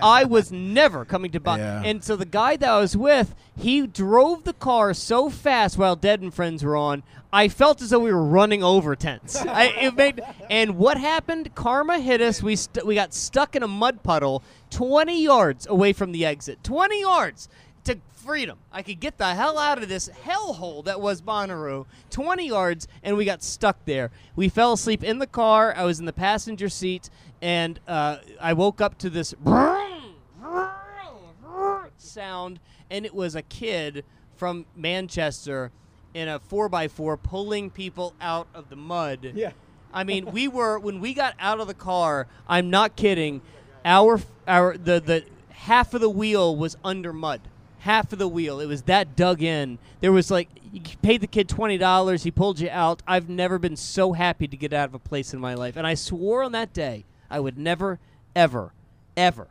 I 0.00 0.24
was 0.24 0.52
never 0.52 1.04
coming 1.04 1.32
to 1.32 1.40
buy. 1.40 1.58
Yeah. 1.58 1.82
And 1.84 2.04
so 2.04 2.16
the 2.16 2.24
guy 2.24 2.56
that 2.56 2.68
I 2.68 2.78
was 2.78 2.96
with, 2.96 3.34
he 3.56 3.86
drove 3.86 4.44
the 4.44 4.52
car 4.52 4.94
so 4.94 5.30
fast 5.30 5.76
while 5.76 5.96
Dead 5.96 6.20
and 6.20 6.32
Friends 6.32 6.62
were 6.62 6.76
on. 6.76 7.02
I 7.32 7.48
felt 7.48 7.82
as 7.82 7.90
though 7.90 7.98
we 7.98 8.12
were 8.12 8.24
running 8.24 8.62
over 8.62 8.96
tents. 8.96 9.36
I, 9.46 9.66
it 9.66 9.96
made, 9.96 10.22
and 10.48 10.76
what 10.78 10.98
happened? 10.98 11.54
Karma 11.54 11.98
hit 12.00 12.20
us. 12.20 12.42
We 12.42 12.56
st- 12.56 12.86
we 12.86 12.94
got 12.94 13.12
stuck 13.12 13.54
in 13.54 13.62
a 13.62 13.68
mud 13.68 14.02
puddle, 14.02 14.42
20 14.70 15.22
yards 15.22 15.66
away 15.66 15.92
from 15.92 16.12
the 16.12 16.24
exit. 16.24 16.62
20 16.64 17.00
yards 17.00 17.48
to 17.84 17.98
freedom. 18.14 18.58
I 18.72 18.82
could 18.82 19.00
get 19.00 19.18
the 19.18 19.34
hell 19.34 19.58
out 19.58 19.82
of 19.82 19.88
this 19.88 20.08
hellhole 20.24 20.84
that 20.84 21.00
was 21.00 21.20
Bonnaroo. 21.20 21.86
20 22.10 22.46
yards, 22.46 22.88
and 23.02 23.16
we 23.16 23.24
got 23.24 23.42
stuck 23.42 23.84
there. 23.84 24.10
We 24.34 24.48
fell 24.48 24.72
asleep 24.72 25.04
in 25.04 25.18
the 25.18 25.26
car. 25.26 25.74
I 25.76 25.84
was 25.84 26.00
in 26.00 26.06
the 26.06 26.12
passenger 26.12 26.68
seat, 26.68 27.10
and 27.42 27.78
uh, 27.86 28.18
I 28.40 28.54
woke 28.54 28.80
up 28.80 28.96
to 28.98 29.10
this 29.10 29.34
sound, 31.98 32.60
and 32.90 33.04
it 33.04 33.14
was 33.14 33.34
a 33.34 33.42
kid 33.42 34.04
from 34.34 34.64
Manchester 34.74 35.72
in 36.14 36.28
a 36.28 36.38
4x4 36.38 37.22
pulling 37.22 37.70
people 37.70 38.14
out 38.20 38.48
of 38.54 38.68
the 38.68 38.76
mud. 38.76 39.32
Yeah. 39.34 39.52
I 39.92 40.04
mean, 40.04 40.26
we 40.32 40.48
were 40.48 40.78
when 40.78 41.00
we 41.00 41.14
got 41.14 41.34
out 41.38 41.60
of 41.60 41.66
the 41.66 41.74
car. 41.74 42.26
I'm 42.46 42.70
not 42.70 42.96
kidding. 42.96 43.40
Our 43.84 44.20
our 44.46 44.76
the 44.76 45.00
the 45.00 45.24
half 45.50 45.94
of 45.94 46.00
the 46.00 46.10
wheel 46.10 46.54
was 46.56 46.76
under 46.84 47.12
mud. 47.12 47.40
Half 47.80 48.12
of 48.12 48.18
the 48.18 48.28
wheel. 48.28 48.60
It 48.60 48.66
was 48.66 48.82
that 48.82 49.16
dug 49.16 49.42
in. 49.42 49.78
There 50.00 50.12
was 50.12 50.30
like 50.30 50.48
you 50.72 50.82
paid 51.00 51.22
the 51.22 51.26
kid 51.26 51.48
twenty 51.48 51.78
dollars. 51.78 52.22
He 52.24 52.30
pulled 52.30 52.60
you 52.60 52.68
out. 52.70 53.02
I've 53.06 53.30
never 53.30 53.58
been 53.58 53.76
so 53.76 54.12
happy 54.12 54.46
to 54.46 54.56
get 54.56 54.72
out 54.72 54.88
of 54.88 54.94
a 54.94 54.98
place 54.98 55.32
in 55.32 55.40
my 55.40 55.54
life, 55.54 55.76
and 55.76 55.86
I 55.86 55.94
swore 55.94 56.42
on 56.42 56.52
that 56.52 56.74
day 56.74 57.04
I 57.30 57.40
would 57.40 57.56
never, 57.56 57.98
ever, 58.36 58.72
ever 59.16 59.48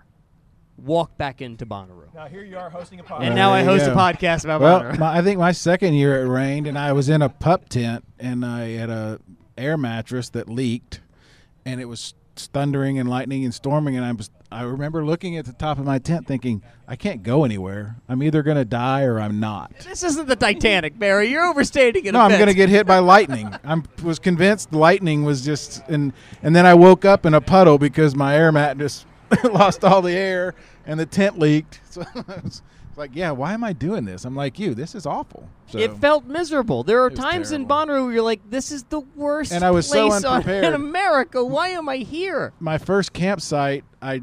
walk 0.78 1.18
back 1.18 1.42
into 1.42 1.66
Bonnaroo. 1.66 2.14
Now 2.14 2.28
here 2.28 2.44
you 2.44 2.58
are 2.58 2.70
hosting 2.70 3.00
a 3.00 3.04
podcast. 3.04 3.22
And 3.22 3.36
now 3.36 3.52
I 3.52 3.64
There 3.64 3.74
you 3.74 3.80
host 3.80 3.92
a 3.92 3.96
podcast 3.96 4.44
about 4.44 4.62
well, 4.62 4.82
Bonnaroo. 4.82 5.00
my, 5.00 5.18
I 5.18 5.22
think 5.22 5.40
my 5.40 5.52
second 5.52 5.94
year 5.94 6.22
it 6.24 6.28
rained, 6.28 6.68
and 6.68 6.78
I 6.78 6.94
was 6.94 7.10
in 7.10 7.22
a 7.22 7.30
pup 7.30 7.70
tent, 7.70 8.04
and 8.20 8.46
I 8.46 8.70
had 8.70 8.90
a 8.90 9.20
air 9.58 9.78
mattress 9.78 10.30
that 10.30 10.48
leaked, 10.50 11.02
and 11.66 11.82
it 11.82 11.86
was 11.86 12.14
thundering 12.36 13.00
and 13.00 13.10
lightning 13.10 13.44
and 13.44 13.54
storming, 13.54 13.96
and 13.96 14.06
I 14.06 14.12
was 14.12 14.30
I 14.50 14.62
remember 14.62 15.06
looking 15.06 15.36
at 15.36 15.46
the 15.46 15.52
top 15.52 15.78
of 15.78 15.86
my 15.86 16.00
tent 16.00 16.26
thinking 16.26 16.64
I 16.88 16.96
can't 16.96 17.22
go 17.22 17.44
anywhere. 17.44 17.98
I'm 18.08 18.24
either 18.24 18.44
gonna 18.44 18.64
die 18.64 19.04
or 19.04 19.20
I'm 19.20 19.40
not. 19.42 19.74
This 19.80 20.04
isn't 20.04 20.28
the 20.28 20.38
Titanic, 20.38 20.98
Barry. 20.98 21.30
You're 21.30 21.44
overstating 21.44 22.06
it. 22.06 22.14
No, 22.14 22.22
I'm 22.22 22.32
going 22.32 22.48
to 22.48 22.54
get 22.54 22.70
hit 22.70 22.88
by 22.88 23.00
lightning. 23.00 23.54
I 23.66 23.82
was 24.04 24.20
convinced 24.20 24.72
lightning 24.72 25.26
was 25.26 25.44
just, 25.44 25.84
and 25.90 26.14
and 26.42 26.56
then 26.56 26.66
I 26.66 26.76
woke 26.76 27.04
up 27.04 27.26
in 27.26 27.34
a 27.34 27.42
puddle 27.42 27.78
because 27.78 28.16
my 28.16 28.38
air 28.38 28.52
mat 28.54 28.78
just 28.78 29.06
lost 29.44 29.84
all 29.84 30.02
the 30.02 30.14
air 30.14 30.56
and 30.86 31.00
the 31.00 31.06
tent 31.06 31.38
leaked. 31.40 31.82
So 31.90 32.04
it's 32.46 32.62
like, 32.96 33.12
yeah, 33.16 33.30
why 33.32 33.54
am 33.54 33.64
I 33.64 33.74
doing 33.74 34.06
this? 34.06 34.26
I'm 34.26 34.36
like 34.36 34.58
you. 34.58 34.74
This 34.74 34.96
is 34.96 35.06
awful. 35.06 35.48
So, 35.68 35.78
It 35.78 35.96
felt 35.98 36.26
miserable. 36.26 36.84
There 36.84 37.04
are 37.04 37.10
times 37.12 37.52
in 37.52 37.68
Bonnaroo 37.68 38.06
where 38.06 38.14
you're 38.14 38.22
like, 38.24 38.42
"This 38.50 38.72
is 38.72 38.84
the 38.84 39.02
worst 39.16 39.52
And 39.52 39.64
I 39.64 39.70
was 39.72 39.88
so 39.88 40.12
on- 40.12 40.50
in. 40.50 40.74
America. 40.74 41.44
Why 41.46 41.70
am 41.70 41.88
I 41.90 41.98
here?" 41.98 42.54
my 42.60 42.78
first 42.78 43.14
campsite, 43.14 43.84
I 44.02 44.22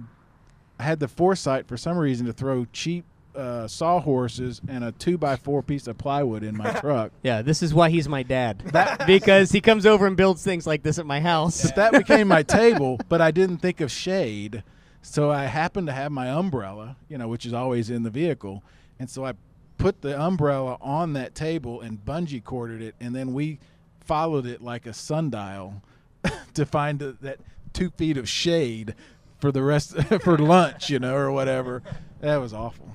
had 0.81 0.99
the 1.01 1.07
foresight 1.09 1.67
for 1.69 1.77
some 1.77 1.97
reason 1.97 2.27
to 2.27 2.33
throw 2.33 2.65
cheap 2.73 3.05
uh, 3.37 3.67
sawhorses 3.69 4.61
and 4.69 4.83
a 4.85 4.93
two 4.93 5.19
by 5.19 5.37
four 5.37 5.63
piece 5.63 5.87
of 5.87 5.99
plywood 5.99 6.43
in 6.43 6.57
my 6.57 6.71
truck. 6.81 7.13
Yeah, 7.23 7.43
this 7.43 7.63
is 7.63 7.75
why 7.75 7.91
he's 7.91 8.09
my 8.09 8.23
dad. 8.23 8.63
because 9.07 9.51
he 9.53 9.61
comes 9.61 9.87
over 9.87 10.07
and 10.07 10.17
builds 10.17 10.43
things 10.45 10.67
like 10.67 10.83
this 10.83 10.99
at 10.99 11.07
my 11.07 11.21
house. 11.21 11.63
But 11.63 11.77
that 11.77 11.93
became 11.93 12.29
my 12.29 12.43
table, 12.43 12.99
but 13.09 13.21
I 13.21 13.31
didn't 13.31 13.59
think 13.59 13.81
of 13.81 13.91
shade. 13.91 14.63
So 15.07 15.31
I 15.31 15.45
happened 15.45 15.87
to 15.89 15.93
have 15.93 16.11
my 16.11 16.31
umbrella, 16.31 16.97
you 17.09 17.19
know, 17.19 17.29
which 17.29 17.45
is 17.45 17.53
always 17.53 17.91
in 17.91 18.05
the 18.05 18.11
vehicle. 18.11 18.65
And 18.99 19.09
so 19.09 19.27
I 19.27 19.35
put 19.77 20.01
the 20.01 20.19
umbrella 20.19 20.79
on 20.81 21.13
that 21.13 21.35
table 21.35 21.83
and 21.83 22.03
bungee 22.03 22.43
corded 22.43 22.81
it. 22.81 22.95
And 23.01 23.15
then 23.15 23.35
we 23.35 23.59
followed 24.01 24.47
it 24.47 24.63
like 24.63 24.87
a 24.87 24.95
sundial 24.95 25.83
to 26.55 26.65
find 26.65 27.01
th- 27.01 27.17
that 27.21 27.39
two 27.75 27.91
feet 27.91 28.17
of 28.17 28.27
shade 28.27 28.95
for 29.41 29.53
the 29.53 29.63
rest 29.63 29.95
for 30.23 30.39
lunch, 30.39 30.89
you 30.89 30.99
know, 30.99 31.15
or 31.15 31.31
whatever. 31.31 31.83
That 32.21 32.39
was 32.39 32.55
awful. 32.55 32.89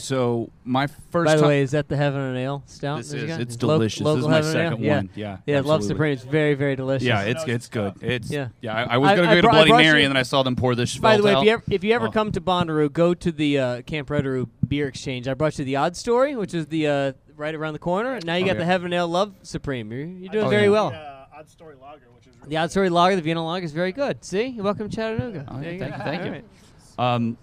So 0.00 0.48
my 0.64 0.86
first. 0.86 1.26
By 1.26 1.34
the 1.34 1.42
way, 1.46 1.60
is 1.60 1.72
that 1.72 1.88
the 1.88 1.96
Heaven 1.96 2.20
and 2.20 2.38
Ale 2.38 2.62
stout? 2.66 2.98
This 2.98 3.10
that 3.10 3.16
you 3.16 3.24
is. 3.24 3.28
got? 3.30 3.40
It's 3.40 3.60
Lo- 3.62 3.74
delicious. 3.74 3.98
This 3.98 4.04
local 4.06 4.20
is 4.20 4.28
my 4.28 4.36
Heaven 4.36 4.50
and 4.60 4.70
second 4.70 4.84
yeah. 4.84 4.96
one. 4.96 5.10
Yeah, 5.16 5.36
Yeah, 5.44 5.56
Love 5.56 5.64
absolutely. 5.80 5.88
Supreme. 5.88 6.12
It's 6.12 6.22
very, 6.22 6.54
very 6.54 6.76
delicious. 6.76 7.06
Yeah, 7.08 7.22
it's 7.22 7.42
it's 7.48 7.68
good. 7.68 7.94
It's 8.00 8.30
Yeah. 8.30 8.48
yeah. 8.60 8.74
I, 8.76 8.94
I 8.94 8.96
was 8.98 9.10
gonna 9.16 9.22
I 9.28 9.34
go 9.34 9.40
to 9.40 9.42
brought- 9.42 9.54
I 9.54 9.56
Bloody 9.58 9.70
brought 9.70 9.78
Mary, 9.82 10.00
you- 10.00 10.06
and 10.06 10.12
then 10.14 10.16
I 10.16 10.22
saw 10.22 10.44
them 10.44 10.54
pour 10.54 10.76
this. 10.76 10.96
By 10.98 11.16
the 11.16 11.24
way, 11.24 11.32
Schveldt 11.32 11.38
if 11.40 11.44
you 11.44 11.50
out. 11.50 11.54
ever, 11.54 11.62
if 11.74 11.84
you 11.84 11.92
ever 11.94 12.06
Oh. 12.06 12.10
come 12.12 12.30
to 12.30 12.40
Bonnaroo, 12.40 12.92
go 12.92 13.12
to 13.12 13.32
the 13.32 13.58
uh, 13.58 13.82
Camp 13.82 14.08
Reddaroo 14.08 14.48
Beer 14.68 14.86
Exchange. 14.86 15.26
I 15.26 15.34
brought 15.34 15.58
you 15.58 15.64
the 15.64 15.74
Odd 15.76 15.96
Story, 15.96 16.36
which 16.36 16.54
is 16.54 16.66
the 16.66 16.86
uh, 16.86 17.12
right 17.36 17.54
around 17.56 17.72
the 17.72 17.78
corner. 17.80 18.20
Now 18.24 18.36
you 18.36 18.44
got 18.44 18.52
Okay. 18.52 18.60
the 18.60 18.64
Heaven 18.66 18.84
and 18.86 18.94
Ale 18.94 19.08
Love 19.08 19.34
Supreme. 19.42 19.90
You're, 19.90 20.02
you're 20.06 20.32
doing 20.32 20.44
Oh, 20.46 20.48
very 20.48 20.64
yeah. 20.64 20.68
well. 20.70 21.26
Odd 21.36 21.48
Story 21.50 21.74
Lager, 21.74 22.06
which 22.14 22.28
is 22.28 22.34
The 22.46 22.56
Odd 22.56 22.70
Story 22.70 22.88
Lager, 22.88 23.16
the 23.16 23.22
Vienna 23.22 23.44
Lager 23.44 23.64
is 23.64 23.72
very 23.72 23.90
good. 23.92 24.24
See, 24.24 24.60
welcome 24.60 24.88
to 24.88 24.94
Chattanooga. 24.94 25.44
Oh, 25.50 25.60
There 25.60 25.72
yeah, 25.72 25.78
go. 25.78 25.84
thank 25.86 25.96
you, 25.96 26.04
thank 26.04 26.20
All 26.20 26.26
you. 26.26 26.32
right. 26.32 27.14
Um, 27.14 27.36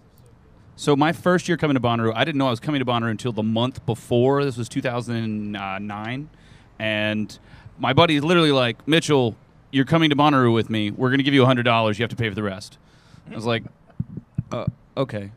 so 0.75 0.95
my 0.95 1.13
first 1.13 1.47
year 1.47 1.57
coming 1.57 1.75
to 1.75 1.81
Bonnaroo, 1.81 2.13
I 2.15 2.25
didn't 2.25 2.37
know 2.37 2.47
I 2.47 2.49
was 2.49 2.59
coming 2.59 2.79
to 2.79 2.85
Bonnaroo 2.85 3.11
until 3.11 3.31
the 3.31 3.43
month 3.43 3.85
before. 3.85 4.43
This 4.43 4.57
was 4.57 4.67
2009, 4.67 6.29
and 6.79 7.39
my 7.79 7.93
buddy 7.93 8.15
is 8.15 8.23
literally 8.23 8.51
like, 8.51 8.85
Mitchell, 8.87 9.35
you're 9.71 9.85
coming 9.85 10.09
to 10.09 10.15
Bonnaroo 10.15 10.53
with 10.53 10.69
me. 10.69 10.91
We're 10.91 11.15
to 11.15 11.23
give 11.23 11.33
you 11.33 11.45
hundred 11.45 11.63
dollars. 11.63 11.97
You 11.99 12.03
have 12.03 12.09
to 12.09 12.15
pay 12.15 12.29
for 12.29 12.35
the 12.35 12.43
rest. 12.43 12.77
I 13.31 13.35
was 13.35 13.45
like, 13.45 13.63
uh, 14.51 14.65
okay. 14.95 15.31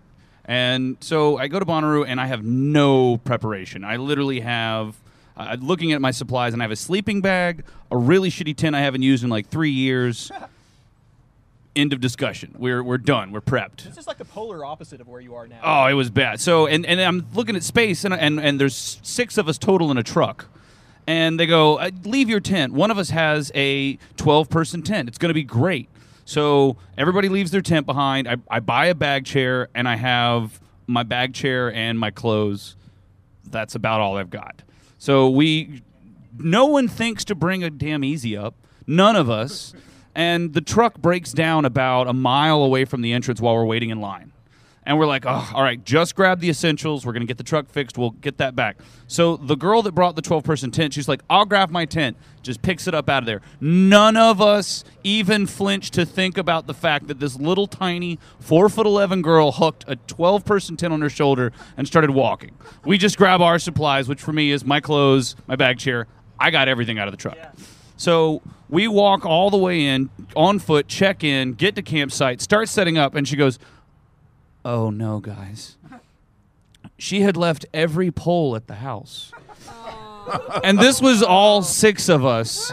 And 0.44 0.96
so 1.00 1.36
I 1.38 1.48
go 1.48 1.58
to 1.58 1.66
Bonnaroo, 1.66 2.04
and 2.06 2.20
I 2.20 2.26
have 2.26 2.44
no 2.44 3.18
preparation. 3.18 3.84
I 3.84 3.96
literally 3.96 4.40
have. 4.40 4.96
Looking 5.60 5.92
at 5.92 6.00
my 6.00 6.10
supplies, 6.10 6.52
and 6.52 6.60
I 6.60 6.64
have 6.64 6.72
a 6.72 6.76
sleeping 6.76 7.20
bag, 7.20 7.62
a 7.92 7.96
really 7.96 8.28
shitty 8.28 8.56
tent 8.56 8.74
I 8.74 8.80
haven't 8.80 9.02
used 9.02 9.22
in 9.22 9.30
like 9.30 9.46
three 9.48 9.70
years. 9.70 10.32
End 11.78 11.92
of 11.92 12.00
discussion. 12.00 12.56
We're 12.58 12.82
we're 12.82 12.98
done. 12.98 13.30
We're 13.30 13.40
prepped. 13.40 13.84
This 13.84 13.98
is 13.98 14.08
like 14.08 14.18
the 14.18 14.24
polar 14.24 14.64
opposite 14.64 15.00
of 15.00 15.06
where 15.06 15.20
you 15.20 15.36
are 15.36 15.46
now. 15.46 15.60
Oh, 15.62 15.86
it 15.86 15.92
was 15.92 16.10
bad. 16.10 16.40
So, 16.40 16.66
and, 16.66 16.84
and 16.84 17.00
I'm 17.00 17.24
looking 17.34 17.54
at 17.54 17.62
space, 17.62 18.04
and, 18.04 18.12
and 18.12 18.40
and 18.40 18.60
there's 18.60 18.98
six 19.04 19.38
of 19.38 19.48
us 19.48 19.58
total 19.58 19.92
in 19.92 19.96
a 19.96 20.02
truck, 20.02 20.46
and 21.06 21.38
they 21.38 21.46
go, 21.46 21.78
"Uh, 21.78 21.92
"Leave 22.02 22.28
your 22.28 22.40
tent." 22.40 22.72
One 22.72 22.90
of 22.90 22.98
us 22.98 23.10
has 23.10 23.52
a 23.54 23.96
12 24.16 24.50
person 24.50 24.82
tent. 24.82 25.08
It's 25.08 25.18
going 25.18 25.30
to 25.30 25.34
be 25.34 25.44
great. 25.44 25.88
So 26.24 26.76
everybody 26.96 27.28
leaves 27.28 27.52
their 27.52 27.62
tent 27.62 27.86
behind. 27.86 28.28
I, 28.28 28.38
I 28.50 28.58
buy 28.58 28.86
a 28.86 28.94
bag 28.96 29.24
chair, 29.24 29.68
and 29.72 29.88
I 29.88 29.94
have 29.94 30.58
my 30.88 31.04
bag 31.04 31.32
chair 31.32 31.72
and 31.72 31.96
my 31.96 32.10
clothes. 32.10 32.74
That's 33.44 33.76
about 33.76 34.00
all 34.00 34.16
I've 34.16 34.30
got. 34.30 34.62
So 34.98 35.30
we, 35.30 35.82
no 36.36 36.66
one 36.66 36.88
thinks 36.88 37.24
to 37.26 37.36
bring 37.36 37.62
a 37.62 37.70
damn 37.70 38.02
easy 38.02 38.36
up. 38.36 38.56
None 38.84 39.14
of 39.14 39.30
us. 39.30 39.74
And 40.18 40.52
the 40.52 40.60
truck 40.60 40.98
breaks 40.98 41.32
down 41.32 41.64
about 41.64 42.08
a 42.08 42.12
mile 42.12 42.64
away 42.64 42.84
from 42.84 43.02
the 43.02 43.12
entrance 43.12 43.40
while 43.40 43.54
we're 43.54 43.64
waiting 43.64 43.90
in 43.90 44.00
line. 44.00 44.32
And 44.84 44.98
we're 44.98 45.06
like, 45.06 45.24
oh, 45.24 45.48
all 45.54 45.62
right, 45.62 45.84
just 45.84 46.16
grab 46.16 46.40
the 46.40 46.50
essentials. 46.50 47.06
We're 47.06 47.12
going 47.12 47.20
to 47.20 47.26
get 47.26 47.36
the 47.36 47.44
truck 47.44 47.68
fixed. 47.68 47.96
We'll 47.96 48.10
get 48.10 48.38
that 48.38 48.56
back. 48.56 48.78
So 49.06 49.36
the 49.36 49.54
girl 49.54 49.80
that 49.82 49.92
brought 49.92 50.16
the 50.16 50.22
12 50.22 50.42
person 50.42 50.72
tent, 50.72 50.92
she's 50.92 51.06
like, 51.06 51.22
I'll 51.30 51.44
grab 51.44 51.70
my 51.70 51.84
tent. 51.84 52.16
Just 52.42 52.62
picks 52.62 52.88
it 52.88 52.94
up 52.94 53.08
out 53.08 53.22
of 53.22 53.26
there. 53.26 53.42
None 53.60 54.16
of 54.16 54.42
us 54.42 54.82
even 55.04 55.46
flinched 55.46 55.94
to 55.94 56.04
think 56.04 56.36
about 56.36 56.66
the 56.66 56.74
fact 56.74 57.06
that 57.06 57.20
this 57.20 57.36
little 57.36 57.68
tiny 57.68 58.18
4 58.40 58.68
foot 58.68 58.86
11 58.86 59.22
girl 59.22 59.52
hooked 59.52 59.84
a 59.86 59.94
12 59.94 60.44
person 60.44 60.76
tent 60.76 60.92
on 60.92 61.00
her 61.00 61.10
shoulder 61.10 61.52
and 61.76 61.86
started 61.86 62.10
walking. 62.10 62.56
We 62.84 62.98
just 62.98 63.18
grab 63.18 63.40
our 63.40 63.60
supplies, 63.60 64.08
which 64.08 64.20
for 64.20 64.32
me 64.32 64.50
is 64.50 64.64
my 64.64 64.80
clothes, 64.80 65.36
my 65.46 65.54
bag 65.54 65.78
chair. 65.78 66.08
I 66.40 66.50
got 66.50 66.66
everything 66.66 66.98
out 66.98 67.06
of 67.06 67.12
the 67.12 67.18
truck. 67.18 67.38
So 67.98 68.40
we 68.70 68.88
walk 68.88 69.26
all 69.26 69.50
the 69.50 69.58
way 69.58 69.84
in 69.84 70.08
on 70.34 70.60
foot, 70.60 70.88
check 70.88 71.22
in, 71.22 71.52
get 71.52 71.74
to 71.74 71.82
campsite, 71.82 72.40
start 72.40 72.68
setting 72.68 72.96
up, 72.96 73.14
and 73.14 73.28
she 73.28 73.36
goes, 73.36 73.58
Oh 74.64 74.88
no, 74.90 75.18
guys. 75.20 75.76
She 76.96 77.20
had 77.20 77.36
left 77.36 77.66
every 77.74 78.10
pole 78.10 78.56
at 78.56 78.66
the 78.66 78.76
house. 78.76 79.32
and 80.64 80.78
this 80.78 81.00
was 81.00 81.22
all 81.22 81.62
six 81.62 82.08
of 82.08 82.24
us 82.24 82.70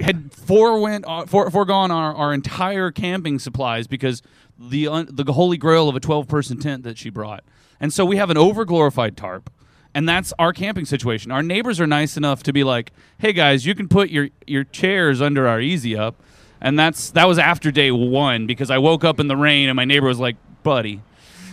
had 0.00 0.32
forewent, 0.32 1.04
uh, 1.06 1.26
for, 1.26 1.50
foregone 1.50 1.90
our, 1.90 2.14
our 2.14 2.34
entire 2.34 2.90
camping 2.90 3.38
supplies 3.38 3.86
because 3.86 4.22
the 4.58 4.88
un- 4.88 5.08
the 5.10 5.32
holy 5.32 5.56
grail 5.56 5.88
of 5.88 5.96
a 5.96 6.00
12 6.00 6.26
person 6.28 6.58
tent 6.58 6.82
that 6.82 6.98
she 6.98 7.08
brought. 7.10 7.44
And 7.80 7.92
so 7.92 8.04
we 8.04 8.16
have 8.16 8.30
an 8.30 8.36
overglorified 8.36 9.16
tarp. 9.16 9.50
And 9.94 10.08
that's 10.08 10.32
our 10.38 10.52
camping 10.52 10.84
situation. 10.84 11.32
Our 11.32 11.42
neighbors 11.42 11.80
are 11.80 11.86
nice 11.86 12.16
enough 12.16 12.42
to 12.44 12.52
be 12.52 12.62
like, 12.62 12.92
"Hey 13.18 13.32
guys, 13.32 13.66
you 13.66 13.74
can 13.74 13.88
put 13.88 14.10
your 14.10 14.28
your 14.46 14.64
chairs 14.64 15.20
under 15.20 15.48
our 15.48 15.60
easy 15.60 15.96
up." 15.96 16.22
And 16.60 16.78
that's 16.78 17.10
that 17.12 17.26
was 17.26 17.38
after 17.38 17.70
day 17.70 17.90
1 17.90 18.46
because 18.46 18.70
I 18.70 18.78
woke 18.78 19.04
up 19.04 19.18
in 19.18 19.28
the 19.28 19.36
rain 19.36 19.68
and 19.68 19.76
my 19.76 19.84
neighbor 19.84 20.06
was 20.06 20.20
like, 20.20 20.36
"Buddy, 20.62 21.02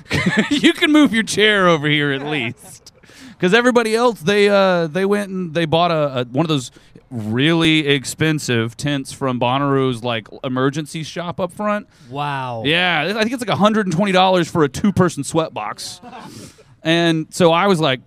you 0.51 0.73
can 0.73 0.91
move 0.91 1.13
your 1.13 1.23
chair 1.23 1.67
over 1.67 1.87
here 1.87 2.11
at 2.11 2.25
least." 2.25 2.91
Because 3.35 3.53
everybody 3.53 3.93
else, 3.93 4.21
they 4.21 4.47
uh, 4.47 4.87
they 4.87 5.03
went 5.03 5.29
and 5.29 5.53
they 5.53 5.65
bought 5.65 5.91
a, 5.91 6.21
a 6.21 6.23
one 6.23 6.45
of 6.45 6.47
those 6.47 6.71
really 7.11 7.87
expensive 7.87 8.75
tents 8.77 9.11
from 9.11 9.39
Bonnaroo's 9.39 10.03
like 10.03 10.27
emergency 10.43 11.03
shop 11.03 11.39
up 11.39 11.51
front. 11.51 11.87
Wow. 12.09 12.63
Yeah, 12.65 13.13
I 13.15 13.21
think 13.21 13.33
it's 13.33 13.45
like 13.45 13.57
hundred 13.57 13.87
and 13.87 13.95
twenty 13.95 14.11
dollars 14.11 14.49
for 14.49 14.63
a 14.63 14.69
two 14.69 14.91
person 14.91 15.23
sweat 15.23 15.53
box. 15.53 16.01
and 16.83 17.27
so 17.29 17.51
I 17.51 17.67
was 17.67 17.79
like, 17.79 18.01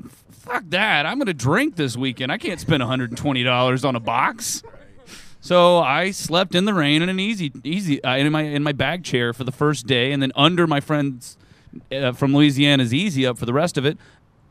"Fuck 0.48 0.64
that! 0.68 1.06
I'm 1.06 1.18
gonna 1.18 1.34
drink 1.34 1.76
this 1.76 1.96
weekend. 1.96 2.32
I 2.32 2.38
can't 2.38 2.60
spend 2.60 2.82
hundred 2.82 3.10
and 3.10 3.18
twenty 3.18 3.42
dollars 3.42 3.84
on 3.84 3.94
a 3.96 4.00
box." 4.00 4.62
So 5.40 5.78
I 5.78 6.10
slept 6.10 6.54
in 6.54 6.64
the 6.64 6.74
rain 6.74 7.00
in 7.00 7.08
an 7.08 7.20
easy, 7.20 7.52
easy 7.62 8.02
uh, 8.02 8.16
in 8.16 8.30
my 8.32 8.42
in 8.42 8.62
my 8.62 8.72
bag 8.72 9.04
chair 9.04 9.32
for 9.32 9.44
the 9.44 9.52
first 9.52 9.86
day, 9.86 10.12
and 10.12 10.22
then 10.22 10.32
under 10.34 10.66
my 10.66 10.80
friend's 10.80 11.36
uh, 11.92 12.12
from 12.12 12.34
Louisiana's 12.34 12.92
easy 12.92 13.26
up 13.26 13.38
for 13.38 13.46
the 13.46 13.52
rest 13.52 13.78
of 13.78 13.84
it. 13.86 13.98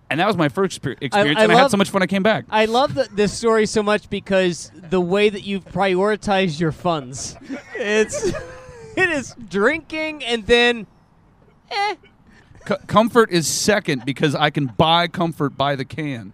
And 0.09 0.21
that 0.21 0.27
was 0.27 0.37
my 0.37 0.47
first 0.47 0.81
exper- 0.81 0.95
experience, 1.01 1.37
I 1.37 1.43
and 1.43 1.51
I 1.51 1.55
had 1.55 1.69
so 1.69 1.75
much 1.75 1.89
fun. 1.89 2.01
I 2.01 2.07
came 2.07 2.23
back. 2.23 2.45
I 2.49 2.65
love 2.65 2.93
the, 2.93 3.09
this 3.11 3.33
story 3.33 3.65
so 3.65 3.83
much 3.83 4.09
because 4.09 4.71
the 4.89 5.01
way 5.01 5.27
that 5.27 5.43
you've 5.43 5.65
prioritized 5.65 6.59
your 6.61 6.71
funds. 6.71 7.35
It's 7.75 8.25
it 8.95 9.09
is 9.09 9.35
drinking 9.49 10.23
and 10.23 10.47
then 10.47 10.87
C- 12.68 12.76
comfort 12.88 13.32
is 13.32 13.47
second 13.47 14.03
because 14.05 14.36
I 14.36 14.49
can 14.49 14.65
buy 14.68 15.07
comfort 15.07 15.57
by 15.57 15.76
the 15.76 15.86
can. 15.86 16.34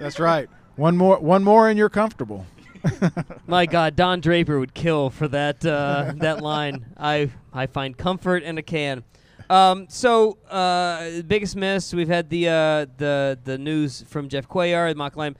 That's 0.00 0.18
right. 0.18 0.48
One 0.76 0.96
more, 0.96 1.18
one 1.18 1.44
more, 1.44 1.68
and 1.68 1.78
you're 1.78 1.88
comfortable. 1.88 2.46
my 3.46 3.66
God, 3.66 3.96
Don 3.96 4.20
Draper 4.20 4.58
would 4.58 4.74
kill 4.74 5.10
for 5.10 5.28
that 5.28 5.64
uh, 5.64 6.12
that 6.16 6.42
line. 6.42 6.86
I 6.96 7.30
I 7.52 7.66
find 7.66 7.96
comfort 7.96 8.42
in 8.42 8.58
a 8.58 8.62
can. 8.62 9.04
Um, 9.48 9.86
so 9.88 10.38
uh, 10.50 11.22
biggest 11.22 11.56
miss. 11.56 11.94
We've 11.94 12.08
had 12.08 12.28
the 12.30 12.48
uh, 12.48 12.86
the 12.96 13.38
the 13.44 13.58
news 13.58 14.04
from 14.08 14.28
Jeff 14.28 14.48
Cuellar, 14.48 14.94
Mock 14.94 15.16
Lime. 15.16 15.36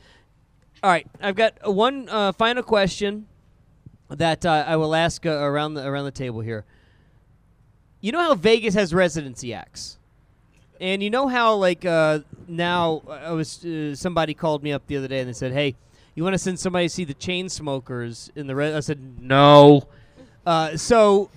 All 0.82 0.90
right, 0.90 1.06
I've 1.20 1.36
got 1.36 1.58
uh, 1.66 1.70
one 1.70 2.08
uh, 2.08 2.32
final 2.32 2.62
question 2.62 3.26
that 4.08 4.46
uh, 4.46 4.64
I 4.66 4.76
will 4.76 4.94
ask 4.94 5.26
uh, 5.26 5.30
around 5.30 5.74
the 5.74 5.86
around 5.86 6.04
the 6.04 6.12
table 6.12 6.40
here. 6.40 6.64
You 8.06 8.12
know 8.12 8.20
how 8.20 8.36
Vegas 8.36 8.74
has 8.74 8.94
residency 8.94 9.52
acts, 9.52 9.98
and 10.80 11.02
you 11.02 11.10
know 11.10 11.26
how 11.26 11.56
like 11.56 11.84
uh, 11.84 12.20
now 12.46 13.02
I 13.10 13.32
was 13.32 13.64
uh, 13.64 13.96
somebody 13.96 14.32
called 14.32 14.62
me 14.62 14.70
up 14.70 14.86
the 14.86 14.96
other 14.96 15.08
day 15.08 15.18
and 15.18 15.28
they 15.28 15.32
said, 15.32 15.50
"Hey, 15.50 15.74
you 16.14 16.22
want 16.22 16.34
to 16.34 16.38
send 16.38 16.60
somebody 16.60 16.86
to 16.86 16.88
see 16.88 17.02
the 17.02 17.14
Chainsmokers 17.14 18.30
in 18.36 18.46
the?" 18.46 18.54
Re-? 18.54 18.74
I 18.74 18.78
said, 18.78 19.20
"No." 19.20 19.88
Uh, 20.46 20.76
so 20.76 21.30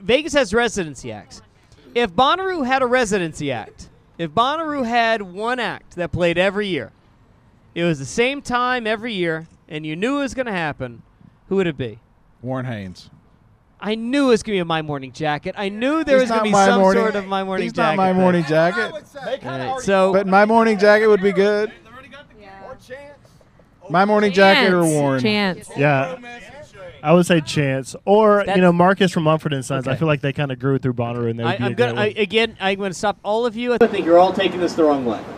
Vegas 0.00 0.32
has 0.34 0.54
residency 0.54 1.10
acts. 1.10 1.42
If 1.92 2.12
Bonnaroo 2.12 2.64
had 2.64 2.80
a 2.80 2.86
residency 2.86 3.50
act, 3.50 3.88
if 4.16 4.30
Bonnaroo 4.30 4.86
had 4.86 5.22
one 5.22 5.58
act 5.58 5.96
that 5.96 6.12
played 6.12 6.38
every 6.38 6.68
year, 6.68 6.92
it 7.74 7.82
was 7.82 7.98
the 7.98 8.04
same 8.04 8.42
time 8.42 8.86
every 8.86 9.14
year, 9.14 9.48
and 9.68 9.84
you 9.84 9.96
knew 9.96 10.18
it 10.18 10.22
was 10.22 10.34
going 10.34 10.46
to 10.46 10.52
happen, 10.52 11.02
who 11.48 11.56
would 11.56 11.66
it 11.66 11.76
be? 11.76 11.98
Warren 12.42 12.66
Haynes. 12.66 13.10
I 13.82 13.94
knew 13.94 14.26
it 14.26 14.30
was 14.30 14.42
going 14.42 14.52
to 14.54 14.56
be 14.56 14.60
a 14.60 14.64
My 14.64 14.82
Morning 14.82 15.12
Jacket. 15.12 15.54
I 15.58 15.68
knew 15.70 16.04
there 16.04 16.16
He's 16.20 16.24
was 16.28 16.30
gonna 16.30 16.42
be 16.42 16.52
some 16.52 16.80
Morning- 16.80 17.02
sort 17.02 17.14
of 17.16 17.26
My 17.26 17.42
Morning 17.44 17.64
He's 17.64 17.72
Jacket. 17.72 17.96
not 17.96 18.02
my 18.02 18.10
thing. 18.12 18.20
morning 18.20 18.44
jacket. 18.44 18.92
Alright, 19.44 19.80
so 19.82 20.12
But 20.12 20.26
my 20.26 20.44
morning 20.44 20.78
jacket 20.78 21.06
would 21.06 21.22
be 21.22 21.32
good. 21.32 21.72
My 23.88 24.04
morning 24.04 24.32
jacket 24.32 24.72
or 24.72 24.84
Warren. 24.84 25.20
Chance. 25.20 25.70
Yeah. 25.76 26.16
I 27.02 27.12
would 27.14 27.24
say 27.26 27.40
Chance 27.40 27.96
or 28.04 28.38
That's- 28.38 28.56
you 28.56 28.62
know 28.62 28.72
Marcus 28.72 29.10
from 29.10 29.22
Mumford 29.24 29.52
and 29.54 29.64
Sons. 29.64 29.88
I 29.88 29.96
feel 29.96 30.06
like 30.06 30.20
they 30.20 30.32
kind 30.34 30.52
of 30.52 30.58
grew 30.58 30.78
through 30.78 30.92
Bonnaroo, 30.94 31.30
and 31.30 31.38
they 31.38 31.44
would 31.44 31.60
I, 31.60 31.64
I'm 31.66 31.74
gonna 31.74 32.00
I, 32.00 32.06
again. 32.16 32.56
I'm 32.60 32.76
going 32.78 32.90
to 32.92 32.98
stop 32.98 33.18
all 33.24 33.46
of 33.46 33.56
you. 33.56 33.74
I 33.80 33.86
think 33.86 34.04
you're 34.04 34.18
all 34.18 34.32
taking 34.34 34.60
this 34.60 34.74
the 34.74 34.84
wrong 34.84 35.04
way. 35.04 35.20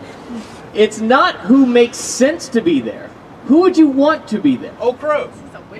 It's 0.74 1.00
not 1.00 1.36
who 1.40 1.66
makes 1.66 1.98
sense 1.98 2.48
to 2.48 2.62
be 2.62 2.80
there. 2.80 3.10
Who 3.44 3.60
would 3.60 3.76
you 3.76 3.88
want 3.88 4.26
to 4.28 4.38
be 4.40 4.56
there? 4.56 4.74
Oh, 4.80 4.94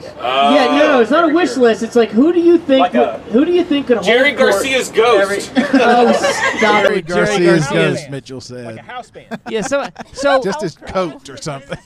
Crow. 0.02 0.54
yeah, 0.54 0.66
no, 0.66 0.78
no, 0.88 1.00
it's 1.00 1.10
not 1.10 1.30
a 1.30 1.34
wish 1.34 1.56
list. 1.56 1.82
It's 1.82 1.96
like 1.96 2.10
who 2.10 2.32
do 2.32 2.40
you 2.40 2.58
think? 2.58 2.80
Like 2.80 2.94
a- 2.94 3.20
would- 3.24 3.32
who 3.32 3.44
do 3.44 3.52
you 3.52 3.64
think 3.64 3.86
could 3.86 4.02
Jerry 4.02 4.28
hold 4.34 4.38
court 4.40 4.52
Garcia's 4.52 4.88
ghost. 4.90 5.50
every- 5.54 5.64
oh, 5.80 6.12
stop 6.12 6.82
Jerry 6.84 6.98
it, 6.98 7.06
Jerry 7.06 7.26
Garcia's 7.26 7.38
Garcia's 7.66 7.68
ghost, 7.70 8.10
Mitchell 8.10 8.40
said. 8.40 8.64
Like 8.66 8.76
a 8.78 8.82
house 8.82 9.10
band. 9.10 9.40
Yeah, 9.48 9.60
so 9.62 9.86
so 10.12 10.42
Just 10.42 10.62
his 10.62 10.76
coat 10.76 11.28
or 11.28 11.36
something. 11.36 11.78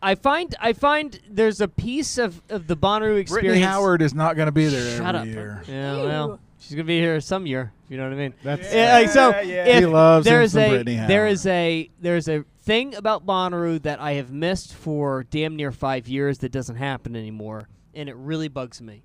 I 0.00 0.14
find 0.14 0.54
I 0.60 0.74
find 0.74 1.18
there's 1.28 1.60
a 1.60 1.66
piece 1.66 2.18
of, 2.18 2.40
of 2.50 2.68
the 2.68 2.76
Bonnaroo 2.76 3.18
experience. 3.18 3.48
Brittany 3.48 3.60
Howard 3.62 4.00
is 4.00 4.14
not 4.14 4.36
going 4.36 4.46
to 4.46 4.52
be 4.52 4.66
there 4.68 4.96
Shut 4.96 5.14
every 5.16 5.30
up. 5.30 5.34
year. 5.34 5.62
Yeah, 5.66 5.96
well, 6.04 6.40
she's 6.60 6.72
gonna 6.72 6.84
be 6.84 7.00
here 7.00 7.20
some 7.20 7.46
year. 7.46 7.72
You 7.88 7.96
know 7.96 8.04
what 8.04 8.12
I 8.12 8.16
mean? 8.16 8.34
That's- 8.44 8.72
yeah, 8.72 8.98
like, 8.98 9.08
so. 9.10 9.30
Yeah, 9.30 9.40
yeah. 9.42 9.64
If 9.64 9.78
He 9.80 9.86
loves 9.86 10.24
him 10.26 10.32
there's 10.32 10.52
some 10.52 10.62
a 10.62 10.68
Brittany 10.68 10.94
Howard. 10.94 11.32
is 11.32 11.46
a 11.46 11.90
there's 12.00 12.28
a 12.28 12.44
thing 12.68 12.94
about 12.94 13.24
Bonnaroo 13.24 13.80
that 13.80 13.98
I 13.98 14.12
have 14.12 14.30
missed 14.30 14.74
for 14.74 15.24
damn 15.30 15.56
near 15.56 15.72
five 15.72 16.06
years 16.06 16.36
that 16.40 16.52
doesn't 16.52 16.76
happen 16.76 17.16
anymore, 17.16 17.66
and 17.94 18.10
it 18.10 18.16
really 18.16 18.48
bugs 18.48 18.82
me. 18.82 19.04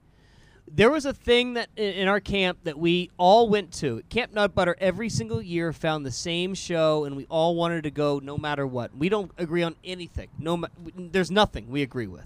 There 0.70 0.92
was 0.92 1.06
a 1.06 1.14
thing 1.14 1.54
that 1.54 1.70
in 1.78 2.10
our 2.10 2.20
camp 2.20 2.60
that 2.66 2.78
we 2.78 3.10
all 3.18 3.48
went 3.48 3.72
to. 3.76 4.02
Camp 4.10 4.34
Nut 4.34 4.54
Butter 4.54 4.76
every 4.80 5.08
single 5.08 5.42
year 5.42 5.72
found 5.72 6.06
the 6.06 6.12
same 6.12 6.54
show, 6.56 7.06
and 7.06 7.16
we 7.16 7.26
all 7.30 7.56
wanted 7.56 7.84
to 7.84 7.92
go 7.92 8.20
no 8.22 8.38
matter 8.38 8.68
what. 8.68 8.94
We 8.98 9.08
don't 9.08 9.32
agree 9.38 9.64
on 9.64 9.78
anything. 9.86 10.28
No, 10.38 10.58
ma- 10.58 10.68
there's 10.98 11.32
nothing 11.32 11.70
we 11.70 11.82
agree 11.84 12.08
with. 12.08 12.26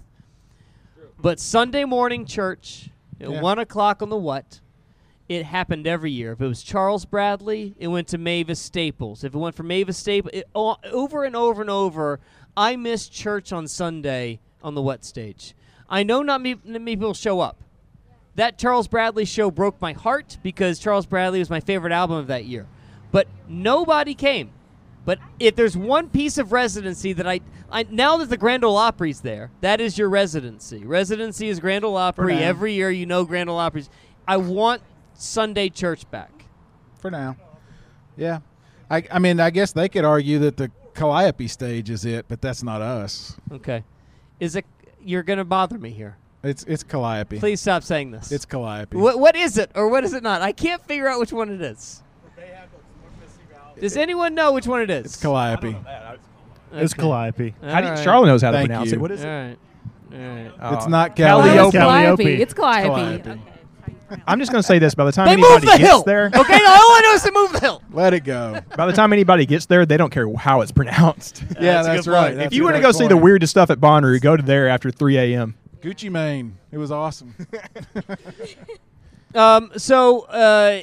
But 1.20 1.38
Sunday 1.38 1.84
morning 1.84 2.26
church 2.26 2.90
at 3.20 3.30
Yeah. 3.30 3.40
one 3.40 3.60
o'clock 3.60 4.02
on 4.02 4.08
the 4.08 4.16
what? 4.16 4.58
It 5.28 5.44
happened 5.44 5.86
every 5.86 6.10
year. 6.10 6.32
If 6.32 6.40
it 6.40 6.46
was 6.46 6.62
Charles 6.62 7.04
Bradley, 7.04 7.74
it 7.78 7.88
went 7.88 8.08
to 8.08 8.18
Mavis 8.18 8.58
Staples. 8.60 9.24
If 9.24 9.34
it 9.34 9.38
went 9.38 9.54
from 9.54 9.66
Mavis 9.68 9.98
Staples, 9.98 10.32
it, 10.32 10.48
o- 10.54 10.76
over 10.90 11.24
and 11.24 11.36
over 11.36 11.60
and 11.60 11.70
over, 11.70 12.18
I 12.56 12.76
missed 12.76 13.12
church 13.12 13.52
on 13.52 13.68
Sunday 13.68 14.40
on 14.62 14.74
the 14.74 14.80
What 14.82 15.04
Stage. 15.04 15.54
I 15.88 16.02
know 16.02 16.22
not 16.22 16.40
me- 16.40 16.56
many 16.64 16.96
people 16.96 17.12
show 17.14 17.40
up. 17.40 17.58
That 18.36 18.56
Charles 18.56 18.88
Bradley 18.88 19.24
show 19.24 19.50
broke 19.50 19.80
my 19.80 19.92
heart 19.92 20.38
because 20.42 20.78
Charles 20.78 21.06
Bradley 21.06 21.40
was 21.40 21.50
my 21.50 21.60
favorite 21.60 21.92
album 21.92 22.16
of 22.16 22.28
that 22.28 22.44
year. 22.44 22.66
But 23.10 23.26
nobody 23.48 24.14
came. 24.14 24.50
But 25.04 25.18
if 25.40 25.56
there's 25.56 25.76
one 25.76 26.08
piece 26.08 26.38
of 26.38 26.52
residency 26.52 27.12
that 27.14 27.26
I, 27.26 27.40
I 27.70 27.84
now 27.90 28.16
that 28.18 28.28
the 28.30 28.36
Grand 28.36 28.62
Ole 28.64 28.76
Opry's 28.76 29.20
there, 29.22 29.50
that 29.60 29.80
is 29.80 29.96
your 29.98 30.08
residency. 30.08 30.84
Residency 30.84 31.48
is 31.48 31.60
Grand 31.60 31.84
Ole 31.84 31.96
Opry. 31.96 32.34
Every 32.34 32.74
year 32.74 32.90
you 32.90 33.06
know 33.06 33.24
Grand 33.24 33.48
Ole 33.50 33.58
Opry's. 33.58 33.88
I 34.26 34.36
want 34.36 34.82
Sunday 35.18 35.68
church 35.68 36.08
back. 36.10 36.30
For 37.00 37.10
now. 37.10 37.36
Yeah. 38.16 38.38
I, 38.90 39.04
I 39.10 39.18
mean, 39.18 39.38
I 39.40 39.50
guess 39.50 39.72
they 39.72 39.88
could 39.88 40.04
argue 40.04 40.38
that 40.40 40.56
the 40.56 40.70
Calliope 40.94 41.46
stage 41.48 41.90
is 41.90 42.04
it, 42.04 42.24
but 42.28 42.40
that's 42.40 42.62
not 42.62 42.80
us. 42.80 43.36
Okay. 43.52 43.84
Is 44.40 44.56
it 44.56 44.64
you're 45.04 45.22
gonna 45.22 45.44
bother 45.44 45.76
me 45.78 45.90
here? 45.90 46.16
It's 46.42 46.62
it's 46.64 46.82
Calliope. 46.82 47.38
Please 47.38 47.60
stop 47.60 47.82
saying 47.82 48.12
this. 48.12 48.32
It's 48.32 48.44
Calliope. 48.44 48.96
What 48.96 49.18
what 49.18 49.36
is 49.36 49.58
it 49.58 49.70
or 49.74 49.88
what 49.88 50.04
is 50.04 50.14
it 50.14 50.22
not? 50.22 50.40
I 50.40 50.52
can't 50.52 50.82
figure 50.86 51.08
out 51.08 51.18
which 51.20 51.32
one 51.32 51.50
it 51.50 51.60
is. 51.60 52.02
Does 53.80 53.96
anyone 53.96 54.34
know 54.34 54.52
which 54.52 54.66
one 54.66 54.80
it 54.82 54.90
is? 54.90 55.06
It's 55.06 55.22
Calliope. 55.22 55.76
It's 56.72 56.94
Calliope. 56.94 57.54
How 57.62 57.80
do 57.80 57.86
you- 57.86 57.90
Alright. 57.90 58.04
Charlotte 58.04 58.26
knows 58.26 58.42
how 58.42 58.50
to 58.50 58.58
Thank 58.58 58.68
pronounce 58.70 58.90
you. 58.90 58.96
it. 58.98 59.00
What 59.00 59.10
is 59.12 59.24
All 59.24 59.30
it? 59.30 59.58
right. 60.10 60.50
All 60.60 60.70
right. 60.70 60.74
It's 60.74 60.86
not 60.88 61.14
Calliope. 61.16 61.72
Calliope. 61.72 61.72
It's 61.72 61.74
Calliope. 61.76 62.42
It's 62.42 62.54
Calliope. 62.54 63.22
Calliope. 63.22 63.40
I'm 64.26 64.38
just 64.38 64.50
going 64.50 64.62
to 64.62 64.66
say 64.66 64.78
this: 64.78 64.94
by 64.94 65.04
the 65.04 65.12
time 65.12 65.26
They 65.26 65.32
anybody 65.32 65.66
the 65.66 65.72
gets 65.72 65.80
hill. 65.80 66.02
there, 66.02 66.26
Okay, 66.34 66.38
all 66.38 66.46
I 66.46 67.00
know 67.04 67.12
is 67.12 67.22
to 67.22 67.32
move 67.32 67.52
the 67.52 67.60
hill. 67.60 67.82
Let 67.90 68.14
it 68.14 68.20
go. 68.20 68.60
by 68.76 68.86
the 68.86 68.92
time 68.92 69.12
anybody 69.12 69.46
gets 69.46 69.66
there, 69.66 69.86
they 69.86 69.96
don't 69.96 70.10
care 70.10 70.32
how 70.34 70.60
it's 70.60 70.72
pronounced. 70.72 71.42
yeah, 71.60 71.82
that's 71.82 71.86
that's, 71.86 72.06
good 72.06 72.12
right. 72.12 72.26
point. 72.26 72.36
That's 72.36 72.46
if 72.46 72.52
you 72.54 72.64
want 72.64 72.76
to 72.76 72.80
great 72.80 72.92
go 72.92 72.98
see 72.98 73.08
the 73.08 73.16
weirdest 73.16 73.50
stuff 73.50 73.70
at 73.70 73.78
Bonnaroo, 73.78 74.20
go 74.20 74.36
to 74.36 74.42
there 74.42 74.68
after 74.68 74.90
3 74.90 75.18
a.m. 75.18 75.54
Gucci 75.80 76.10
Mane, 76.10 76.58
it 76.72 76.78
was 76.78 76.90
awesome. 76.90 77.34
Um, 79.34 79.72
so 79.76 80.20
uh, 80.22 80.80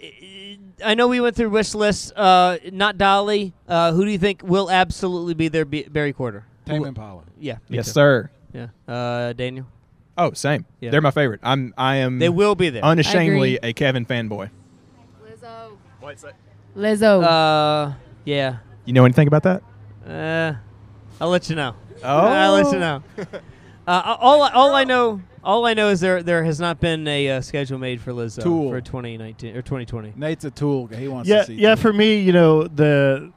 I 0.83 0.95
know 0.95 1.07
we 1.07 1.19
went 1.19 1.35
through 1.35 1.49
wish 1.49 1.73
lists. 1.73 2.11
Uh, 2.11 2.57
not 2.71 2.97
Dolly. 2.97 3.53
Uh, 3.67 3.91
who 3.91 4.05
do 4.05 4.11
you 4.11 4.17
think 4.17 4.43
will 4.43 4.69
absolutely 4.69 5.33
be 5.33 5.47
there? 5.47 5.65
Barry 5.65 6.13
Corder. 6.13 6.45
Tame 6.65 6.85
Impala. 6.85 7.23
Yeah. 7.39 7.57
Yes, 7.69 7.85
too. 7.87 7.91
sir. 7.91 8.29
Yeah. 8.53 8.67
Uh, 8.87 9.33
Daniel. 9.33 9.67
Oh, 10.17 10.31
same. 10.33 10.65
Yeah. 10.79 10.91
They're 10.91 11.01
my 11.01 11.11
favorite. 11.11 11.41
I'm. 11.43 11.73
I 11.77 11.97
am. 11.97 12.19
They 12.19 12.29
will 12.29 12.55
be 12.55 12.69
there. 12.69 12.83
unashamedly 12.83 13.59
a 13.61 13.73
Kevin 13.73 14.05
fanboy. 14.05 14.49
Lizzo. 16.75 17.23
Uh, 17.23 17.93
yeah. 18.25 18.57
You 18.85 18.93
know 18.93 19.05
anything 19.05 19.27
about 19.27 19.43
that? 19.43 19.63
Uh, 20.05 20.55
I'll 21.19 21.29
let 21.29 21.49
you 21.49 21.55
know. 21.55 21.75
Oh. 22.03 22.07
I'll 22.07 22.53
let 22.53 22.71
you 22.73 22.79
know. 22.79 23.03
Uh, 23.87 24.17
all 24.19 24.41
all 24.41 24.73
I 24.73 24.83
know 24.83 25.21
all 25.43 25.63
I 25.67 25.75
know 25.75 25.89
is 25.89 25.99
there 25.99 26.23
there 26.23 26.43
has 26.43 26.59
not 26.59 26.79
been 26.79 27.07
a 27.07 27.29
uh, 27.29 27.41
schedule 27.41 27.77
made 27.77 28.01
for 28.01 28.13
Lizzo 28.13 28.41
Tool. 28.41 28.71
for 28.71 28.81
2019 28.81 29.55
or 29.55 29.61
2020. 29.61 30.13
Nate's 30.15 30.43
a 30.43 30.49
tool. 30.49 30.87
guy. 30.87 30.95
He 30.97 31.07
wants 31.07 31.29
yeah, 31.29 31.41
to 31.41 31.45
see. 31.45 31.53
yeah. 31.53 31.75
For 31.75 31.93
me, 31.93 32.17
you 32.17 32.33
know, 32.33 32.63
the 32.67 33.31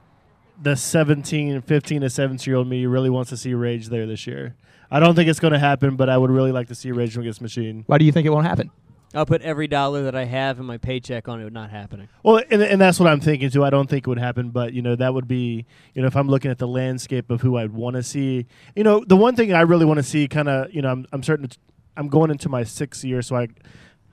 the 0.59 0.75
17, 0.75 1.61
15 1.61 2.01
to 2.01 2.09
17 2.09 2.51
year 2.51 2.57
old 2.57 2.67
me 2.67 2.87
really 2.87 3.11
wants 3.11 3.29
to 3.29 3.37
see 3.37 3.53
Rage 3.53 3.89
there 3.89 4.07
this 4.07 4.25
year. 4.25 4.55
I 4.91 4.99
don't 4.99 5.15
think 5.15 5.29
it's 5.29 5.39
going 5.39 5.53
to 5.53 5.59
happen, 5.59 5.95
but 5.95 6.09
I 6.09 6.17
would 6.17 6.31
really 6.31 6.51
like 6.51 6.67
to 6.69 6.75
see 6.75 6.91
Rage 6.91 7.17
Against 7.17 7.39
the 7.39 7.43
Machine. 7.43 7.83
Why 7.87 7.97
do 7.97 8.05
you 8.05 8.11
think 8.11 8.25
it 8.25 8.31
won't 8.31 8.47
happen? 8.47 8.71
I'll 9.13 9.25
put 9.25 9.41
every 9.41 9.67
dollar 9.67 10.03
that 10.03 10.15
I 10.15 10.25
have 10.25 10.59
in 10.59 10.65
my 10.65 10.77
paycheck 10.77 11.27
on 11.27 11.41
it 11.41 11.51
not 11.51 11.71
happening. 11.71 12.09
Well, 12.21 12.43
and, 12.51 12.61
and 12.61 12.79
that's 12.79 12.99
what 12.99 13.09
I'm 13.09 13.19
thinking 13.19 13.49
too. 13.49 13.63
I 13.63 13.71
don't 13.71 13.89
think 13.89 14.05
it 14.05 14.09
would 14.09 14.19
happen, 14.19 14.51
but 14.51 14.73
you 14.73 14.83
know 14.83 14.95
that 14.95 15.15
would 15.15 15.27
be 15.27 15.65
you 15.95 16.01
know 16.01 16.07
if 16.07 16.15
I'm 16.15 16.27
looking 16.27 16.51
at 16.51 16.59
the 16.59 16.67
landscape 16.67 17.31
of 17.31 17.41
who 17.41 17.57
I'd 17.57 17.71
want 17.71 17.95
to 17.95 18.03
see. 18.03 18.45
You 18.75 18.83
know, 18.83 19.03
the 19.03 19.15
one 19.15 19.35
thing 19.35 19.51
I 19.51 19.61
really 19.61 19.85
want 19.85 19.97
to 19.97 20.03
see, 20.03 20.27
kind 20.27 20.47
of, 20.47 20.71
you 20.71 20.83
know, 20.83 20.91
I'm 20.91 21.07
I'm 21.11 21.23
starting 21.23 21.47
to, 21.47 21.57
I'm 21.97 22.07
going 22.07 22.29
into 22.29 22.49
my 22.49 22.63
sixth 22.63 23.03
year, 23.03 23.23
so 23.23 23.35
I, 23.35 23.47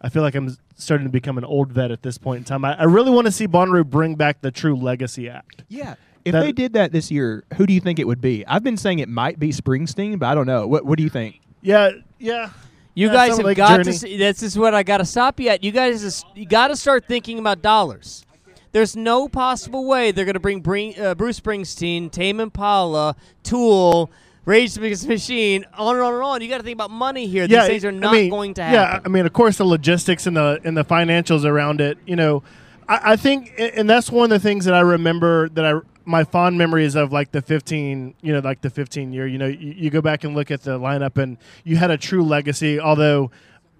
I 0.00 0.08
feel 0.08 0.22
like 0.22 0.34
I'm 0.34 0.56
starting 0.76 1.06
to 1.06 1.12
become 1.12 1.36
an 1.36 1.44
old 1.44 1.72
vet 1.72 1.90
at 1.90 2.02
this 2.02 2.16
point 2.16 2.38
in 2.38 2.44
time. 2.44 2.64
I, 2.64 2.80
I 2.80 2.84
really 2.84 3.10
want 3.10 3.26
to 3.26 3.32
see 3.32 3.46
Bonnaroo 3.46 3.84
bring 3.84 4.14
back 4.14 4.40
the 4.40 4.50
True 4.50 4.76
Legacy 4.76 5.28
Act. 5.28 5.64
Yeah. 5.68 5.96
If 6.26 6.32
That- 6.32 6.40
they 6.42 6.50
did 6.52 6.72
that 6.72 6.90
this 6.90 7.10
year, 7.10 7.44
who 7.56 7.66
do 7.66 7.72
you 7.72 7.80
think 7.80 7.98
it 8.00 8.06
would 8.06 8.20
be? 8.20 8.44
I've 8.46 8.64
been 8.64 8.76
saying 8.76 8.98
it 8.98 9.08
might 9.08 9.38
be 9.38 9.50
Springsteen, 9.50 10.18
but 10.18 10.26
I 10.26 10.34
don't 10.34 10.46
know. 10.46 10.66
What 10.66 10.84
What 10.84 10.98
do 10.98 11.04
you 11.04 11.08
think? 11.08 11.40
Yeah, 11.62 11.90
yeah. 12.18 12.50
You 12.94 13.06
Yeah, 13.08 13.12
guys 13.12 13.36
have 13.36 13.44
like 13.46 13.56
got 13.56 13.84
to. 13.84 13.92
See, 13.92 14.16
this 14.16 14.42
is 14.42 14.58
what 14.58 14.74
I 14.74 14.82
got 14.82 14.98
to 14.98 15.04
stop 15.04 15.38
you 15.38 15.50
at. 15.50 15.62
You 15.62 15.70
guys, 15.70 16.02
is, 16.02 16.24
you 16.34 16.46
got 16.46 16.68
to 16.68 16.76
start 16.76 17.04
thinking 17.06 17.38
about 17.38 17.62
dollars. 17.62 18.24
There's 18.72 18.96
no 18.96 19.28
possible 19.28 19.86
way 19.86 20.10
they're 20.10 20.24
going 20.24 20.34
to 20.34 20.40
bring, 20.40 20.60
bring 20.60 20.98
uh, 21.00 21.14
Bruce 21.14 21.38
Springsteen, 21.38 22.10
Tame 22.10 22.40
Impala, 22.40 23.14
Tool, 23.42 24.10
Rage 24.44 24.76
Against 24.76 25.02
the 25.02 25.08
Machine, 25.08 25.64
on 25.74 25.94
and 25.96 26.04
on 26.04 26.14
and 26.14 26.22
on. 26.22 26.40
You 26.42 26.48
got 26.48 26.58
to 26.58 26.62
think 26.62 26.74
about 26.76 26.90
money 26.90 27.26
here. 27.26 27.46
These 27.46 27.66
things 27.66 27.84
are 27.84 27.88
I 27.88 27.92
not 27.92 28.12
mean, 28.12 28.30
going 28.30 28.54
to 28.54 28.62
happen. 28.62 28.74
Yeah. 28.74 29.00
I 29.04 29.08
mean, 29.08 29.26
of 29.26 29.32
course, 29.32 29.58
the 29.58 29.64
logistics 29.64 30.26
and 30.26 30.36
the 30.36 30.60
and 30.64 30.76
the 30.76 30.84
financials 30.84 31.44
around 31.44 31.80
it. 31.80 31.98
You 32.06 32.16
know, 32.16 32.42
I, 32.88 33.12
I 33.12 33.16
think, 33.16 33.52
and 33.58 33.88
that's 33.88 34.10
one 34.10 34.24
of 34.24 34.30
the 34.30 34.46
things 34.48 34.64
that 34.64 34.74
I 34.74 34.80
remember 34.80 35.48
that 35.50 35.64
I 35.66 35.80
my 36.06 36.24
fond 36.24 36.56
memories 36.56 36.94
of 36.94 37.12
like 37.12 37.32
the 37.32 37.42
15 37.42 38.14
you 38.22 38.32
know 38.32 38.38
like 38.38 38.60
the 38.62 38.70
15 38.70 39.12
year 39.12 39.26
you 39.26 39.38
know 39.38 39.46
you, 39.46 39.74
you 39.76 39.90
go 39.90 40.00
back 40.00 40.24
and 40.24 40.34
look 40.34 40.50
at 40.50 40.62
the 40.62 40.78
lineup 40.78 41.20
and 41.20 41.36
you 41.64 41.76
had 41.76 41.90
a 41.90 41.98
true 41.98 42.24
legacy 42.24 42.78
although 42.80 43.30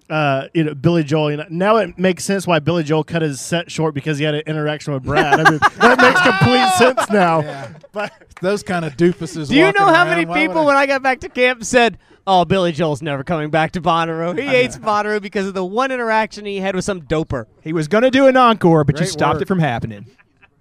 uh, 0.09 0.47
you 0.53 0.63
know 0.63 0.73
Billy 0.73 1.03
Joel. 1.03 1.31
You 1.31 1.37
know, 1.37 1.45
now 1.49 1.75
it 1.77 1.97
makes 1.99 2.23
sense 2.23 2.47
why 2.47 2.59
Billy 2.59 2.83
Joel 2.83 3.03
cut 3.03 3.21
his 3.21 3.41
set 3.41 3.69
short 3.69 3.93
because 3.93 4.17
he 4.17 4.23
had 4.23 4.35
an 4.35 4.43
interaction 4.47 4.93
with 4.93 5.03
Brad. 5.03 5.39
I 5.39 5.49
mean, 5.49 5.59
that 5.59 5.99
makes 6.01 6.21
complete 6.21 6.69
sense 6.77 7.09
now. 7.09 7.73
But 7.91 8.13
those 8.41 8.63
kind 8.63 8.85
of 8.85 8.95
doofuses. 8.95 9.49
Do 9.49 9.55
you 9.55 9.71
know 9.73 9.85
how 9.85 10.05
around, 10.05 10.09
many 10.11 10.25
people, 10.25 10.61
I- 10.61 10.65
when 10.65 10.75
I 10.77 10.85
got 10.85 11.03
back 11.03 11.19
to 11.21 11.29
camp, 11.29 11.65
said, 11.65 11.97
"Oh, 12.25 12.45
Billy 12.45 12.71
Joel's 12.71 13.01
never 13.01 13.25
coming 13.25 13.49
back 13.49 13.71
to 13.73 13.81
Bonnaroo. 13.81 14.39
He 14.39 14.45
hates 14.45 14.77
Bonnaroo 14.77 15.21
because 15.21 15.45
of 15.45 15.53
the 15.53 15.65
one 15.65 15.91
interaction 15.91 16.45
he 16.45 16.59
had 16.59 16.73
with 16.73 16.85
some 16.85 17.01
doper." 17.01 17.45
He 17.61 17.73
was 17.73 17.89
going 17.89 18.03
to 18.03 18.11
do 18.11 18.27
an 18.27 18.37
encore, 18.37 18.85
but 18.85 18.99
you 19.01 19.05
stopped 19.05 19.35
work. 19.35 19.41
it 19.41 19.47
from 19.49 19.59
happening. 19.59 20.05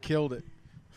killed 0.01 0.33
it? 0.33 0.43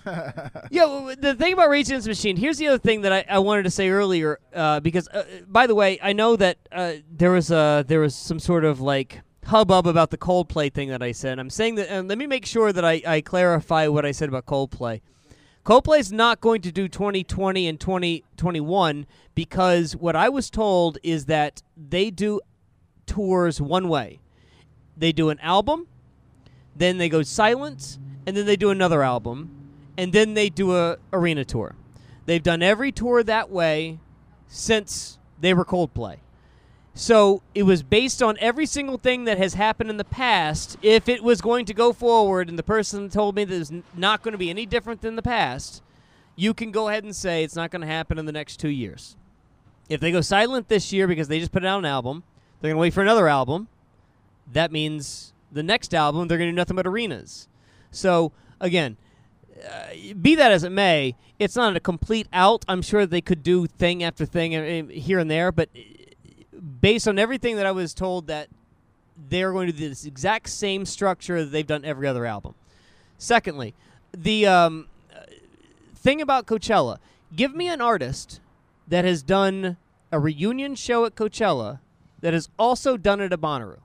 Yeah, 0.71 1.13
the 1.17 1.35
thing 1.35 1.53
about 1.53 1.69
Rage 1.69 1.87
Against 1.87 2.05
the 2.05 2.11
Machine. 2.11 2.37
Here's 2.37 2.57
the 2.57 2.67
other 2.67 2.77
thing 2.77 3.01
that 3.01 3.11
I, 3.11 3.25
I 3.29 3.39
wanted 3.39 3.63
to 3.63 3.71
say 3.71 3.89
earlier, 3.89 4.39
uh, 4.53 4.79
because 4.79 5.07
uh, 5.09 5.23
by 5.47 5.67
the 5.67 5.75
way, 5.75 5.99
I 6.01 6.13
know 6.13 6.35
that 6.35 6.57
uh, 6.71 6.93
there 7.11 7.31
was 7.31 7.51
uh, 7.51 7.83
there 7.87 7.99
was 7.99 8.15
some 8.15 8.39
sort 8.39 8.65
of 8.65 8.79
like 8.79 9.21
hubbub 9.45 9.87
about 9.87 10.11
the 10.11 10.17
Coldplay 10.17 10.71
thing 10.71 10.89
that 10.89 11.01
I 11.01 11.11
said. 11.11 11.39
I'm 11.39 11.49
saying 11.49 11.75
that, 11.75 11.91
and 11.91 12.07
let 12.07 12.17
me 12.17 12.27
make 12.27 12.45
sure 12.45 12.71
that 12.71 12.85
I, 12.85 13.01
I 13.05 13.21
clarify 13.21 13.87
what 13.87 14.05
I 14.05 14.11
said 14.11 14.29
about 14.29 14.45
Coldplay. 14.45 15.01
Coldplay 15.65 15.99
is 15.99 16.11
not 16.11 16.39
going 16.39 16.61
to 16.61 16.71
do 16.71 16.87
2020 16.87 17.67
and 17.67 17.79
2021 17.79 19.05
because 19.35 19.95
what 19.95 20.15
I 20.15 20.29
was 20.29 20.49
told 20.49 20.97
is 21.03 21.25
that 21.25 21.61
they 21.75 22.09
do 22.09 22.41
tours 23.05 23.59
one 23.59 23.89
way. 23.89 24.19
They 24.95 25.11
do 25.11 25.29
an 25.29 25.39
album, 25.39 25.87
then 26.75 26.97
they 26.97 27.09
go 27.09 27.23
silent, 27.23 27.97
and 28.25 28.35
then 28.35 28.45
they 28.45 28.55
do 28.55 28.69
another 28.69 29.03
album, 29.03 29.58
and 29.99 30.13
then 30.13 30.33
they 30.33 30.47
do 30.47 30.77
a 30.77 30.95
arena 31.11 31.43
tour. 31.43 31.75
They've 32.25 32.41
done 32.41 32.63
every 32.63 32.89
tour 32.89 33.21
that 33.21 33.49
way 33.49 33.99
since 34.47 35.19
they 35.41 35.53
were 35.53 35.65
Coldplay. 35.65 36.19
So 36.93 37.41
it 37.53 37.63
was 37.63 37.83
based 37.83 38.23
on 38.23 38.37
every 38.39 38.65
single 38.65 38.97
thing 38.97 39.25
that 39.25 39.37
has 39.37 39.55
happened 39.55 39.89
in 39.89 39.97
the 39.97 40.05
past. 40.05 40.77
If 40.81 41.09
it 41.09 41.21
was 41.21 41.41
going 41.41 41.65
to 41.65 41.73
go 41.73 41.91
forward, 41.91 42.47
and 42.47 42.57
the 42.57 42.63
person 42.63 43.09
told 43.09 43.35
me 43.35 43.43
that 43.43 43.53
it's 43.53 43.73
not 43.93 44.23
going 44.23 44.31
to 44.31 44.37
be 44.37 44.49
any 44.49 44.65
different 44.65 45.01
than 45.01 45.17
the 45.17 45.21
past, 45.21 45.83
you 46.37 46.53
can 46.53 46.71
go 46.71 46.87
ahead 46.87 47.03
and 47.03 47.13
say 47.13 47.43
it's 47.43 47.57
not 47.57 47.69
going 47.69 47.81
to 47.81 47.87
happen 47.87 48.17
in 48.17 48.25
the 48.25 48.31
next 48.31 48.57
two 48.57 48.69
years. 48.69 49.17
If 49.89 49.99
they 49.99 50.13
go 50.13 50.21
silent 50.21 50.69
this 50.69 50.93
year 50.93 51.07
because 51.07 51.27
they 51.27 51.39
just 51.39 51.51
put 51.51 51.65
out 51.65 51.79
an 51.79 51.85
album, 51.85 52.23
they're 52.61 52.69
going 52.69 52.77
to 52.77 52.81
wait 52.81 52.93
for 52.93 53.01
another 53.01 53.27
album. 53.27 53.67
That 54.53 54.71
means 54.71 55.33
the 55.51 55.63
next 55.63 55.93
album 55.93 56.29
they're 56.29 56.37
going 56.37 56.47
to 56.47 56.53
do 56.53 56.55
nothing 56.55 56.77
but 56.77 56.87
arenas. 56.87 57.49
So 57.91 58.31
again, 58.61 58.95
uh, 59.67 60.13
be 60.21 60.35
that 60.35 60.51
as 60.51 60.63
it 60.63 60.71
may, 60.71 61.15
it's 61.37 61.55
not 61.55 61.75
a 61.75 61.79
complete 61.79 62.27
out. 62.33 62.63
I'm 62.67 62.81
sure 62.81 63.05
they 63.05 63.21
could 63.21 63.43
do 63.43 63.67
thing 63.67 64.03
after 64.03 64.25
thing 64.25 64.55
uh, 64.55 64.59
uh, 64.59 64.91
here 64.91 65.19
and 65.19 65.29
there, 65.29 65.51
but 65.51 65.69
uh, 65.75 66.59
based 66.81 67.07
on 67.07 67.19
everything 67.19 67.55
that 67.57 67.65
I 67.65 67.71
was 67.71 67.93
told, 67.93 68.27
that 68.27 68.49
they're 69.29 69.51
going 69.51 69.67
to 69.67 69.73
do 69.73 69.89
this 69.89 70.05
exact 70.05 70.49
same 70.49 70.85
structure 70.85 71.43
that 71.43 71.51
they've 71.51 71.67
done 71.67 71.83
every 71.83 72.07
other 72.07 72.25
album. 72.25 72.55
Secondly, 73.17 73.73
the 74.13 74.47
um, 74.47 74.87
uh, 75.13 75.21
thing 75.95 76.21
about 76.21 76.45
Coachella, 76.45 76.97
give 77.35 77.53
me 77.53 77.67
an 77.67 77.81
artist 77.81 78.39
that 78.87 79.05
has 79.05 79.21
done 79.21 79.77
a 80.11 80.19
reunion 80.19 80.75
show 80.75 81.05
at 81.05 81.15
Coachella 81.15 81.79
that 82.21 82.33
has 82.33 82.49
also 82.57 82.97
done 82.97 83.21
it 83.21 83.31
at 83.31 83.39
Bonnaroo. 83.39 83.79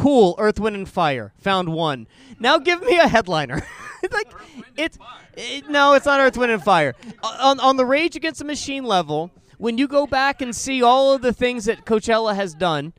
Cool, 0.00 0.34
Earth, 0.38 0.58
Wind, 0.58 0.76
and 0.76 0.88
Fire. 0.88 1.34
Found 1.40 1.74
one. 1.74 2.08
Now 2.38 2.56
give 2.56 2.80
me 2.80 2.98
a 2.98 3.06
headliner. 3.06 3.62
it's 4.02 4.14
like 4.14 4.32
it's 4.74 4.98
it, 5.36 5.68
no, 5.68 5.92
it's 5.92 6.06
not 6.06 6.20
Earth, 6.20 6.38
Wind, 6.38 6.50
and 6.50 6.62
Fire. 6.62 6.94
on 7.22 7.60
on 7.60 7.76
the 7.76 7.84
Rage 7.84 8.16
Against 8.16 8.38
the 8.38 8.46
Machine 8.46 8.84
level, 8.84 9.30
when 9.58 9.76
you 9.76 9.86
go 9.86 10.06
back 10.06 10.40
and 10.40 10.56
see 10.56 10.82
all 10.82 11.12
of 11.12 11.20
the 11.20 11.34
things 11.34 11.66
that 11.66 11.84
Coachella 11.84 12.34
has 12.34 12.54
done, 12.54 12.94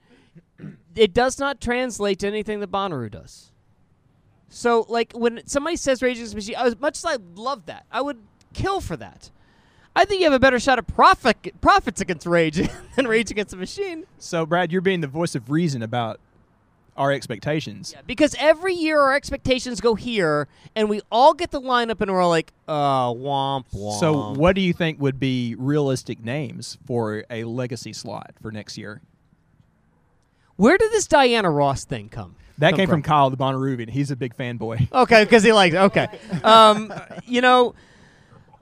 it 0.95 1.11
does 1.11 1.39
not 1.39 1.59
translate 1.59 2.19
to 2.19 2.27
anything 2.27 2.59
that 2.59 2.71
Bonnaroo 2.71 3.09
does. 3.09 3.51
So, 4.49 4.85
like 4.87 5.11
when 5.13 5.41
somebody 5.47 5.77
says 5.77 6.03
Rage 6.03 6.17
Against 6.17 6.33
the 6.33 6.37
Machine, 6.37 6.55
as 6.55 6.79
much 6.79 6.99
as 6.99 7.05
I 7.05 7.17
love 7.33 7.65
that, 7.65 7.87
I 7.91 8.01
would 8.01 8.19
kill 8.53 8.79
for 8.79 8.95
that. 8.97 9.31
I 9.95 10.05
think 10.05 10.19
you 10.19 10.25
have 10.25 10.33
a 10.33 10.39
better 10.39 10.59
shot 10.59 10.77
at 10.77 10.85
profit 10.85 11.59
profits 11.61 11.99
against 11.99 12.27
Rage 12.27 12.61
than 12.95 13.07
Rage 13.07 13.31
Against 13.31 13.51
the 13.51 13.57
Machine. 13.57 14.05
So, 14.19 14.45
Brad, 14.45 14.71
you're 14.71 14.81
being 14.81 15.01
the 15.01 15.07
voice 15.07 15.33
of 15.33 15.49
reason 15.49 15.81
about 15.81 16.19
our 17.01 17.11
expectations. 17.11 17.95
Because 18.05 18.35
every 18.37 18.75
year 18.75 18.99
our 18.99 19.15
expectations 19.15 19.81
go 19.81 19.95
here, 19.95 20.47
and 20.75 20.87
we 20.87 21.01
all 21.11 21.33
get 21.33 21.49
the 21.49 21.59
lineup, 21.59 21.99
and 21.99 22.11
we're 22.11 22.21
all 22.21 22.29
like, 22.29 22.53
uh, 22.67 23.07
womp 23.09 23.65
womp. 23.73 23.99
So, 23.99 24.33
what 24.33 24.53
do 24.53 24.61
you 24.61 24.71
think 24.71 25.01
would 25.01 25.19
be 25.19 25.55
realistic 25.57 26.23
names 26.23 26.77
for 26.85 27.25
a 27.31 27.43
legacy 27.43 27.91
slot 27.91 28.33
for 28.39 28.51
next 28.51 28.77
year? 28.77 29.01
Where 30.57 30.77
did 30.77 30.91
this 30.91 31.07
Diana 31.07 31.49
Ross 31.49 31.85
thing 31.85 32.07
come? 32.07 32.35
That 32.59 32.71
come 32.71 32.77
came 32.77 32.89
from 32.89 33.01
Kyle 33.01 33.31
the 33.31 33.37
Bonnaroovian. 33.37 33.89
He's 33.89 34.11
a 34.11 34.15
big 34.15 34.37
fanboy. 34.37 34.91
Okay, 34.93 35.23
because 35.23 35.41
he 35.41 35.51
likes. 35.51 35.73
Okay, 35.73 36.07
um, 36.43 36.93
you 37.25 37.41
know, 37.41 37.73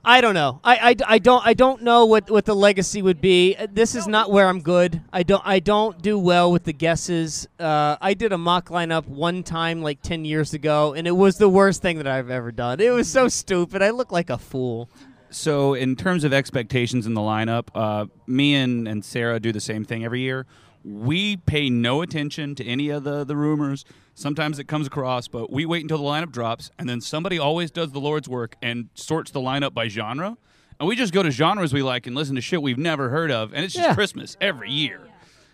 I 0.04 0.20
don't 0.20 0.34
know. 0.34 0.60
I, 0.64 0.76
I, 0.76 1.14
I 1.14 1.18
don't 1.18 1.46
I 1.46 1.54
don't 1.54 1.82
know 1.82 2.06
what, 2.06 2.30
what 2.30 2.44
the 2.46 2.54
legacy 2.54 3.02
would 3.02 3.20
be. 3.20 3.54
This 3.70 3.94
is 3.94 4.06
not 4.06 4.30
where 4.30 4.48
I'm 4.48 4.60
good. 4.60 5.02
I 5.12 5.22
don't 5.22 5.42
I 5.44 5.58
don't 5.58 6.00
do 6.00 6.18
well 6.18 6.50
with 6.50 6.64
the 6.64 6.72
guesses. 6.72 7.46
Uh, 7.58 7.96
I 8.00 8.14
did 8.14 8.32
a 8.32 8.38
mock 8.38 8.68
lineup 8.70 9.06
one 9.06 9.42
time 9.42 9.82
like 9.82 10.00
ten 10.00 10.24
years 10.24 10.54
ago, 10.54 10.94
and 10.94 11.06
it 11.06 11.16
was 11.16 11.36
the 11.36 11.48
worst 11.48 11.82
thing 11.82 11.98
that 11.98 12.06
I've 12.06 12.30
ever 12.30 12.50
done. 12.50 12.80
It 12.80 12.90
was 12.90 13.10
so 13.10 13.28
stupid. 13.28 13.82
I 13.82 13.90
look 13.90 14.10
like 14.10 14.30
a 14.30 14.38
fool. 14.38 14.88
So, 15.32 15.74
in 15.74 15.94
terms 15.94 16.24
of 16.24 16.32
expectations 16.32 17.06
in 17.06 17.14
the 17.14 17.20
lineup, 17.20 17.68
uh, 17.74 18.06
me 18.26 18.56
and, 18.56 18.88
and 18.88 19.04
Sarah 19.04 19.38
do 19.38 19.52
the 19.52 19.60
same 19.60 19.84
thing 19.84 20.04
every 20.04 20.22
year. 20.22 20.44
We 20.84 21.36
pay 21.36 21.68
no 21.70 22.02
attention 22.02 22.54
to 22.56 22.64
any 22.64 22.88
of 22.88 23.04
the, 23.04 23.24
the 23.24 23.36
rumors. 23.36 23.84
Sometimes 24.14 24.58
it 24.58 24.64
comes 24.64 24.86
across, 24.86 25.28
but 25.28 25.50
we 25.50 25.66
wait 25.66 25.82
until 25.82 25.98
the 25.98 26.04
lineup 26.04 26.32
drops, 26.32 26.70
and 26.78 26.88
then 26.88 27.00
somebody 27.00 27.38
always 27.38 27.70
does 27.70 27.92
the 27.92 28.00
Lord's 28.00 28.28
work 28.28 28.56
and 28.62 28.88
sorts 28.94 29.30
the 29.30 29.40
lineup 29.40 29.74
by 29.74 29.88
genre. 29.88 30.36
And 30.78 30.88
we 30.88 30.96
just 30.96 31.12
go 31.12 31.22
to 31.22 31.30
genres 31.30 31.74
we 31.74 31.82
like 31.82 32.06
and 32.06 32.16
listen 32.16 32.34
to 32.36 32.40
shit 32.40 32.62
we've 32.62 32.78
never 32.78 33.10
heard 33.10 33.30
of, 33.30 33.52
and 33.52 33.64
it's 33.64 33.74
just 33.74 33.88
Yeah. 33.88 33.94
Christmas 33.94 34.36
every 34.40 34.70
year. 34.70 35.02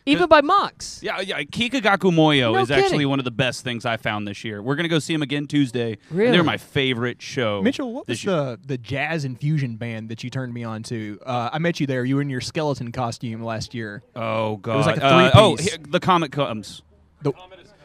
Even 0.09 0.29
by 0.29 0.41
mocks. 0.41 1.01
Yeah, 1.03 1.21
yeah. 1.21 1.43
Kikagaku 1.43 2.13
Moyo 2.13 2.53
No 2.53 2.59
is 2.61 2.71
actually 2.71 3.05
one 3.07 3.19
of 3.19 3.25
the 3.25 3.31
best 3.33 3.65
things 3.65 3.85
I 3.85 3.97
found 3.97 4.27
this 4.29 4.45
year. 4.45 4.63
We're 4.63 4.77
gonna 4.77 4.89
go 4.89 5.01
see 5.01 5.13
him 5.13 5.23
again 5.23 5.47
Tuesday. 5.49 5.99
Really? 6.11 6.31
they're 6.31 6.45
my 6.45 6.57
favorite 6.59 7.21
show. 7.21 7.61
Mitchell, 7.61 7.93
what 7.93 8.07
was 8.07 8.19
this 8.19 8.25
year. 8.25 8.35
the, 8.35 8.61
the 8.65 8.79
jazz 8.79 9.25
infusion 9.25 9.77
band 9.77 10.09
that 10.11 10.23
you 10.23 10.31
turned 10.31 10.55
me 10.55 10.63
on 10.63 10.85
to? 10.85 11.19
Uh, 11.27 11.51
I 11.53 11.59
met 11.59 11.81
you 11.81 11.87
there. 11.89 12.05
You 12.05 12.17
were 12.17 12.23
in 12.23 12.31
your 12.31 12.41
skeleton 12.41 12.93
costume 12.93 13.43
last 13.43 13.75
year. 13.75 14.03
Oh 14.15 14.57
god! 14.59 14.75
It 14.75 14.77
was 14.79 14.87
like 14.87 14.97
a 14.99 15.05
Uh, 15.05 15.31
three 15.31 15.41
oh, 15.43 15.57
piece. 15.57 15.69
here- 15.71 15.79
the 15.89 16.01
comet 16.01 16.31
comes. 16.33 16.83
The, 17.23 17.33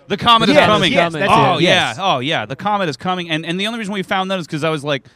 The 0.07 0.18
comet 0.18 0.49
is 0.49 0.56
Yes, 0.56 0.65
coming. 0.68 0.91
yes, 0.91 1.14
that's 1.14 1.31
oh 1.31 1.57
it, 1.57 1.61
yes. 1.64 1.98
yeah, 1.98 2.03
oh 2.06 2.19
yeah. 2.19 2.45
The 2.45 2.56
comet 2.56 2.89
is 2.89 2.98
coming, 2.98 3.30
and 3.30 3.45
and 3.45 3.60
the 3.60 3.65
only 3.65 3.80
reason 3.80 3.93
we 3.93 4.03
found 4.03 4.30
that 4.30 4.38
is 4.39 4.45
because 4.45 4.64
I 4.64 4.69
was 4.69 4.84
like, 4.84 5.07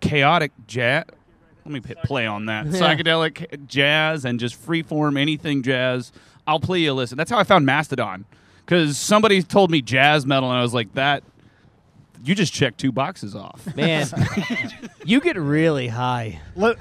chaotic 0.00 0.52
jazz. 0.66 1.04
Let 1.66 1.72
me 1.72 1.80
hit 1.84 1.98
play 2.04 2.26
on 2.26 2.46
that 2.46 2.66
psychedelic 2.66 3.66
jazz 3.66 4.24
and 4.24 4.38
just 4.38 4.54
freeform 4.64 5.18
anything 5.18 5.64
jazz. 5.64 6.12
I'll 6.46 6.60
play 6.60 6.78
you 6.78 6.92
a 6.92 6.94
listen. 6.94 7.18
That's 7.18 7.30
how 7.30 7.38
I 7.38 7.42
found 7.42 7.66
Mastodon 7.66 8.24
because 8.64 8.96
somebody 8.96 9.42
told 9.42 9.72
me 9.72 9.82
jazz 9.82 10.24
metal, 10.24 10.48
and 10.48 10.58
I 10.58 10.62
was 10.62 10.72
like, 10.74 10.94
that. 10.94 11.24
You 12.24 12.34
just 12.34 12.52
checked 12.52 12.78
two 12.78 12.92
boxes 12.92 13.34
off, 13.34 13.66
Man, 13.76 14.08
you 15.04 15.20
get 15.20 15.36
really 15.36 15.88
high. 15.88 16.40
Let, 16.54 16.78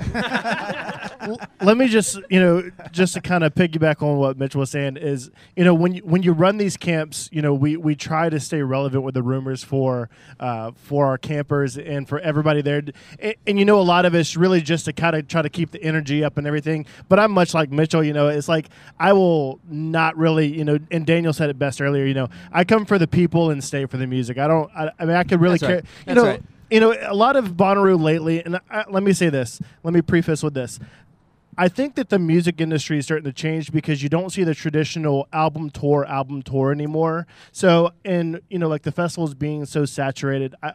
let 1.61 1.77
me 1.77 1.87
just 1.87 2.19
you 2.29 2.39
know 2.39 2.69
just 2.91 3.13
to 3.13 3.21
kind 3.21 3.43
of 3.43 3.53
piggyback 3.53 4.01
on 4.01 4.17
what 4.17 4.37
Mitch 4.37 4.55
was 4.55 4.71
saying 4.71 4.97
is 4.97 5.29
you 5.55 5.63
know 5.63 5.73
when 5.73 5.93
you, 5.95 6.01
when 6.03 6.23
you 6.23 6.31
run 6.31 6.57
these 6.57 6.77
camps 6.77 7.29
you 7.31 7.41
know 7.41 7.53
we, 7.53 7.77
we 7.77 7.95
try 7.95 8.29
to 8.29 8.39
stay 8.39 8.61
relevant 8.61 9.03
with 9.03 9.13
the 9.13 9.23
rumors 9.23 9.63
for 9.63 10.09
uh, 10.39 10.71
for 10.75 11.07
our 11.07 11.17
campers 11.17 11.77
and 11.77 12.07
for 12.07 12.19
everybody 12.19 12.61
there. 12.61 12.83
And, 13.19 13.35
and 13.45 13.59
you 13.59 13.65
know 13.65 13.79
a 13.79 13.83
lot 13.83 14.05
of 14.05 14.15
it's 14.15 14.35
really 14.35 14.61
just 14.61 14.85
to 14.85 14.93
kind 14.93 15.15
of 15.15 15.27
try 15.27 15.41
to 15.41 15.49
keep 15.49 15.71
the 15.71 15.81
energy 15.83 16.23
up 16.23 16.37
and 16.37 16.47
everything 16.47 16.85
but 17.09 17.19
I'm 17.19 17.31
much 17.31 17.53
like 17.53 17.71
Mitchell 17.71 18.03
you 18.03 18.13
know 18.13 18.27
it's 18.27 18.47
like 18.47 18.69
I 18.99 19.13
will 19.13 19.59
not 19.67 20.17
really 20.17 20.47
you 20.47 20.63
know 20.63 20.79
and 20.91 21.05
Daniel 21.05 21.33
said 21.33 21.49
it 21.49 21.59
best 21.59 21.81
earlier 21.81 22.05
you 22.05 22.13
know 22.13 22.29
I 22.51 22.63
come 22.63 22.85
for 22.85 22.97
the 22.97 23.07
people 23.07 23.49
and 23.49 23.63
stay 23.63 23.85
for 23.85 23.97
the 23.97 24.07
music. 24.07 24.37
I 24.37 24.47
don't 24.47 24.71
I, 24.75 24.91
I 24.99 25.05
mean 25.05 25.15
I 25.15 25.23
could 25.25 25.41
really 25.41 25.57
That's 25.57 25.67
care 25.67 25.75
right. 25.77 25.85
you 25.85 26.05
That's 26.05 26.15
know 26.17 26.25
right. 26.25 26.43
you 26.71 26.79
know, 26.79 26.95
a 27.01 27.13
lot 27.13 27.35
of 27.35 27.53
Bonnaroo 27.55 28.01
lately, 28.01 28.43
and 28.43 28.59
I, 28.71 28.85
let 28.89 29.03
me 29.03 29.13
say 29.13 29.29
this. 29.29 29.59
Let 29.83 29.93
me 29.93 30.01
preface 30.01 30.41
with 30.41 30.53
this. 30.55 30.79
I 31.57 31.67
think 31.69 31.95
that 31.95 32.09
the 32.09 32.19
music 32.19 32.59
industry 32.59 32.97
is 32.97 33.05
starting 33.05 33.23
to 33.25 33.31
change 33.31 33.71
because 33.71 34.03
you 34.03 34.09
don't 34.09 34.29
see 34.31 34.43
the 34.43 34.53
traditional 34.55 35.27
album 35.31 35.69
tour, 35.69 36.05
album 36.05 36.41
tour 36.41 36.71
anymore. 36.71 37.27
So, 37.53 37.91
and 38.03 38.41
you 38.49 38.57
know, 38.59 38.67
like 38.67 38.81
the 38.81 38.91
festivals 38.91 39.33
being 39.35 39.65
so 39.65 39.85
saturated, 39.85 40.53
I, 40.61 40.73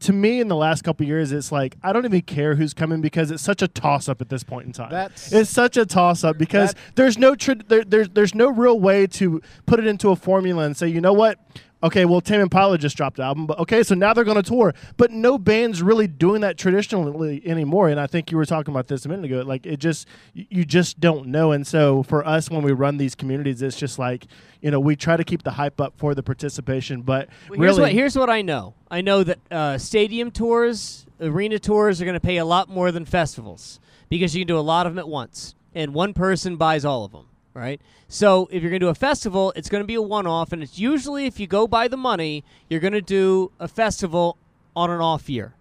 to 0.00 0.12
me, 0.12 0.40
in 0.40 0.48
the 0.48 0.56
last 0.56 0.82
couple 0.84 1.06
years, 1.06 1.32
it's 1.32 1.50
like 1.50 1.76
I 1.82 1.92
don't 1.92 2.04
even 2.04 2.20
care 2.22 2.54
who's 2.54 2.74
coming 2.74 3.00
because 3.00 3.30
it's 3.30 3.42
such 3.42 3.62
a 3.62 3.68
toss 3.68 4.08
up 4.08 4.20
at 4.20 4.28
this 4.28 4.42
point 4.44 4.66
in 4.66 4.72
time. 4.72 4.90
That's- 4.90 5.32
it's 5.32 5.50
such 5.50 5.76
a 5.76 5.86
toss 5.86 6.22
up 6.24 6.36
because 6.38 6.72
That- 6.74 6.80
there's 6.96 7.16
no 7.18 7.34
tra- 7.34 7.56
there, 7.68 7.82
there's 7.84 8.08
there's 8.10 8.34
no 8.34 8.48
real 8.50 8.78
way 8.78 9.06
to 9.08 9.40
put 9.64 9.80
it 9.80 9.86
into 9.86 10.10
a 10.10 10.16
formula 10.16 10.64
and 10.64 10.76
say, 10.76 10.88
you 10.88 11.00
know 11.00 11.12
what? 11.14 11.38
Okay, 11.82 12.06
well, 12.06 12.22
Tame 12.22 12.40
Impala 12.40 12.78
just 12.78 12.96
dropped 12.96 13.18
an 13.18 13.24
album, 13.26 13.46
but 13.46 13.58
okay, 13.58 13.82
so 13.82 13.94
now 13.94 14.14
they're 14.14 14.24
going 14.24 14.42
to 14.42 14.42
tour. 14.42 14.72
But 14.96 15.10
no 15.10 15.36
band's 15.36 15.82
really 15.82 16.06
doing 16.06 16.40
that 16.40 16.56
traditionally 16.56 17.42
anymore. 17.44 17.88
And 17.90 18.00
I 18.00 18.06
think 18.06 18.30
you 18.30 18.38
were 18.38 18.46
talking 18.46 18.72
about 18.72 18.88
this 18.88 19.04
a 19.04 19.08
minute 19.10 19.26
ago. 19.26 19.42
Like 19.42 19.66
it 19.66 19.78
just, 19.78 20.08
you 20.32 20.64
just 20.64 21.00
don't 21.00 21.26
know. 21.26 21.52
And 21.52 21.66
so 21.66 22.02
for 22.02 22.26
us, 22.26 22.50
when 22.50 22.62
we 22.62 22.72
run 22.72 22.96
these 22.96 23.14
communities, 23.14 23.60
it's 23.60 23.76
just 23.76 23.98
like, 23.98 24.26
you 24.62 24.70
know, 24.70 24.80
we 24.80 24.96
try 24.96 25.18
to 25.18 25.24
keep 25.24 25.42
the 25.42 25.50
hype 25.50 25.78
up 25.80 25.92
for 25.98 26.14
the 26.14 26.22
participation. 26.22 27.02
But 27.02 27.28
Well, 27.50 27.60
here's 27.60 27.76
really, 27.76 27.80
what 27.82 27.92
here's 27.92 28.16
what 28.16 28.30
I 28.30 28.40
know. 28.40 28.74
I 28.90 29.02
know 29.02 29.22
that 29.22 29.38
uh, 29.50 29.76
stadium 29.76 30.30
tours, 30.30 31.06
arena 31.20 31.58
tours 31.58 32.00
are 32.00 32.06
going 32.06 32.14
to 32.14 32.20
pay 32.20 32.38
a 32.38 32.44
lot 32.46 32.70
more 32.70 32.90
than 32.90 33.04
festivals 33.04 33.80
because 34.08 34.34
you 34.34 34.40
can 34.40 34.48
do 34.48 34.58
a 34.58 34.60
lot 34.60 34.86
of 34.86 34.94
them 34.94 34.98
at 34.98 35.08
once, 35.08 35.54
and 35.74 35.92
one 35.92 36.14
person 36.14 36.56
buys 36.56 36.86
all 36.86 37.04
of 37.04 37.12
them. 37.12 37.26
Right. 37.56 37.80
So 38.08 38.48
if 38.52 38.62
you're 38.62 38.68
going 38.68 38.80
to 38.80 38.86
do 38.86 38.90
a 38.90 38.94
festival, 38.94 39.50
it's 39.56 39.70
going 39.70 39.82
to 39.82 39.86
be 39.86 39.94
a 39.94 40.02
one-off, 40.02 40.52
and 40.52 40.62
it's 40.62 40.78
usually 40.78 41.24
if 41.24 41.40
you 41.40 41.46
go 41.46 41.66
by 41.66 41.88
the 41.88 41.96
money, 41.96 42.44
you're 42.68 42.80
going 42.80 42.92
to 42.92 43.00
do 43.00 43.50
a 43.58 43.66
festival 43.66 44.36
on 44.76 44.90
an 44.90 45.00
off 45.00 45.30
year. 45.30 45.54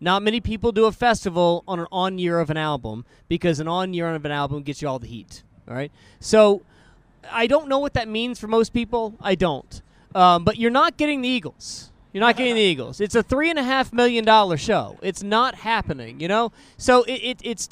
Not 0.00 0.22
many 0.22 0.40
people 0.40 0.70
do 0.70 0.84
a 0.84 0.92
festival 0.92 1.64
on 1.66 1.80
an 1.80 1.86
on 1.90 2.20
year 2.20 2.38
of 2.38 2.50
an 2.50 2.56
album 2.56 3.04
because 3.26 3.58
an 3.58 3.66
on 3.66 3.94
year 3.94 4.14
of 4.14 4.24
an 4.24 4.30
album 4.30 4.62
gets 4.62 4.80
you 4.80 4.86
all 4.86 5.00
the 5.00 5.08
heat. 5.08 5.42
All 5.66 5.74
right. 5.74 5.90
So 6.20 6.62
I 7.32 7.48
don't 7.48 7.68
know 7.68 7.80
what 7.80 7.94
that 7.94 8.06
means 8.06 8.38
for 8.38 8.46
most 8.46 8.72
people. 8.72 9.16
I 9.20 9.34
don't. 9.34 9.82
Um, 10.14 10.44
but 10.44 10.56
you're 10.56 10.70
not 10.70 10.96
getting 10.96 11.20
the 11.22 11.28
Eagles. 11.28 11.90
You're 12.12 12.20
not 12.20 12.36
getting 12.36 12.54
the 12.54 12.60
Eagles. 12.60 13.00
It's 13.00 13.16
a 13.16 13.24
three 13.24 13.50
and 13.50 13.58
a 13.58 13.64
half 13.64 13.92
million 13.92 14.24
dollar 14.24 14.56
show. 14.56 14.98
It's 15.02 15.24
not 15.24 15.56
happening. 15.56 16.20
You 16.20 16.28
know. 16.28 16.52
So 16.76 17.02
it, 17.02 17.20
it 17.24 17.40
it's. 17.42 17.68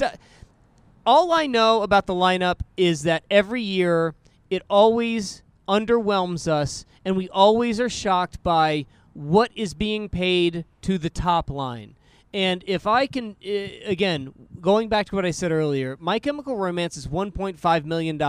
All 1.05 1.33
I 1.33 1.47
know 1.47 1.83
about 1.83 2.07
the 2.07 2.15
lineup 2.15 2.61
is 2.77 3.03
that 3.03 3.25
every 3.31 3.63
year 3.63 4.15
it 4.51 4.63
always 4.69 5.43
underwhelms 5.69 6.47
us, 6.47 6.85
and 7.05 7.17
we 7.17 7.29
always 7.31 7.81
are 7.81 7.89
shocked 7.89 8.43
by 8.43 8.87
what 9.15 9.51
is 9.55 9.75
being 9.75 10.09
paid 10.09 10.65
to 10.83 10.99
the 10.99 11.11
top 11.11 11.51
line. 11.51 11.97
And 12.35 12.65
if 12.67 12.87
I 12.87 13.07
can, 13.07 13.37
uh, 13.45 13.51
again, 13.85 14.33
going 14.61 14.89
back 14.89 15.07
to 15.09 15.17
what 15.17 15.27
I 15.27 15.33
said 15.33 15.53
earlier, 15.53 15.97
My 16.01 16.19
Chemical 16.19 16.57
Romance 16.57 16.97
is 16.97 17.07
$1.5 17.07 17.85
million 17.85 18.21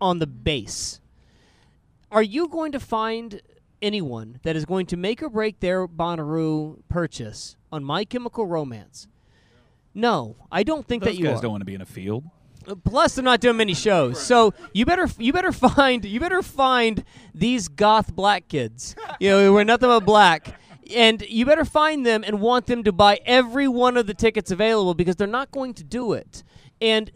on 0.00 0.18
the 0.18 0.26
base. 0.26 1.00
Are 2.10 2.22
you 2.22 2.48
going 2.48 2.72
to 2.72 2.80
find 2.80 3.42
anyone 3.82 4.40
that 4.44 4.56
is 4.56 4.64
going 4.64 4.86
to 4.86 4.96
make 4.96 5.22
or 5.22 5.28
break 5.28 5.60
their 5.60 5.86
Bonnaroo 5.86 6.78
purchase 6.88 7.56
on 7.70 7.84
My 7.84 8.04
Chemical 8.04 8.46
Romance? 8.46 9.08
No, 9.94 10.36
I 10.50 10.62
don't 10.64 10.86
think 10.86 11.02
Those 11.04 11.14
that 11.14 11.18
you 11.18 11.24
guys 11.26 11.38
are. 11.38 11.42
don't 11.42 11.52
want 11.52 11.60
to 11.60 11.66
be 11.66 11.74
in 11.74 11.80
a 11.80 11.86
field. 11.86 12.24
Plus, 12.84 13.14
they're 13.14 13.24
not 13.24 13.40
doing 13.40 13.58
many 13.58 13.74
shows, 13.74 14.18
so 14.24 14.54
you 14.72 14.86
better 14.86 15.06
you 15.18 15.32
better 15.32 15.52
find 15.76 16.04
you 16.04 16.18
better 16.18 16.42
find 16.42 17.04
these 17.34 17.68
goth 17.68 18.14
black 18.14 18.48
kids. 18.48 18.96
You 19.20 19.30
know, 19.30 19.52
we're 19.52 19.64
nothing 19.64 19.88
but 19.90 20.00
black, 20.00 20.58
and 20.94 21.20
you 21.28 21.44
better 21.44 21.66
find 21.66 22.06
them 22.06 22.24
and 22.26 22.40
want 22.40 22.66
them 22.66 22.82
to 22.84 22.92
buy 22.92 23.20
every 23.26 23.68
one 23.68 23.96
of 23.98 24.06
the 24.06 24.14
tickets 24.14 24.50
available 24.50 24.94
because 24.94 25.16
they're 25.16 25.26
not 25.26 25.50
going 25.50 25.74
to 25.74 25.84
do 25.84 26.14
it. 26.14 26.42
And 26.80 27.10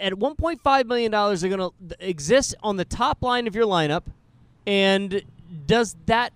at 0.00 0.12
1.5 0.14 0.86
million 0.86 1.10
dollars, 1.10 1.40
they're 1.40 1.50
going 1.50 1.70
to 1.88 1.96
exist 2.08 2.54
on 2.62 2.76
the 2.76 2.84
top 2.84 3.22
line 3.22 3.46
of 3.48 3.54
your 3.56 3.66
lineup. 3.66 4.04
And 4.66 5.22
does 5.66 5.96
that 6.06 6.32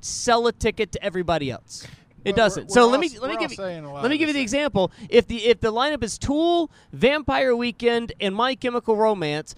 sell 0.00 0.46
a 0.48 0.52
ticket 0.52 0.90
to 0.92 1.02
everybody 1.02 1.50
else? 1.50 1.86
It 2.26 2.34
Well, 2.36 2.46
doesn't. 2.46 2.62
we're- 2.64 2.74
so 2.74 2.86
we're 2.86 2.92
let 2.92 3.00
me 3.00 3.08
all- 3.16 3.22
let 3.22 3.30
me 3.30 3.36
give 3.38 3.50
you 3.52 3.56
saying 3.56 3.84
a 3.84 3.92
lot 3.92 4.02
let 4.02 4.10
me 4.10 4.18
give 4.18 4.26
the 4.26 4.30
you 4.32 4.34
the 4.34 4.42
example. 4.42 4.90
If 5.08 5.28
the 5.28 5.44
if 5.44 5.60
the 5.60 5.72
lineup 5.72 6.02
is 6.02 6.18
Tool, 6.18 6.70
Vampire 6.92 7.54
Weekend, 7.54 8.12
and 8.20 8.34
My 8.34 8.54
Chemical 8.56 8.96
Romance, 8.96 9.54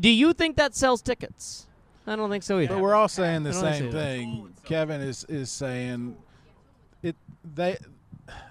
do 0.00 0.08
you 0.08 0.32
think 0.32 0.56
that 0.56 0.74
sells 0.74 1.02
tickets? 1.02 1.66
I 2.06 2.16
don't 2.16 2.30
think 2.30 2.42
so 2.42 2.58
either. 2.60 2.74
But 2.76 2.82
we're 2.82 2.94
all 2.94 3.08
saying 3.08 3.42
the 3.42 3.50
I 3.50 3.52
don't 3.52 3.62
think 3.62 3.76
same 3.76 3.92
thing. 3.92 4.54
Kevin 4.64 5.00
is 5.02 5.24
is 5.28 5.50
saying 5.50 6.16
it. 7.02 7.16
They, 7.54 7.76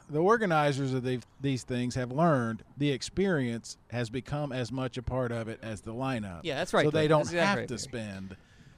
the 0.10 0.20
organizers 0.20 0.94
of 0.94 1.04
the, 1.04 1.20
these 1.42 1.64
things 1.64 1.96
have 1.96 2.12
learned 2.12 2.64
the 2.78 2.92
experience 2.92 3.78
has 3.90 4.10
become 4.12 4.52
as 4.52 4.72
much 4.72 4.98
a 4.98 5.02
part 5.02 5.32
of 5.32 5.48
it 5.48 5.60
as 5.64 5.82
the 5.82 5.94
lineup. 5.94 6.42
Yeah, 6.44 6.56
that's 6.56 6.74
right, 6.74 6.86
So 6.86 6.92
they 6.92 7.08
don't 7.08 7.22
That's 7.22 7.30
exactly 7.32 7.48
have 7.48 7.58
right, 7.58 7.68
to 7.70 7.78
spend. 7.80 8.38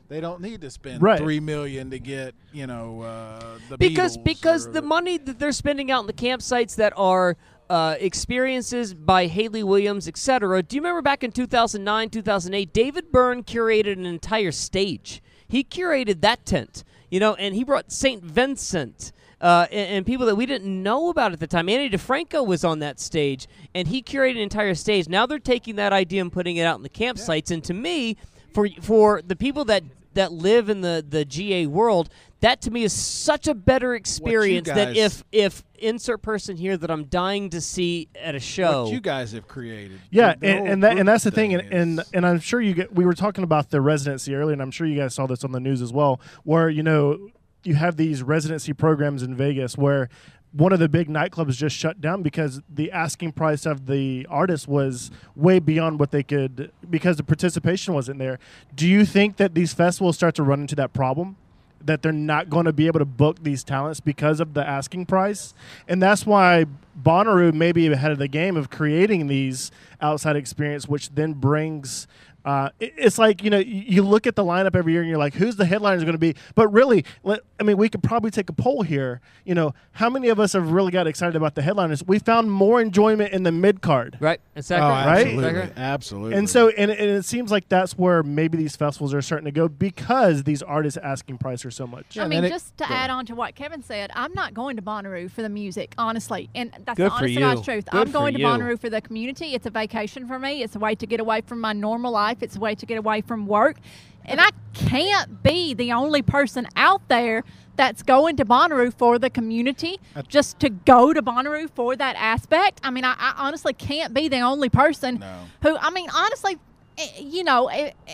They 0.09 0.21
don't 0.21 0.41
need 0.41 0.61
to 0.61 0.69
spend 0.69 1.01
Right. 1.01 1.19
three 1.19 1.39
million 1.39 1.89
to 1.91 1.99
get 1.99 2.33
you 2.53 2.65
know 2.67 3.01
uh, 3.01 3.57
the 3.69 3.77
because 3.77 4.17
Beatles 4.17 4.23
because 4.23 4.67
or 4.67 4.71
the 4.71 4.81
money 4.81 5.17
that 5.17 5.39
they're 5.39 5.51
spending 5.51 5.91
out 5.91 6.01
in 6.01 6.07
the 6.07 6.13
campsites 6.13 6.75
that 6.75 6.93
are 6.95 7.35
uh, 7.69 7.95
experiences 7.99 8.93
by 8.93 9.27
Hayley 9.27 9.63
Williams, 9.63 10.07
etc. 10.07 10.63
Do 10.63 10.77
you 10.77 10.81
remember 10.81 11.01
back 11.01 11.23
in 11.23 11.31
2009, 11.33 12.09
2008, 12.09 12.73
David 12.73 13.11
Byrne 13.11 13.43
curated 13.43 13.93
an 13.93 14.05
entire 14.05 14.53
stage. 14.53 15.21
He 15.49 15.63
curated 15.65 16.21
that 16.21 16.45
tent, 16.45 16.85
you 17.09 17.19
know, 17.19 17.35
and 17.35 17.53
he 17.55 17.63
brought 17.63 17.91
Saint 17.91 18.23
Vincent. 18.23 19.11
Uh, 19.39 19.67
and, 19.71 19.97
and 19.97 20.05
people 20.05 20.25
that 20.25 20.35
we 20.35 20.47
didn't 20.47 20.81
know 20.81 21.09
about 21.09 21.31
at 21.31 21.39
the 21.39 21.45
time. 21.45 21.69
Ani 21.69 21.91
DiFranco 21.91 22.43
was 22.43 22.63
on 22.63 22.79
that 22.79 22.99
stage, 22.99 23.47
and 23.75 23.87
he 23.87 24.01
curated 24.01 24.31
an 24.31 24.37
entire 24.37 24.73
stage. 24.73 25.07
Now 25.07 25.27
they're 25.27 25.37
taking 25.37 25.75
that 25.75 25.93
idea 25.93 26.21
and 26.21 26.31
putting 26.31 26.55
it 26.55 26.63
out 26.63 26.77
in 26.77 26.81
the 26.81 26.89
campsites. 26.89 27.51
And 27.51 27.63
to 27.65 27.73
me, 27.75 28.17
for 28.57 28.67
for 28.81 29.21
the 29.21 29.35
people 29.35 29.65
that 29.65 29.83
that 30.15 30.31
live 30.31 30.67
in 30.67 30.81
the 30.81 31.05
the 31.07 31.23
GA 31.23 31.67
world, 31.67 32.09
that 32.39 32.59
to 32.61 32.71
me 32.71 32.83
is 32.83 32.91
such 32.91 33.47
a 33.47 33.53
better 33.53 33.93
experience 33.93 34.67
than 34.67 34.95
if 34.95 35.23
if 35.31 35.63
insert 35.77 36.23
person 36.23 36.57
here 36.57 36.75
that 36.75 36.89
I'm 36.89 37.03
dying 37.03 37.51
to 37.51 37.61
see 37.61 38.09
at 38.19 38.33
a 38.33 38.39
show. 38.39 38.85
what 38.85 38.93
you 38.93 38.99
guys 38.99 39.33
have 39.33 39.47
created. 39.47 39.99
Yeah, 40.09 40.33
The- 40.33 40.39
the 40.39 40.47
and, 40.47 40.67
and 40.67 40.83
that 40.83 40.97
and 40.97 41.07
that's 41.07 41.23
the 41.23 41.29
thing, 41.29 41.51
thing 41.51 41.67
and, 41.71 41.99
and 41.99 42.03
and 42.15 42.25
I'm 42.25 42.39
sure 42.39 42.59
you 42.59 42.73
get. 42.73 42.95
We 42.95 43.05
were 43.05 43.13
talking 43.13 43.43
about 43.43 43.69
the 43.69 43.79
residency 43.79 44.33
earlier, 44.33 44.53
and 44.53 44.61
I'm 44.63 44.71
sure 44.71 44.87
you 44.87 44.97
guys 44.97 45.13
saw 45.13 45.27
this 45.27 45.43
on 45.43 45.51
the 45.51 45.59
news 45.59 45.83
as 45.83 45.93
well, 45.93 46.19
where 46.43 46.67
you 46.67 46.81
know 46.81 47.29
you 47.63 47.75
have 47.75 47.95
these 47.95 48.23
residency 48.23 48.73
programs 48.73 49.21
in 49.21 49.35
Vegas 49.35 49.77
where 49.77 50.09
one 50.53 50.73
of 50.73 50.79
the 50.79 50.89
big 50.89 51.07
nightclubs 51.07 51.55
just 51.55 51.75
shut 51.75 52.01
down 52.01 52.23
because 52.23 52.61
the 52.69 52.91
asking 52.91 53.33
price 53.33 53.65
of 53.65 53.85
the 53.85 54.25
artist 54.29 54.67
was 54.67 55.11
way 55.35 55.59
beyond 55.59 55.99
what 55.99 56.11
they 56.11 56.23
could 56.23 56.71
because 56.89 57.17
the 57.17 57.23
participation 57.23 57.93
wasn't 57.93 58.17
there. 58.17 58.39
Do 58.75 58.87
you 58.87 59.05
think 59.05 59.37
that 59.37 59.53
these 59.53 59.73
festivals 59.73 60.15
start 60.15 60.35
to 60.35 60.43
run 60.43 60.61
into 60.61 60.75
that 60.75 60.93
problem? 60.93 61.37
that 61.85 62.01
they're 62.01 62.11
not 62.11 62.49
going 62.49 62.65
to 62.65 62.73
be 62.73 62.87
able 62.87 62.99
to 62.99 63.05
book 63.05 63.43
these 63.43 63.63
talents 63.63 63.99
because 63.99 64.39
of 64.39 64.53
the 64.53 64.67
asking 64.67 65.05
price. 65.05 65.53
And 65.87 66.01
that's 66.01 66.25
why 66.25 66.65
Bonnaroo 67.01 67.53
may 67.53 67.71
be 67.71 67.87
ahead 67.87 68.11
of 68.11 68.17
the 68.17 68.27
game 68.27 68.57
of 68.57 68.69
creating 68.69 69.27
these 69.27 69.71
outside 70.01 70.35
experience, 70.35 70.87
which 70.87 71.09
then 71.09 71.33
brings 71.33 72.07
Uh, 72.47 72.69
it- 72.79 72.93
it's 72.97 73.17
like 73.17 73.43
you 73.43 73.49
know 73.49 73.57
you, 73.57 73.83
you 73.87 74.01
look 74.03 74.25
at 74.25 74.35
the 74.37 74.43
lineup 74.43 74.73
every 74.73 74.93
year 74.93 75.01
and 75.01 75.09
you're 75.09 75.17
like, 75.19 75.33
who's 75.33 75.57
the 75.57 75.65
headliner 75.65 75.97
is 75.97 76.03
going 76.05 76.13
to 76.15 76.17
be? 76.19 76.33
But 76.55 76.69
really, 76.69 77.03
let, 77.23 77.41
I 77.59 77.63
mean, 77.63 77.75
we 77.77 77.89
could 77.89 78.01
probably 78.01 78.31
take 78.31 78.49
a 78.49 78.53
poll 78.53 78.83
here. 78.83 79.19
You 79.43 79.53
know, 79.53 79.73
how 79.91 80.09
many 80.09 80.29
of 80.29 80.39
us 80.39 80.53
have 80.53 80.71
really 80.71 80.91
got 80.91 81.07
excited 81.07 81.35
about 81.35 81.55
the 81.55 81.61
headliners? 81.61 82.03
We 82.05 82.19
found 82.19 82.49
more 82.49 82.79
enjoyment 82.79 83.33
in 83.33 83.43
the 83.43 83.51
mid 83.51 83.81
card. 83.81 84.17
Right. 84.21 84.39
Exactly. 84.55 84.85
Oh, 84.87 84.89
Right? 84.89 85.27
absolutely, 85.27 85.71
absolutely. 85.83 86.37
And 86.37 86.49
so, 86.49 86.69
and, 86.69 86.89
and 86.89 87.09
it 87.09 87.25
seems 87.25 87.51
like 87.51 87.67
that's 87.67 87.97
where 87.97 88.23
maybe 88.23 88.57
these 88.57 88.75
festivals 88.77 89.13
are 89.13 89.21
starting 89.21 89.45
to 89.45 89.51
go 89.51 89.67
because 89.67 90.43
these 90.43 90.61
artists 90.63 90.97
asking 91.03 91.39
price 91.39 91.65
are 91.65 91.71
so 91.71 91.85
much. 91.85 92.17
I 92.17 92.27
mean, 92.27 92.47
just 92.47 92.77
to 92.77 92.89
add 92.89 93.09
on 93.09 93.25
to 93.25 93.35
what 93.35 93.55
Kevin 93.55 93.83
said, 93.83 94.09
I'm 94.13 94.33
not 94.33 94.53
going 94.53 94.77
to 94.77 94.81
Bonnaroo 94.81 95.29
for 95.29 95.41
the 95.41 95.49
music, 95.49 95.93
honestly, 95.97 96.49
and 96.55 96.71
that's 96.85 96.95
Good 96.97 97.11
the 97.11 97.15
honest 97.15 97.23
to 97.23 97.29
you. 97.31 97.39
God's 97.39 97.61
truth. 97.65 97.85
Good 97.91 98.07
I'm 98.07 98.11
going 98.11 98.33
to 98.35 98.39
you. 98.39 98.45
Bonnaroo 98.45 98.79
for 98.79 98.89
the 98.89 99.01
community. 99.01 99.53
It's 99.53 99.65
a 99.65 99.69
vacation 99.69 100.27
for 100.27 100.39
me. 100.39 100.63
It's 100.63 100.75
a 100.75 100.79
way 100.79 100.95
to 100.95 101.05
get 101.05 101.19
away 101.19 101.41
from 101.41 101.59
my 101.59 101.73
normal 101.73 102.11
life. 102.13 102.36
It's 102.41 102.55
a 102.55 102.59
way 102.59 102.75
to 102.75 102.85
get 102.85 102.97
away 102.97 103.21
from 103.21 103.47
work, 103.47 103.77
and 104.25 104.39
I 104.41 104.49
can't 104.73 105.41
be 105.43 105.73
the 105.73 105.91
only 105.91 106.21
person 106.21 106.67
out 106.75 107.07
there 107.07 107.43
that's 107.75 108.01
going 108.01 108.35
to 108.37 108.45
Bonnaroo 108.45 108.91
for 108.93 109.19
the 109.19 109.29
community. 109.29 109.99
Just 110.27 110.59
to 110.61 110.69
go 110.69 111.13
to 111.13 111.21
Bonnaroo 111.21 111.69
for 111.69 111.95
that 111.95 112.15
aspect. 112.17 112.79
I 112.83 112.89
mean, 112.89 113.05
I, 113.05 113.13
I 113.17 113.33
honestly 113.37 113.73
can't 113.73 114.13
be 114.13 114.27
the 114.27 114.39
only 114.39 114.69
person 114.69 115.23
who. 115.61 115.77
I 115.77 115.89
mean, 115.91 116.09
honestly, 116.13 116.57
eh, 116.97 117.07
you 117.19 117.43
know. 117.43 117.67
eh, 117.67 117.91
eh, 118.07 118.11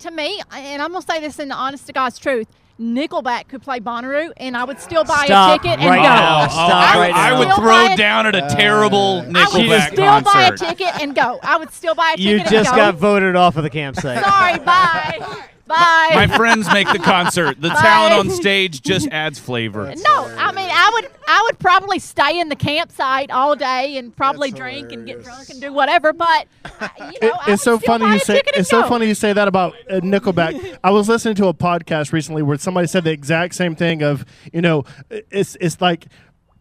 to 0.00 0.10
me, 0.12 0.40
and 0.52 0.80
I'm 0.80 0.92
gonna 0.92 1.02
say 1.02 1.20
this 1.20 1.38
in 1.40 1.48
the 1.48 1.56
honest 1.56 1.86
to 1.88 1.92
God's 1.92 2.18
truth, 2.20 2.46
Nickelback 2.80 3.48
could 3.48 3.60
play 3.62 3.80
Bonnaroo, 3.80 4.30
and 4.36 4.56
I 4.56 4.62
would 4.64 4.78
still 4.80 5.02
buy 5.04 5.24
Stop 5.26 5.58
a 5.60 5.62
ticket 5.62 5.80
and 5.80 5.88
right 5.90 5.96
go. 5.96 6.02
now. 6.02 6.40
Oh, 6.42 6.44
oh 6.44 6.48
Stop 6.48 6.96
I, 6.96 6.98
right 6.98 7.14
I 7.14 7.30
now. 7.30 7.38
would 7.38 7.54
throw 7.56 7.92
a- 7.92 7.96
down 7.96 8.26
at 8.26 8.34
a 8.36 8.44
uh, 8.44 8.54
terrible 8.54 9.22
Nickelback 9.22 9.32
concert. 9.34 9.36
I 9.36 9.58
would 9.58 9.66
Nickelback 9.68 9.92
still 9.92 10.04
buy 10.06 10.42
a 10.42 10.48
concert. 10.50 10.58
ticket 10.68 11.02
and 11.02 11.14
go. 11.14 11.40
I 11.42 11.56
would 11.56 11.72
still 11.72 11.94
buy 11.96 12.12
a 12.14 12.16
ticket. 12.16 12.30
You 12.32 12.38
just 12.38 12.70
and 12.70 12.76
got 12.76 12.94
voted 12.94 13.34
off 13.34 13.56
of 13.56 13.64
the 13.64 13.70
campsite. 13.70 14.24
Sorry, 14.24 14.58
bye. 14.60 15.44
Bye. 15.68 16.10
My 16.14 16.26
friends 16.26 16.66
make 16.72 16.90
the 16.90 16.98
concert. 16.98 17.60
The 17.60 17.68
Bye. 17.68 17.80
talent 17.80 18.14
on 18.14 18.30
stage 18.30 18.80
just 18.82 19.08
adds 19.08 19.38
flavor. 19.38 19.94
No, 20.08 20.24
I 20.38 20.52
mean 20.52 20.68
I 20.70 20.90
would 20.94 21.10
I 21.28 21.42
would 21.46 21.58
probably 21.58 21.98
stay 21.98 22.40
in 22.40 22.48
the 22.48 22.56
campsite 22.56 23.30
all 23.30 23.54
day 23.54 23.96
and 23.98 24.14
probably 24.16 24.50
drink 24.50 24.90
and 24.92 25.06
get 25.06 25.22
drunk 25.22 25.50
and 25.50 25.60
do 25.60 25.72
whatever. 25.72 26.12
But 26.12 26.46
uh, 26.80 26.88
you 26.98 27.04
know, 27.04 27.10
It- 27.20 27.24
I 27.24 27.36
would 27.46 27.52
it's 27.54 27.62
so 27.62 27.78
funny 27.78 28.06
you 28.12 28.18
say 28.18 28.36
ticket 28.36 28.54
and 28.54 28.60
it's 28.60 28.70
so 28.70 28.82
funny 28.88 29.06
you 29.06 29.14
say 29.14 29.32
that 29.32 29.46
about 29.48 29.74
uh, 29.90 30.00
Nickelback. 30.00 30.78
I 30.84 30.90
was 30.90 31.08
listening 31.08 31.34
to 31.36 31.48
a 31.48 31.54
podcast 31.54 32.12
recently 32.12 32.42
where 32.42 32.56
somebody 32.58 32.86
said 32.86 33.04
the 33.04 33.10
exact 33.12 33.54
same 33.54 33.76
thing 33.76 34.02
of 34.02 34.24
you 34.52 34.62
know 34.62 34.84
it's 35.10 35.56
it's 35.60 35.80
like, 35.80 36.06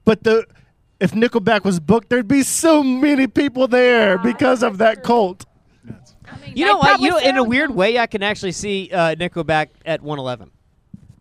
but 0.04 0.24
the 0.24 0.46
if 1.00 1.12
Nickelback 1.12 1.64
was 1.64 1.80
booked, 1.80 2.10
there'd 2.10 2.28
be 2.28 2.42
so 2.44 2.82
many 2.84 3.28
people 3.28 3.68
there 3.68 4.18
because 4.18 4.64
of 4.64 4.80
that 4.80 5.04
cult. 5.04 5.46
You 6.46 6.66
know 6.66 6.78
what? 6.78 7.00
You 7.00 7.10
know, 7.10 7.18
in 7.18 7.38
a 7.38 7.44
weird 7.44 7.72
way, 7.72 8.00
I 8.00 8.08
can 8.08 8.24
actually 8.24 8.52
see 8.52 8.90
uh, 8.92 9.16
Nickelback 9.16 9.70
at 9.86 10.02
111. 10.02 10.52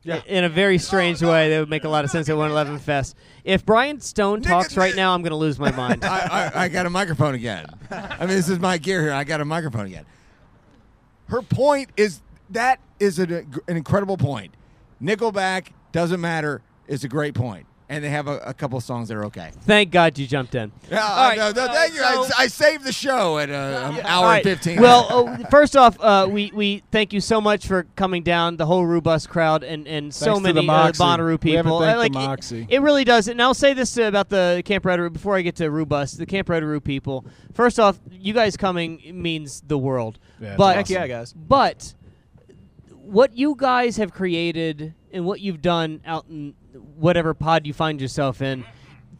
Yeah. 0.02 0.22
In 0.26 0.44
a 0.44 0.48
very 0.48 0.78
strange 0.78 1.20
way, 1.20 1.50
that 1.50 1.58
would 1.58 1.68
make 1.68 1.82
a 1.82 1.88
lot 1.88 2.04
of 2.04 2.12
sense 2.12 2.28
at 2.28 2.36
111 2.36 2.78
Fest. 2.78 3.16
If 3.42 3.66
Bryan 3.66 4.00
Stone 4.00 4.42
talks 4.42 4.76
right 4.76 4.94
now, 4.94 5.12
I'm 5.12 5.22
going 5.22 5.30
to 5.30 5.36
lose 5.36 5.58
my 5.58 5.72
mind. 5.72 6.04
I, 6.04 6.50
I, 6.54 6.64
I 6.64 6.68
got 6.68 6.86
a 6.86 6.90
microphone 6.90 7.34
again. 7.34 7.66
I 7.90 8.20
mean, 8.20 8.28
this 8.28 8.48
is 8.48 8.60
my 8.60 8.78
gear 8.78 9.02
here. 9.02 9.12
I 9.12 9.24
got 9.24 9.40
a 9.40 9.44
microphone 9.44 9.86
again. 9.86 10.06
Her 11.28 11.42
point 11.42 11.90
is 11.96 12.20
that 12.50 12.78
is 13.00 13.18
an, 13.18 13.32
an 13.66 13.76
incredible 13.76 14.16
point. 14.16 14.54
Nickelback 15.02 15.68
doesn't 15.90 16.20
matter. 16.20 16.62
Is 16.86 17.02
a 17.02 17.08
great 17.08 17.34
point, 17.34 17.66
and 17.88 18.02
they 18.02 18.10
have 18.10 18.26
a, 18.26 18.38
a 18.38 18.52
couple 18.54 18.80
songs 18.80 19.08
that 19.08 19.16
are 19.16 19.24
okay. 19.26 19.52
Thank 19.60 19.92
God 19.92 20.18
you 20.18 20.26
jumped 20.26 20.54
in. 20.56 20.72
Yeah, 20.90 21.02
All 21.06 21.30
I- 21.30 21.36
no, 21.36 21.52
no, 21.52 21.64
uh, 21.66 21.72
thank 21.72 21.94
you. 21.94 22.02
I, 22.02 22.14
so- 22.26 22.34
I 22.36 22.46
saved 22.48 22.84
the 22.84 22.92
show 22.92 23.38
at 23.38 23.48
uh, 23.50 23.52
an 23.94 24.00
hour 24.04 24.14
All 24.16 24.24
right. 24.24 24.44
and 24.46 24.58
fifteen. 24.58 24.80
Well, 24.80 25.06
oh, 25.10 25.36
first 25.50 25.76
off, 25.76 25.96
uh, 26.00 26.26
we 26.30 26.50
we 26.54 26.82
thank 26.90 27.12
you 27.12 27.20
so 27.20 27.40
much 27.40 27.66
for 27.66 27.84
coming 27.96 28.22
down, 28.22 28.56
the 28.56 28.66
whole 28.66 28.84
Roo 28.86 29.00
Bus 29.00 29.26
crowd, 29.26 29.62
and, 29.62 29.86
and 29.86 30.12
so 30.12 30.26
Thanks 30.34 30.38
to 30.40 30.42
the 30.48 30.54
many 30.54 30.68
uh, 30.68 30.72
Moxy. 30.72 31.02
Bonnaroo 31.02 31.42
We 31.44 31.52
haven't 31.52 31.64
people. 31.70 31.80
thanked 31.80 31.94
I 31.94 31.96
like 31.96 32.12
the 32.12 32.18
it- 32.18 32.22
Moxy. 32.26 32.66
It, 32.68 32.82
really 32.82 33.04
does. 33.04 33.28
And 33.28 33.40
I'll 33.40 33.54
say 33.54 33.72
this 33.72 33.96
uh, 33.96 34.02
about 34.02 34.28
the 34.30 34.62
Camp 34.64 34.84
Reddaroo 34.84 35.12
before 35.12 35.36
I 35.36 35.42
get 35.42 35.56
to 35.56 35.70
Roo 35.70 35.86
Bus. 35.86 36.12
The 36.12 36.26
Camp 36.26 36.48
Reddaroo 36.48 36.82
people. 36.82 37.24
First 37.54 37.78
off, 37.78 37.98
you 38.10 38.32
guys 38.32 38.56
coming 38.56 39.00
means 39.14 39.62
the 39.66 39.78
world. 39.78 40.18
Yeah, 40.40 40.48
it's 40.48 40.56
but 40.58 40.76
awesome. 40.78 40.78
Heck 40.78 40.88
yeah, 40.90 41.06
guys. 41.06 41.32
But 41.32 41.94
what 42.90 43.36
you 43.36 43.54
guys 43.56 43.96
have 43.98 44.12
created 44.12 44.94
and 45.12 45.24
what 45.24 45.40
you've 45.40 45.62
done 45.62 46.00
out 46.04 46.26
in 46.28 46.54
whatever 46.98 47.34
pod 47.34 47.66
you 47.66 47.72
find 47.72 48.00
yourself 48.00 48.42
in, 48.42 48.64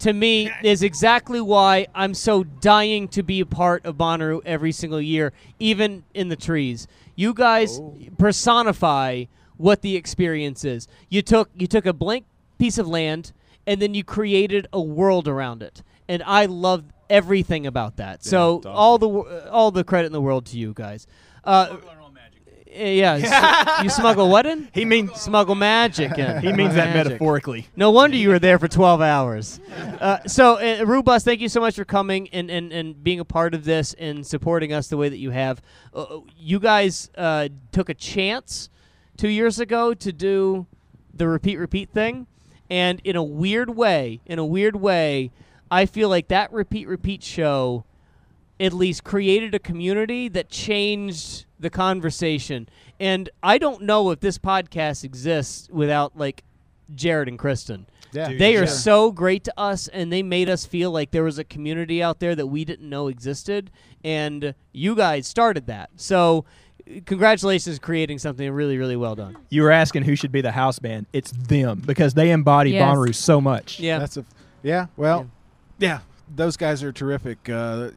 to 0.01 0.12
me, 0.12 0.51
is 0.62 0.82
exactly 0.82 1.40
why 1.40 1.86
I'm 1.94 2.12
so 2.12 2.44
dying 2.44 3.09
to 3.09 3.23
be 3.23 3.40
a 3.40 3.47
part 3.47 3.86
of 3.86 3.97
Bonnaroo 3.97 4.43
every 4.44 4.73
single 4.73 5.01
year, 5.01 5.32
even 5.59 6.05
in 6.12 6.28
the 6.28 6.36
trees. 6.36 6.86
You 7.15 7.32
guys 7.32 7.81
personify 8.19 9.24
what 9.57 9.81
the 9.81 9.97
experience 9.97 10.65
is. 10.65 10.86
You 11.09 11.23
took 11.23 11.48
you 11.55 11.66
took 11.66 11.86
a 11.86 11.93
blank 11.94 12.27
piece 12.59 12.77
of 12.78 12.86
land 12.86 13.32
and 13.66 13.81
then 13.81 13.94
you 13.94 14.05
created 14.05 14.66
a 14.73 14.81
world 14.81 15.27
around 15.27 15.62
it, 15.62 15.82
and 16.09 16.23
I 16.24 16.47
love 16.47 16.85
everything 17.09 17.66
about 17.66 17.97
that. 17.97 18.24
so 18.24 18.61
all 18.66 18.98
the 18.98 19.51
all 19.51 19.70
the 19.70 19.82
credit 19.85 20.07
in 20.07 20.12
the 20.12 20.20
world 20.20 20.47
to 20.47 20.59
you 20.59 20.73
guys. 20.74 21.07
Uh, 21.44 21.77
yeah, 22.78 23.82
you 23.82 23.90
smuggle 23.90 24.28
what 24.28 24.47
in? 24.47 24.69
He 24.73 24.85
means 24.85 25.12
smuggle 25.20 25.55
magic 25.55 26.19
in. 26.19 26.40
He 26.43 26.53
means 26.53 26.74
that 26.74 26.90
Magic. 26.94 27.12
metaphorically. 27.12 27.66
No 27.77 27.90
wonder 27.90 28.16
you 28.16 28.28
were 28.28 28.39
there 28.39 28.59
for 28.59 28.69
12 28.69 29.01
hours. 29.01 29.61
Uh, 30.01 30.19
so, 30.27 30.59
uh, 30.59 30.85
Roo 30.85 31.03
Bus, 31.03 31.24
thank 31.24 31.40
you 31.40 31.48
so 31.48 31.61
much 31.61 31.77
for 31.77 31.85
coming 31.85 32.28
and, 32.31 32.51
and, 32.51 32.73
and 32.73 33.03
being 33.03 33.20
a 33.20 33.24
part 33.24 33.55
of 33.55 33.65
this 33.65 33.94
and 33.94 34.27
supporting 34.27 34.73
us 34.73 34.89
the 34.89 34.97
way 34.97 35.09
that 35.09 35.19
you 35.19 35.31
have. 35.31 35.62
Uh, 35.94 36.19
you 36.36 36.59
guys 36.59 37.11
uh, 37.16 37.48
took 37.73 37.89
a 37.89 37.94
chance 37.94 38.69
two 39.16 39.28
years 39.28 39.59
ago 39.59 39.94
to 39.94 40.12
do 40.12 40.66
the 41.15 41.27
repeat, 41.28 41.57
repeat 41.57 41.90
thing. 41.90 42.27
And 42.69 43.01
in 43.05 43.16
a 43.16 43.23
weird 43.23 43.70
way, 43.70 44.20
in 44.27 44.39
a 44.39 44.44
weird 44.44 44.77
way, 44.77 45.31
I 45.70 45.86
feel 45.86 46.09
like 46.09 46.28
that 46.28 46.53
repeat, 46.53 46.86
repeat 46.89 47.23
show 47.23 47.85
at 48.59 48.73
least 48.73 49.05
created 49.05 49.55
a 49.55 49.59
community 49.59 50.28
that 50.28 50.49
changed 50.49 51.45
the 51.61 51.70
conversation. 51.70 52.69
And 52.99 53.28
I 53.43 53.59
don't 53.59 53.83
know 53.83 54.11
if 54.11 54.20
this 54.20 54.39
podcast 54.39 55.05
exists 55.05 55.69
without 55.70 56.16
like 56.16 56.43
Jared 56.95 57.28
and 57.28 57.39
Kristen. 57.39 57.87
Yeah. 58.12 58.33
they 58.39 58.57
are 58.57 58.66
Sure. 58.66 58.77
so 58.77 59.12
great 59.12 59.45
to 59.45 59.53
us 59.59 59.89
and 59.89 60.11
they 60.11 60.23
made 60.23 60.49
us 60.49 60.65
feel 60.65 60.91
like 60.91 61.11
there 61.11 61.24
was 61.24 61.39
a 61.39 61.45
community 61.45 62.03
out 62.03 62.19
there 62.20 62.35
that 62.35 62.47
we 62.47 62.65
didn't 62.65 62.89
know 62.89 63.09
existed 63.09 63.70
and 64.03 64.55
you 64.73 64.95
guys 64.95 65.27
started 65.27 65.66
that. 65.66 65.91
So 65.97 66.47
congratulations 67.05 67.78
creating 67.78 68.19
something 68.19 68.51
really 68.51 68.78
really 68.78 68.97
well 68.97 69.15
done. 69.16 69.37
You 69.51 69.62
were 69.62 69.73
asking 69.73 70.05
who 70.05 70.16
should 70.16 70.33
be 70.33 70.41
the 70.41 70.53
house 70.53 70.78
band. 70.78 71.07
It's 71.12 71.31
them 71.33 71.83
because 71.85 72.15
they 72.15 72.31
embody 72.31 72.70
Yes. 72.70 72.83
Bonnaroo 72.85 73.15
so 73.15 73.41
much. 73.41 73.81
Yeah. 73.81 73.99
That's 73.99 74.16
a 74.16 74.24
yeah. 74.62 74.87
Well, 74.97 75.28
yeah. 75.78 75.99
those 76.35 76.57
guys 76.57 76.83
are 76.83 76.93
terrific. 76.93 77.49
Uh, 77.49 77.91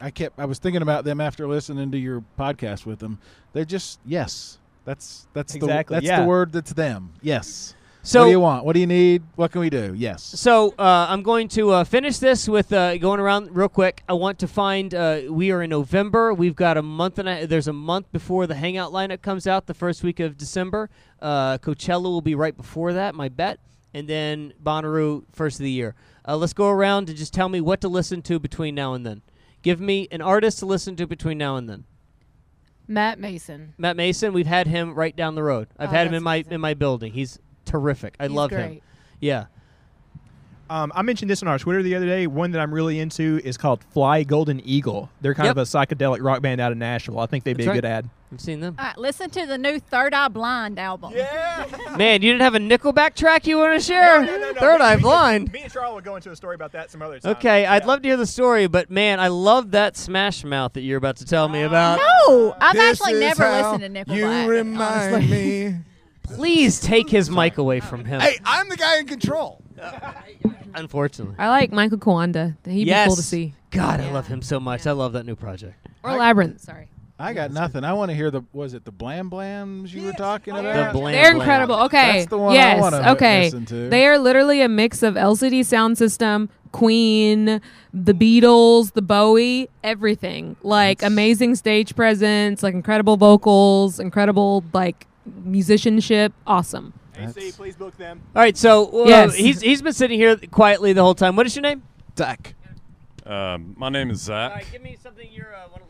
I 0.00 0.10
kept 0.10 0.38
I 0.38 0.44
was 0.46 0.58
thinking 0.58 0.82
about 0.82 1.04
them 1.04 1.20
after 1.20 1.46
listening 1.46 1.90
to 1.92 1.98
your 1.98 2.24
podcast 2.38 2.86
with 2.86 2.98
them. 3.00 3.18
They're 3.52 3.64
just 3.64 4.00
yes. 4.04 4.58
That's 4.84 5.26
that's 5.34 5.54
Exactly, 5.54 5.96
the 5.96 6.00
that's 6.00 6.06
yeah. 6.08 6.22
the 6.22 6.26
word 6.26 6.52
that's 6.52 6.72
them. 6.72 7.12
Yes. 7.20 7.74
So- 8.02 8.20
what 8.20 8.24
do 8.24 8.30
you 8.30 8.40
want? 8.40 8.64
What 8.64 8.72
do 8.72 8.80
you 8.80 8.86
need? 8.86 9.22
What 9.36 9.52
can 9.52 9.60
we 9.60 9.68
do? 9.68 9.92
Yes. 9.94 10.22
So 10.22 10.74
uh, 10.78 11.06
I'm 11.10 11.22
going 11.22 11.48
to 11.48 11.70
uh, 11.72 11.84
finish 11.84 12.16
this 12.16 12.48
with 12.48 12.72
uh, 12.72 12.96
going 12.96 13.20
around 13.20 13.54
real 13.54 13.68
quick. 13.68 14.02
I 14.08 14.14
want 14.14 14.38
to 14.38 14.48
find. 14.48 14.94
Uh, 14.94 15.20
we 15.28 15.50
are 15.50 15.62
in 15.62 15.68
November. 15.68 16.32
We've 16.32 16.56
got 16.56 16.78
a 16.78 16.82
month 16.82 17.18
and 17.18 17.28
a, 17.28 17.46
there's 17.46 17.68
a 17.68 17.74
month 17.74 18.10
before 18.10 18.46
the 18.46 18.54
Hangout 18.54 18.90
lineup 18.90 19.20
comes 19.20 19.46
out. 19.46 19.66
The 19.66 19.74
first 19.74 20.02
week 20.02 20.18
of 20.18 20.38
December. 20.38 20.88
Uh, 21.20 21.58
Coachella 21.58 22.04
will 22.04 22.22
be 22.22 22.34
right 22.34 22.56
before 22.56 22.94
that. 22.94 23.14
My 23.14 23.28
bet, 23.28 23.60
and 23.92 24.08
then 24.08 24.54
Bonnaroo 24.62 25.24
first 25.32 25.60
of 25.60 25.64
the 25.64 25.70
year. 25.70 25.94
Uh, 26.26 26.38
let's 26.38 26.54
go 26.54 26.70
around 26.70 27.10
and 27.10 27.18
just 27.18 27.34
tell 27.34 27.50
me 27.50 27.60
what 27.60 27.82
to 27.82 27.88
listen 27.88 28.22
to 28.22 28.38
between 28.38 28.74
now 28.74 28.94
and 28.94 29.04
then. 29.04 29.20
Give 29.62 29.80
me 29.80 30.08
an 30.10 30.22
artist 30.22 30.58
to 30.60 30.66
listen 30.66 30.96
to 30.96 31.06
between 31.06 31.38
now 31.38 31.56
and 31.56 31.68
then. 31.68 31.84
Matt 32.88 33.18
Maeson. 33.20 33.74
Matt 33.78 33.96
Maeson, 33.96 34.32
we've 34.32 34.46
had 34.46 34.66
him 34.66 34.94
right 34.94 35.14
down 35.14 35.34
the 35.34 35.42
road. 35.42 35.68
I've 35.78 35.90
Oh, 35.90 35.92
had 35.92 36.06
him 36.06 36.14
in 36.14 36.22
my 36.22 36.44
in 36.50 36.60
my 36.60 36.74
building. 36.74 37.12
He's 37.12 37.38
terrific. 37.64 38.16
I 38.18 38.24
He's 38.24 38.32
love 38.32 38.50
him. 38.50 38.80
Yeah. 39.20 39.46
Um, 40.68 40.92
I 40.94 41.02
mentioned 41.02 41.28
this 41.30 41.42
on 41.42 41.48
our 41.48 41.58
Twitter 41.58 41.82
the 41.82 41.94
other 41.96 42.06
day. 42.06 42.26
One 42.26 42.52
that 42.52 42.60
I'm 42.60 42.72
really 42.72 43.00
into 43.00 43.40
is 43.44 43.56
called 43.56 43.82
Fly 43.92 44.22
Golden 44.22 44.60
Eagle. 44.64 45.10
They're 45.20 45.34
kind 45.34 45.46
Yep. 45.48 45.56
of 45.56 45.58
a 45.58 45.62
psychedelic 45.62 46.22
rock 46.22 46.42
band 46.42 46.60
out 46.60 46.70
of 46.72 46.78
Nashville. 46.78 47.18
I 47.18 47.26
think 47.26 47.42
they'd 47.44 47.56
be 47.56 47.64
That's 47.64 47.76
a 47.76 47.80
good 47.80 47.84
ad. 47.84 48.08
I've 48.32 48.40
seen 48.40 48.60
them. 48.60 48.76
All 48.78 48.84
right, 48.84 48.96
listen 48.96 49.28
to 49.30 49.44
the 49.44 49.58
new 49.58 49.80
Third 49.80 50.14
Eye 50.14 50.28
Blind 50.28 50.78
album. 50.78 51.12
Yeah. 51.16 51.66
Man, 51.96 52.22
you 52.22 52.30
didn't 52.30 52.42
have 52.42 52.54
a 52.54 52.58
Nickelback 52.58 53.14
track 53.14 53.46
you 53.46 53.58
want 53.58 53.80
to 53.80 53.84
share? 53.84 54.24
Third 54.54 54.80
Eye 54.80 54.96
Blind. 54.96 55.52
Me 55.52 55.62
and 55.62 55.72
Charles 55.72 55.94
will 55.94 56.00
go 56.00 56.14
into 56.14 56.30
a 56.30 56.36
story 56.36 56.54
about 56.54 56.70
that 56.72 56.92
some 56.92 57.02
other 57.02 57.18
time. 57.18 57.32
Okay, 57.32 57.66
I'd 57.66 57.86
love 57.86 58.02
to 58.02 58.08
hear 58.08 58.16
the 58.16 58.26
story, 58.26 58.68
but 58.68 58.88
man, 58.88 59.18
I 59.18 59.28
love 59.28 59.72
that 59.72 59.96
Smash 59.96 60.44
Mouth 60.44 60.74
that 60.74 60.82
you're 60.82 60.98
about 60.98 61.16
to 61.16 61.24
tell 61.24 61.48
me 61.48 61.62
about. 61.62 61.98
No, 61.98 62.54
I've 62.60 62.76
This 62.76 63.00
actually 63.00 63.18
never 63.18 63.50
listened 63.50 63.80
to 63.82 63.88
Nickelback. 63.88 64.16
You 64.16 64.50
remind 64.50 65.14
honestly. 65.14 65.70
me. 65.70 65.76
Please 66.22 66.80
take 66.80 67.10
his 67.10 67.28
mic 67.28 67.58
away 67.58 67.80
from 67.80 68.04
him. 68.04 68.20
Hey, 68.20 68.38
I'm 68.44 68.68
the 68.68 68.76
guy 68.76 69.00
in 69.00 69.06
control. 69.06 69.60
Unfortunately. 70.74 71.34
I 71.38 71.48
like 71.48 71.72
Michael 71.72 71.98
Kiwanuka. 71.98 72.54
He'd 72.64 72.86
yes. 72.86 73.06
be 73.06 73.08
cool 73.08 73.16
to 73.16 73.22
see. 73.22 73.54
God, 73.72 74.00
I 74.00 74.12
love 74.12 74.28
him 74.28 74.42
so 74.42 74.60
much. 74.60 74.86
I 74.86 74.92
love 74.92 75.14
that 75.14 75.26
new 75.26 75.34
project. 75.34 75.74
Or 76.04 76.16
Labyrinth. 76.16 76.60
Sorry. 76.60 76.89
I 77.20 77.34
got 77.34 77.52
nothing. 77.52 77.84
I 77.84 77.92
want 77.92 78.10
to 78.10 78.14
hear 78.14 78.30
the 78.30 78.42
was 78.52 78.72
it 78.72 78.84
the 78.84 78.90
Blam 78.90 79.28
Blams 79.30 79.92
you 79.92 80.06
were 80.06 80.12
talking 80.12 80.56
about? 80.56 80.92
The 80.92 80.98
blam 80.98 81.12
They're 81.12 81.32
incredible. 81.32 81.74
Okay. 81.82 82.18
That's 82.18 82.30
the 82.30 82.38
one 82.38 82.54
yes. 82.54 82.78
I 82.78 82.80
want 82.80 82.94
to 82.94 83.10
okay. 83.12 83.44
listen 83.44 83.66
to. 83.66 83.90
They 83.90 84.06
are 84.06 84.18
literally 84.18 84.62
a 84.62 84.68
mix 84.68 85.02
of 85.02 85.14
LCD 85.14 85.60
Soundsystem, 85.60 86.48
Queen, 86.72 87.60
the 87.92 88.14
Beatles, 88.14 88.92
the 88.92 89.02
Bowie, 89.02 89.68
everything. 89.84 90.56
Like 90.62 91.02
amazing 91.02 91.56
stage 91.56 91.94
presence, 91.94 92.62
like 92.62 92.72
incredible 92.72 93.18
vocals, 93.18 94.00
incredible 94.00 94.64
like 94.72 95.06
musicianship. 95.26 96.32
Awesome. 96.46 96.94
AC, 97.18 97.52
please 97.52 97.76
book 97.76 97.94
them. 97.98 98.22
All 98.34 98.40
right, 98.40 98.56
so 98.56 99.04
uh, 99.04 99.08
Yes. 99.08 99.34
he's 99.34 99.60
he's 99.60 99.82
been 99.82 99.92
sitting 99.92 100.18
here 100.18 100.36
quietly 100.50 100.94
the 100.94 101.02
whole 101.02 101.14
time. 101.14 101.36
What 101.36 101.44
is 101.44 101.54
your 101.54 101.62
name? 101.62 101.82
Zach. 102.16 102.54
Um, 103.26 103.74
my 103.76 103.90
name 103.90 104.10
is 104.10 104.22
Zach. 104.22 104.50
All 104.50 104.56
right, 104.56 104.66
give 104.72 104.82
me 104.82 104.96
something 105.02 105.28
you're 105.30 105.54
uh, 105.54 105.68
listening 105.68 105.76
to 105.76 105.80
right 105.80 105.89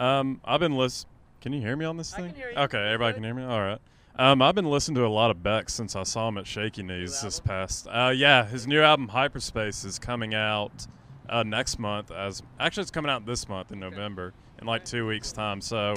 Um, 0.00 0.40
I've 0.44 0.60
been 0.60 0.76
lis. 0.76 1.06
Can 1.40 1.52
you 1.52 1.60
hear 1.60 1.76
me 1.76 1.84
on 1.84 1.96
this 1.96 2.12
thing? 2.14 2.34
Okay, 2.56 2.78
everybody 2.78 3.14
can 3.14 3.22
hear 3.22 3.34
me. 3.34 3.44
All 3.44 3.60
right. 3.60 3.78
Um, 4.18 4.42
I've 4.42 4.54
been 4.54 4.68
listening 4.68 4.96
to 4.96 5.06
a 5.06 5.08
lot 5.08 5.30
of 5.30 5.42
Beck 5.42 5.70
since 5.70 5.94
I 5.94 6.02
saw 6.02 6.28
him 6.28 6.38
at 6.38 6.46
Shaky 6.46 6.82
Knees 6.82 7.20
this 7.22 7.38
past. 7.40 7.86
Uh, 7.86 8.12
yeah, 8.14 8.44
his 8.44 8.66
new 8.66 8.80
album 8.82 9.08
Hyperspace 9.08 9.84
is 9.84 9.98
coming 9.98 10.34
out 10.34 10.86
uh, 11.28 11.42
next 11.42 11.78
month. 11.78 12.10
As 12.10 12.42
actually, 12.58 12.82
it's 12.82 12.90
coming 12.90 13.10
out 13.10 13.24
this 13.26 13.48
month 13.48 13.72
in 13.72 13.78
November 13.78 14.32
in 14.60 14.66
like 14.66 14.84
two 14.84 15.06
weeks' 15.06 15.32
time. 15.32 15.60
So, 15.60 15.94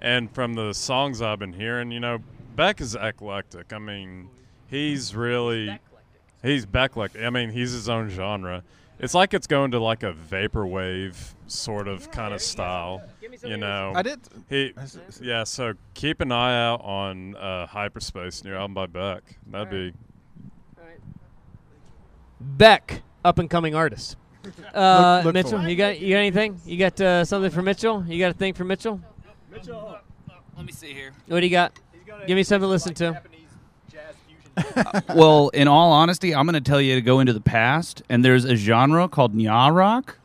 and 0.00 0.30
from 0.32 0.54
the 0.54 0.72
songs 0.72 1.20
I've 1.20 1.38
been 1.38 1.52
hearing, 1.52 1.90
you 1.90 2.00
know, 2.00 2.18
Beck 2.54 2.80
is 2.80 2.94
eclectic. 2.94 3.72
I 3.72 3.78
mean, 3.78 4.28
he's 4.68 5.14
really 5.14 5.78
he's 6.42 6.64
Beck 6.66 6.96
like 6.96 7.18
I 7.20 7.30
mean, 7.30 7.50
he's 7.50 7.72
his 7.72 7.88
own 7.88 8.08
genre. 8.08 8.62
It's 9.00 9.14
like 9.14 9.32
it's 9.34 9.46
going 9.46 9.70
to 9.72 9.78
like 9.78 10.02
a 10.02 10.12
vaporwave 10.12 11.16
sort 11.46 11.86
of 11.88 12.10
kind 12.10 12.34
of 12.34 12.42
style. 12.42 13.02
You 13.44 13.56
know, 13.56 13.92
I 13.94 14.02
did- 14.02 14.20
He, 14.48 14.74
yeah. 15.20 15.44
So 15.44 15.74
keep 15.94 16.20
an 16.20 16.32
eye 16.32 16.66
out 16.66 16.80
on 16.82 17.36
uh, 17.36 17.66
Hyperspace, 17.66 18.44
new 18.44 18.54
album 18.54 18.74
by 18.74 18.86
Beck. 18.86 19.22
That'd 19.46 19.70
be 19.70 19.92
Beck, 22.40 23.02
up 23.24 23.38
and 23.38 23.48
coming 23.50 23.74
artist. 23.74 24.16
Uh, 24.72 25.16
Look- 25.16 25.24
look 25.26 25.34
Mitchell, 25.34 25.68
you 25.68 25.76
got 25.76 26.00
you 26.00 26.14
got 26.14 26.18
anything? 26.20 26.60
You 26.64 26.78
got 26.78 26.98
uh, 27.00 27.24
something 27.24 27.50
for 27.50 27.60
Mitchell? 27.60 28.04
You 28.08 28.18
got 28.18 28.30
a 28.30 28.38
thing 28.38 28.54
for 28.54 28.64
Mitchell? 28.64 29.00
Mitchell? 29.50 29.98
Let 30.56 30.64
me 30.64 30.72
see 30.72 30.94
here. 30.94 31.12
What 31.26 31.40
do 31.40 31.46
you 31.46 31.50
got? 31.50 31.78
Give 32.26 32.34
me 32.36 32.42
something 32.44 32.62
to 32.66 32.68
listen 32.68 32.94
to. 32.94 33.20
Well, 35.14 35.48
in 35.48 35.68
all 35.68 35.92
honesty, 35.92 36.34
I'm 36.34 36.46
going 36.46 36.62
to 36.62 36.68
tell 36.70 36.80
you 36.80 36.94
to 36.94 37.00
go 37.02 37.20
into 37.20 37.32
the 37.32 37.40
past, 37.40 38.02
and 38.08 38.24
there's 38.24 38.44
a 38.44 38.56
genre 38.56 39.08
called 39.08 39.34
nya 39.34 39.74
rock 39.74 40.18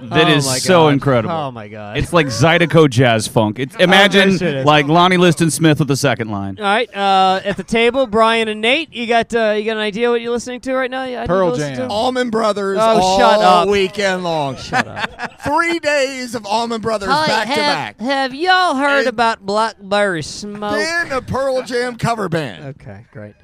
that 0.00 0.28
Oh 0.28 0.32
is 0.32 0.62
so 0.62 0.88
incredible. 0.88 1.34
Oh 1.34 1.50
my 1.50 1.68
God. 1.68 1.96
It's 1.96 2.12
like 2.12 2.26
Zydeco 2.26 2.88
jazz 2.88 3.26
funk. 3.26 3.58
It's 3.58 3.74
imagine 3.76 4.36
bet 4.38 4.66
like 4.66 4.86
Lonnie 4.86 5.16
Liston 5.16 5.50
Smith 5.50 5.78
with 5.78 5.88
the 5.88 5.96
second 5.96 6.28
line. 6.30 6.58
All 6.58 6.64
right, 6.64 6.94
uh, 6.94 7.40
at 7.44 7.56
the 7.56 7.64
table, 7.64 8.06
Bryan 8.06 8.48
and 8.48 8.60
Nate. 8.60 8.92
You 8.94 9.06
got 9.06 9.34
uh, 9.34 9.52
you 9.52 9.64
got 9.64 9.72
an 9.72 9.82
idea 9.82 10.10
what 10.10 10.20
you're 10.20 10.32
listening 10.32 10.60
to 10.62 10.74
right 10.74 10.90
now? 10.90 11.04
Yeah, 11.04 11.22
I 11.22 11.26
Pearl 11.26 11.56
Jam. 11.56 11.76
to? 11.76 11.88
Allman 11.88 12.30
Brothers 12.30 12.78
Oh, 12.80 13.00
all 13.00 13.18
shut 13.18 13.40
up. 13.40 13.68
weekend 13.68 14.24
long. 14.24 14.56
Shut 14.68 14.86
up. 14.86 15.40
Three 15.42 15.78
days 15.78 16.34
of 16.34 16.44
Allman 16.44 16.80
Brothers 16.80 17.08
Hi, 17.10 17.26
back 17.26 17.46
have, 17.46 17.56
to 17.56 17.60
back. 17.60 18.00
Have 18.00 18.34
y'all 18.34 18.74
heard 18.74 19.06
about 19.06 19.44
Blackberry 19.44 20.22
Smoke? 20.22 20.72
Then 20.72 21.12
a 21.12 21.22
Pearl 21.22 21.62
Jam 21.62 21.96
cover 21.96 22.28
band. 22.28 22.64
Okay, 22.80 23.06
great. 23.12 23.34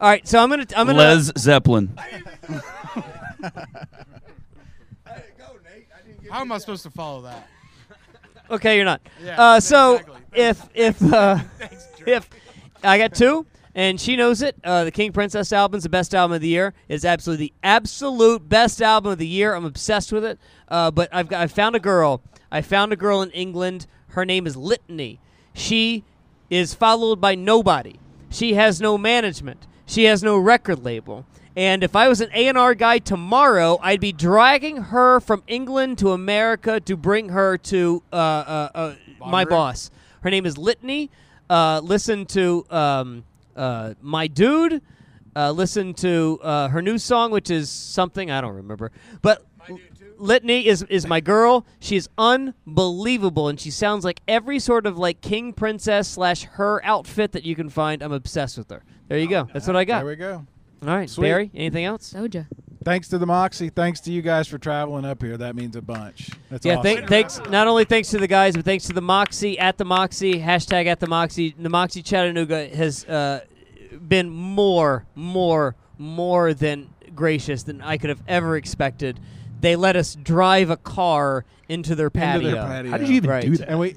All 0.00 0.08
right, 0.08 0.26
so 0.28 0.38
I'm 0.42 0.48
gonna 0.48 0.66
I'm 0.76 0.86
gonna 0.86 0.98
Les 0.98 1.32
Zeppelin. 1.36 1.92
How 6.30 6.40
am 6.42 6.52
I 6.52 6.58
supposed 6.58 6.82
to 6.84 6.90
follow 6.90 7.22
that? 7.22 7.48
Okay, 8.50 8.76
you're 8.76 8.84
not. 8.84 9.00
Yeah, 9.22 9.40
uh, 9.40 9.60
so 9.60 10.00
if 10.32 10.68
if 10.74 11.02
uh, 11.12 11.38
if 12.06 12.28
I 12.84 12.98
got 12.98 13.14
two, 13.14 13.44
and 13.74 14.00
she 14.00 14.14
knows 14.14 14.40
it, 14.42 14.56
uh, 14.62 14.84
the 14.84 14.90
King 14.92 15.12
Princess 15.12 15.52
album's 15.52 15.82
the 15.82 15.88
best 15.88 16.14
album 16.14 16.34
of 16.34 16.42
the 16.42 16.48
year. 16.48 16.74
It's 16.88 17.04
absolutely 17.04 17.46
the 17.46 17.52
absolute 17.62 18.48
best 18.48 18.80
album 18.80 19.12
of 19.12 19.18
the 19.18 19.26
year. 19.26 19.54
I'm 19.54 19.64
obsessed 19.64 20.12
with 20.12 20.24
it. 20.24 20.38
Uh, 20.68 20.90
but 20.90 21.08
I've 21.12 21.28
got, 21.28 21.42
I 21.42 21.46
found 21.48 21.74
a 21.76 21.80
girl. 21.80 22.22
I 22.52 22.62
found 22.62 22.92
a 22.92 22.96
girl 22.96 23.22
in 23.22 23.30
England. 23.30 23.86
Her 24.08 24.24
name 24.24 24.46
is 24.46 24.56
Litany. 24.56 25.20
She 25.54 26.04
is 26.50 26.72
followed 26.74 27.20
by 27.20 27.34
nobody. 27.34 27.96
She 28.30 28.54
has 28.54 28.80
no 28.80 28.96
management. 28.96 29.66
She 29.88 30.04
has 30.04 30.22
no 30.22 30.36
record 30.36 30.84
label. 30.84 31.24
And 31.56 31.82
if 31.82 31.96
I 31.96 32.08
was 32.08 32.20
an 32.20 32.28
A&R 32.34 32.74
guy 32.74 32.98
tomorrow, 32.98 33.80
I'd 33.82 34.00
be 34.00 34.12
dragging 34.12 34.76
her 34.76 35.18
from 35.18 35.42
England 35.46 35.96
to 35.98 36.12
America 36.12 36.78
to 36.80 36.94
bring 36.94 37.30
her 37.30 37.56
to 37.56 38.02
uh, 38.12 38.16
uh, 38.16 38.70
uh, 38.74 38.94
my 39.26 39.46
boss. 39.46 39.90
Her 40.20 40.30
name 40.30 40.44
is 40.44 40.58
Litany. 40.58 41.10
Uh, 41.48 41.80
listen 41.82 42.26
to 42.26 42.66
um, 42.70 43.24
uh, 43.56 43.94
My 44.02 44.26
Dude. 44.26 44.82
Uh, 45.34 45.52
listen 45.52 45.94
to 45.94 46.38
uh, 46.42 46.68
her 46.68 46.82
new 46.82 46.98
song, 46.98 47.30
which 47.30 47.50
is 47.50 47.70
something 47.70 48.30
I 48.30 48.42
don't 48.42 48.56
remember. 48.56 48.92
But 49.22 49.42
Litany 50.18 50.66
is 50.66 50.82
is 50.84 51.06
my 51.06 51.20
girl. 51.20 51.66
She's 51.80 52.08
unbelievable, 52.18 53.48
and 53.48 53.58
she 53.58 53.70
sounds 53.70 54.04
like 54.04 54.20
every 54.26 54.58
sort 54.58 54.86
of 54.86 54.98
like 54.98 55.20
king 55.20 55.52
princess 55.52 56.08
slash 56.08 56.44
her 56.44 56.84
outfit 56.84 57.32
that 57.32 57.44
you 57.44 57.54
can 57.54 57.68
find. 57.68 58.02
I'm 58.02 58.12
obsessed 58.12 58.58
with 58.58 58.70
her. 58.70 58.84
There 59.08 59.18
you 59.18 59.28
go. 59.28 59.48
That's 59.52 59.66
what 59.66 59.76
I 59.76 59.84
got. 59.84 59.98
There 59.98 60.06
we 60.06 60.16
go. 60.16 60.46
All 60.82 60.88
right, 60.88 61.08
Sweet. 61.08 61.28
Barry. 61.28 61.50
Anything 61.54 61.84
else? 61.84 62.12
Soja. 62.12 62.46
Thanks 62.84 63.08
to 63.08 63.18
the 63.18 63.26
Moxy. 63.26 63.70
Thanks 63.70 64.00
to 64.00 64.12
you 64.12 64.22
guys 64.22 64.46
for 64.46 64.56
traveling 64.56 65.04
up 65.04 65.20
here. 65.20 65.36
That 65.36 65.56
means 65.56 65.76
a 65.76 65.82
bunch. 65.82 66.30
That's 66.48 66.64
yeah, 66.64 66.74
awesome. 66.74 66.82
thank, 66.84 67.08
thanks. 67.08 67.40
Not 67.50 67.66
only 67.66 67.84
thanks 67.84 68.10
to 68.10 68.18
the 68.18 68.28
guys, 68.28 68.54
but 68.54 68.64
thanks 68.64 68.86
to 68.86 68.92
the 68.92 69.02
Moxy 69.02 69.58
at 69.58 69.76
the 69.76 69.84
Moxy 69.84 70.40
hashtag 70.40 70.86
at 70.86 71.00
the 71.00 71.06
Moxy. 71.08 71.54
The 71.58 71.68
Moxy 71.68 72.02
Chattanooga 72.02 72.68
has 72.68 73.04
uh, 73.04 73.40
been 74.06 74.30
more, 74.30 75.06
more, 75.14 75.74
more 75.98 76.54
than 76.54 76.88
gracious 77.14 77.64
than 77.64 77.82
I 77.82 77.98
could 77.98 78.10
have 78.10 78.22
ever 78.28 78.56
expected. 78.56 79.18
They 79.60 79.76
let 79.76 79.96
us 79.96 80.14
drive 80.14 80.70
a 80.70 80.76
car 80.76 81.44
into 81.68 81.94
their 81.94 82.10
patio. 82.10 82.48
Into 82.48 82.90
their 82.90 82.98
patio. 82.98 83.28
Right. 83.28 83.60
And 83.60 83.78
we, 83.78 83.96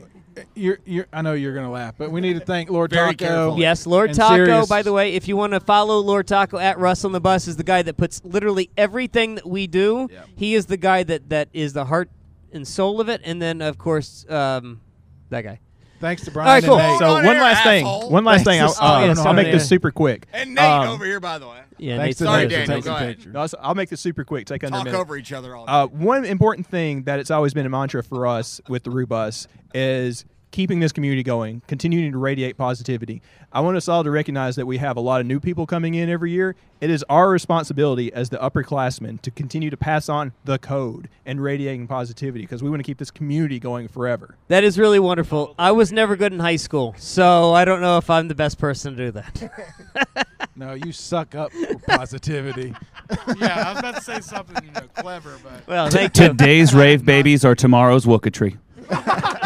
you're, 0.55 0.79
you're, 0.85 1.07
I 1.11 1.21
know 1.21 1.33
you're 1.33 1.53
going 1.53 1.65
to 1.65 1.71
laugh, 1.71 1.95
but 1.97 2.11
we 2.11 2.21
need 2.21 2.33
to 2.33 2.45
thank 2.45 2.69
Lord 2.69 2.91
Very 2.91 3.15
Taco. 3.15 3.25
carefully. 3.25 3.61
Yes, 3.61 3.85
Lord 3.85 4.09
and 4.11 4.17
Taco. 4.17 4.35
Sirius. 4.35 4.69
By 4.69 4.81
the 4.81 4.93
way, 4.93 5.13
if 5.13 5.27
you 5.27 5.37
want 5.37 5.53
to 5.53 5.59
follow 5.59 5.99
Lord 5.99 6.27
Taco 6.27 6.57
at 6.57 6.77
Russell 6.79 7.09
on 7.09 7.13
the 7.13 7.21
Bus, 7.21 7.47
is 7.47 7.57
the 7.57 7.63
guy 7.63 7.81
that 7.81 7.97
puts 7.97 8.21
literally 8.23 8.69
everything 8.77 9.35
that 9.35 9.47
we 9.47 9.67
do. 9.67 10.07
He 10.35 10.55
is 10.55 10.65
the 10.65 10.77
guy 10.77 11.03
that 11.03 11.29
that 11.29 11.49
is 11.53 11.73
the 11.73 11.85
heart 11.85 12.09
and 12.51 12.67
soul 12.67 12.99
of 13.01 13.09
it. 13.09 13.21
And 13.23 13.41
then 13.41 13.61
of 13.61 13.77
course, 13.77 14.25
um, 14.29 14.81
that 15.29 15.41
guy. 15.41 15.59
Thanks 16.01 16.23
to 16.25 16.31
Bryan. 16.31 16.47
right, 16.49 16.63
cool. 16.63 16.79
and 16.79 16.89
Nate. 16.91 16.99
So 16.99 17.13
one 17.13 17.37
last 17.37 17.63
thing. 17.63 17.85
One 17.85 18.25
last 18.25 18.43
thing. 18.43 18.59
I'll, 18.59 18.67
Thanks. 18.67 18.79
uh, 18.81 18.83
Oh, 18.83 18.99
yeah, 19.03 19.09
I'll 19.09 19.15
sorry, 19.15 19.35
make 19.35 19.45
yeah. 19.47 19.51
this 19.53 19.69
super 19.69 19.91
quick. 19.91 20.27
And 20.33 20.55
Nate 20.55 20.65
Um, 20.65 20.89
over 20.89 21.05
here, 21.05 21.19
by 21.19 21.37
the 21.37 21.47
way. 21.47 21.59
Yeah, 21.77 21.97
Thanks 21.97 22.07
Nate's 22.07 22.17
to 22.19 22.23
Sorry, 22.25 22.41
Nate 22.41 22.51
for 22.51 22.55
Daniel. 22.57 22.75
taking 22.77 22.91
Go 22.91 22.95
ahead. 22.95 23.15
pictures. 23.15 23.33
No, 23.33 23.47
so 23.47 23.57
I'll 23.61 23.75
make 23.75 23.89
this 23.89 24.01
super 24.01 24.23
quick. 24.23 24.45
Take 24.47 24.63
under 24.63 24.75
a 24.75 24.79
Talk 24.79 24.85
minute. 24.85 24.99
over 24.99 25.15
each 25.17 25.31
other 25.33 25.55
all 25.55 25.65
day. 25.65 25.71
Uh, 25.71 25.87
one 25.87 26.25
important 26.25 26.67
thing 26.67 27.03
that 27.03 27.19
it's 27.19 27.31
always 27.31 27.53
been 27.53 27.65
a 27.65 27.69
mantra 27.69 28.03
for 28.03 28.27
us 28.27 28.59
with 28.67 28.83
the 28.83 28.89
Roo 28.91 29.05
Bus 29.05 29.47
is 29.73 30.25
keeping 30.51 30.79
this 30.79 30.91
community 30.91 31.23
going, 31.23 31.61
continuing 31.67 32.11
to 32.11 32.17
radiate 32.17 32.57
positivity. 32.57 33.21
I 33.53 33.61
want 33.61 33.77
us 33.77 33.87
all 33.87 34.03
to 34.03 34.11
recognize 34.11 34.55
that 34.57 34.65
we 34.65 34.77
have 34.77 34.97
a 34.97 35.01
lot 35.01 35.21
of 35.21 35.27
new 35.27 35.39
people 35.39 35.65
coming 35.65 35.93
in 35.95 36.09
every 36.09 36.31
year. 36.31 36.55
It 36.79 36.89
is 36.89 37.03
our 37.09 37.29
responsibility 37.29 38.11
as 38.13 38.29
the 38.29 38.37
upperclassmen 38.37 39.21
to 39.21 39.31
continue 39.31 39.69
to 39.69 39.77
pass 39.77 40.09
on 40.09 40.33
the 40.45 40.57
code 40.57 41.09
and 41.25 41.41
radiating 41.41 41.87
positivity 41.87 42.43
because 42.43 42.61
we 42.63 42.69
want 42.69 42.79
to 42.81 42.85
keep 42.85 42.97
this 42.97 43.11
community 43.11 43.59
going 43.59 43.87
forever. 43.87 44.35
That 44.47 44.63
is 44.63 44.77
really 44.77 44.99
wonderful. 44.99 45.55
I 45.57 45.71
was 45.71 45.91
never 45.91 46.15
good 46.15 46.33
in 46.33 46.39
high 46.39 46.55
school, 46.57 46.95
so 46.97 47.53
I 47.53 47.65
don't 47.65 47.81
know 47.81 47.97
if 47.97 48.09
I'm 48.09 48.27
the 48.27 48.35
best 48.35 48.57
person 48.57 48.95
to 48.95 49.05
do 49.05 49.11
that. 49.11 50.27
No, 50.53 50.73
you 50.73 50.91
suck 50.91 51.33
up 51.33 51.51
for 51.53 51.79
positivity. 51.87 52.75
yeah, 53.39 53.63
I 53.67 53.71
was 53.71 53.79
about 53.79 53.95
to 53.95 54.01
say 54.01 54.19
something 54.19 54.63
you 54.63 54.71
know 54.73 54.87
clever, 54.95 55.37
but 55.43 55.65
Well, 55.65 55.87
T- 55.89 55.97
thank 55.97 56.17
you. 56.17 56.27
Today's 56.27 56.75
rave 56.75 57.05
babies 57.05 57.45
are 57.45 57.55
tomorrow's 57.55 58.05
wookatry. 58.05 58.57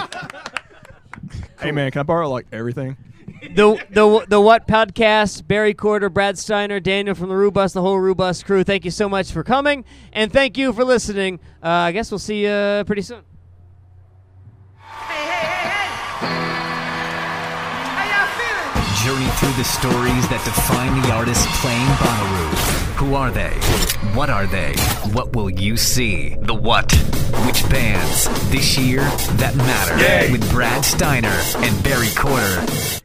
Hey 1.65 1.71
man, 1.71 1.89
can 1.89 2.01
I 2.01 2.03
borrow 2.03 2.29
like 2.29 2.45
everything? 2.51 2.95
the 3.41 3.83
the 3.89 4.25
the 4.29 4.39
what 4.39 4.67
podcast? 4.67 5.47
Barry 5.47 5.73
Corder, 5.73 6.09
Brad 6.09 6.37
Steiner, 6.37 6.79
Daniel 6.79 7.15
from 7.15 7.29
the 7.29 7.35
Roo 7.35 7.49
Bus, 7.49 7.73
the 7.73 7.81
whole 7.81 7.97
Roo 7.99 8.13
Bus 8.13 8.43
crew. 8.43 8.63
Thank 8.63 8.85
you 8.85 8.91
so 8.91 9.09
much 9.09 9.31
for 9.31 9.43
coming, 9.43 9.83
and 10.13 10.31
thank 10.31 10.59
you 10.59 10.73
for 10.73 10.83
listening. 10.83 11.39
Uh, 11.63 11.69
I 11.69 11.91
guess 11.91 12.11
we'll 12.11 12.19
see 12.19 12.43
you 12.45 12.83
pretty 12.85 13.01
soon. 13.01 13.23
Journey 19.03 19.27
through 19.37 19.53
the 19.53 19.63
stories 19.63 20.27
that 20.29 20.41
define 20.45 21.01
the 21.01 21.11
artists 21.11 21.45
playing 21.61 21.85
Bonnaroo. 22.01 22.74
Who 22.97 23.13
are 23.15 23.29
they? 23.29 23.51
What 24.13 24.29
are 24.29 24.47
they? 24.47 24.73
What 25.11 25.35
will 25.35 25.49
you 25.49 25.75
see? 25.75 26.35
The 26.39 26.53
what? 26.53 26.93
Which 27.45 27.69
bands? 27.69 28.29
This 28.49 28.77
year, 28.77 29.01
that 29.37 29.53
matter. 29.57 29.97
Yay. 29.97 30.31
With 30.31 30.49
Brad 30.49 30.85
Steiner 30.85 31.27
and 31.27 31.83
Barry 31.83 32.07
Corder. 32.15 33.04